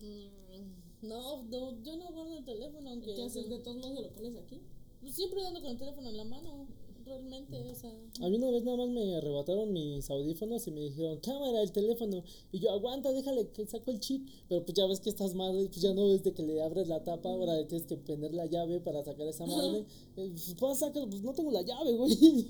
Mm, 0.00 1.06
No, 1.08 1.42
no, 1.44 1.82
yo 1.82 1.96
no 1.96 2.12
guardo 2.12 2.38
el 2.38 2.44
teléfono, 2.44 2.90
aunque. 2.90 3.14
¿Qué 3.14 3.22
haces? 3.24 3.48
De 3.48 3.58
todos 3.58 3.76
modos 3.78 3.96
se 3.96 4.02
lo 4.02 4.10
pones 4.14 4.36
aquí. 4.36 4.60
Pues 5.00 5.14
siempre 5.14 5.44
ando 5.44 5.60
con 5.60 5.70
el 5.72 5.78
teléfono 5.78 6.08
en 6.08 6.16
la 6.16 6.24
mano, 6.24 6.68
realmente, 7.04 7.60
o 7.60 7.74
sea. 7.74 7.90
A 8.20 8.28
mí 8.28 8.36
una 8.36 8.50
vez 8.52 8.62
nada 8.62 8.76
más 8.76 8.88
me 8.90 9.16
arrebataron 9.16 9.72
mis 9.72 10.08
audífonos 10.08 10.64
y 10.68 10.70
me 10.70 10.80
dijeron, 10.82 11.18
cámara, 11.18 11.60
el 11.60 11.72
teléfono. 11.72 12.22
Y 12.52 12.60
yo, 12.60 12.70
aguanta, 12.70 13.10
déjale 13.12 13.48
que 13.50 13.66
saco 13.66 13.90
el 13.90 13.98
chip. 13.98 14.28
Pero 14.48 14.64
pues 14.64 14.76
ya 14.76 14.86
ves 14.86 15.00
que 15.00 15.10
estas 15.10 15.34
madres, 15.34 15.66
pues 15.70 15.80
ya 15.82 15.92
no 15.92 16.06
ves 16.08 16.22
de 16.22 16.32
que 16.32 16.44
le 16.44 16.62
abres 16.62 16.86
la 16.86 17.02
tapa, 17.02 17.30
ahora 17.30 17.56
le 17.56 17.64
tienes 17.64 17.84
que 17.88 17.96
poner 17.96 18.32
la 18.32 18.46
llave 18.46 18.78
para 18.78 19.02
sacar 19.02 19.26
esa 19.26 19.44
madre. 19.46 19.84
Eh, 20.16 20.30
Pues, 20.30 20.54
pues, 20.60 20.78
pues 21.10 21.22
no 21.22 21.32
tengo 21.34 21.50
la 21.50 21.62
llave, 21.62 21.96
güey. 21.96 22.46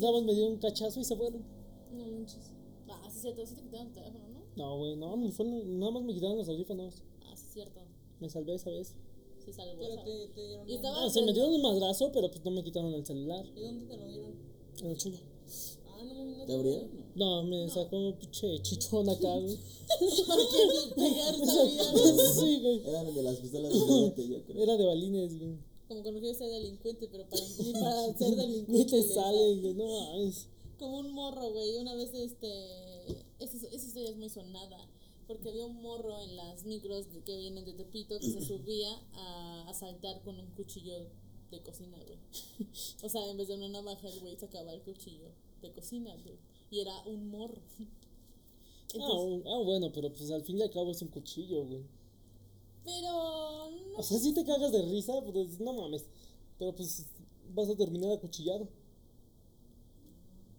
Nada 0.00 0.12
más 0.12 0.22
me 0.22 0.32
dieron 0.34 0.52
un 0.52 0.58
cachazo 0.60 0.98
y 0.98 1.04
se 1.04 1.14
fueron. 1.14 1.42
No 1.92 2.06
manches. 2.06 2.51
Cierto, 3.22 3.46
sí 3.46 3.54
te 3.54 3.62
quitaron 3.62 3.88
tu 3.88 3.94
teléfono, 3.94 4.28
¿no? 4.28 4.40
No, 4.56 4.78
güey, 4.78 4.96
no, 4.96 5.16
mi 5.16 5.30
phone- 5.30 5.64
nada 5.78 5.92
más 5.92 6.02
me 6.02 6.12
quitaron 6.14 6.36
los 6.38 6.48
audífonos. 6.48 7.02
Ah, 7.22 7.34
sí, 7.36 7.44
es 7.46 7.52
cierto. 7.54 7.80
Me 8.20 8.28
salvé 8.28 8.54
esa 8.54 8.70
vez. 8.70 8.94
Se 9.44 9.52
salvó. 9.52 9.74
Pero 9.78 9.94
esa- 9.94 10.04
te, 10.04 10.28
te 10.28 10.46
dieron. 10.46 10.68
Y 10.68 10.72
un- 10.72 10.76
estaba- 10.76 11.04
Ah, 11.04 11.10
se 11.10 11.22
me 11.22 11.32
dieron 11.32 11.54
un 11.54 11.62
madrazo, 11.62 12.10
pero 12.12 12.30
pues 12.30 12.44
no 12.44 12.50
me 12.50 12.62
quitaron 12.62 12.92
el 12.94 13.04
celular. 13.06 13.44
¿Y 13.56 13.60
dónde 13.60 13.86
te 13.86 13.96
lo 13.96 14.06
dieron? 14.08 14.34
En 14.82 14.90
el 14.90 14.98
chulo. 14.98 15.16
Ah, 15.88 16.02
no 16.04 16.14
no 16.24 16.44
¿Te 16.46 16.54
abrieron? 16.54 16.90
No, 17.14 17.42
me 17.44 17.68
sacó 17.68 17.96
un 17.96 18.12
pinche 18.14 18.60
chichón 18.62 19.08
acá, 19.08 19.34
güey. 19.40 19.56
Porque 20.26 20.58
ni 20.72 20.94
pegar 20.94 21.34
sabía. 21.36 21.84
sí, 22.40 22.60
güey. 22.60 22.88
Eran 22.88 23.14
de 23.14 23.22
las 23.22 23.36
pistolas 23.36 23.72
de 23.72 23.78
juguete, 23.78 24.28
yo 24.28 24.42
creo. 24.44 24.62
Era 24.62 24.76
de 24.76 24.86
balines, 24.86 25.38
güey. 25.38 25.56
Como 25.88 26.02
cuando 26.02 26.20
quieres 26.20 26.38
ser 26.38 26.50
delincuente, 26.50 27.08
pero 27.10 27.28
para, 27.28 27.42
ni 27.58 27.72
para 27.72 28.14
ser 28.16 28.36
delincuente. 28.36 28.72
Ni 28.72 28.84
te 28.86 28.96
le 28.96 29.02
salen, 29.02 29.60
güey, 29.60 29.74
no 29.74 29.84
mames. 29.86 30.46
como 30.78 30.98
un 30.98 31.12
morro, 31.12 31.50
güey. 31.52 31.76
Una 31.76 31.94
vez, 31.94 32.14
este. 32.14 32.91
Esa, 33.38 33.56
esa 33.68 33.86
historia 33.86 34.10
es 34.10 34.16
muy 34.16 34.28
sonada. 34.28 34.88
Porque 35.26 35.50
había 35.50 35.66
un 35.66 35.80
morro 35.80 36.20
en 36.20 36.36
las 36.36 36.64
micros 36.64 37.06
que 37.24 37.36
vienen 37.36 37.64
de 37.64 37.72
Tepito 37.72 38.18
que 38.18 38.30
se 38.30 38.40
subía 38.46 38.90
a 39.14 39.68
asaltar 39.68 40.22
con 40.22 40.38
un 40.38 40.50
cuchillo 40.52 40.94
de 41.50 41.60
cocina, 41.62 41.98
güey. 42.06 42.18
O 43.02 43.08
sea, 43.08 43.28
en 43.30 43.36
vez 43.36 43.48
de 43.48 43.54
una 43.54 43.68
navaja, 43.68 44.08
el 44.08 44.20
güey 44.20 44.36
sacaba 44.36 44.72
el 44.72 44.82
cuchillo 44.82 45.28
de 45.62 45.70
cocina, 45.72 46.14
güey. 46.24 46.38
Y 46.70 46.80
era 46.80 47.02
un 47.06 47.28
morro. 47.30 47.62
Ah, 48.94 48.98
Entonces, 48.98 49.46
ah, 49.46 49.58
bueno, 49.64 49.90
pero 49.90 50.12
pues 50.12 50.30
al 50.30 50.42
fin 50.44 50.58
y 50.58 50.62
al 50.62 50.70
cabo 50.70 50.90
es 50.90 51.00
un 51.00 51.08
cuchillo, 51.08 51.64
güey. 51.64 51.82
pero. 52.84 53.70
No, 53.70 53.96
O 53.96 54.02
sea, 54.02 54.18
si 54.18 54.34
te 54.34 54.44
cagas 54.44 54.70
de 54.70 54.82
risa, 54.82 55.14
pues 55.32 55.58
no 55.60 55.72
mames. 55.72 56.04
Pero 56.58 56.74
pues 56.74 57.06
vas 57.54 57.70
a 57.70 57.74
terminar 57.76 58.12
acuchillado. 58.12 58.68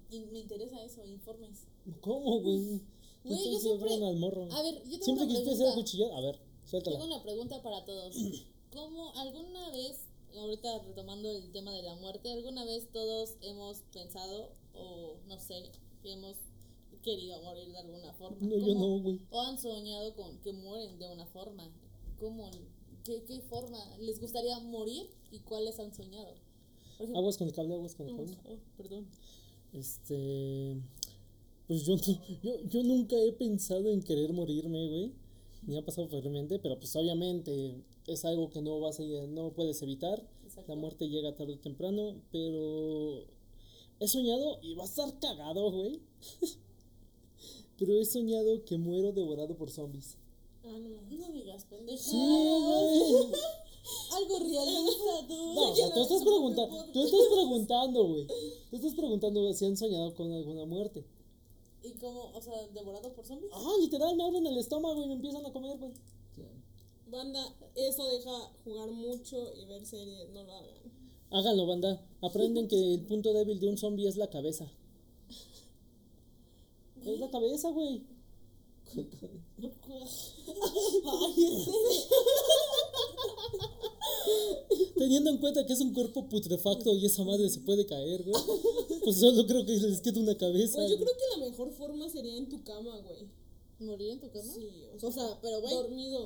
y 0.09 0.19
me 0.31 0.39
interesa 0.39 0.81
eso, 0.83 1.05
informes. 1.05 1.67
¿Cómo, 2.01 2.39
güey? 2.41 2.81
Güey, 3.23 3.51
yo 3.53 3.59
siempre- 3.59 3.93
al 4.05 4.17
morro. 4.17 4.47
A 4.51 4.61
ver, 4.63 4.75
yo 4.83 4.91
tengo 4.91 5.03
Siempre 5.05 5.25
una 5.25 5.33
quisiste 5.39 5.55
ser. 5.97 6.11
A 6.13 6.21
ver, 6.21 6.39
suéltala. 6.65 6.97
Tengo 6.99 7.13
una 7.13 7.23
pregunta 7.23 7.61
para 7.63 7.85
todos. 7.85 8.15
¿Cómo 8.73 9.11
alguna 9.15 9.69
vez, 9.71 10.07
ahorita 10.35 10.79
retomando 10.79 11.29
el 11.31 11.51
tema 11.51 11.71
de 11.71 11.83
la 11.83 11.95
muerte, 11.95 12.31
alguna 12.31 12.65
vez 12.65 12.89
todos 12.91 13.35
hemos 13.41 13.79
pensado 13.93 14.49
o 14.73 15.15
no 15.27 15.39
sé, 15.39 15.71
hemos 16.03 16.37
querido 17.03 17.41
morir 17.43 17.71
de 17.71 17.77
alguna 17.77 18.13
forma? 18.13 18.37
No, 18.41 18.57
yo 18.57 18.73
¿Cómo- 18.73 18.97
no, 18.97 19.03
güey. 19.03 19.19
O 19.29 19.41
han 19.41 19.57
soñado 19.59 20.13
con 20.15 20.37
que 20.39 20.51
mueren 20.53 20.97
de 20.99 21.07
una 21.11 21.25
forma. 21.27 21.69
¿Cómo? 22.19 22.49
¿Qué, 23.05 23.23
qué 23.25 23.41
forma 23.41 23.77
les 23.99 24.19
gustaría 24.19 24.57
morir 24.59 25.09
y 25.31 25.39
cuáles 25.39 25.79
han 25.79 25.93
soñado? 25.93 26.33
Ejemplo, 26.95 27.19
Aguas 27.19 27.37
con 27.37 27.47
el 27.47 27.53
cable, 27.53 27.73
aguas 27.75 27.95
con 27.95 28.07
el 28.09 28.15
cable. 28.15 28.37
oh, 28.45 28.57
perdón. 28.77 29.07
Este. 29.73 30.77
Pues 31.67 31.85
yo, 31.85 31.95
no- 31.95 32.39
yo, 32.41 32.63
yo 32.67 32.83
nunca 32.83 33.15
he 33.17 33.31
pensado 33.33 33.89
en 33.89 34.01
querer 34.03 34.33
morirme, 34.33 34.87
güey. 34.89 35.11
Ni 35.65 35.77
ha 35.77 35.85
pasado 35.85 36.09
por 36.09 36.23
mi 36.23 36.29
mente, 36.29 36.59
pero 36.59 36.77
pues 36.77 36.93
obviamente 36.95 37.81
es 38.07 38.25
algo 38.25 38.49
que 38.49 38.61
no 38.61 38.79
vas 38.81 38.99
a 38.99 39.03
no 39.03 39.51
puedes 39.53 39.81
evitar. 39.81 40.21
Exacto. 40.43 40.73
La 40.73 40.79
muerte 40.79 41.07
llega 41.07 41.35
tarde 41.35 41.53
o 41.53 41.59
temprano, 41.59 42.15
pero 42.31 43.23
he 43.99 44.07
soñado 44.07 44.59
y 44.61 44.73
va 44.75 44.83
a 44.83 44.87
estar 44.87 45.17
cagado, 45.19 45.71
güey. 45.71 46.01
pero 47.79 47.99
he 47.99 48.05
soñado 48.05 48.63
que 48.65 48.77
muero 48.77 49.13
devorado 49.13 49.55
por 49.55 49.71
zombies. 49.71 50.17
Ah, 50.65 50.77
no. 50.79 51.17
No 51.17 51.31
digas 51.31 51.65
pendeja. 51.65 52.01
Sí, 52.03 52.17
güey. 52.17 53.31
Algo 54.11 54.39
realista, 54.39 55.27
tú. 55.27 55.53
No, 55.53 55.71
o 55.71 55.75
sea, 55.75 55.93
tú 55.93 56.01
estás 56.03 56.23
preguntando, 56.23 56.85
tú 56.93 57.03
estás 57.03 57.21
preguntando, 57.33 58.03
güey. 58.07 58.27
Tú 58.69 58.75
estás 58.77 58.93
preguntando 58.93 59.53
si 59.53 59.65
han 59.65 59.75
soñado 59.75 60.13
con 60.13 60.31
alguna 60.31 60.65
muerte. 60.65 61.03
¿Y 61.83 61.91
cómo? 61.95 62.31
O 62.33 62.41
sea, 62.41 62.67
devorado 62.69 63.13
por 63.13 63.25
zombies. 63.25 63.51
Ah, 63.53 63.75
literal, 63.79 64.15
me 64.15 64.23
abren 64.23 64.47
el 64.47 64.57
estómago 64.57 65.03
y 65.03 65.07
me 65.07 65.13
empiezan 65.15 65.45
a 65.45 65.51
comer, 65.51 65.77
güey. 65.77 65.91
Banda, 67.07 67.53
eso 67.75 68.07
deja 68.09 68.51
jugar 68.63 68.89
mucho 68.89 69.53
y 69.55 69.65
ver 69.65 69.85
series, 69.85 70.29
no 70.29 70.43
lo 70.43 70.53
hagan. 70.53 70.73
Háganlo, 71.29 71.67
banda. 71.67 72.01
Aprenden 72.21 72.67
que 72.67 72.93
el 72.93 73.01
punto 73.01 73.33
débil 73.33 73.59
de 73.59 73.67
un 73.67 73.77
zombie 73.77 74.07
es 74.07 74.17
la 74.17 74.29
cabeza. 74.29 74.65
Es 77.05 77.19
la 77.19 77.29
cabeza, 77.29 77.69
güey. 77.69 78.01
Teniendo 84.95 85.31
en 85.31 85.37
cuenta 85.37 85.65
que 85.65 85.73
es 85.73 85.81
un 85.81 85.93
cuerpo 85.93 86.29
putrefacto 86.29 86.95
y 86.95 87.05
esa 87.05 87.25
madre 87.25 87.49
se 87.49 87.59
puede 87.59 87.85
caer, 87.85 88.23
güey. 88.23 88.35
Pues 89.03 89.17
solo 89.17 89.45
creo 89.45 89.65
que 89.65 89.73
les 89.73 90.01
queda 90.01 90.19
una 90.19 90.35
cabeza. 90.37 90.77
Pues 90.77 90.89
yo 90.91 90.97
creo 90.97 91.13
que 91.13 91.39
la 91.39 91.45
mejor 91.49 91.71
forma 91.71 92.09
sería 92.09 92.37
en 92.37 92.49
tu 92.49 92.63
cama, 92.63 92.97
güey. 92.99 93.27
¿Morir 93.79 94.11
en 94.11 94.19
tu 94.21 94.29
cama? 94.31 94.53
Sí, 94.53 94.67
O 95.01 95.11
sea, 95.11 95.37
pero 95.41 95.59
güey. 95.61 95.73
Dormido. 95.73 96.19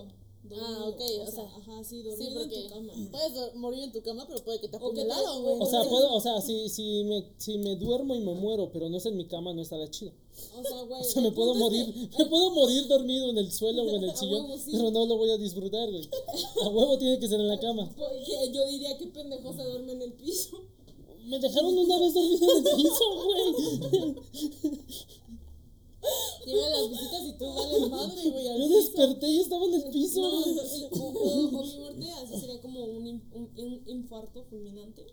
dormido. 0.43 0.65
Ah, 0.65 0.85
ok, 0.87 1.01
o 1.27 1.31
sea, 1.31 1.43
Ajá, 1.43 1.83
sí, 1.83 2.01
Sí, 2.01 2.03
dormido 2.03 2.39
porque 2.39 2.55
en 2.55 2.63
tu 2.67 2.69
cama. 2.73 2.93
puedes 3.11 3.55
morir 3.55 3.83
en 3.83 3.91
tu 3.91 4.01
cama, 4.01 4.25
pero 4.27 4.43
puede 4.45 4.59
que 4.61 4.67
te 4.69 4.77
apuñalaron, 4.77 5.43
güey. 5.43 5.55
O 5.59 5.65
sea, 5.65 5.83
puedo, 5.83 6.13
o 6.13 6.21
sea, 6.21 6.39
si, 6.41 6.69
si, 6.69 7.03
me, 7.03 7.25
si 7.37 7.57
me 7.57 7.75
duermo 7.75 8.15
y 8.15 8.19
me 8.19 8.33
muero, 8.33 8.69
pero 8.71 8.87
no 8.89 8.97
es 8.97 9.05
en 9.07 9.17
mi 9.17 9.25
cama, 9.25 9.53
no 9.53 9.61
estará 9.61 9.89
chido. 9.89 10.11
O 10.57 10.63
sea, 10.63 10.81
güey. 10.83 11.01
O 11.01 11.03
sea, 11.03 11.21
me 11.21 11.31
puedo 11.31 11.53
morir, 11.55 11.93
me 12.17 12.25
puedo 12.27 12.51
morir 12.51 12.87
dormido 12.87 13.29
en 13.31 13.37
el 13.39 13.51
suelo 13.51 13.83
o 13.83 13.89
en 13.89 14.03
el 14.03 14.15
sillón, 14.15 14.43
huevo, 14.45 14.57
sí. 14.57 14.71
pero 14.71 14.91
no 14.91 15.05
lo 15.05 15.17
voy 15.17 15.31
a 15.31 15.37
disfrutar, 15.37 15.89
güey. 15.91 16.07
A 16.63 16.69
huevo 16.69 16.97
tiene 16.97 17.19
que 17.19 17.27
ser 17.27 17.39
en 17.41 17.47
la 17.47 17.59
cama. 17.59 17.89
Porque 17.97 18.51
yo 18.53 18.67
diría 18.67 18.97
que 18.97 19.07
pendejo 19.07 19.51
se 19.53 19.63
duerme 19.63 19.93
en 19.93 20.01
el 20.03 20.13
piso. 20.13 20.61
Me 21.27 21.39
dejaron 21.39 21.77
una 21.77 21.99
vez 21.99 22.13
dormido 22.13 22.57
en 22.57 22.67
el 22.67 22.75
piso, 22.75 23.05
güey. 23.23 24.15
Llegan 26.45 26.71
las 26.71 26.89
visitas 26.89 27.21
y 27.25 27.33
tú 27.33 27.45
vales 27.53 27.89
madre, 27.89 28.29
güey. 28.31 28.45
Yo 28.45 28.69
desperté 28.69 29.27
y 29.27 29.39
estaba 29.41 29.65
en 29.65 29.73
el 29.73 29.83
piso, 29.91 30.21
No, 30.21 30.29
o, 30.29 31.09
o- 31.11 31.59
o 31.59 31.63
mi 31.65 31.77
muerte 31.79 32.11
así 32.11 32.39
sería 32.39 32.61
como 32.61 32.83
un, 32.85 33.05
un, 33.33 33.49
un 33.57 33.83
infarto 33.87 34.43
fulminante 34.45 35.05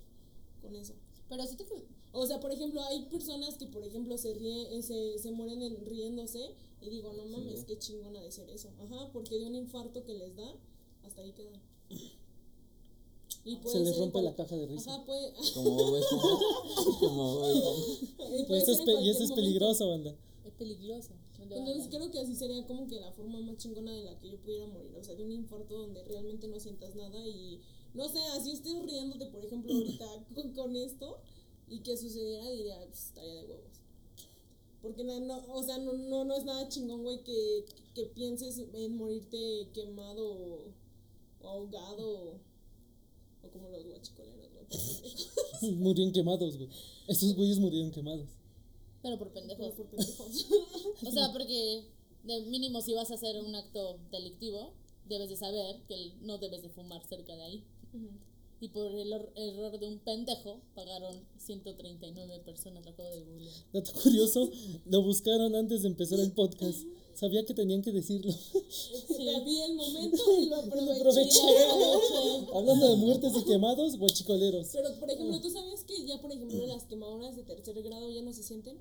con 0.63 0.77
eso. 0.77 0.95
Pero 1.29 1.45
sí 1.47 1.57
te. 1.57 1.65
O 2.13 2.27
sea, 2.29 2.39
por 2.39 2.53
ejemplo, 2.53 2.81
hay 2.85 3.07
personas 3.07 3.57
que, 3.57 3.67
por 3.67 3.83
ejemplo, 3.85 4.17
se 4.17 4.35
ríen, 4.35 4.69
eh, 4.73 4.83
se, 4.83 5.19
se 5.19 5.33
mueren 5.33 5.63
en- 5.63 5.85
riéndose 5.85 6.55
y 6.81 6.91
digo, 6.91 7.13
no 7.13 7.25
mames, 7.27 7.61
Sí. 7.61 7.67
qué 7.67 7.79
chingona 7.79 8.21
de 8.21 8.31
ser 8.31 8.49
eso. 8.51 8.69
Ajá, 8.79 9.11
porque 9.13 9.37
de 9.39 9.47
un 9.47 9.57
infarto 9.57 10.05
que 10.05 10.15
les 10.15 10.37
da, 10.37 10.55
hasta 11.03 11.23
ahí 11.23 11.33
quedan. 11.33 11.61
Y 13.45 13.57
puede 13.57 13.79
Se 13.79 13.85
les 13.85 13.99
rompe 13.99 14.23
la 14.23 14.35
caja 14.35 14.57
de 14.57 14.67
risa. 14.67 14.95
Ajá, 14.95 15.05
puede. 15.05 15.33
Como 15.55 15.71
Bob. 15.71 16.03
Como 17.01 17.35
Bob 17.35 17.99
y 18.49 18.55
eso 18.55 18.75
ser 18.75 18.89
es, 18.89 19.01
y 19.03 19.11
eso 19.11 19.35
peligroso, 19.35 19.89
banda. 19.91 20.15
Es 20.45 20.53
peligroso. 20.55 21.11
Entonces 21.39 21.89
creo 21.91 22.11
que 22.11 22.21
así 22.21 22.35
sería 22.35 22.67
como 22.67 22.87
que 22.89 22.99
la 23.01 23.13
forma 23.13 23.39
más 23.41 23.59
chingona 23.59 23.93
de 23.93 24.03
la 24.03 24.19
que 24.19 24.31
yo 24.31 24.39
pudiera 24.39 24.67
morir. 24.67 24.95
O 24.99 25.05
sea, 25.05 25.15
de 25.15 25.23
un 25.25 25.31
infarto 25.33 25.77
donde 25.79 26.03
realmente 26.05 26.49
no 26.49 26.59
sientas 26.59 26.95
nada 26.95 27.27
y 27.27 27.61
no 27.93 28.09
sé, 28.09 28.19
así 28.37 28.51
estés 28.53 28.83
riéndote, 28.83 29.27
por 29.27 29.45
ejemplo, 29.45 29.73
ahorita 29.75 30.25
con, 30.35 30.53
con 30.55 30.75
esto 30.77 31.19
y 31.69 31.81
que 31.81 31.97
sucediera, 31.97 32.49
diría, 32.51 32.79
pues 32.87 33.07
estaría 33.09 33.35
de 33.35 33.43
huevos. 33.45 33.81
Porque 34.81 35.05
no, 35.05 35.21
no- 35.21 35.45
o 35.53 35.63
sea, 35.63 35.79
no, 35.79 35.93
no, 35.93 36.25
no 36.25 36.35
es 36.35 36.45
nada 36.45 36.69
chingón, 36.69 37.03
güey, 37.03 37.23
que, 37.23 37.65
que 37.95 38.05
pienses 38.07 38.59
en 38.73 38.97
morirte 38.97 39.69
quemado 39.75 40.27
o, 40.27 40.59
o 41.43 41.49
ahogado 41.49 42.41
como 43.55 43.69
los 43.71 43.85
guachicoleros, 43.87 44.51
güey. 44.53 45.73
Murieron 45.77 46.13
quemados, 46.13 46.57
güey. 46.59 46.69
Estos 47.09 47.35
güeyes 47.35 47.59
murieron 47.59 47.91
quemados. 47.91 48.29
Pero 49.03 49.19
por 49.19 49.33
pendejos. 49.33 49.73
Por 49.73 49.87
pendejos. 49.87 50.47
O 51.07 51.11
sea, 51.11 51.33
porque 51.33 51.85
de 52.25 52.41
mínimo 52.47 52.81
si 52.83 52.93
vas 52.95 53.11
a 53.11 53.15
hacer 53.15 53.37
un 53.43 53.55
acto 53.55 53.99
delictivo, 54.11 54.73
debes 55.09 55.29
de 55.31 55.37
saber 55.37 55.81
que 55.89 56.13
no 56.23 56.39
debes 56.39 56.63
de 56.63 56.69
fumar 56.71 57.03
cerca 57.07 57.35
de 57.37 57.43
ahí. 57.43 57.65
Y 58.61 58.69
por 58.69 58.95
el 58.95 59.13
or- 59.13 59.33
error 59.37 59.79
de 59.79 59.87
un 59.87 59.99
pendejo, 59.99 60.61
pagaron 60.75 61.23
139 61.39 62.41
personas, 62.45 62.85
lo 62.85 62.91
acabo 62.93 63.11
de 63.11 63.21
googlear. 63.23 63.55
Dato 63.73 63.93
curioso, 63.93 64.51
lo 64.87 65.03
buscaron 65.03 65.55
antes 65.55 65.83
de 65.83 65.89
empezar 65.89 66.19
el 66.21 66.33
podcast. 66.33 66.81
Sabía 67.15 67.45
que 67.45 67.55
tenían 67.55 67.81
que 67.83 67.93
decirlo. 67.93 68.33
Vi 69.45 69.61
el 69.63 69.75
momento 69.75 70.23
y 70.41 70.47
lo 70.47 70.57
Lo 70.57 70.63
aproveché. 70.63 71.01
aproveché. 71.01 71.41
Hablando 72.55 72.89
de 72.91 72.97
muertes 72.97 73.33
y 73.37 73.45
quemados, 73.45 73.97
guachicoleros. 73.99 74.69
Pero, 74.73 74.95
por 75.01 75.11
ejemplo, 75.11 75.41
¿tú 75.41 75.49
sabías 75.51 75.85
que 75.85 76.05
ya, 76.07 76.21
por 76.21 76.33
ejemplo, 76.33 76.67
las 76.67 76.85
quemaduras 76.85 77.37
de 77.37 77.43
tercer 77.45 77.81
grado 77.83 78.11
ya 78.11 78.23
no 78.23 78.33
se 78.33 78.43
sienten? 78.43 78.79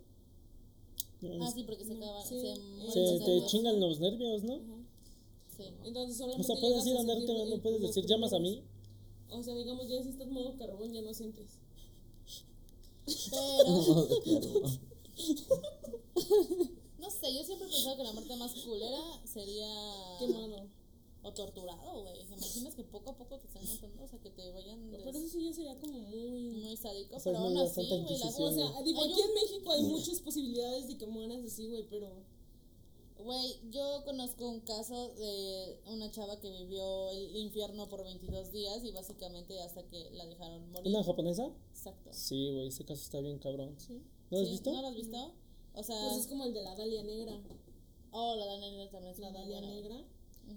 Ah, 1.41 1.51
sí, 1.53 1.63
porque 1.63 1.85
se 1.85 1.93
acaba. 1.93 2.21
Sí. 2.25 2.39
Se, 2.41 2.55
Se- 2.55 2.59
mueren 2.61 2.91
Se 2.93 2.99
los 3.01 3.11
te 3.11 3.17
nervios. 3.27 3.51
chingan 3.51 3.79
los 3.79 3.99
nervios, 3.99 4.43
¿no? 4.43 4.59
Sí. 5.55 5.63
Entonces, 5.85 6.15
O 6.15 6.19
solamente 6.23 6.47
sea, 6.47 6.59
puedes 6.59 6.85
ir 6.87 6.97
a 6.97 6.99
andarte, 7.01 7.45
no 7.49 7.61
puedes 7.61 7.81
decir, 7.81 8.05
llamas 8.07 8.33
a 8.33 8.39
mí. 8.39 8.61
O 9.29 9.41
sea, 9.43 9.55
digamos, 9.55 9.87
ya 9.87 10.01
si 10.03 10.09
estás 10.09 10.27
modo 10.27 10.55
carbón, 10.57 10.91
ya 10.91 11.01
no 11.01 11.13
sientes. 11.13 11.59
Pero. 13.05 14.79
no 17.03 17.11
sé, 17.11 17.33
yo 17.35 17.43
siempre 17.43 17.67
he 17.67 17.71
pensado 17.71 17.97
que 17.97 18.03
la 18.03 18.13
muerte 18.13 18.35
más 18.37 18.53
culera 18.53 19.21
sería. 19.25 19.67
Quemado. 20.19 20.67
O 21.25 21.31
torturado, 21.31 22.01
güey. 22.01 22.15
¿Te 22.27 22.33
imaginas 22.33 22.75
que 22.75 22.83
poco 22.83 23.11
a 23.11 23.17
poco 23.17 23.37
te 23.39 23.47
están 23.47 23.63
matando? 23.65 24.03
O 24.03 24.07
sea, 24.09 24.19
que 24.19 24.29
te 24.29 24.51
vayan. 24.51 24.91
des- 24.91 25.03
Pero 25.05 25.17
eso 25.19 25.29
sí 25.29 25.45
ya 25.45 25.53
sería 25.53 25.79
como 25.79 25.99
muy... 25.99 26.51
muy 26.63 26.75
sádico. 26.75 27.15
O 27.15 27.19
sea, 27.19 27.31
pero 27.31 27.45
aún 27.45 27.57
así, 27.57 27.87
güey. 27.87 28.01
Inquisición, 28.01 28.49
O 28.49 28.53
sea, 28.53 28.81
digo, 28.83 29.01
Hay 29.03 29.11
aquí 29.11 29.21
un- 29.21 29.29
en 29.29 29.33
México 29.35 29.71
hay 29.71 29.83
muchas 29.83 30.19
posibilidades 30.19 30.87
de 30.87 30.97
que 30.97 31.05
mueras 31.07 31.43
así, 31.45 31.67
güey, 31.69 31.87
pero... 31.89 32.09
Güey, 33.23 33.57
yo 33.71 34.01
conozco 34.03 34.45
un 34.49 34.59
caso 34.61 35.13
de 35.15 35.77
una 35.87 36.11
chava 36.11 36.41
que 36.41 36.49
vivió 36.51 37.09
el 37.11 37.33
infierno 37.37 37.87
por 37.87 38.03
22 38.03 38.51
días 38.51 38.83
y 38.83 38.91
básicamente 38.91 39.61
hasta 39.61 39.81
que 39.83 40.09
la 40.11 40.25
dejaron 40.25 40.69
morir. 40.71 40.93
¿Una 40.93 41.05
japonesa? 41.05 41.49
Exacto. 41.69 42.09
Sí, 42.11 42.51
güey, 42.51 42.67
ese 42.67 42.83
caso 42.83 43.01
está 43.01 43.21
bien 43.21 43.39
cabrón. 43.39 43.75
Sí. 43.77 44.01
¿No 44.29 44.39
lo 44.39 44.41
has 44.41 44.47
Sí, 44.47 44.51
visto? 44.51 44.71
¿No 44.73 44.81
lo 44.81 44.87
has 44.89 44.95
visto? 44.95 45.31
O 45.75 45.83
sea, 45.83 45.95
Pues 46.09 46.21
es 46.21 46.27
como 46.27 46.45
el 46.45 46.53
de 46.53 46.63
la 46.63 46.75
Dalia 46.75 47.03
Negra. 47.03 47.41
oh, 48.11 48.35
la 48.35 48.45
Daniela 48.45 48.89
también 48.91 49.13
es 49.13 49.19
La 49.19 49.29
muy 49.31 49.39
Dalia 49.39 49.59
buena. 49.59 49.73
Negra. 49.73 50.03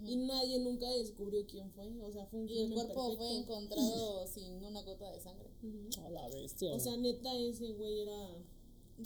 Y 0.05 0.15
nadie 0.17 0.59
nunca 0.59 0.89
descubrió 0.91 1.45
quién 1.47 1.71
fue. 1.71 1.87
O 2.01 2.11
sea, 2.11 2.25
fue 2.27 2.41
un 2.41 2.49
Y 2.49 2.57
el 2.59 2.65
crimen 2.67 2.85
cuerpo 2.87 3.15
fue 3.15 3.27
perfecto. 3.27 3.53
encontrado 3.53 4.27
sin 4.33 4.63
una 4.63 4.81
gota 4.83 5.11
de 5.11 5.19
sangre. 5.21 5.49
Ujú. 5.63 6.05
A 6.05 6.09
la 6.09 6.27
bestia. 6.29 6.73
O 6.73 6.79
sea, 6.79 6.97
neta, 6.97 7.33
ese 7.37 7.71
güey 7.73 8.01
era... 8.01 8.35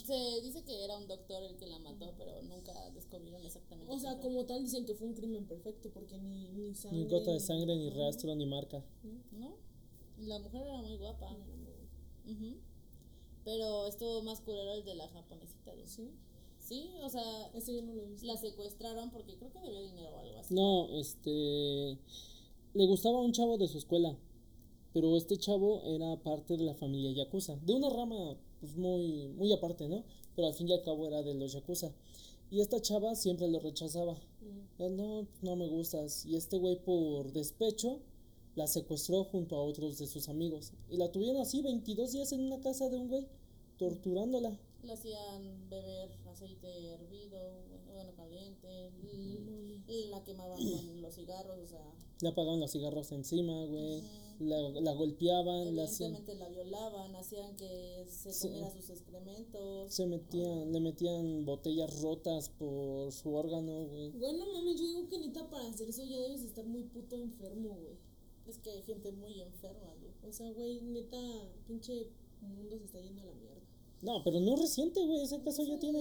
Se 0.04 0.40
dice 0.42 0.64
que 0.64 0.84
era 0.84 0.96
un 0.96 1.06
doctor 1.06 1.42
el 1.42 1.56
que 1.56 1.66
la 1.66 1.78
mató, 1.78 2.14
pero 2.16 2.40
nunca 2.42 2.72
descubrieron 2.90 3.44
exactamente. 3.44 3.92
O 3.92 3.98
sea, 3.98 4.12
quién 4.12 4.22
fue. 4.22 4.30
como 4.30 4.46
tal 4.46 4.62
dicen 4.64 4.86
que 4.86 4.94
fue 4.94 5.06
un 5.06 5.14
crimen 5.14 5.46
perfecto 5.46 5.90
porque 5.92 6.16
ni, 6.18 6.48
ni 6.48 6.74
sangre... 6.74 6.98
ni 6.98 7.08
gota 7.10 7.30
de 7.30 7.40
sangre, 7.40 7.76
ni 7.76 7.88
Ajá. 7.88 7.98
rastro, 8.06 8.34
ni 8.34 8.46
marca. 8.46 8.82
¿No? 9.32 9.54
La 10.18 10.38
mujer 10.38 10.62
era 10.66 10.80
muy 10.82 10.96
guapa. 10.96 11.36
Ujú. 12.26 12.56
Pero 13.44 13.86
estuvo 13.86 14.22
más 14.22 14.40
culero 14.40 14.72
el 14.74 14.84
de 14.84 14.94
la 14.94 15.08
japonesita. 15.08 15.72
¿Sí? 15.86 16.10
Sí, 16.58 16.90
o 17.02 17.08
sea, 17.08 17.50
Eso 17.54 17.72
yo 17.72 17.82
no 17.82 17.92
lo 17.94 18.02
he 18.02 18.06
visto. 18.06 18.26
la 18.26 18.36
secuestraron 18.36 19.10
porque 19.10 19.36
creo 19.36 19.52
que 19.52 19.60
debía 19.60 19.80
dinero 19.82 20.16
o 20.16 20.18
algo 20.20 20.38
así. 20.38 20.54
No, 20.54 20.88
este. 20.98 21.98
Le 22.74 22.86
gustaba 22.86 23.18
a 23.18 23.22
un 23.22 23.32
chavo 23.32 23.58
de 23.58 23.68
su 23.68 23.78
escuela. 23.78 24.16
Pero 24.94 25.16
este 25.16 25.38
chavo 25.38 25.82
era 25.84 26.16
parte 26.22 26.56
de 26.56 26.64
la 26.64 26.74
familia 26.74 27.10
Yakuza. 27.12 27.56
De 27.56 27.72
una 27.74 27.88
rama, 27.90 28.36
pues 28.60 28.76
muy, 28.76 29.28
muy 29.36 29.52
aparte, 29.52 29.88
¿no? 29.88 30.04
Pero 30.36 30.48
al 30.48 30.54
fin 30.54 30.68
y 30.68 30.72
al 30.72 30.82
cabo 30.82 31.06
era 31.06 31.22
de 31.22 31.34
los 31.34 31.52
Yakuza. 31.52 31.92
Y 32.50 32.60
esta 32.60 32.80
chava 32.80 33.14
siempre 33.14 33.48
lo 33.48 33.58
rechazaba. 33.58 34.16
No, 34.78 35.26
no 35.40 35.56
me 35.56 35.66
gustas. 35.68 36.26
Y 36.26 36.36
este 36.36 36.58
güey, 36.58 36.76
por 36.76 37.32
despecho, 37.32 38.00
la 38.54 38.66
secuestró 38.66 39.24
junto 39.24 39.56
a 39.56 39.62
otros 39.62 39.98
de 39.98 40.06
sus 40.06 40.28
amigos. 40.28 40.72
Y 40.90 40.96
la 40.96 41.10
tuvieron 41.10 41.40
así 41.40 41.62
22 41.62 42.12
días 42.12 42.32
en 42.32 42.40
una 42.40 42.60
casa 42.60 42.88
de 42.88 42.96
un 42.98 43.08
güey, 43.08 43.26
torturándola. 43.78 44.58
Le 44.82 44.92
hacían 44.92 45.68
beber 45.70 46.10
aceite 46.28 46.88
hervido, 46.94 47.38
bueno, 47.92 48.12
caliente, 48.16 48.90
la 50.10 50.22
quemaban 50.24 50.58
con 50.58 51.02
los 51.02 51.14
cigarros, 51.14 51.58
o 51.58 51.66
sea, 51.66 51.94
Le 52.20 52.28
apagaban 52.28 52.60
los 52.60 52.70
cigarros 52.72 53.10
encima, 53.12 53.64
güey. 53.66 54.02
La, 54.40 54.58
la 54.80 54.92
golpeaban, 54.94 55.76
la 55.76 55.84
hacían- 55.84 56.14
evidentemente 56.16 56.34
la 56.36 56.48
violaban, 56.48 57.14
hacían 57.14 57.54
que 57.56 58.04
se 58.08 58.30
comiera 58.48 58.70
sus 58.70 58.90
excrementos. 58.90 59.92
Se 59.94 60.06
metían, 60.06 60.72
le 60.72 60.80
metían 60.80 61.44
botellas 61.44 62.00
rotas 62.00 62.48
por 62.48 63.12
su 63.12 63.32
órgano, 63.34 63.84
güey. 63.86 64.10
Bueno, 64.12 64.44
mames, 64.52 64.80
yo 64.80 64.86
digo 64.86 65.08
que 65.08 65.18
neta 65.18 65.48
para 65.48 65.68
hacer 65.68 65.88
eso 65.88 66.02
ya 66.04 66.18
debes 66.18 66.40
de 66.42 66.48
estar 66.48 66.64
muy 66.66 66.82
puto 66.84 67.16
enfermo, 67.16 67.68
güey. 67.80 67.96
Es 68.46 68.58
que 68.58 68.70
hay 68.70 68.82
gente 68.82 69.12
muy 69.12 69.40
enferma. 69.40 69.94
O 70.28 70.32
sea, 70.32 70.50
güey, 70.52 70.80
neta, 70.82 71.18
pinche 71.66 72.08
mundo 72.40 72.78
se 72.78 72.84
está 72.84 73.00
yendo 73.00 73.22
a 73.22 73.26
la 73.26 73.34
mierda. 73.34 73.60
No, 74.02 74.22
pero 74.24 74.40
no 74.40 74.56
reciente, 74.56 75.04
güey. 75.04 75.22
Ese 75.22 75.40
caso 75.42 75.62
ya 75.64 75.78
tiene. 75.78 76.00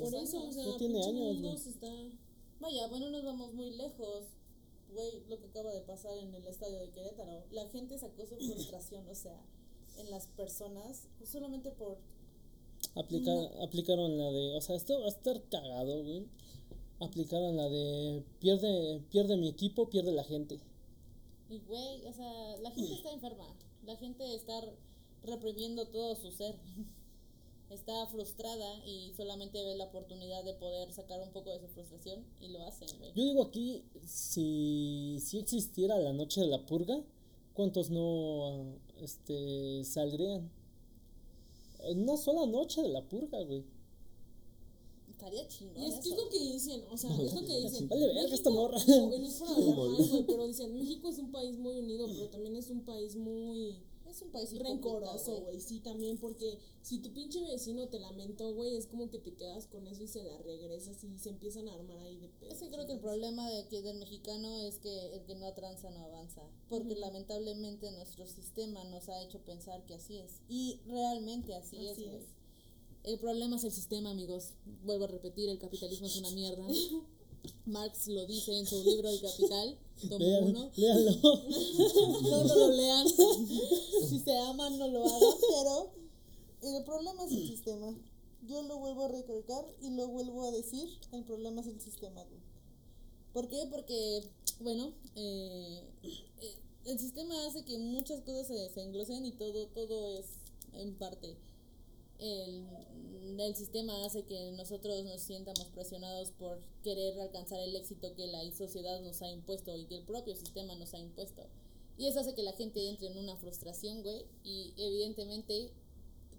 Por 0.00 0.14
eso, 0.14 0.42
o 0.44 0.52
sea, 0.52 0.64
ya 0.64 0.76
tiene 0.76 1.04
años, 1.04 1.34
mundo 1.34 1.56
se 1.58 1.70
está... 1.70 1.92
Vaya, 2.60 2.86
bueno, 2.88 3.10
nos 3.10 3.24
vamos 3.24 3.54
muy 3.54 3.70
lejos. 3.72 4.24
Güey, 4.92 5.22
lo 5.28 5.38
que 5.38 5.46
acaba 5.46 5.72
de 5.72 5.80
pasar 5.82 6.16
en 6.18 6.34
el 6.34 6.46
estadio 6.46 6.78
de 6.80 6.90
Querétaro. 6.90 7.44
La 7.52 7.66
gente 7.68 7.96
sacó 7.98 8.26
su 8.26 8.36
frustración, 8.36 9.08
o 9.08 9.14
sea, 9.14 9.40
en 9.98 10.10
las 10.10 10.26
personas, 10.26 11.08
solamente 11.24 11.70
por 11.70 11.98
Aplica- 12.94 13.62
Aplicaron 13.62 14.16
la 14.18 14.30
de, 14.32 14.56
o 14.56 14.60
sea, 14.60 14.74
esto 14.76 14.98
va 15.00 15.06
a 15.06 15.10
estar 15.10 15.42
cagado, 15.48 16.02
güey. 16.02 16.26
Aplicaron 16.98 17.56
la 17.56 17.68
de 17.68 18.22
pierde, 18.40 19.00
pierde 19.10 19.36
mi 19.36 19.48
equipo, 19.48 19.88
pierde 19.88 20.12
la 20.12 20.24
gente. 20.24 20.60
Y 21.50 21.58
güey, 21.66 22.06
o 22.06 22.12
sea, 22.12 22.56
la 22.62 22.70
gente 22.70 22.94
está 22.94 23.10
enferma. 23.10 23.44
La 23.84 23.96
gente 23.96 24.34
está 24.34 24.54
reprimiendo 25.24 25.86
todo 25.88 26.14
su 26.16 26.30
ser. 26.30 26.56
Está 27.70 28.04
frustrada 28.08 28.84
y 28.84 29.12
solamente 29.16 29.62
ve 29.62 29.76
la 29.76 29.84
oportunidad 29.84 30.42
de 30.42 30.54
poder 30.54 30.92
sacar 30.92 31.20
un 31.22 31.30
poco 31.30 31.52
de 31.52 31.60
su 31.60 31.68
frustración 31.68 32.24
y 32.40 32.48
lo 32.48 32.66
hacen, 32.66 32.88
güey. 32.98 33.12
Yo 33.14 33.22
digo 33.22 33.44
aquí, 33.44 33.84
si, 34.04 35.18
si 35.20 35.38
existiera 35.38 35.96
la 36.00 36.12
noche 36.12 36.40
de 36.40 36.48
la 36.48 36.66
purga, 36.66 37.00
¿cuántos 37.54 37.90
no 37.90 38.74
este, 39.00 39.84
saldrían? 39.84 40.50
En 41.84 42.02
una 42.02 42.16
sola 42.16 42.44
noche 42.44 42.82
de 42.82 42.88
la 42.88 43.02
purga, 43.08 43.40
güey. 43.40 43.62
Estaría 45.20 45.46
chingón. 45.48 45.82
Y 45.82 45.86
es 45.86 45.94
que 45.96 46.00
es 46.00 46.06
eso. 46.06 46.16
lo 46.16 46.28
que 46.30 46.38
dicen, 46.38 46.84
o 46.90 46.96
sea, 46.96 47.10
es 47.10 47.34
lo 47.34 47.44
que 47.44 47.56
dicen. 47.60 47.88
Vale 47.88 48.06
verga 48.06 48.34
esta 48.34 48.48
morra. 48.50 48.78
No, 48.86 49.18
no 49.18 49.26
es 49.26 49.34
por 49.34 49.48
hablar 49.50 49.76
mal, 49.76 49.96
güey, 49.96 50.26
pero 50.26 50.46
dicen, 50.46 50.74
México 50.74 51.08
es 51.10 51.18
un 51.18 51.30
país 51.30 51.58
muy 51.58 51.78
unido, 51.78 52.06
pero 52.06 52.30
también 52.30 52.56
es 52.56 52.70
un 52.70 52.84
país 52.86 53.16
muy 53.16 53.76
Es 54.08 54.22
un 54.22 54.30
país 54.30 54.58
rencoroso, 54.58 55.42
güey. 55.42 55.60
Sí, 55.60 55.80
también, 55.80 56.16
porque 56.16 56.58
si 56.80 57.00
tu 57.00 57.12
pinche 57.12 57.42
vecino 57.42 57.86
te 57.88 58.00
lamentó, 58.00 58.54
güey, 58.54 58.76
es 58.76 58.86
como 58.86 59.10
que 59.10 59.18
te 59.18 59.34
quedas 59.34 59.66
con 59.66 59.86
eso 59.86 60.02
y 60.02 60.08
se 60.08 60.24
la 60.24 60.38
regresas 60.38 61.04
y 61.04 61.18
se 61.18 61.28
empiezan 61.28 61.68
a 61.68 61.74
armar 61.74 61.98
ahí 61.98 62.16
de 62.16 62.28
pedo. 62.28 62.50
Es 62.50 62.58
que 62.58 62.70
creo 62.70 62.86
que 62.86 62.94
el 62.94 63.00
problema 63.00 63.48
de 63.50 63.58
aquí 63.58 63.82
del 63.82 63.98
mexicano 63.98 64.56
es 64.56 64.78
que 64.78 65.14
el 65.14 65.22
que 65.26 65.34
no 65.34 65.52
tranza 65.52 65.90
no 65.90 66.00
avanza, 66.04 66.42
porque 66.70 66.96
lamentablemente 66.96 67.90
nuestro 67.92 68.26
sistema 68.26 68.82
nos 68.84 69.10
ha 69.10 69.22
hecho 69.22 69.38
pensar 69.40 69.84
que 69.84 69.94
así 69.94 70.18
es 70.18 70.40
y 70.48 70.80
realmente 70.86 71.54
así, 71.54 71.86
es. 71.86 71.92
Así 71.92 72.06
güey. 72.06 72.39
El 73.04 73.18
problema 73.18 73.56
es 73.56 73.64
el 73.64 73.72
sistema, 73.72 74.10
amigos. 74.10 74.50
Vuelvo 74.84 75.04
a 75.04 75.08
repetir, 75.08 75.48
el 75.48 75.58
capitalismo 75.58 76.06
es 76.06 76.16
una 76.16 76.30
mierda. 76.30 76.66
Marx 77.64 78.06
lo 78.08 78.26
dice 78.26 78.56
en 78.58 78.66
su 78.66 78.82
libro 78.84 79.08
El 79.08 79.20
Capital, 79.20 79.78
tomo 80.10 80.18
Lean- 80.18 80.44
uno. 80.44 80.70
léanlo. 80.76 81.12
No, 82.22 82.44
no 82.44 82.54
lo 82.54 82.70
lean. 82.72 83.06
Si 84.08 84.18
se 84.20 84.36
aman, 84.38 84.78
no 84.78 84.88
lo 84.88 85.04
hagan. 85.06 85.86
Pero 86.60 86.76
el 86.78 86.84
problema 86.84 87.24
es 87.24 87.32
el 87.32 87.46
sistema. 87.48 87.94
Yo 88.46 88.62
lo 88.62 88.78
vuelvo 88.78 89.04
a 89.04 89.08
recalcar 89.08 89.64
y 89.80 89.90
lo 89.90 90.08
vuelvo 90.08 90.44
a 90.44 90.50
decir, 90.50 90.88
el 91.12 91.24
problema 91.24 91.60
es 91.62 91.66
el 91.68 91.80
sistema. 91.80 92.22
¿Por 93.32 93.48
qué? 93.48 93.66
Porque, 93.70 94.24
bueno, 94.60 94.92
eh, 95.14 95.82
eh, 96.42 96.56
el 96.86 96.98
sistema 96.98 97.46
hace 97.46 97.64
que 97.64 97.78
muchas 97.78 98.20
cosas 98.22 98.46
se, 98.48 98.68
se 98.70 98.82
englosen 98.82 99.24
y 99.24 99.32
todo, 99.32 99.66
todo 99.68 100.06
es 100.18 100.26
en 100.74 100.94
parte. 100.96 101.36
El, 102.20 102.66
el 103.38 103.56
sistema 103.56 104.04
hace 104.04 104.24
que 104.24 104.52
nosotros 104.52 105.04
nos 105.04 105.20
sientamos 105.22 105.66
presionados 105.68 106.30
por 106.32 106.60
querer 106.82 107.20
alcanzar 107.20 107.60
el 107.60 107.74
éxito 107.74 108.14
que 108.14 108.26
la 108.26 108.42
sociedad 108.52 109.00
nos 109.00 109.22
ha 109.22 109.30
impuesto 109.30 109.74
y 109.76 109.86
que 109.86 109.96
el 109.96 110.04
propio 110.04 110.36
sistema 110.36 110.74
nos 110.74 110.94
ha 110.94 110.98
impuesto. 110.98 111.42
Y 111.96 112.06
eso 112.06 112.20
hace 112.20 112.34
que 112.34 112.42
la 112.42 112.52
gente 112.52 112.88
entre 112.88 113.08
en 113.08 113.18
una 113.18 113.36
frustración, 113.36 114.02
güey. 114.02 114.24
Y 114.42 114.72
evidentemente, 114.78 115.70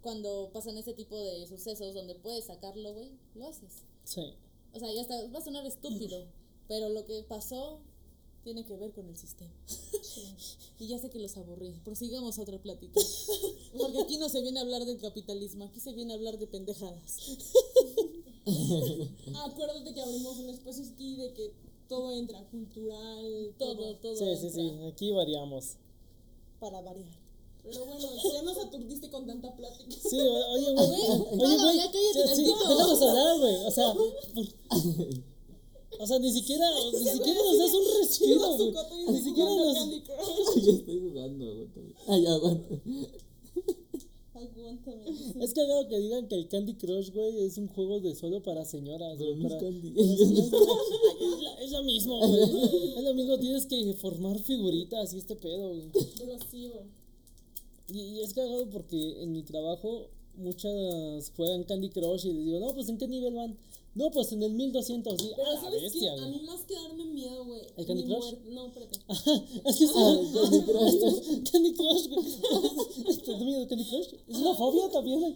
cuando 0.02 0.49
pasan 0.53 0.78
este 0.78 0.94
tipo 0.94 1.20
de 1.20 1.45
sucesos 1.48 1.94
donde 1.94 2.16
puedes 2.16 2.45
sacarlo, 2.45 2.94
güey, 2.94 3.12
lo 3.36 3.48
haces. 3.48 3.84
Sí. 4.03 4.34
O 4.74 4.80
sea, 4.80 4.91
ya 4.91 5.02
está, 5.02 5.16
va 5.28 5.40
a 5.40 5.44
sonar 5.44 5.66
estúpido, 5.66 6.26
pero 6.68 6.90
lo 6.90 7.06
que 7.06 7.24
pasó 7.24 7.82
tiene 8.44 8.66
que 8.66 8.76
ver 8.76 8.92
con 8.92 9.08
el 9.08 9.18
sistema. 9.18 9.52
y 10.80 10.88
ya 10.88 11.00
sé 11.00 11.10
que 11.10 11.20
los 11.20 11.38
aburrí. 11.38 11.80
Prosigamos 11.84 12.40
otra 12.40 12.58
plática. 12.62 13.00
Porque 13.78 14.02
aquí 14.02 14.18
no 14.18 14.30
se 14.30 14.42
viene 14.42 14.60
a 14.60 14.64
hablar 14.64 14.86
del 14.86 14.98
capitalismo, 15.00 15.66
aquí 15.66 15.80
se 15.80 15.94
viene 15.94 16.14
a 16.14 16.16
hablar 16.16 16.38
de 16.38 16.48
pendejadas. 16.48 17.18
Acuérdate 19.46 19.94
que 19.94 20.02
abrimos 20.02 20.38
un 20.38 20.50
espacio 20.50 20.84
aquí 20.94 21.16
de 21.16 21.34
que 21.34 21.54
todo 21.88 22.12
entra, 22.14 22.44
cultural, 22.50 23.54
Todo, 23.58 23.96
todo. 23.98 24.16
Sí, 24.16 24.26
sí, 24.40 24.50
sí. 24.50 24.70
entra. 24.70 24.88
Aquí 24.88 25.12
variamos. 25.12 25.76
Para 26.60 26.82
variar. 26.82 27.22
Pero 27.64 27.86
bueno, 27.86 28.08
ya 28.34 28.42
nos 28.42 28.58
aturdiste 28.58 29.10
con 29.10 29.28
tanta 29.28 29.56
plática. 29.56 29.92
Sí, 29.92 30.18
oye, 30.20 30.74
güey. 30.74 30.90
Oye, 30.90 31.58
güey. 31.58 31.80
sí, 31.80 31.88
sí, 32.14 32.20
tantito. 32.26 32.70
déjanos 32.70 33.02
hablar, 33.02 33.40
güey. 33.40 33.56
O 33.66 33.72
sea, 33.72 33.94
o 36.00 36.08
sea, 36.08 36.20
ni 36.20 36.32
siquiera, 36.32 36.66
ni 36.94 37.00
siquiera 37.10 37.40
nos 37.44 37.58
das 37.58 37.74
un 37.74 37.86
respiro, 38.00 38.56
güey. 38.58 38.74
coto 38.74 39.00
y 39.00 39.04
Ni 39.12 39.18
está 39.18 39.30
siquiera 39.30 39.50
nos. 39.56 39.78
Candy 39.78 40.02
Crush. 40.06 40.64
Yo 40.66 40.72
estoy 40.72 41.00
jugando, 41.00 41.46
aguántame. 41.52 41.94
Ay, 42.08 42.26
aguanta. 42.26 42.76
Aguántame. 44.34 45.44
Es 45.44 45.54
cagado 45.54 45.88
que 45.88 46.00
digan 46.00 46.28
que 46.28 46.36
el 46.36 46.48
Candy 46.48 46.74
Crush, 46.76 47.12
güey, 47.12 47.44
es 47.46 47.58
un 47.58 47.68
juego 47.68 48.00
de 48.00 48.16
solo 48.16 48.42
para 48.42 48.66
señoras, 48.66 49.16
Pero 49.18 49.32
güey. 49.36 49.44
no 49.44 49.50
es 49.56 49.62
Candy. 49.62 49.90
para 49.92 50.08
señoras. 50.18 50.52
Es 51.22 51.42
la- 51.44 51.62
Es 51.64 51.72
lo 51.72 51.84
mismo, 51.84 52.18
güey. 52.28 52.96
Es 52.98 53.04
lo 53.04 53.14
mismo, 53.14 53.38
tienes 53.40 53.66
que 53.68 53.94
formar 53.94 54.40
figuritas 54.40 55.14
y 55.14 55.18
este 55.18 55.36
pedo, 55.36 55.70
güey. 55.70 55.90
Pero 56.18 56.38
sí, 56.50 56.70
güey. 56.70 56.86
Y, 57.94 58.00
y 58.16 58.20
es 58.22 58.34
cagado 58.34 58.68
porque 58.70 59.22
en 59.22 59.32
mi 59.34 59.44
trabajo 59.44 60.08
muchas 60.36 61.32
juegan 61.36 61.64
Candy 61.64 61.90
Crush 61.90 62.26
y 62.26 62.34
les 62.34 62.45
digo, 62.45 62.60
no, 62.60 62.74
pues 62.74 62.90
¿en 62.90 62.98
qué 62.98 63.08
nivel 63.08 63.34
van? 63.36 63.58
No, 63.94 64.10
pues 64.10 64.32
en 64.32 64.41
el 64.41 64.53
1200. 64.53 65.22
Y, 65.22 65.32
Pero 65.36 65.48
ah, 65.49 65.53
la 65.56 65.60
¿sabes 65.62 65.78
qué? 65.80 65.84
bestia, 65.84 66.14
A 66.14 66.28
mí 66.28 66.41
más 66.45 66.62
que 66.62 66.76
darme 66.76 67.03
miedo, 67.08 67.44
güey. 67.44 67.60
¿El 67.76 67.86
Candy 67.86 68.06
Crush? 68.06 68.36
No, 68.49 68.68
espérate. 68.68 68.99
Es 69.66 69.78
que 69.78 69.84
es 69.84 69.91
Ah, 69.94 70.16
Candy 70.34 70.62
Crush. 70.64 71.52
Candy 71.52 71.74
Crush, 71.74 72.08
güey. 72.08 73.18
¿Te 73.26 73.32
da 73.34 73.38
miedo 73.40 73.68
Candy 73.68 73.84
Crush? 73.90 74.08
Es 74.30 74.38
una 74.38 74.56
fobia 74.56 74.90
también. 74.91 75.36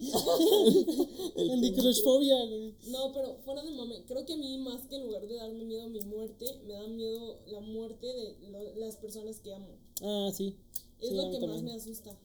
Candy 1.36 1.72
Crush 1.74 2.02
fobia, 2.02 2.36
güey. 2.46 2.74
No, 2.88 3.12
pero 3.12 3.36
fuera 3.44 3.62
de 3.62 3.70
mame, 3.72 4.02
creo 4.06 4.24
que 4.24 4.32
a 4.32 4.36
mí 4.36 4.56
más 4.58 4.86
que 4.86 4.96
en 4.96 5.06
lugar 5.06 5.26
de 5.28 5.34
darme 5.36 5.64
miedo 5.64 5.88
mi 5.88 6.00
muerte, 6.00 6.46
me 6.66 6.72
da 6.74 6.86
miedo 6.88 7.36
la 7.48 7.60
muerte 7.60 8.06
de 8.06 8.36
lo- 8.50 8.74
las 8.76 8.96
personas 8.96 9.38
que 9.40 9.52
amo. 9.52 9.68
Ah, 10.02 10.30
sí. 10.34 10.54
Es 11.00 11.10
Sí, 11.10 11.18
a 11.18 11.22
lo 11.26 11.30
que 11.30 11.46
más 11.46 11.62
me 11.62 11.74
asusta. 11.74 12.16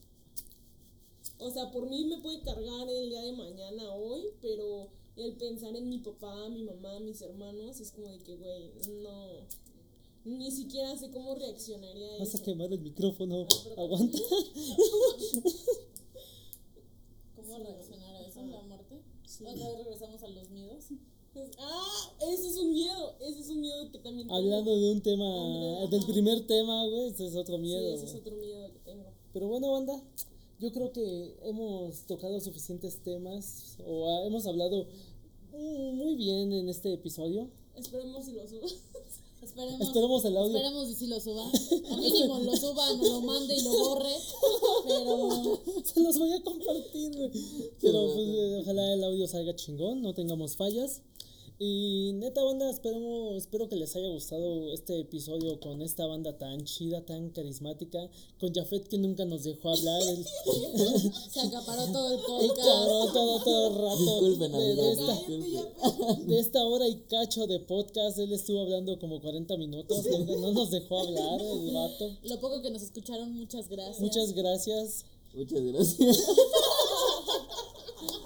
O 1.41 1.49
sea, 1.51 1.71
por 1.71 1.89
mí 1.89 2.05
me 2.05 2.17
puede 2.19 2.39
cargar 2.41 2.87
el 2.89 3.09
día 3.09 3.21
de 3.23 3.31
mañana, 3.33 3.93
hoy, 3.95 4.25
pero 4.41 4.87
el 5.15 5.33
pensar 5.37 5.75
en 5.75 5.89
mi 5.89 5.97
papá, 5.97 6.47
mi 6.49 6.63
mamá, 6.63 6.99
mis 6.99 7.21
hermanos, 7.21 7.79
es 7.79 7.91
como 7.91 8.07
de 8.09 8.19
que, 8.19 8.35
güey, 8.37 8.71
no. 9.03 9.47
Ni 10.23 10.51
siquiera 10.51 10.95
sé 10.97 11.09
cómo 11.09 11.33
reaccionaría 11.33 12.15
a 12.15 12.19
Vas 12.19 12.33
a 12.35 12.37
eso. 12.37 12.43
quemar 12.43 12.71
el 12.71 12.79
micrófono. 12.79 13.47
Aguanta. 13.75 14.19
¿Cómo 17.35 17.57
reaccionar 17.57 18.15
a 18.15 18.21
eso? 18.27 18.41
¿La 18.45 18.61
muerte? 18.61 19.01
¿Otra 19.43 19.69
vez 19.69 19.77
regresamos 19.79 20.21
a 20.23 20.27
los 20.29 20.49
miedos? 20.49 20.85
Ah, 21.59 22.11
ese 22.29 22.45
es 22.49 22.57
un 22.57 22.73
miedo. 22.73 23.15
Ese 23.21 23.39
es 23.39 23.47
un 23.51 23.61
miedo 23.61 23.89
que 23.89 23.99
también 23.99 24.27
tengo. 24.27 24.37
Hablando 24.37 24.77
de 24.77 24.91
un 24.91 25.01
tema, 25.01 25.23
Hombre, 25.23 25.87
del 25.89 26.03
ajá. 26.03 26.11
primer 26.11 26.45
tema, 26.45 26.85
güey, 26.87 27.07
ese 27.07 27.25
es 27.25 27.35
otro 27.37 27.55
Sí, 27.55 27.61
miedo. 27.61 27.93
ese 27.93 28.03
es 28.03 28.15
otro 28.15 28.35
miedo 28.35 28.69
que 28.73 28.79
tengo. 28.79 29.05
Pero 29.31 29.47
bueno, 29.47 29.71
banda, 29.71 30.03
yo 30.61 30.71
creo 30.71 30.91
que 30.93 31.35
hemos 31.41 32.05
tocado 32.05 32.39
suficientes 32.39 33.01
temas 33.03 33.77
o 33.83 34.25
hemos 34.27 34.45
hablado 34.45 34.85
mm, 35.53 35.95
muy 35.95 36.15
bien 36.15 36.53
en 36.53 36.69
este 36.69 36.93
episodio. 36.93 37.49
Esperemos 37.75 38.25
si 38.25 38.33
lo. 38.33 38.43
Esperemos, 39.41 39.81
Esperemos 39.81 40.25
el 40.25 40.37
audio. 40.37 40.55
Esperemos 40.55 40.89
y 40.89 40.93
si 40.93 41.07
lo 41.07 41.19
suba. 41.19 41.41
O 41.89 41.97
mínimo 41.97 42.39
lo 42.41 42.55
suba, 42.55 42.93
no 42.93 43.03
lo 43.03 43.21
mande 43.21 43.57
y 43.57 43.63
lo 43.63 43.71
borre. 43.71 44.15
Pero 44.85 45.59
Se 45.83 45.99
los 45.99 46.19
voy 46.19 46.31
a 46.31 46.43
compartir. 46.43 47.11
Pero 47.81 48.13
pues, 48.13 48.27
eh, 48.27 48.57
ojalá 48.61 48.93
el 48.93 49.03
audio 49.03 49.27
salga 49.27 49.55
chingón, 49.55 50.03
no 50.03 50.13
tengamos 50.13 50.55
fallas. 50.55 51.01
Y 51.63 52.13
neta 52.13 52.43
banda, 52.43 52.67
esperemos, 52.71 53.35
espero 53.35 53.69
que 53.69 53.75
les 53.75 53.95
haya 53.95 54.09
gustado 54.09 54.73
este 54.73 54.99
episodio 54.99 55.59
con 55.59 55.83
esta 55.83 56.07
banda 56.07 56.35
tan 56.35 56.65
chida, 56.65 57.05
tan 57.05 57.29
carismática, 57.29 57.99
con 58.39 58.51
Jafet 58.51 58.87
que 58.87 58.97
nunca 58.97 59.25
nos 59.25 59.43
dejó 59.43 59.69
hablar, 59.69 60.01
el, 60.01 60.25
se 61.29 61.39
acaparó 61.39 61.85
todo 61.91 62.13
el 62.15 62.19
podcast. 62.21 62.67
cabrón 62.67 63.13
todo, 63.13 63.43
todo 63.43 63.67
el 63.67 63.75
rato 63.75 64.25
Disculpen, 64.25 64.51
de, 64.53 64.75
de 64.75 64.91
esta, 64.91 65.15
de 66.25 66.39
esta 66.39 66.65
hora 66.65 66.87
y 66.87 66.95
cacho 67.01 67.45
de 67.45 67.59
podcast, 67.59 68.17
él 68.17 68.33
estuvo 68.33 68.61
hablando 68.61 68.97
como 68.97 69.21
40 69.21 69.55
minutos, 69.57 70.03
no, 70.03 70.17
no 70.37 70.53
nos 70.53 70.71
dejó 70.71 71.01
hablar 71.01 71.39
el 71.41 71.75
vato. 71.75 72.17
Lo 72.23 72.39
poco 72.39 72.63
que 72.63 72.71
nos 72.71 72.81
escucharon, 72.81 73.35
muchas 73.35 73.69
gracias. 73.69 73.99
Muchas 73.99 74.33
gracias. 74.33 75.05
Muchas 75.35 75.61
gracias. 75.61 76.27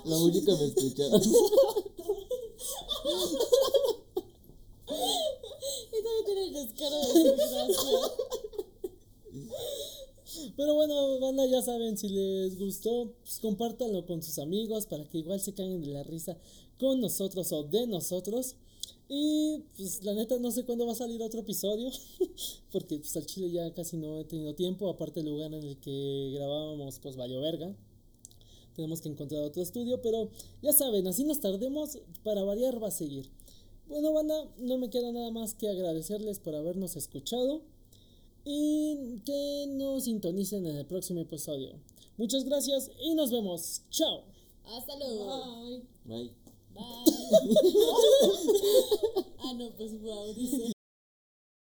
La 0.05 0.15
música 0.15 0.55
me 0.55 0.65
escucharon. 0.67 1.21
Y 5.91 6.01
todavía 6.01 6.25
tiene 6.25 6.34
el 6.45 6.53
descaro 6.53 6.99
de 6.99 7.07
decir 7.07 7.33
gracias. 7.35 7.77
Pero 10.57 10.73
bueno, 10.75 11.19
banda, 11.19 11.45
ya 11.45 11.61
saben, 11.61 11.97
si 11.97 12.09
les 12.09 12.57
gustó, 12.57 13.13
pues 13.21 13.39
compártanlo 13.39 14.05
con 14.05 14.21
sus 14.21 14.39
amigos 14.39 14.85
para 14.85 15.05
que 15.05 15.19
igual 15.19 15.39
se 15.39 15.53
caigan 15.53 15.81
de 15.81 15.87
la 15.87 16.03
risa 16.03 16.37
con 16.79 17.01
nosotros 17.01 17.51
o 17.51 17.63
de 17.63 17.87
nosotros. 17.87 18.55
Y 19.07 19.63
pues 19.77 20.03
la 20.03 20.13
neta 20.13 20.39
no 20.39 20.51
sé 20.51 20.65
cuándo 20.65 20.85
va 20.87 20.93
a 20.93 20.95
salir 20.95 21.21
otro 21.21 21.41
episodio, 21.41 21.91
porque 22.71 22.97
pues 22.97 23.15
al 23.15 23.25
chile 23.25 23.51
ya 23.51 23.71
casi 23.73 23.97
no 23.97 24.19
he 24.19 24.25
tenido 24.25 24.55
tiempo, 24.55 24.89
aparte 24.89 25.19
el 25.19 25.27
lugar 25.27 25.53
en 25.53 25.63
el 25.63 25.77
que 25.77 26.31
grabábamos 26.33 26.99
pues 26.99 27.15
valió 27.15 27.39
verga. 27.39 27.75
tenemos 28.75 29.01
que 29.01 29.09
encontrar 29.09 29.43
otro 29.43 29.61
estudio, 29.61 30.01
pero 30.01 30.29
ya 30.63 30.73
saben, 30.73 31.07
así 31.07 31.23
nos 31.23 31.39
tardemos, 31.39 31.99
para 32.23 32.43
variar 32.43 32.81
va 32.81 32.87
a 32.87 32.91
seguir. 32.91 33.29
Bueno, 33.87 34.13
banda, 34.13 34.47
no 34.57 34.77
me 34.77 34.89
queda 34.89 35.11
nada 35.11 35.29
más 35.31 35.53
que 35.53 35.69
agradecerles 35.69 36.39
por 36.39 36.55
habernos 36.55 36.95
escuchado 36.95 37.61
y 38.43 39.21
que 39.25 39.65
nos 39.69 40.05
sintonicen 40.05 40.65
en 40.65 40.77
el 40.77 40.85
próximo 40.85 41.21
episodio. 41.21 41.73
Muchas 42.17 42.45
gracias 42.45 42.91
y 42.99 43.13
nos 43.13 43.31
vemos. 43.31 43.83
Chao. 43.89 44.23
Hasta 44.65 44.97
luego. 44.97 45.43
Ay. 45.63 45.83
Bye. 46.05 46.31
Bye. 46.73 46.83
ah, 49.39 49.53
no, 49.53 49.69
pues 49.77 50.01
wow, 50.01 50.33
dice. 50.33 50.74